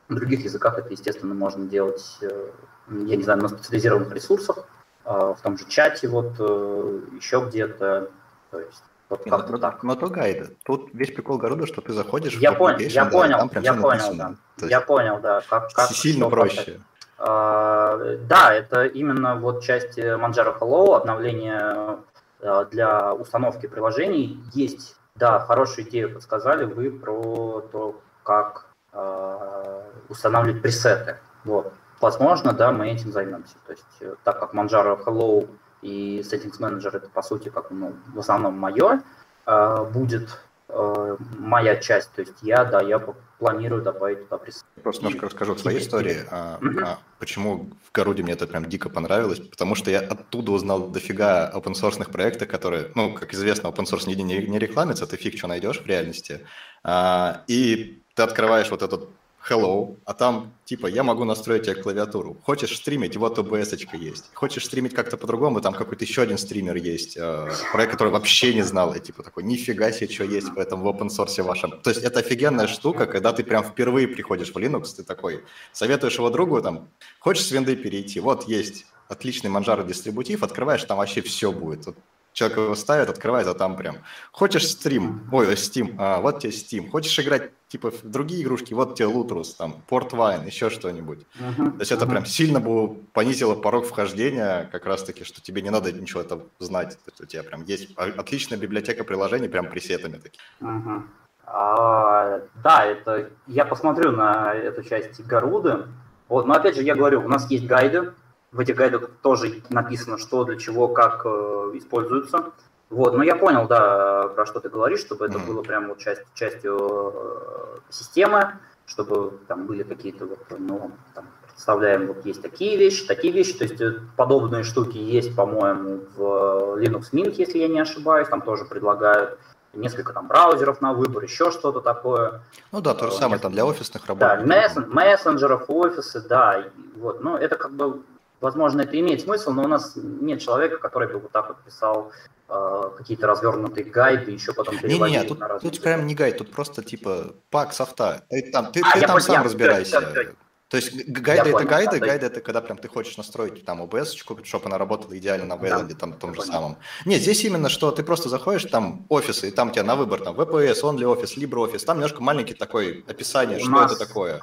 других 0.09 0.43
языках, 0.43 0.77
это, 0.77 0.89
естественно, 0.91 1.33
можно 1.33 1.65
делать, 1.65 2.17
э, 2.21 2.49
я 2.89 3.15
не 3.15 3.23
знаю, 3.23 3.41
на 3.41 3.47
специализированных 3.47 4.13
ресурсах. 4.13 4.67
А, 5.05 5.35
в 5.35 5.41
том 5.41 5.57
же 5.57 5.65
чате, 5.67 6.07
вот 6.07 6.33
э, 6.39 6.99
еще 7.15 7.45
где-то. 7.47 8.09
То 8.49 8.59
есть 8.59 8.83
вот 9.07 9.23
как 9.23 9.49
но, 9.49 9.57
так. 9.59 9.83
Но 9.83 9.95
то 9.95 10.07
гайды. 10.07 10.55
Тут 10.63 10.89
весь 10.93 11.11
прикол 11.11 11.37
города, 11.37 11.67
что 11.67 11.81
ты 11.81 11.93
заходишь 11.93 12.37
я 12.37 12.53
в 12.53 12.57
понял, 12.57 12.79
я 12.79 13.05
да, 13.05 13.11
понял, 13.11 13.37
там 13.37 13.49
прям 13.49 13.63
я 13.63 13.73
понял, 13.73 13.89
написано. 13.89 14.37
да. 14.57 14.67
Я 14.67 14.81
понял, 14.81 15.19
да. 15.21 15.41
Как, 15.47 15.71
как, 15.73 15.91
сильно 15.91 16.27
проще. 16.27 16.79
А, 17.19 18.17
да, 18.27 18.51
это 18.51 18.85
именно 18.85 19.35
вот 19.35 19.63
часть 19.63 19.99
Manjaro 19.99 20.57
Hello, 20.59 20.97
обновление 20.97 21.99
а, 22.41 22.65
для 22.65 23.13
установки 23.13 23.67
приложений. 23.67 24.43
Есть, 24.53 24.95
да, 25.15 25.39
хорошую 25.39 25.87
идею 25.87 26.13
подсказали 26.13 26.65
вы 26.65 26.91
про 26.91 27.61
то, 27.71 28.01
как 28.23 28.67
а, 28.91 29.83
устанавливать 30.09 30.61
пресеты. 30.61 31.17
Вот 31.43 31.73
возможно, 31.99 32.53
да, 32.53 32.71
мы 32.71 32.89
этим 32.89 33.11
займемся. 33.11 33.55
То 33.65 33.73
есть, 33.73 34.01
э, 34.01 34.15
так 34.23 34.39
как 34.39 34.53
Manjaro 34.53 35.03
Hello 35.03 35.49
и 35.81 36.21
Settings 36.21 36.59
Manager 36.59 36.95
это, 36.95 37.09
по 37.09 37.21
сути, 37.21 37.49
как 37.49 37.71
ну, 37.71 37.95
в 38.13 38.19
основном 38.19 38.57
мое, 38.57 39.01
э, 39.45 39.85
будет 39.91 40.39
э, 40.69 41.17
моя 41.37 41.75
часть. 41.77 42.11
То 42.13 42.21
есть 42.21 42.37
я, 42.41 42.65
да, 42.65 42.81
я 42.81 42.99
планирую 43.39 43.81
добавить 43.81 44.23
туда 44.23 44.37
пресс. 44.37 44.65
Просто 44.83 45.03
немножко 45.03 45.25
расскажу 45.25 45.53
о 45.53 45.57
своей 45.57 45.79
истории. 45.79 46.17
А, 46.31 46.59
а, 46.83 46.99
почему 47.19 47.69
в 47.83 47.91
Горуде 47.91 48.23
мне 48.23 48.33
это 48.33 48.47
прям 48.47 48.65
дико 48.65 48.89
понравилось? 48.89 49.39
Потому 49.39 49.75
что 49.75 49.91
я 49.91 49.99
оттуда 49.99 50.51
узнал 50.51 50.87
дофига 50.87 51.51
open 51.53 51.73
source 51.73 52.11
проектов, 52.11 52.47
которые, 52.47 52.91
ну, 52.95 53.13
как 53.13 53.33
известно, 53.33 53.67
open 53.67 53.85
source 53.85 54.07
нигде 54.07 54.23
не, 54.23 54.37
не 54.47 54.59
рекламится, 54.59 55.05
ты 55.07 55.17
фиг 55.17 55.37
что 55.37 55.47
найдешь 55.47 55.81
в 55.81 55.85
реальности. 55.85 56.41
А, 56.83 57.43
и 57.47 58.01
ты 58.13 58.23
открываешь 58.23 58.71
вот 58.71 58.81
этот 58.81 59.09
hello, 59.49 59.97
а 60.05 60.13
там 60.13 60.53
типа 60.65 60.87
я 60.87 61.03
могу 61.03 61.23
настроить 61.23 61.63
тебе 61.63 61.75
клавиатуру. 61.75 62.37
Хочешь 62.43 62.75
стримить, 62.75 63.15
вот 63.17 63.37
OBS 63.37 63.87
есть. 63.97 64.31
Хочешь 64.33 64.65
стримить 64.65 64.93
как-то 64.93 65.17
по-другому, 65.17 65.61
там 65.61 65.73
какой-то 65.73 66.03
еще 66.03 66.23
один 66.23 66.37
стример 66.37 66.75
есть, 66.75 67.15
э, 67.17 67.49
проект, 67.71 67.91
который 67.93 68.09
вообще 68.09 68.53
не 68.53 68.63
знал, 68.63 68.93
я 68.93 68.99
типа 68.99 69.23
такой, 69.23 69.43
нифига 69.43 69.91
себе, 69.91 70.11
что 70.11 70.23
есть 70.23 70.49
в 70.49 70.57
этом 70.57 70.81
в 70.81 70.87
open 70.87 71.09
source 71.09 71.43
вашем. 71.43 71.79
То 71.81 71.89
есть 71.91 72.03
это 72.03 72.19
офигенная 72.19 72.67
штука, 72.67 73.05
когда 73.05 73.33
ты 73.33 73.43
прям 73.43 73.63
впервые 73.63 74.07
приходишь 74.07 74.51
в 74.51 74.57
Linux, 74.57 74.95
ты 74.95 75.03
такой, 75.03 75.43
советуешь 75.71 76.17
его 76.17 76.29
другу, 76.29 76.61
там, 76.61 76.89
хочешь 77.19 77.45
с 77.45 77.51
винды 77.51 77.75
перейти, 77.75 78.19
вот 78.19 78.47
есть 78.47 78.85
отличный 79.07 79.51
Manjaro 79.51 79.85
дистрибутив, 79.85 80.43
открываешь, 80.43 80.83
там 80.83 80.97
вообще 80.97 81.21
все 81.21 81.51
будет. 81.51 81.85
Вот 81.85 81.95
человек 82.35 82.57
его 82.57 82.75
ставит, 82.75 83.09
открывает, 83.09 83.47
а 83.47 83.53
там 83.53 83.75
прям, 83.77 83.97
хочешь 84.31 84.67
стрим, 84.67 85.27
ой, 85.31 85.53
Steam, 85.53 85.95
а, 85.97 86.19
вот 86.19 86.41
тебе 86.41 86.51
Steam, 86.51 86.89
хочешь 86.89 87.17
играть 87.19 87.51
типа 87.75 87.91
другие 88.03 88.41
игрушки, 88.41 88.73
вот 88.73 88.95
тебе 88.95 89.07
Лутрус, 89.07 89.53
там, 89.55 89.81
Портвайн, 89.89 90.45
еще 90.45 90.69
что-нибудь. 90.69 91.25
Uh-huh. 91.39 91.71
То 91.71 91.79
есть 91.79 91.91
это 91.91 92.05
uh-huh. 92.05 92.09
прям 92.09 92.25
сильно 92.25 92.59
бы 92.61 92.95
понизило 93.11 93.55
порог 93.55 93.85
вхождения, 93.85 94.69
как 94.71 94.85
раз-таки, 94.85 95.25
что 95.25 95.41
тебе 95.41 95.61
не 95.61 95.69
надо 95.69 95.91
ничего 95.91 96.21
это 96.21 96.39
знать, 96.59 96.91
то 96.91 97.11
есть 97.11 97.21
у 97.21 97.25
тебя 97.25 97.43
прям 97.43 97.65
есть 97.65 97.93
отличная 97.97 98.57
библиотека 98.57 99.03
приложений, 99.03 99.49
прям 99.49 99.69
пресетами 99.69 100.17
такими. 100.17 100.41
Uh-huh. 100.61 101.01
А, 101.47 102.41
да, 102.63 102.85
это 102.85 103.29
я 103.47 103.65
посмотрю 103.65 104.11
на 104.11 104.53
эту 104.53 104.81
часть 104.83 105.19
Гаруды. 105.25 105.85
Вот, 106.29 106.47
но 106.47 106.53
опять 106.53 106.75
же, 106.75 106.81
я 106.81 106.95
говорю, 106.95 107.25
у 107.25 107.27
нас 107.27 107.51
есть 107.51 107.67
гайды, 107.67 108.13
в 108.53 108.59
этих 108.61 108.75
гайдах 108.77 109.09
тоже 109.21 109.61
написано, 109.69 110.17
что 110.17 110.45
для 110.45 110.57
чего, 110.57 110.87
как 110.87 111.25
э, 111.25 111.71
используется. 111.73 112.51
Вот, 112.89 113.15
но 113.15 113.23
я 113.23 113.35
понял, 113.35 113.67
да, 113.67 114.27
про 114.35 114.45
что 114.45 114.59
ты 114.59 114.69
говоришь, 114.69 114.99
чтобы 114.99 115.25
это 115.25 115.39
было 115.39 115.63
прям 115.63 115.87
вот 115.87 115.97
часть, 115.97 116.21
частью 116.35 117.13
э, 117.13 117.79
системы, 117.89 118.59
чтобы 118.85 119.39
там 119.47 119.65
были 119.65 119.83
какие-то 119.83 120.25
вот, 120.25 120.39
ну, 120.57 120.91
там, 121.15 121.25
представляем, 121.47 122.07
вот 122.07 122.25
есть 122.25 122.41
такие 122.41 122.77
вещи, 122.77 123.07
такие 123.07 123.33
вещи, 123.33 123.57
то 123.57 123.63
есть 123.63 123.81
э, 123.81 124.01
подобные 124.15 124.63
штуки 124.63 124.97
есть, 124.97 125.35
по-моему, 125.35 126.01
в 126.15 126.79
Linux 126.79 127.11
Mint, 127.11 127.35
если 127.37 127.57
я 127.57 127.67
не 127.67 127.79
ошибаюсь, 127.79 128.27
там 128.27 128.41
тоже 128.41 128.65
предлагают 128.65 129.39
несколько 129.73 130.13
там 130.13 130.27
браузеров 130.27 130.79
на 130.81 130.93
выбор, 130.93 131.23
еще 131.23 131.51
что-то 131.51 131.81
такое. 131.81 132.41
Ну 132.71 132.81
да, 132.81 132.93
то 132.93 133.09
же 133.09 133.13
самое 133.13 133.41
там 133.41 133.51
для 133.51 133.65
офисных 133.65 134.05
работ. 134.05 134.19
Да, 134.19 134.37
мессенджеров, 134.37 135.65
офисы, 135.69 136.21
да, 136.21 136.65
вот, 136.97 137.23
но 137.23 137.37
это 137.37 137.55
как 137.55 137.71
бы 137.73 138.01
возможно, 138.41 138.81
это 138.81 138.99
имеет 138.99 139.21
смысл, 139.21 139.51
но 139.51 139.63
у 139.63 139.67
нас 139.67 139.93
нет 139.95 140.41
человека, 140.41 140.77
который 140.77 141.07
бы 141.07 141.19
вот 141.19 141.31
так 141.31 141.47
вот 141.49 141.57
писал 141.63 142.11
э, 142.49 142.89
какие-то 142.97 143.27
развернутые 143.27 143.85
гайды, 143.85 144.31
еще 144.31 144.53
потом 144.53 144.77
переводил 144.77 145.05
не, 145.05 145.17
не, 145.17 145.23
тут, 145.23 145.39
на 145.39 145.59
тут 145.59 145.81
прям 145.81 146.05
не 146.05 146.15
гайд, 146.15 146.37
тут 146.37 146.51
просто 146.51 146.83
типа 146.83 147.35
пак 147.49 147.73
софта. 147.73 148.23
Ты 148.29 148.51
там, 148.51 148.71
ты, 148.71 148.81
а, 148.81 148.93
ты 148.93 149.01
там 149.01 149.19
сам 149.19 149.35
я, 149.35 149.43
разбирайся. 149.43 149.99
Я, 149.99 150.21
я, 150.21 150.29
то 150.67 150.77
есть 150.77 151.07
гайды 151.07 151.49
это 151.49 151.51
понял, 151.51 151.67
гайды, 151.69 151.99
да, 151.99 152.05
гайды 152.07 152.25
это 152.25 152.41
когда 152.41 152.59
прям 152.59 152.77
ты 152.77 152.87
хочешь 152.87 153.17
настроить 153.17 153.63
там 153.65 153.83
OBS, 153.83 154.43
чтобы 154.43 154.65
она 154.65 154.79
работала 154.79 155.15
идеально 155.15 155.45
на 155.45 155.61
Wayland, 155.61 155.87
да, 155.89 155.95
там 155.95 156.13
том 156.13 156.31
же 156.33 156.41
понял. 156.41 156.51
самом. 156.51 156.77
Нет, 157.05 157.21
здесь 157.21 157.45
именно 157.45 157.69
что 157.69 157.91
ты 157.91 158.03
просто 158.03 158.29
заходишь, 158.29 158.65
там 158.65 159.05
офисы, 159.09 159.49
и 159.49 159.51
там 159.51 159.69
у 159.69 159.71
тебя 159.71 159.83
на 159.83 159.95
выбор 159.95 160.21
там 160.21 160.35
VPS, 160.35 160.81
OnlyOffice, 160.81 161.37
LibreOffice, 161.37 161.85
там 161.85 161.97
немножко 161.97 162.23
маленький 162.23 162.55
такой 162.55 163.05
описание, 163.07 163.57
у 163.57 163.61
что 163.61 163.69
нас... 163.69 163.91
это 163.91 164.07
такое. 164.07 164.41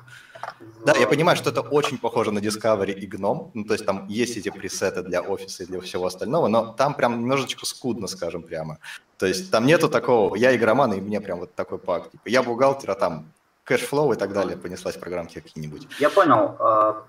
Да, 0.85 0.95
я 0.97 1.07
понимаю, 1.07 1.37
что 1.37 1.51
это 1.51 1.61
очень 1.61 1.99
похоже 1.99 2.33
на 2.33 2.41
Discovery 2.41 2.93
и 2.93 3.07
GNOME, 3.07 3.51
ну, 3.55 3.65
то 3.65 3.75
есть 3.75 3.87
там 3.87 4.07
есть 4.09 4.37
эти 4.37 4.51
пресеты 4.51 5.03
для 5.03 5.23
офиса 5.23 5.63
и 5.63 5.67
для 5.67 5.81
всего 5.81 6.07
остального, 6.07 6.49
но 6.49 6.73
там 6.73 6.95
прям 6.95 7.21
немножечко 7.21 7.67
скудно, 7.67 8.09
скажем 8.09 8.43
прямо. 8.43 8.79
То 9.17 9.27
есть 9.27 9.51
там 9.53 9.67
нету 9.67 9.89
такого, 9.89 10.35
я 10.35 10.55
игроман, 10.57 10.93
и 10.93 11.01
мне 11.01 11.21
прям 11.21 11.39
вот 11.39 11.55
такой 11.55 11.79
pack. 11.79 12.11
Типа, 12.11 12.29
я 12.29 12.43
бухгалтер, 12.43 12.91
а 12.91 12.95
там 12.95 13.27
cash 13.65 13.89
flow 13.89 14.13
и 14.13 14.17
так 14.17 14.33
далее, 14.33 14.57
понеслась 14.57 14.97
программки 14.97 15.41
какие-нибудь. 15.41 15.87
Я 16.01 16.11
понял. 16.11 16.57
А, 16.59 17.05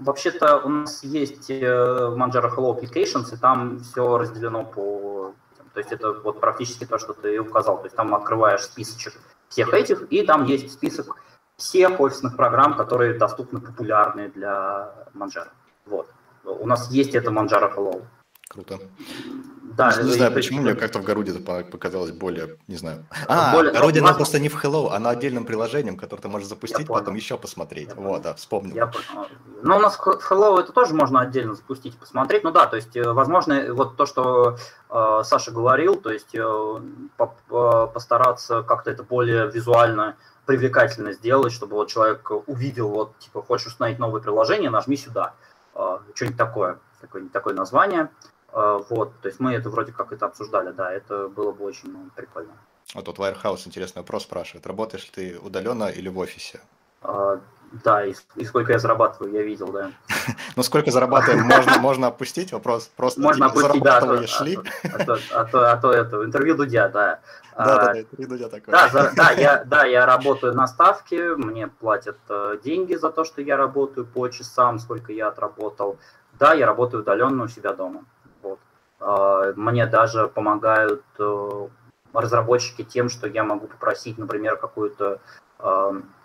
вообще-то 0.00 0.58
у 0.64 0.68
нас 0.68 1.04
есть 1.04 1.48
э, 1.48 1.62
Manjaro 1.62 2.50
Hello 2.52 2.76
Applications, 2.76 3.32
и 3.32 3.36
там 3.36 3.78
все 3.80 4.18
разделено 4.18 4.64
по... 4.64 5.32
То 5.74 5.78
есть 5.78 5.92
это 5.92 6.12
вот 6.12 6.40
практически 6.40 6.84
то, 6.84 6.98
что 6.98 7.12
ты 7.12 7.38
указал. 7.38 7.78
То 7.78 7.84
есть 7.84 7.96
там 7.96 8.14
открываешь 8.14 8.62
списочек 8.62 9.14
всех 9.48 9.72
этих, 9.72 10.10
и 10.10 10.22
там 10.22 10.44
есть 10.44 10.72
список 10.72 11.16
всех 11.62 12.00
офисных 12.00 12.36
программ, 12.36 12.76
которые 12.76 13.14
доступны, 13.14 13.60
популярные 13.60 14.28
для 14.28 14.92
Manjaro. 15.14 15.48
Вот. 15.86 16.08
У 16.44 16.66
нас 16.66 16.90
есть 16.90 17.14
это 17.14 17.30
Manjaro 17.30 17.72
Hello. 17.74 18.02
Круто. 18.48 18.80
Да, 19.62 19.96
не, 19.96 20.08
не 20.08 20.12
знаю, 20.12 20.32
почему 20.32 20.60
мне 20.60 20.74
как-то 20.74 20.98
в 20.98 21.04
Горуде 21.04 21.32
это 21.32 21.64
показалось 21.64 22.10
более, 22.10 22.58
не 22.68 22.76
знаю. 22.76 23.06
А, 23.26 23.54
более, 23.54 23.72
Горуде 23.72 24.00
она 24.00 24.12
просто 24.12 24.38
не 24.38 24.50
в 24.50 24.62
Hello, 24.62 24.90
а 24.92 24.98
на 24.98 25.10
отдельном 25.10 25.46
приложением, 25.46 25.96
которое 25.96 26.20
ты 26.20 26.28
можешь 26.28 26.48
запустить, 26.48 26.88
потом 26.88 27.14
еще 27.14 27.38
посмотреть. 27.38 27.88
Я 27.88 27.94
вот, 27.94 28.22
да, 28.22 28.34
вспомнил. 28.34 28.74
Я. 28.74 28.90
Ну, 29.62 29.76
у 29.76 29.80
нас 29.80 29.96
в 29.96 30.06
Hello 30.06 30.60
это 30.60 30.72
тоже 30.72 30.94
можно 30.94 31.20
отдельно 31.20 31.54
запустить, 31.54 31.96
посмотреть. 31.96 32.44
Ну 32.44 32.50
да, 32.50 32.66
то 32.66 32.76
есть, 32.76 32.94
э, 32.96 33.12
возможно, 33.12 33.72
вот 33.72 33.96
то, 33.96 34.04
что 34.04 34.58
э, 34.90 35.20
Саша 35.24 35.52
говорил, 35.52 35.96
то 35.96 36.10
есть 36.10 36.34
э, 36.34 36.40
по, 37.16 37.34
э, 37.50 37.86
постараться 37.94 38.62
как-то 38.62 38.90
это 38.90 39.04
более 39.04 39.50
визуально 39.50 40.16
привлекательно 40.46 41.12
сделать, 41.12 41.52
чтобы 41.52 41.76
вот 41.76 41.88
человек 41.88 42.30
увидел, 42.46 42.88
вот, 42.88 43.18
типа, 43.18 43.42
хочешь 43.42 43.68
установить 43.68 43.98
новое 43.98 44.20
приложение, 44.20 44.70
нажми 44.70 44.96
сюда. 44.96 45.34
Э, 45.74 45.98
что-нибудь 46.14 46.38
такое, 46.38 46.78
такое, 47.00 47.28
такое 47.28 47.54
название. 47.54 48.10
Э, 48.52 48.80
вот, 48.88 49.12
то 49.20 49.28
есть 49.28 49.40
мы 49.40 49.52
это 49.52 49.70
вроде 49.70 49.92
как 49.92 50.12
это 50.12 50.26
обсуждали, 50.26 50.72
да, 50.72 50.92
это 50.92 51.28
было 51.28 51.52
бы 51.52 51.64
очень 51.64 51.90
ну, 51.90 52.10
прикольно. 52.14 52.52
Вот 52.94 53.04
тут 53.04 53.18
Wirehouse 53.18 53.66
интересный 53.66 54.00
вопрос 54.00 54.24
спрашивает. 54.24 54.66
Работаешь 54.66 55.04
ли 55.04 55.10
ты 55.12 55.38
удаленно 55.38 55.84
или 55.84 56.08
в 56.08 56.18
офисе? 56.18 56.60
А, 57.02 57.40
да, 57.84 58.04
и, 58.04 58.14
и 58.36 58.44
сколько 58.44 58.72
я 58.72 58.78
зарабатываю, 58.78 59.32
я 59.32 59.42
видел, 59.42 59.72
да. 59.72 59.92
Ну, 60.56 60.62
сколько 60.62 60.90
зарабатываем, 60.90 61.44
можно, 61.44 61.78
можно 61.78 62.06
опустить 62.08 62.52
вопрос? 62.52 62.90
Просто 62.96 63.20
можно 63.20 63.46
опустить, 63.46 63.82
да, 63.82 63.98
а 63.98 64.00
то, 64.00 64.26
шли? 64.26 64.58
А, 64.84 65.04
то, 65.04 65.18
а, 65.32 65.44
то, 65.44 65.72
а 65.72 65.76
то 65.76 65.92
это, 65.92 66.24
интервью 66.24 66.54
Дудя, 66.54 66.88
да. 66.88 67.20
Да, 67.56 67.64
да, 67.64 67.92
да, 67.92 68.00
интервью 68.00 68.28
Дудя 68.28 68.48
такое. 68.48 68.72
Да, 68.72 68.88
за, 68.88 69.12
да, 69.16 69.30
я, 69.30 69.64
да, 69.64 69.84
я 69.84 70.04
работаю 70.04 70.54
на 70.54 70.66
ставке, 70.66 71.34
мне 71.34 71.68
платят 71.68 72.18
э, 72.28 72.58
деньги 72.62 72.94
за 72.94 73.10
то, 73.10 73.24
что 73.24 73.40
я 73.40 73.56
работаю 73.56 74.06
по 74.06 74.28
часам, 74.28 74.78
сколько 74.78 75.12
я 75.12 75.28
отработал. 75.28 75.98
Да, 76.38 76.52
я 76.52 76.66
работаю 76.66 77.02
удаленно 77.02 77.44
у 77.44 77.48
себя 77.48 77.72
дома. 77.72 78.04
Вот. 78.42 78.58
Мне 79.56 79.86
даже 79.86 80.28
помогают 80.28 81.02
э, 81.18 81.68
разработчики 82.12 82.84
тем, 82.84 83.08
что 83.08 83.26
я 83.26 83.44
могу 83.44 83.66
попросить, 83.66 84.18
например, 84.18 84.56
какую-то 84.56 85.20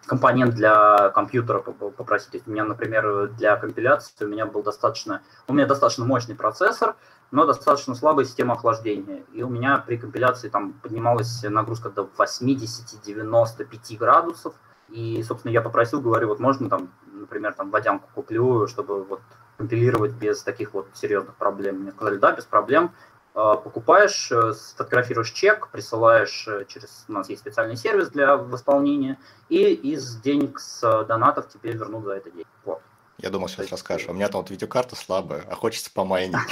компонент 0.06 0.56
для 0.56 1.10
компьютера 1.10 1.60
попросить. 1.60 2.32
То 2.32 2.38
есть 2.38 2.48
у 2.48 2.52
меня, 2.52 2.64
например, 2.64 3.28
для 3.30 3.56
компиляции 3.58 4.26
у 4.26 4.28
меня 4.28 4.46
был 4.46 4.64
достаточно, 4.64 5.22
у 5.48 5.54
меня 5.54 5.66
достаточно 5.68 6.06
мощный 6.06 6.36
процессор, 6.36 6.96
но 7.30 7.46
достаточно 7.46 7.94
слабая 7.94 8.26
система 8.26 8.54
охлаждения. 8.54 9.24
И 9.34 9.44
у 9.44 9.50
меня 9.50 9.84
при 9.86 9.98
компиляции 9.98 10.50
там 10.50 10.74
поднималась 10.74 11.44
нагрузка 11.44 11.90
до 11.90 12.10
80-95 12.18 13.98
градусов. 13.98 14.54
И, 14.90 15.22
собственно, 15.24 15.52
я 15.52 15.62
попросил, 15.62 16.00
говорю, 16.00 16.30
вот 16.30 16.40
можно 16.40 16.70
там, 16.70 16.90
например, 17.12 17.54
там 17.54 17.70
водянку 17.72 18.08
куплю, 18.16 18.68
чтобы 18.68 19.04
вот 19.04 19.22
компилировать 19.58 20.14
без 20.14 20.42
таких 20.44 20.74
вот 20.74 20.88
серьезных 20.94 21.36
проблем. 21.36 21.82
Мне 21.82 21.92
сказали, 21.92 22.18
да, 22.18 22.32
без 22.32 22.46
проблем. 22.46 22.92
А, 23.40 23.56
покупаешь, 23.56 24.32
э, 24.32 24.54
сфотографируешь 24.54 25.30
чек, 25.30 25.68
присылаешь 25.68 26.48
э, 26.48 26.66
через... 26.68 27.06
У 27.08 27.12
нас 27.12 27.30
есть 27.30 27.42
специальный 27.42 27.78
сервис 27.78 28.10
для 28.10 28.36
восполнения, 28.36 29.20
и 29.48 29.74
из 29.74 30.16
денег 30.22 30.60
с 30.60 30.84
э, 30.84 31.06
донатов 31.06 31.48
тебе 31.48 31.74
вернут 31.74 32.04
за 32.06 32.14
это 32.14 32.32
деньги. 32.32 32.48
Вот. 32.66 32.82
Я 33.20 33.30
думал, 33.30 33.48
сейчас 33.48 33.70
расскажешь. 33.70 34.10
У 34.10 34.14
меня 34.14 34.28
там 34.30 34.42
вот 34.42 34.50
видеокарта 34.50 34.96
слабая, 34.96 35.44
а 35.48 35.54
хочется 35.54 35.92
помайнить. 35.94 36.36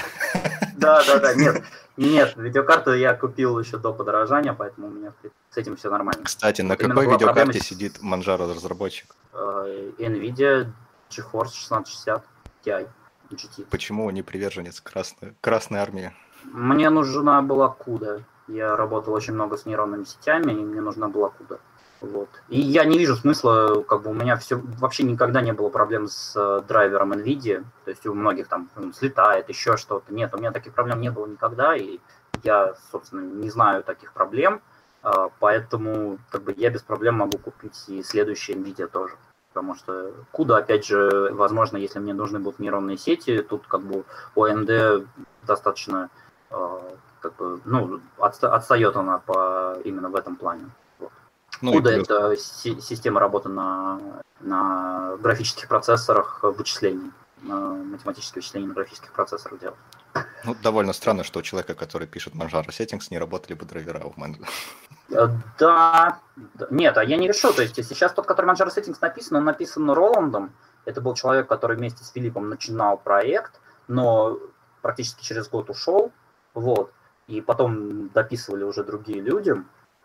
Да, 0.78 1.02
да, 1.08 1.20
да, 1.20 1.34
нет. 1.34 1.64
Нет, 1.98 2.36
видеокарту 2.36 2.94
я 2.94 3.14
купил 3.14 3.58
еще 3.58 3.78
до 3.78 3.94
подорожания, 3.94 4.52
поэтому 4.52 4.88
у 4.88 4.90
меня 4.90 5.14
с 5.50 5.56
этим 5.56 5.78
все 5.78 5.90
нормально. 5.90 6.26
Кстати, 6.26 6.62
на 6.62 6.76
какой 6.76 7.08
видеокарте 7.08 7.62
сидит 7.62 8.00
Manjaro 8.04 8.54
разработчик? 8.54 9.16
NVIDIA 9.32 10.70
GeForce 11.10 11.56
1660 11.70 12.26
Ti 12.66 12.90
GT. 13.32 13.66
Почему 13.70 14.10
не 14.10 14.22
приверженец 14.22 14.82
Красной, 14.82 15.34
Красной 15.40 15.80
Армии? 15.80 16.14
Мне 16.54 16.90
нужна 16.90 17.42
была 17.42 17.70
куда. 17.70 18.20
Я 18.48 18.76
работал 18.76 19.14
очень 19.14 19.34
много 19.34 19.58
с 19.58 19.66
нейронными 19.66 20.04
сетями, 20.04 20.52
и 20.52 20.64
мне 20.64 20.82
нужна 20.82 21.08
была 21.08 21.30
куда. 21.30 21.58
Вот. 22.02 22.30
И 22.50 22.60
я 22.60 22.86
не 22.86 22.98
вижу 22.98 23.16
смысла, 23.16 23.84
как 23.84 24.04
бы 24.04 24.12
у 24.12 24.14
меня 24.14 24.36
все 24.38 24.62
вообще 24.80 25.04
никогда 25.04 25.42
не 25.42 25.54
было 25.54 25.70
проблем 25.70 26.08
с 26.08 26.36
э, 26.36 26.62
драйвером 26.68 27.14
NVIDIA, 27.14 27.64
то 27.86 27.90
есть 27.90 28.06
у 28.06 28.14
многих 28.14 28.48
там 28.48 28.70
ну, 28.76 28.92
слетает, 28.92 29.50
еще 29.50 29.78
что-то. 29.78 30.14
Нет, 30.14 30.34
у 30.34 30.38
меня 30.38 30.52
таких 30.52 30.74
проблем 30.74 31.02
не 31.02 31.10
было 31.10 31.26
никогда, 31.26 31.76
и 31.76 32.00
я, 32.44 32.76
собственно, 32.92 33.22
не 33.22 33.50
знаю 33.50 33.84
таких 33.84 34.14
проблем, 34.14 34.62
э, 35.04 35.10
поэтому 35.40 36.20
как 36.30 36.44
бы 36.44 36.54
я 36.56 36.70
без 36.70 36.82
проблем 36.82 37.16
могу 37.16 37.38
купить 37.38 37.86
и 37.88 38.04
следующий 38.04 38.54
NVIDIA 38.54 38.88
тоже. 38.88 39.16
Потому 39.54 39.74
что 39.76 40.12
куда, 40.32 40.58
опять 40.58 40.86
же, 40.86 41.32
возможно, 41.32 41.78
если 41.78 42.00
мне 42.00 42.14
нужны 42.14 42.40
будут 42.40 42.60
нейронные 42.60 42.98
сети, 42.98 43.42
тут 43.42 43.66
как 43.68 43.82
бы 43.82 44.04
AMD 44.36 45.08
достаточно 45.44 46.10
как 46.50 47.36
бы, 47.38 47.60
ну, 47.66 48.00
отста- 48.18 48.50
отстает 48.50 48.96
она 48.96 49.20
по, 49.20 49.78
именно 49.84 50.10
в 50.10 50.16
этом 50.16 50.36
плане. 50.36 50.70
Вот. 51.00 51.12
Ну, 51.62 51.74
Куда 51.74 51.92
это 51.92 52.36
си- 52.38 52.80
система 52.82 53.20
работы 53.20 53.50
на, 53.50 54.00
на 54.42 55.18
графических 55.18 55.68
процессорах 55.68 56.40
вычислений, 56.44 57.12
математические 57.42 58.42
вычисления 58.42 58.68
на 58.68 58.74
графических 58.74 59.12
процессорах 59.12 59.60
делать. 59.60 59.78
Ну, 60.44 60.56
довольно 60.62 60.94
странно, 60.94 61.24
что 61.24 61.40
у 61.40 61.42
человека, 61.42 61.74
который 61.74 62.08
пишет 62.08 62.34
Manjaro 62.36 62.68
Settings, 62.68 63.08
не 63.10 63.20
работали 63.20 63.54
бы 63.54 63.66
драйвера 63.66 64.00
в 64.00 64.18
Manjaro. 64.18 64.46
Э, 65.10 65.28
да, 65.60 66.20
нет, 66.70 66.98
а 66.98 67.04
я 67.04 67.18
не 67.18 67.28
решу. 67.28 67.54
То 67.54 67.64
есть 67.64 67.76
сейчас 67.76 68.14
тот, 68.14 68.26
который 68.26 68.46
Manjaro 68.46 68.70
Settings 68.70 68.98
написан, 69.02 69.38
он 69.38 69.46
написан 69.46 69.90
Роландом. 69.90 70.52
Это 70.86 71.02
был 71.02 71.16
человек, 71.16 71.48
который 71.48 71.78
вместе 71.78 72.04
с 72.04 72.12
Филиппом 72.12 72.50
начинал 72.50 72.98
проект, 72.98 73.60
но 73.88 74.38
практически 74.82 75.24
через 75.24 75.50
год 75.50 75.70
ушел. 75.70 76.12
Вот. 76.56 76.92
И 77.28 77.42
потом 77.42 78.10
дописывали 78.10 78.64
уже 78.64 78.84
другие 78.84 79.22
люди. 79.22 79.54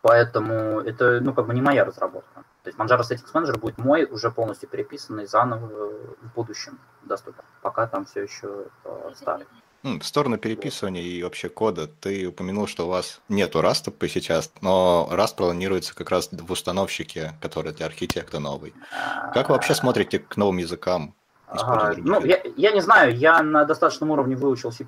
Поэтому 0.03 0.81
это, 0.81 1.21
ну, 1.21 1.35
как 1.35 1.47
бы 1.47 1.55
не 1.55 1.61
моя 1.61 1.85
разработка. 1.85 2.45
То 2.63 2.69
есть 2.69 2.79
Manjaro 2.79 3.01
Settings 3.01 3.33
Manager 3.33 3.59
будет 3.59 3.79
мой, 3.79 4.05
уже 4.05 4.31
полностью 4.31 4.69
переписанный 4.69 5.27
заново 5.27 5.93
в 6.23 6.35
будущем 6.35 6.79
доступен. 7.03 7.43
Пока 7.63 7.87
там 7.87 8.05
все 8.05 8.23
еще 8.23 8.67
э, 8.85 9.13
старый. 9.15 9.47
В 9.83 10.03
сторону 10.03 10.37
переписывания 10.37 11.01
и 11.01 11.23
вообще 11.23 11.49
кода, 11.49 11.87
ты 11.87 12.27
упомянул, 12.27 12.67
что 12.67 12.87
у 12.87 12.91
вас 12.91 13.23
нету 13.31 13.61
Rust 13.61 13.91
сейчас, 14.09 14.53
но 14.61 15.09
Rust 15.11 15.37
планируется 15.37 15.95
как 15.95 16.11
раз 16.11 16.29
в 16.31 16.53
установщике, 16.53 17.33
который 17.41 17.73
для 17.73 17.87
архитекта 17.87 18.41
новый. 18.41 18.75
Как 19.33 19.49
вы 19.49 19.55
вообще 19.55 19.75
смотрите 19.75 20.19
к 20.19 20.37
новым 20.37 20.59
языкам? 20.59 21.15
Ага, 21.47 21.95
ну, 21.97 22.25
я, 22.25 22.43
я 22.57 22.73
не 22.73 22.81
знаю, 22.81 23.17
я 23.17 23.43
на 23.43 23.65
достаточном 23.65 24.11
уровне 24.11 24.37
выучил 24.37 24.71
C++, 24.71 24.87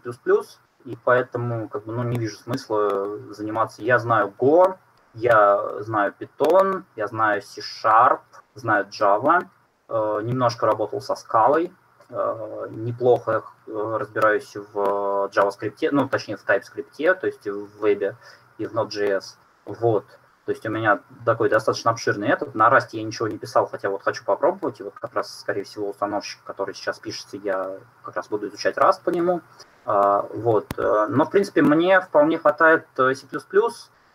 и 0.85 0.97
поэтому 1.05 1.69
как 1.69 1.85
бы, 1.85 1.93
ну, 1.93 2.03
не 2.03 2.19
вижу 2.19 2.37
смысла 2.37 3.19
заниматься. 3.33 3.83
Я 3.83 3.99
знаю 3.99 4.33
Go, 4.39 4.77
я 5.15 5.83
знаю 5.83 6.15
Python, 6.19 6.85
я 6.97 7.07
знаю 7.07 7.43
C-Sharp, 7.43 8.21
знаю 8.55 8.87
Java, 8.87 9.47
э, 9.89 10.21
немножко 10.23 10.67
работал 10.67 11.01
со 11.01 11.15
скалой, 11.15 11.73
э, 12.09 12.67
неплохо 12.71 13.45
э, 13.67 13.97
разбираюсь 13.99 14.55
в 14.57 15.31
JavaScript, 15.33 15.89
ну, 15.93 16.09
точнее, 16.09 16.37
в 16.37 16.47
TypeScript, 16.49 17.15
то 17.15 17.27
есть 17.27 17.47
в 17.47 17.79
вебе 17.79 18.17
и 18.59 18.67
в 18.67 18.75
Node.js. 18.75 19.37
Вот. 19.67 20.05
То 20.45 20.51
есть 20.51 20.67
у 20.67 20.71
меня 20.71 21.01
такой 21.25 21.49
достаточно 21.49 21.93
обширный 21.93 22.29
этот. 22.29 22.55
На 22.55 22.69
Rust 22.69 22.89
я 22.93 23.03
ничего 23.05 23.29
не 23.29 23.39
писал, 23.39 23.67
хотя 23.67 23.91
вот 23.91 24.03
хочу 24.03 24.25
попробовать. 24.25 24.81
И 24.81 24.83
вот 24.83 24.95
как 24.95 25.15
раз, 25.15 25.41
скорее 25.41 25.63
всего, 25.63 25.91
установщик, 25.91 26.43
который 26.45 26.75
сейчас 26.75 26.99
пишется, 26.99 27.37
я 27.37 27.79
как 28.03 28.17
раз 28.17 28.29
буду 28.29 28.49
изучать 28.49 28.77
Rust 28.77 29.03
по 29.05 29.11
нему. 29.11 29.41
А, 29.85 30.27
вот. 30.35 30.67
Э, 30.77 31.07
но, 31.09 31.25
в 31.25 31.31
принципе, 31.31 31.63
мне 31.63 32.01
вполне 32.01 32.39
хватает 32.39 32.87
э, 32.99 33.15
C++, 33.15 33.27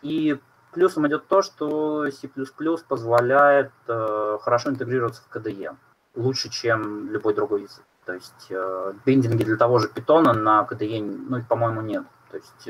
и 0.02 0.38
плюсом 0.72 1.08
идет 1.08 1.26
то, 1.28 1.40
что 1.40 2.10
C++ 2.10 2.28
позволяет 2.86 3.72
э, 3.86 4.38
хорошо 4.42 4.70
интегрироваться 4.70 5.22
в 5.22 5.34
KDE, 5.34 5.76
лучше, 6.14 6.50
чем 6.50 7.10
любой 7.10 7.34
другой 7.34 7.62
язык. 7.62 7.84
То 8.04 8.14
есть 8.14 8.50
биндинги 9.04 9.44
для 9.44 9.58
того 9.58 9.78
же 9.78 9.88
Python 9.88 10.32
на 10.32 10.66
KDE, 10.70 11.26
ну, 11.28 11.42
по-моему, 11.42 11.82
нет. 11.82 12.04
То 12.30 12.36
есть, 12.36 12.68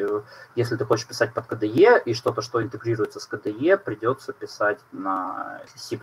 если 0.54 0.76
ты 0.76 0.84
хочешь 0.84 1.06
писать 1.06 1.34
под 1.34 1.46
KDE 1.46 2.02
и 2.04 2.14
что-то, 2.14 2.42
что 2.42 2.62
интегрируется 2.62 3.20
с 3.20 3.28
KDE, 3.28 3.76
придется 3.78 4.32
писать 4.32 4.80
на 4.92 5.60
C++. 5.74 5.98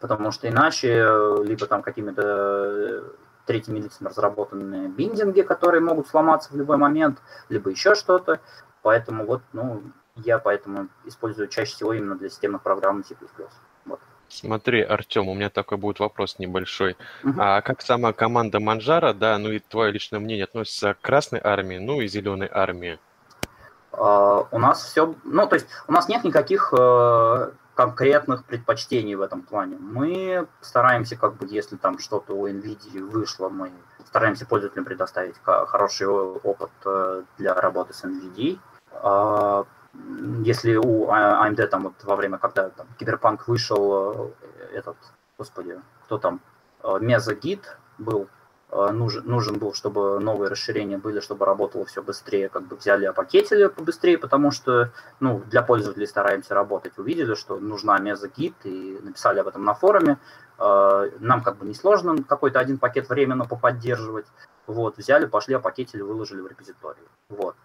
Потому 0.00 0.30
что 0.30 0.48
иначе 0.48 1.06
либо 1.44 1.66
там 1.66 1.82
какими-то 1.82 3.04
третьими 3.46 3.78
лицами 3.78 4.08
разработанные 4.08 4.88
биндинги, 4.88 5.42
которые 5.42 5.80
могут 5.80 6.08
сломаться 6.08 6.52
в 6.52 6.56
любой 6.56 6.76
момент, 6.76 7.20
либо 7.48 7.70
еще 7.70 7.94
что-то. 7.94 8.40
Поэтому 8.82 9.24
вот, 9.26 9.42
ну, 9.52 9.82
я 10.16 10.38
поэтому 10.38 10.88
использую 11.04 11.48
чаще 11.48 11.74
всего 11.74 11.92
именно 11.94 12.16
для 12.16 12.28
системных 12.28 12.62
программ 12.62 13.02
C++. 13.04 13.16
Смотри, 14.34 14.82
Артем, 14.82 15.28
у 15.28 15.34
меня 15.34 15.48
такой 15.48 15.78
будет 15.78 16.00
вопрос 16.00 16.38
небольшой. 16.40 16.96
Uh-huh. 17.22 17.34
А 17.38 17.60
как 17.62 17.82
сама 17.82 18.12
команда 18.12 18.58
Манжара, 18.58 19.12
да, 19.12 19.38
ну 19.38 19.50
и 19.52 19.60
твое 19.60 19.92
личное 19.92 20.18
мнение 20.18 20.44
относится 20.44 20.94
к 20.94 21.00
Красной 21.00 21.40
армии, 21.42 21.78
ну 21.78 22.00
и 22.00 22.08
Зеленой 22.08 22.48
армии? 22.50 22.98
Uh, 23.92 24.48
у 24.50 24.58
нас 24.58 24.84
все, 24.84 25.14
ну 25.22 25.46
то 25.46 25.54
есть 25.54 25.68
у 25.86 25.92
нас 25.92 26.08
нет 26.08 26.24
никаких 26.24 26.72
uh, 26.72 27.54
конкретных 27.74 28.44
предпочтений 28.44 29.14
в 29.14 29.20
этом 29.20 29.42
плане. 29.42 29.76
Мы 29.78 30.46
стараемся, 30.60 31.16
как 31.16 31.36
бы, 31.36 31.46
если 31.48 31.76
там 31.76 31.98
что-то 31.98 32.32
у 32.34 32.48
NVIDIA 32.48 33.04
вышло, 33.04 33.48
мы 33.48 33.70
стараемся 34.04 34.46
пользователям 34.46 34.84
предоставить 34.84 35.36
хороший 35.44 36.06
опыт 36.06 36.70
э, 36.84 37.22
для 37.38 37.54
работы 37.54 37.92
с 37.92 38.04
NVIDIA. 38.04 38.58
А, 38.92 39.64
если 40.44 40.76
у 40.76 41.08
AMD 41.08 41.66
там 41.66 41.84
вот 41.84 42.04
во 42.04 42.16
время, 42.16 42.38
когда 42.38 42.70
там, 42.70 42.86
Киберпанк 42.98 43.46
вышел, 43.48 44.32
э, 44.42 44.76
этот, 44.78 44.96
господи, 45.38 45.78
кто 46.04 46.18
там, 46.18 46.40
Мезогид 47.00 47.64
э, 47.64 48.02
был, 48.02 48.28
Э, 48.74 48.90
нужен, 48.90 49.24
нужен 49.24 49.58
был, 49.58 49.72
чтобы 49.72 50.18
новые 50.18 50.50
расширения 50.50 50.98
были, 50.98 51.20
чтобы 51.20 51.46
работало 51.46 51.84
все 51.84 52.02
быстрее, 52.02 52.48
как 52.48 52.64
бы 52.64 52.74
взяли, 52.74 53.04
опакетили 53.04 53.68
побыстрее, 53.68 54.18
потому 54.18 54.50
что 54.50 54.90
ну, 55.20 55.42
для 55.46 55.62
пользователей 55.62 56.08
стараемся 56.08 56.54
работать. 56.54 56.98
Увидели, 56.98 57.34
что 57.34 57.56
нужна 57.60 57.98
мезогид 57.98 58.54
и 58.64 58.98
написали 59.00 59.38
об 59.38 59.46
этом 59.46 59.64
на 59.64 59.74
форуме. 59.74 60.18
Нам 60.58 61.42
как 61.42 61.56
бы 61.56 61.66
несложно 61.66 62.22
какой-то 62.22 62.60
один 62.60 62.78
пакет 62.78 63.08
временно 63.08 63.44
поподдерживать. 63.44 64.26
Вот, 64.66 64.96
взяли, 64.96 65.26
пошли, 65.26 65.54
опакетили, 65.54 66.02
выложили 66.02 66.40
в 66.40 66.46
репозиторий. 66.46 67.02
Вот. 67.28 67.56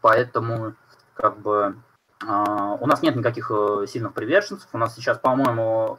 Поэтому 0.00 0.74
как 1.14 1.38
бы 1.40 1.76
э, 2.22 2.26
у 2.26 2.86
нас 2.86 3.02
нет 3.02 3.16
никаких 3.16 3.50
сильных 3.86 4.12
приверженцев. 4.12 4.68
У 4.72 4.78
нас 4.78 4.94
сейчас, 4.94 5.18
по-моему, 5.18 5.98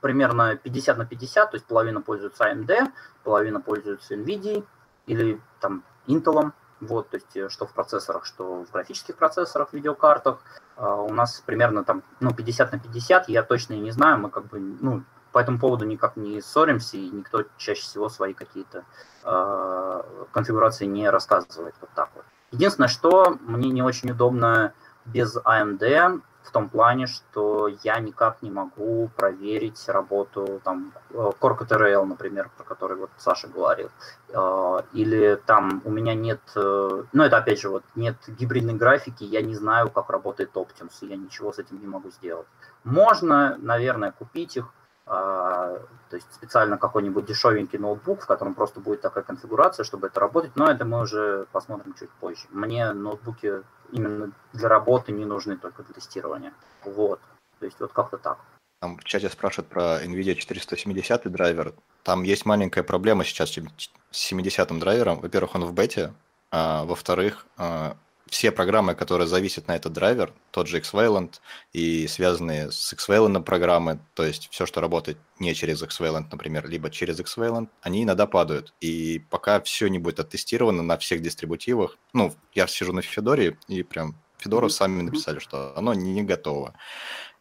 примерно 0.00 0.56
50 0.56 0.98
на 0.98 1.06
50, 1.06 1.50
то 1.50 1.56
есть 1.56 1.66
половина 1.66 2.00
пользуется 2.00 2.50
AMD, 2.50 2.92
половина 3.22 3.60
пользуется 3.60 4.14
NVIDIA 4.14 4.64
или 5.06 5.40
там 5.60 5.84
Intel, 6.06 6.52
вот, 6.80 7.10
то 7.10 7.16
есть 7.16 7.36
э, 7.36 7.48
что 7.48 7.66
в 7.66 7.72
процессорах, 7.72 8.24
что 8.24 8.64
в 8.64 8.70
графических 8.72 9.16
процессорах, 9.16 9.72
видеокартах. 9.72 10.40
Uh, 10.76 11.10
у 11.10 11.12
нас 11.12 11.42
примерно 11.44 11.84
там, 11.84 12.02
ну, 12.20 12.32
50 12.32 12.72
на 12.72 12.78
50, 12.78 13.28
я 13.28 13.42
точно 13.42 13.74
и 13.74 13.80
не 13.80 13.90
знаю, 13.90 14.18
мы 14.18 14.30
как 14.30 14.46
бы, 14.46 14.58
ну, 14.58 15.04
по 15.30 15.38
этому 15.38 15.58
поводу 15.58 15.84
никак 15.84 16.16
не 16.16 16.40
ссоримся, 16.40 16.96
и 16.96 17.10
никто 17.10 17.44
чаще 17.58 17.82
всего 17.82 18.08
свои 18.08 18.32
какие-то 18.32 18.84
uh, 19.22 20.26
конфигурации 20.32 20.86
не 20.86 21.10
рассказывает 21.10 21.74
вот 21.82 21.90
так 21.94 22.08
вот. 22.14 22.24
Единственное, 22.52 22.88
что 22.88 23.38
мне 23.40 23.70
не 23.70 23.82
очень 23.82 24.10
удобно 24.10 24.72
без 25.04 25.36
AMD, 25.36 26.22
в 26.50 26.52
том 26.52 26.68
плане, 26.68 27.06
что 27.06 27.68
я 27.84 28.00
никак 28.00 28.42
не 28.42 28.50
могу 28.50 29.08
проверить 29.16 29.88
работу 29.88 30.60
там 30.64 30.92
э, 31.10 31.30
Core 31.40 32.04
например, 32.04 32.50
про 32.56 32.64
который 32.64 32.96
вот 32.96 33.10
Саша 33.18 33.46
говорил. 33.46 33.90
Э, 34.30 34.80
или 34.92 35.40
там 35.46 35.80
у 35.84 35.90
меня 35.90 36.14
нет, 36.14 36.40
э, 36.56 37.04
ну 37.12 37.22
это 37.22 37.36
опять 37.36 37.60
же 37.60 37.68
вот 37.68 37.84
нет 37.94 38.16
гибридной 38.26 38.74
графики, 38.74 39.22
я 39.22 39.42
не 39.42 39.54
знаю, 39.54 39.90
как 39.90 40.10
работает 40.10 40.50
Optimus, 40.54 41.02
я 41.02 41.16
ничего 41.16 41.52
с 41.52 41.58
этим 41.58 41.80
не 41.80 41.86
могу 41.86 42.10
сделать. 42.10 42.46
Можно, 42.82 43.56
наверное, 43.58 44.10
купить 44.10 44.56
их, 44.56 44.64
а, 44.64 44.79
то 45.10 46.16
есть 46.16 46.32
специально 46.32 46.78
какой-нибудь 46.78 47.26
дешевенький 47.26 47.78
ноутбук, 47.78 48.22
в 48.22 48.26
котором 48.26 48.54
просто 48.54 48.78
будет 48.78 49.00
такая 49.00 49.24
конфигурация, 49.24 49.82
чтобы 49.82 50.06
это 50.06 50.20
работать, 50.20 50.52
но 50.54 50.70
это 50.70 50.84
мы 50.84 51.00
уже 51.00 51.46
посмотрим 51.50 51.94
чуть 51.98 52.10
позже. 52.10 52.46
Мне 52.50 52.92
ноутбуки 52.92 53.62
именно 53.90 54.30
для 54.52 54.68
работы 54.68 55.10
не 55.10 55.24
нужны, 55.24 55.56
только 55.56 55.82
для 55.82 55.94
тестирования. 55.94 56.52
Вот, 56.84 57.20
то 57.58 57.66
есть 57.66 57.80
вот 57.80 57.92
как-то 57.92 58.18
так. 58.18 58.38
Там 58.80 58.98
в 58.98 59.04
чате 59.04 59.28
спрашивают 59.28 59.68
про 59.68 60.02
NVIDIA 60.04 60.34
470 60.34 61.30
драйвер. 61.30 61.74
Там 62.04 62.22
есть 62.22 62.46
маленькая 62.46 62.84
проблема 62.84 63.24
сейчас 63.24 63.50
с 63.50 63.90
70 64.10 64.78
драйвером. 64.78 65.20
Во-первых, 65.20 65.56
он 65.56 65.64
в 65.64 65.72
бете, 65.74 66.14
а 66.52 66.84
во-вторых, 66.84 67.46
а, 67.58 67.96
все 68.30 68.52
программы, 68.52 68.94
которые 68.94 69.26
зависят 69.26 69.68
на 69.68 69.76
этот 69.76 69.92
драйвер, 69.92 70.32
тот 70.52 70.68
же 70.68 70.78
Xvalent 70.78 71.34
и 71.72 72.06
связанные 72.06 72.70
с 72.70 72.92
Xvalent 72.92 73.42
программы, 73.42 73.98
то 74.14 74.24
есть 74.24 74.48
все, 74.50 74.66
что 74.66 74.80
работает 74.80 75.18
не 75.38 75.54
через 75.54 75.82
Xvalent, 75.82 76.26
например, 76.30 76.68
либо 76.68 76.90
через 76.90 77.20
Xvalent, 77.20 77.68
они 77.82 78.04
иногда 78.04 78.26
падают. 78.26 78.72
И 78.80 79.20
пока 79.30 79.60
все 79.60 79.88
не 79.88 79.98
будет 79.98 80.20
оттестировано 80.20 80.82
на 80.82 80.96
всех 80.96 81.20
дистрибутивах, 81.22 81.98
ну, 82.12 82.32
я 82.54 82.66
сижу 82.66 82.92
на 82.92 83.02
Федоре, 83.02 83.58
и 83.68 83.82
прям 83.82 84.16
Федору 84.38 84.70
сами 84.70 85.02
написали, 85.02 85.38
что 85.38 85.76
оно 85.76 85.92
не, 85.92 86.12
не 86.12 86.22
готово. 86.22 86.74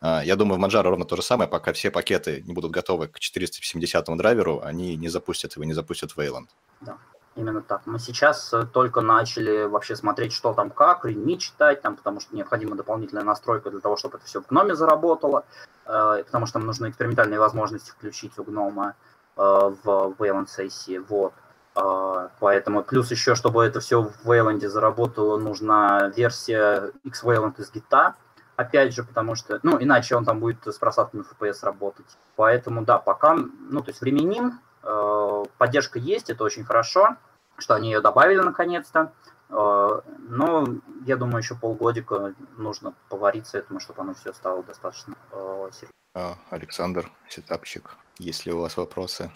А, 0.02 0.24
я 0.24 0.36
думаю, 0.36 0.60
в 0.60 0.64
Manjaro 0.64 0.90
ровно 0.90 1.06
то 1.06 1.16
же 1.16 1.22
самое, 1.22 1.50
пока 1.50 1.72
все 1.74 1.92
пакеты 1.92 2.44
не 2.46 2.54
будут 2.54 2.72
готовы 2.72 3.08
к 3.08 3.20
470 3.20 4.06
драйверу, 4.18 4.62
они 4.64 4.96
не 4.96 5.10
запустят 5.10 5.56
его, 5.56 5.66
не 5.66 5.74
запустят 5.74 6.14
Wayland. 6.18 6.48
Да. 6.82 6.98
Именно 7.40 7.62
так. 7.62 7.84
Мы 7.86 8.00
сейчас 8.00 8.54
э, 8.54 8.66
только 8.66 9.00
начали 9.00 9.64
вообще 9.64 9.96
смотреть, 9.96 10.34
что 10.34 10.54
там 10.54 10.70
как, 10.70 11.06
README 11.06 11.38
читать, 11.38 11.82
там, 11.82 11.96
потому 11.96 12.20
что 12.20 12.36
необходима 12.36 12.76
дополнительная 12.76 13.24
настройка 13.24 13.70
для 13.70 13.80
того, 13.80 13.96
чтобы 13.96 14.18
это 14.18 14.26
все 14.26 14.42
в 14.42 14.48
гноме 14.48 14.76
заработало, 14.76 15.46
э, 15.86 16.24
потому 16.26 16.48
что 16.48 16.60
нам 16.60 16.68
нужны 16.68 16.90
экспериментальные 16.90 17.40
возможности 17.40 17.92
включить 17.92 18.38
у 18.38 18.44
гнома 18.44 18.96
э, 19.38 19.42
в 19.42 20.16
Wayland 20.20 20.48
сессии. 20.50 20.98
Вот. 20.98 21.32
Э, 21.78 22.28
поэтому 22.42 22.84
плюс 22.84 23.10
еще, 23.10 23.36
чтобы 23.36 23.64
это 23.64 23.80
все 23.80 24.02
в 24.02 24.30
Wayland 24.30 24.68
заработало, 24.68 25.38
нужна 25.38 26.10
версия 26.10 26.92
X-Wayland 27.06 27.58
из 27.62 27.72
гита, 27.72 28.16
опять 28.58 28.94
же, 28.94 29.06
потому 29.06 29.36
что, 29.36 29.62
ну, 29.64 29.82
иначе 29.82 30.18
он 30.18 30.26
там 30.26 30.42
будет 30.42 30.68
с 30.68 30.78
просадками 30.78 31.24
FPS 31.24 31.60
работать. 31.64 32.18
Поэтому, 32.36 32.84
да, 32.84 32.98
пока, 32.98 33.36
ну, 33.36 33.80
то 33.80 33.92
есть 33.92 34.02
временим, 34.02 34.60
э, 34.84 35.46
поддержка 35.58 36.00
есть, 36.00 36.30
это 36.30 36.44
очень 36.44 36.66
хорошо, 36.66 37.16
что 37.60 37.76
они 37.76 37.90
ее 37.92 38.02
добавили 38.02 38.40
наконец-то. 38.40 39.12
Э, 39.50 40.02
но 40.30 40.68
я 41.06 41.18
думаю, 41.18 41.40
еще 41.40 41.56
полгодика 41.56 42.34
нужно 42.58 42.94
повариться 43.10 43.58
этому, 43.58 43.80
чтобы 43.80 44.02
оно 44.02 44.14
все 44.14 44.34
стало 44.34 44.64
достаточно 44.64 45.16
э, 45.32 45.70
серьезно. 45.72 45.94
А, 46.16 46.36
Александр, 46.50 47.12
сетапчик, 47.30 47.96
есть 48.18 48.46
ли 48.46 48.52
у 48.52 48.60
вас 48.60 48.78
вопросы? 48.78 49.32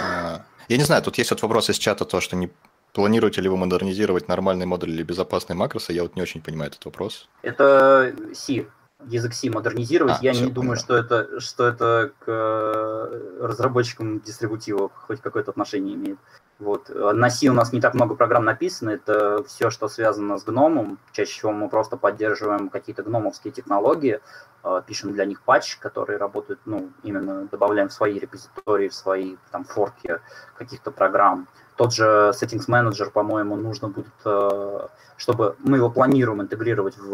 А, 0.00 0.42
я 0.68 0.76
не 0.76 0.84
знаю, 0.84 1.02
тут 1.02 1.18
есть 1.18 1.30
вот 1.30 1.42
вопрос 1.42 1.70
из 1.70 1.78
чата, 1.78 2.04
то, 2.04 2.20
что 2.20 2.36
не 2.36 2.50
планируете 2.92 3.40
ли 3.40 3.48
вы 3.48 3.56
модернизировать 3.56 4.26
нормальный 4.26 4.66
модуль 4.66 4.90
или 4.90 5.02
безопасные 5.02 5.56
макросы? 5.56 5.92
Я 5.92 6.02
вот 6.02 6.16
не 6.16 6.22
очень 6.22 6.42
понимаю 6.42 6.70
этот 6.70 6.84
вопрос. 6.86 7.28
Это 7.42 8.14
C, 8.34 8.66
язык 9.06 9.34
C 9.34 9.50
модернизировать. 9.50 10.16
А, 10.20 10.22
я 10.22 10.32
не 10.32 10.50
думаю, 10.50 10.76
что 10.76 10.96
это, 10.96 11.40
что 11.40 11.66
это 11.68 12.12
к 12.18 12.24
э, 12.26 13.38
разработчикам 13.42 14.20
дистрибутивов 14.20 14.92
хоть 14.94 15.20
какое-то 15.20 15.50
отношение 15.50 15.94
имеет. 15.94 16.18
Вот. 16.58 16.88
На 16.88 17.28
C 17.28 17.48
у 17.48 17.52
нас 17.52 17.72
не 17.72 17.82
так 17.82 17.92
много 17.92 18.14
программ 18.14 18.44
написано, 18.44 18.90
это 18.90 19.44
все, 19.44 19.68
что 19.68 19.88
связано 19.88 20.38
с 20.38 20.44
гномом. 20.44 20.98
Чаще 21.12 21.32
всего 21.32 21.52
мы 21.52 21.68
просто 21.68 21.98
поддерживаем 21.98 22.70
какие-то 22.70 23.02
гномовские 23.02 23.52
технологии, 23.52 24.20
э, 24.64 24.82
пишем 24.86 25.12
для 25.12 25.26
них 25.26 25.42
патч, 25.42 25.76
которые 25.76 26.16
работают, 26.18 26.60
ну, 26.64 26.90
именно 27.02 27.46
добавляем 27.50 27.90
в 27.90 27.92
свои 27.92 28.18
репозитории, 28.18 28.88
в 28.88 28.94
свои 28.94 29.36
там 29.50 29.64
форки 29.64 30.18
каких-то 30.56 30.90
программ. 30.90 31.46
Тот 31.76 31.92
же 31.92 32.32
Settings 32.32 32.68
Manager, 32.68 33.10
по-моему, 33.10 33.56
нужно 33.56 33.88
будет, 33.88 34.14
э, 34.24 34.88
чтобы 35.18 35.56
мы 35.58 35.76
его 35.76 35.90
планируем 35.90 36.40
интегрировать 36.40 36.96
в 36.96 37.12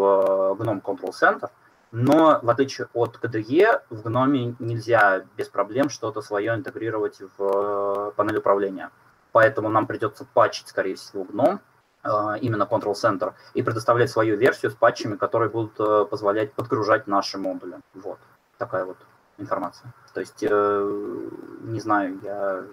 GNOME 0.56 0.82
Control 0.82 1.10
Center, 1.10 1.50
но 1.90 2.38
в 2.40 2.48
отличие 2.48 2.86
от 2.92 3.18
KDE, 3.20 3.82
в 3.90 4.06
GNOME 4.06 4.54
нельзя 4.60 5.24
без 5.36 5.48
проблем 5.48 5.90
что-то 5.90 6.22
свое 6.22 6.54
интегрировать 6.54 7.20
в 7.36 8.12
панель 8.16 8.38
управления 8.38 8.90
поэтому 9.32 9.68
нам 9.68 9.86
придется 9.86 10.24
патчить, 10.32 10.68
скорее 10.68 10.94
всего, 10.94 11.24
GNOME, 11.24 11.58
э, 12.04 12.38
именно 12.40 12.64
Control 12.64 12.94
Center, 12.94 13.34
и 13.54 13.62
предоставлять 13.62 14.10
свою 14.10 14.36
версию 14.36 14.70
с 14.70 14.74
патчами, 14.74 15.16
которые 15.16 15.50
будут 15.50 15.78
э, 15.80 16.04
позволять 16.04 16.52
подгружать 16.52 17.06
наши 17.06 17.38
модули. 17.38 17.76
Вот 17.94 18.18
такая 18.58 18.84
вот 18.84 18.98
информация. 19.38 19.92
То 20.14 20.20
есть, 20.20 20.42
э, 20.42 21.28
не 21.62 21.80
знаю, 21.80 22.20
я 22.22 22.64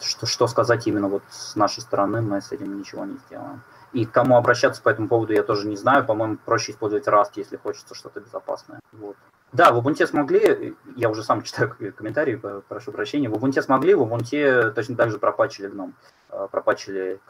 что, 0.00 0.26
что 0.26 0.46
сказать 0.48 0.88
именно 0.88 1.08
вот 1.08 1.22
с 1.30 1.54
нашей 1.54 1.80
стороны, 1.80 2.20
мы 2.20 2.40
с 2.40 2.50
этим 2.50 2.78
ничего 2.78 3.04
не 3.04 3.16
сделаем. 3.28 3.62
И 3.92 4.06
к 4.06 4.10
кому 4.10 4.36
обращаться 4.36 4.82
по 4.82 4.88
этому 4.88 5.08
поводу 5.08 5.32
я 5.32 5.44
тоже 5.44 5.68
не 5.68 5.76
знаю. 5.76 6.04
По-моему, 6.04 6.36
проще 6.44 6.72
использовать 6.72 7.06
Rust, 7.06 7.32
если 7.36 7.56
хочется 7.56 7.94
что-то 7.94 8.20
безопасное. 8.20 8.80
Вот. 8.92 9.16
Да, 9.54 9.70
в 9.70 9.78
Ubuntu 9.78 10.04
смогли, 10.04 10.74
я 10.96 11.08
уже 11.08 11.22
сам 11.22 11.42
читаю 11.42 11.76
комментарии, 11.96 12.40
прошу 12.68 12.90
прощения, 12.90 13.28
в 13.28 13.34
Ubuntu 13.34 13.62
смогли, 13.62 13.94
в 13.94 14.02
Ubuntu 14.02 14.72
точно 14.72 14.96
так 14.96 15.12
же 15.12 15.18
пропачили 15.18 15.68
гном, 15.68 15.94
э, 16.30 16.48
пропачили 16.50 17.20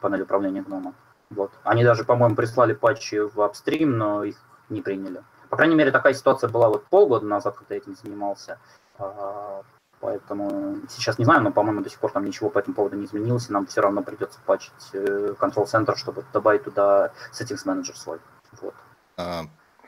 панель 0.00 0.22
управления 0.22 0.60
гнома. 0.60 0.92
Вот. 1.30 1.52
Они 1.62 1.82
даже, 1.82 2.04
по-моему, 2.04 2.36
прислали 2.36 2.74
патчи 2.74 3.20
в 3.20 3.40
апстрим, 3.40 3.96
но 3.96 4.24
их 4.24 4.36
не 4.68 4.82
приняли. 4.82 5.22
По 5.48 5.56
крайней 5.56 5.74
мере, 5.74 5.90
такая 5.90 6.12
ситуация 6.12 6.50
была 6.50 6.68
вот 6.68 6.84
полгода 6.84 7.24
назад, 7.24 7.56
когда 7.56 7.74
я 7.74 7.80
этим 7.80 7.96
занимался. 7.96 8.58
А, 8.98 9.62
поэтому 10.00 10.76
сейчас 10.88 11.18
не 11.18 11.24
знаю, 11.24 11.42
но, 11.42 11.50
по-моему, 11.50 11.80
до 11.80 11.88
сих 11.88 11.98
пор 11.98 12.12
там 12.12 12.26
ничего 12.26 12.50
по 12.50 12.58
этому 12.58 12.74
поводу 12.74 12.96
не 12.96 13.06
изменилось, 13.06 13.48
и 13.48 13.52
нам 13.52 13.66
все 13.66 13.80
равно 13.80 14.02
придется 14.02 14.38
патчить 14.44 14.90
э, 14.92 15.34
Center, 15.38 15.96
чтобы 15.96 16.24
добавить 16.34 16.64
туда 16.64 17.12
Settings 17.32 17.64
Manager 17.64 17.96
свой. 17.96 18.18
Вот. 18.60 18.74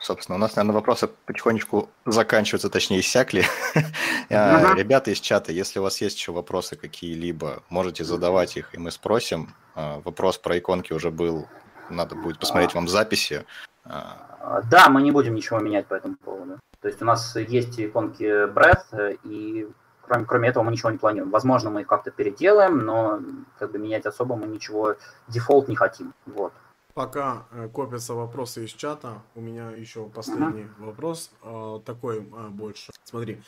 А, 0.03 0.05
Собственно, 0.05 0.35
у 0.35 0.39
нас, 0.39 0.55
наверное, 0.55 0.75
вопросы 0.75 1.07
потихонечку 1.25 1.89
заканчиваются, 2.05 2.69
точнее, 2.69 2.99
иссякли. 2.99 3.45
uh 4.29 4.75
Ребята 4.75 5.11
из 5.11 5.19
чата, 5.19 5.51
если 5.51 5.79
у 5.79 5.83
вас 5.83 6.01
есть 6.01 6.17
еще 6.17 6.31
вопросы 6.31 6.75
какие-либо, 6.75 7.63
можете 7.69 8.03
задавать 8.03 8.57
их, 8.57 8.73
и 8.75 8.77
мы 8.77 8.91
спросим. 8.91 9.53
А, 9.75 10.01
вопрос 10.03 10.37
про 10.37 10.57
иконки 10.57 10.93
уже 10.93 11.09
был, 11.09 11.47
надо 11.89 12.15
будет 12.15 12.39
посмотреть 12.39 12.73
вам 12.75 12.87
записи. 12.87 13.45
А, 13.85 14.61
да, 14.69 14.89
мы 14.89 15.01
не 15.01 15.11
будем 15.11 15.35
ничего 15.35 15.59
менять 15.59 15.87
по 15.87 15.95
этому 15.95 16.15
поводу. 16.15 16.59
То 16.81 16.87
есть 16.87 17.01
у 17.01 17.05
нас 17.05 17.35
есть 17.35 17.79
иконки 17.79 18.23
Breath, 18.23 19.17
и 19.23 19.67
кроме, 20.01 20.25
кроме 20.25 20.49
этого 20.49 20.63
мы 20.63 20.71
ничего 20.71 20.91
не 20.91 20.97
планируем. 20.97 21.31
Возможно, 21.31 21.69
мы 21.69 21.81
их 21.81 21.87
как-то 21.87 22.11
переделаем, 22.11 22.85
но 22.85 23.19
как 23.57 23.71
бы 23.71 23.79
менять 23.79 24.05
особо 24.05 24.35
мы 24.35 24.47
ничего, 24.47 24.95
дефолт 25.27 25.69
не 25.69 25.75
хотим. 25.75 26.13
Вот. 26.25 26.53
Пока 26.93 27.47
э, 27.51 27.69
копятся 27.73 28.13
вопросы 28.13 28.65
из 28.65 28.69
чата, 28.69 29.23
у 29.33 29.41
меня 29.41 29.71
еще 29.71 30.07
последний 30.09 30.63
ага. 30.77 30.85
вопрос, 30.85 31.31
э, 31.41 31.79
такой 31.85 32.19
э, 32.19 32.49
больше. 32.49 32.91
Смотри, 33.03 33.41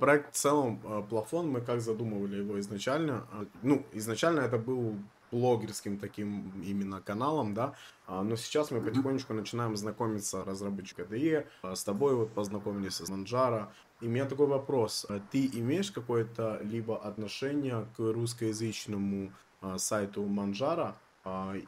проект 0.00 0.34
в 0.34 0.36
целом 0.36 0.80
плафон, 1.10 1.50
мы 1.50 1.60
как 1.60 1.82
задумывали 1.82 2.36
его 2.36 2.58
изначально? 2.60 3.26
Ну, 3.62 3.84
изначально 3.92 4.40
это 4.40 4.56
был 4.56 4.96
блогерским 5.30 5.98
таким 5.98 6.50
именно 6.64 7.02
каналом, 7.02 7.52
да, 7.52 7.74
но 8.08 8.36
сейчас 8.36 8.70
мы 8.70 8.80
потихонечку 8.80 9.34
начинаем 9.34 9.76
знакомиться 9.76 10.44
разработчик 10.44 11.00
KDE, 11.00 11.46
с 11.74 11.84
тобой 11.84 12.14
вот 12.14 12.32
познакомились 12.32 12.94
с 12.94 13.08
Манджара, 13.08 13.70
и 14.00 14.06
у 14.06 14.10
меня 14.10 14.24
такой 14.24 14.46
вопрос, 14.46 15.06
ты 15.30 15.46
имеешь 15.46 15.90
какое-то 15.90 16.60
либо 16.62 16.96
отношение 16.96 17.86
к 17.96 17.98
русскоязычному 17.98 19.32
сайту 19.76 20.24
Манджара, 20.24 20.96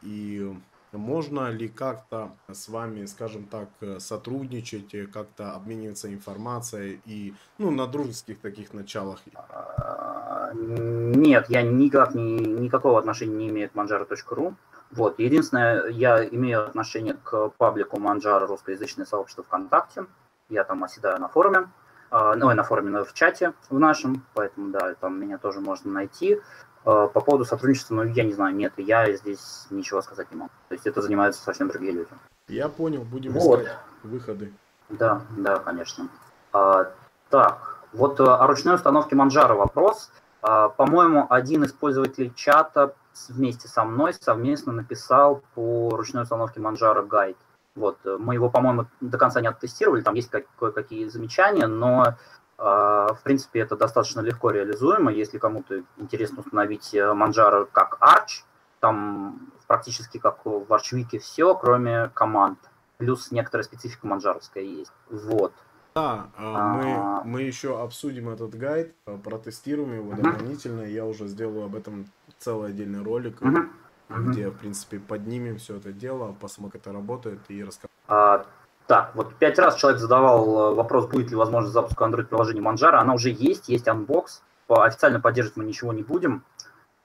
и 0.03 0.57
можно 0.93 1.51
ли 1.51 1.69
как-то 1.69 2.31
с 2.51 2.69
вами, 2.69 3.07
скажем 3.07 3.45
так, 3.45 3.69
э, 3.81 3.99
сотрудничать, 4.01 4.95
э, 4.95 5.07
как-то 5.07 5.53
обмениваться 5.53 6.13
информацией 6.13 7.01
и, 7.05 7.35
ну, 7.59 7.71
на 7.71 7.87
дружеских 7.87 8.39
таких 8.41 8.73
началах? 8.73 9.21
А, 9.35 10.53
нет, 10.55 11.47
я 11.49 11.63
никак 11.63 12.15
не, 12.15 12.39
никакого 12.39 12.99
отношения 12.99 13.37
не 13.37 13.49
имею 13.49 13.71
к 13.71 13.75
manjaro.ru. 13.75 14.55
Вот. 14.91 15.19
Единственное, 15.19 15.89
я 15.89 16.25
имею 16.25 16.67
отношение 16.67 17.15
к 17.23 17.51
паблику 17.59 17.99
Манжара 18.01 18.47
русскоязычное 18.47 19.05
сообщество 19.05 19.45
ВКонтакте. 19.45 20.07
Я 20.49 20.65
там 20.65 20.83
оседаю 20.85 21.21
на 21.21 21.29
форуме, 21.29 21.69
а, 22.11 22.35
ну, 22.35 22.51
и 22.51 22.55
на 22.55 22.63
форуме, 22.63 22.91
но 22.91 23.05
в 23.05 23.13
чате 23.13 23.53
в 23.69 23.79
нашем, 23.79 24.25
поэтому, 24.35 24.71
да, 24.71 24.95
там 24.95 25.21
меня 25.21 25.37
тоже 25.37 25.61
можно 25.61 25.93
найти. 25.93 26.41
Э, 26.89 27.07
по 27.13 27.21
поводу 27.21 27.45
сотрудничества, 27.45 27.97
ну, 27.97 28.05
я 28.05 28.25
не 28.25 28.33
знаю, 28.33 28.55
нет, 28.57 28.73
я 28.79 29.13
здесь 29.15 29.67
ничего 29.69 30.01
сказать 30.01 30.31
не 30.31 30.39
могу. 30.39 30.51
То 30.71 30.75
есть 30.75 30.87
это 30.87 31.03
занимаются 31.03 31.43
совсем 31.43 31.69
другие 31.69 31.93
люди. 31.93 32.09
Я 32.49 32.71
понял, 32.71 33.03
будем 33.03 33.33
Вот. 33.35 33.61
искать 33.61 33.77
выходы. 34.03 34.55
Да, 34.89 35.21
да, 35.37 35.59
конечно. 35.59 36.09
А, 36.51 36.91
так, 37.29 37.77
вот 37.93 38.19
э, 38.21 38.25
о 38.25 38.47
ручной 38.47 38.77
установке 38.77 39.17
Манжара 39.17 39.53
вопрос. 39.53 40.11
А, 40.41 40.71
по-моему, 40.71 41.27
один 41.29 41.63
из 41.65 41.75
пользователей 41.75 42.33
чата 42.35 42.95
вместе 43.29 43.69
со 43.69 43.85
мной 43.85 44.15
совместно 44.15 44.73
написал 44.73 45.43
по 45.55 45.91
ручной 45.91 46.23
установке 46.23 46.59
Манжара 46.59 47.03
гайд. 47.03 47.37
Вот, 47.75 47.99
э, 48.07 48.17
мы 48.19 48.33
его, 48.33 48.49
по-моему, 48.49 48.87
до 49.03 49.19
конца 49.19 49.43
не 49.43 49.49
оттестировали, 49.49 50.01
там 50.01 50.15
есть 50.15 50.31
как- 50.31 50.47
кое-какие 50.59 51.07
замечания, 51.09 51.67
но 51.67 52.15
в 52.59 53.21
принципе 53.23 53.61
это 53.61 53.77
достаточно 53.77 54.21
легко 54.21 54.51
реализуемо. 54.51 55.13
Если 55.13 55.39
кому-то 55.39 55.85
интересно 55.97 56.41
установить 56.41 56.93
э, 56.93 56.99
Manjaro 56.99 57.69
как 57.71 57.99
Arch, 58.01 58.45
там 58.81 59.53
практически 59.69 60.19
как 60.19 60.45
в 60.45 60.67
Archwiki 60.73 61.19
все, 61.19 61.55
кроме 61.55 62.09
команд. 62.15 62.59
Плюс 62.97 63.31
некоторая 63.31 63.65
специфика 63.65 64.09
манжаровская 64.09 64.65
есть. 64.65 64.93
Вот. 65.09 65.53
Да, 65.95 66.27
а, 66.37 66.75
мы, 66.75 66.95
А. 66.97 67.23
мы 67.25 67.43
еще 67.43 67.81
обсудим 67.81 68.29
этот 68.29 68.57
гайд, 68.57 68.95
а, 69.07 69.19
протестируем 69.19 69.95
его 69.95 70.15
дополнительно. 70.15 70.83
Я 70.83 71.05
уже 71.05 71.27
сделаю 71.29 71.67
об 71.67 71.77
этом 71.77 72.07
целый 72.39 72.71
отдельный 72.71 73.03
ролик, 73.03 73.41
где, 74.09 74.51
в 74.51 74.59
принципе, 74.59 74.99
поднимем 74.99 75.59
все 75.59 75.77
это 75.77 75.93
дело, 75.93 76.35
посмотрим, 76.41 76.73
как 76.73 76.83
это 76.83 76.93
работает 76.93 77.41
и 77.49 77.63
расскажем. 77.63 77.91
Так, 78.89 79.11
вот 79.15 79.35
пять 79.35 79.59
раз 79.59 79.77
человек 79.77 80.01
задавал 80.01 80.73
э, 80.73 80.75
вопрос, 80.75 81.07
будет 81.07 81.31
ли 81.31 81.37
возможность 81.37 81.75
запуска 81.75 82.07
Android-приложения 82.07 82.63
Manjaro. 82.63 82.97
Она 82.97 83.13
уже 83.13 83.29
есть, 83.29 83.69
есть 83.69 83.87
Anbox. 83.87 84.43
Официально 84.67 85.21
поддерживать 85.21 85.59
мы 85.59 85.65
ничего 85.65 85.93
не 85.93 86.03
будем 86.03 86.43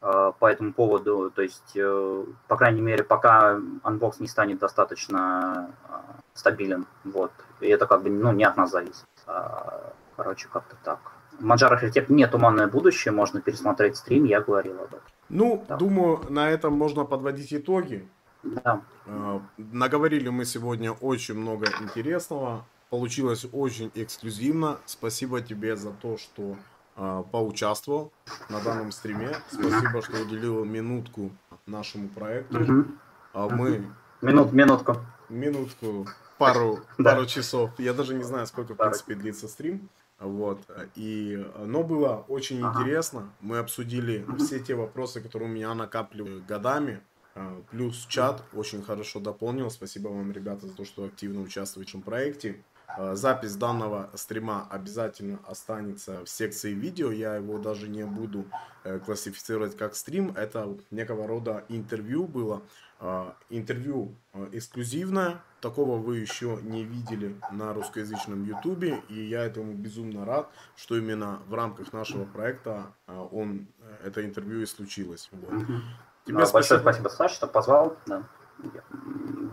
э, 0.01 0.31
по 0.39 0.45
этому 0.49 0.71
поводу. 0.71 1.29
То 1.29 1.41
есть, 1.41 1.73
э, 1.75 2.25
по 2.47 2.55
крайней 2.55 2.79
мере, 2.79 3.03
пока 3.03 3.59
Anbox 3.83 4.21
не 4.21 4.29
станет 4.29 4.59
достаточно 4.59 5.71
стабилен. 6.33 6.85
Вот. 7.03 7.31
И 7.59 7.67
это 7.67 7.85
как 7.85 8.03
бы 8.03 8.09
ну, 8.09 8.31
не 8.31 8.45
от 8.45 8.55
нас 8.55 8.71
зависит. 8.71 9.03
А, 9.27 9.91
Короче, 10.15 10.47
как-то 10.47 10.77
так. 10.83 10.99
Manjaro 11.41 11.77
Architect 11.77 12.05
не 12.09 12.27
туманное 12.27 12.67
будущее, 12.67 13.11
можно 13.11 13.41
пересмотреть 13.41 13.97
стрим, 13.97 14.23
я 14.23 14.39
говорил 14.39 14.75
об 14.75 14.87
этом. 14.87 14.99
Ну, 15.29 15.65
Да. 15.67 15.75
думаю, 15.77 16.21
на 16.29 16.49
этом 16.49 16.73
можно 16.73 17.05
подводить 17.05 17.53
итоги. 17.53 18.07
Да. 18.43 18.81
А, 19.05 19.41
Наговорили 19.57 20.29
мы 20.29 20.45
сегодня 20.45 20.91
очень 20.91 21.35
много 21.35 21.65
интересного. 21.81 22.65
Получилось 22.89 23.45
очень 23.51 23.91
эксклюзивно. 23.95 24.77
Спасибо 24.85 25.41
тебе 25.41 25.75
за 25.75 25.91
то, 25.91 26.17
что 26.17 26.55
а, 26.95 27.23
поучаствовал 27.23 28.11
на 28.49 28.59
данном 28.61 28.91
стриме. 28.91 29.31
Спасибо, 29.49 30.01
что 30.01 30.21
уделил 30.21 30.63
минутку 30.63 31.31
нашему 31.65 32.09
проекту. 32.09 32.59
Мгм. 32.59 32.99
А 33.33 33.49
мы 33.49 33.83
Минут, 34.21 34.53
минутку. 34.53 34.97
минутку, 35.27 36.07
пару, 36.37 36.79
Да. 36.97 37.13
пару 37.15 37.25
часов. 37.25 37.71
Я 37.77 37.93
даже 37.93 38.13
не 38.13 38.23
знаю, 38.23 38.45
сколько, 38.47 38.73
в 38.73 38.77
принципе, 38.77 39.15
длится 39.15 39.47
стрим. 39.47 39.89
Вот. 40.19 40.59
И, 40.95 41.45
но 41.57 41.83
было 41.83 42.23
очень 42.27 42.63
Ага. 42.63 42.79
интересно. 42.81 43.29
Мы 43.41 43.57
обсудили 43.57 44.25
все 44.37 44.59
те 44.59 44.75
вопросы, 44.75 45.19
которые 45.19 45.49
у 45.49 45.51
меня 45.53 45.73
накапливали 45.73 46.39
годами. 46.41 47.01
А, 47.35 47.61
Плюс 47.71 48.05
чат 48.07 48.43
очень 48.53 48.83
хорошо 48.83 49.19
дополнил. 49.19 49.69
Спасибо 49.71 50.09
вам, 50.09 50.31
ребята, 50.31 50.67
за 50.67 50.73
то, 50.73 50.85
что 50.85 51.05
активно 51.05 51.41
участвуете 51.41 51.91
в 51.91 51.93
этом 51.93 52.01
проекте. 52.01 52.63
А, 52.87 53.15
Запись 53.15 53.55
данного 53.55 54.09
стрима 54.13 54.67
обязательно 54.69 55.39
останется 55.47 56.23
в 56.23 56.29
секции 56.29 56.73
видео. 56.73 57.11
Я 57.11 57.35
его 57.35 57.57
даже 57.57 57.87
не 57.87 58.05
буду 58.05 58.45
э, 58.83 58.99
классифицировать 58.99 59.75
как 59.75 59.95
стрим. 59.95 60.31
Это 60.35 60.77
некого 60.91 61.27
рода 61.27 61.65
интервью 61.69 62.27
было. 62.27 62.61
Интервью 63.49 64.15
э, 64.33 64.49
эксклюзивное. 64.53 65.41
Такого 65.59 65.97
вы 65.97 66.19
еще 66.19 66.59
не 66.61 66.83
видели 66.83 67.35
на 67.51 67.73
русскоязычном 67.73 68.45
ютубе. 68.45 69.01
И 69.09 69.25
я 69.25 69.43
этому 69.43 69.73
безумно 69.73 70.23
рад, 70.25 70.49
что 70.77 70.97
именно 70.97 71.41
в 71.47 71.53
рамках 71.53 71.91
нашего 71.91 72.25
проекта 72.25 72.93
он, 73.07 73.67
э, 73.79 74.07
это 74.07 74.23
интервью 74.23 74.61
и 74.61 74.65
случилось. 74.65 75.29
Вот. 75.31 75.65
Тебе 76.25 76.43
А, 76.43 76.51
Большое 76.51 76.79
спасибо. 76.79 77.09
Саша, 77.09 77.35
что 77.35 77.47
позвал. 77.47 77.97
Да, 78.05 78.23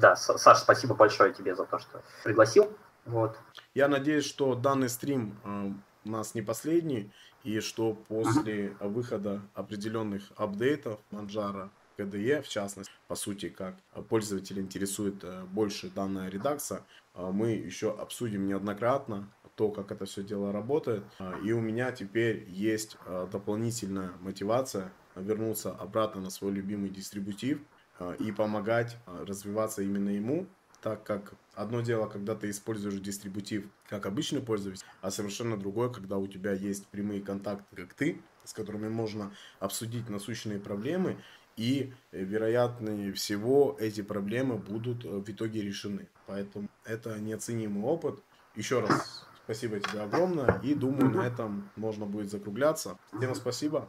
да 0.01 0.17
Саша, 0.17 0.61
спасибо 0.61 0.95
большое 0.95 1.33
тебе 1.33 1.55
за 1.55 1.65
то, 1.65 1.79
что 1.79 2.03
пригласил. 2.25 2.73
Вот. 3.07 3.37
Я 3.75 3.89
надеюсь, 3.89 4.25
что 4.25 4.55
данный 4.55 4.89
стрим 4.89 5.37
э, 5.45 5.73
у 6.05 6.11
нас 6.11 6.35
не 6.35 6.43
последний, 6.43 7.11
и 7.43 7.61
что 7.61 7.95
после 7.95 8.77
выхода 8.81 9.41
определенных 9.55 10.31
апдейтов 10.37 11.01
Manjaro 11.11 11.71
KDE, 11.97 12.43
в 12.43 12.49
частности, 12.49 12.93
по 13.09 13.15
сути, 13.15 13.49
как 13.49 13.75
пользователя 14.09 14.63
интересует 14.63 15.25
э, 15.25 15.45
больше 15.45 15.91
данная 15.91 16.29
редакция, 16.29 16.83
э, 17.15 17.31
мы 17.33 17.51
еще 17.51 17.91
обсудим 17.97 18.47
неоднократно 18.47 19.29
то, 19.57 19.71
как 19.71 19.91
это 19.93 20.07
все 20.07 20.23
дело 20.23 20.53
работает. 20.53 21.05
И 21.45 21.53
у 21.53 21.61
меня 21.61 21.93
теперь 21.93 22.47
есть 22.49 22.97
дополнительная 23.31 24.13
мотивация 24.21 24.91
вернуться 25.21 25.73
обратно 25.73 26.21
на 26.21 26.31
свой 26.31 26.53
любимый 26.53 26.91
дистрибутив 26.91 27.61
э, 27.99 28.17
и 28.19 28.33
помогать 28.33 28.97
э, 29.07 29.25
развиваться 29.27 29.83
именно 29.83 30.11
ему, 30.11 30.47
так 30.83 31.05
как 31.05 31.35
одно 31.55 31.81
дело, 31.81 32.07
когда 32.07 32.35
ты 32.35 32.51
используешь 32.51 33.01
дистрибутив 33.01 33.67
как 33.89 34.07
обычный 34.07 34.41
пользователь, 34.41 34.85
а 35.01 35.11
совершенно 35.11 35.57
другое, 35.57 35.91
когда 35.91 36.17
у 36.17 36.27
тебя 36.27 36.53
есть 36.53 36.87
прямые 36.89 37.21
контакты, 37.21 37.77
как 37.77 37.95
ты, 37.95 38.21
с 38.45 38.53
которыми 38.53 38.89
можно 38.89 39.33
обсудить 39.59 40.09
насущные 40.09 40.59
проблемы, 40.59 41.19
и, 41.57 41.93
э, 42.13 42.23
вероятнее 42.25 43.13
всего, 43.13 43.77
эти 43.79 44.01
проблемы 44.01 44.57
будут 44.57 45.05
э, 45.05 45.09
в 45.09 45.29
итоге 45.29 45.61
решены. 45.61 46.09
Поэтому 46.27 46.69
это 46.85 47.19
неоценимый 47.19 47.83
опыт. 47.83 48.23
Еще 48.57 48.81
раз 48.81 49.27
спасибо 49.45 49.81
тебе 49.81 50.01
огромное, 50.01 50.61
и 50.63 50.75
думаю, 50.75 51.11
на 51.11 51.27
этом 51.27 51.69
можно 51.77 52.07
будет 52.07 52.31
закругляться. 52.31 52.97
Всем 53.19 53.35
спасибо. 53.35 53.89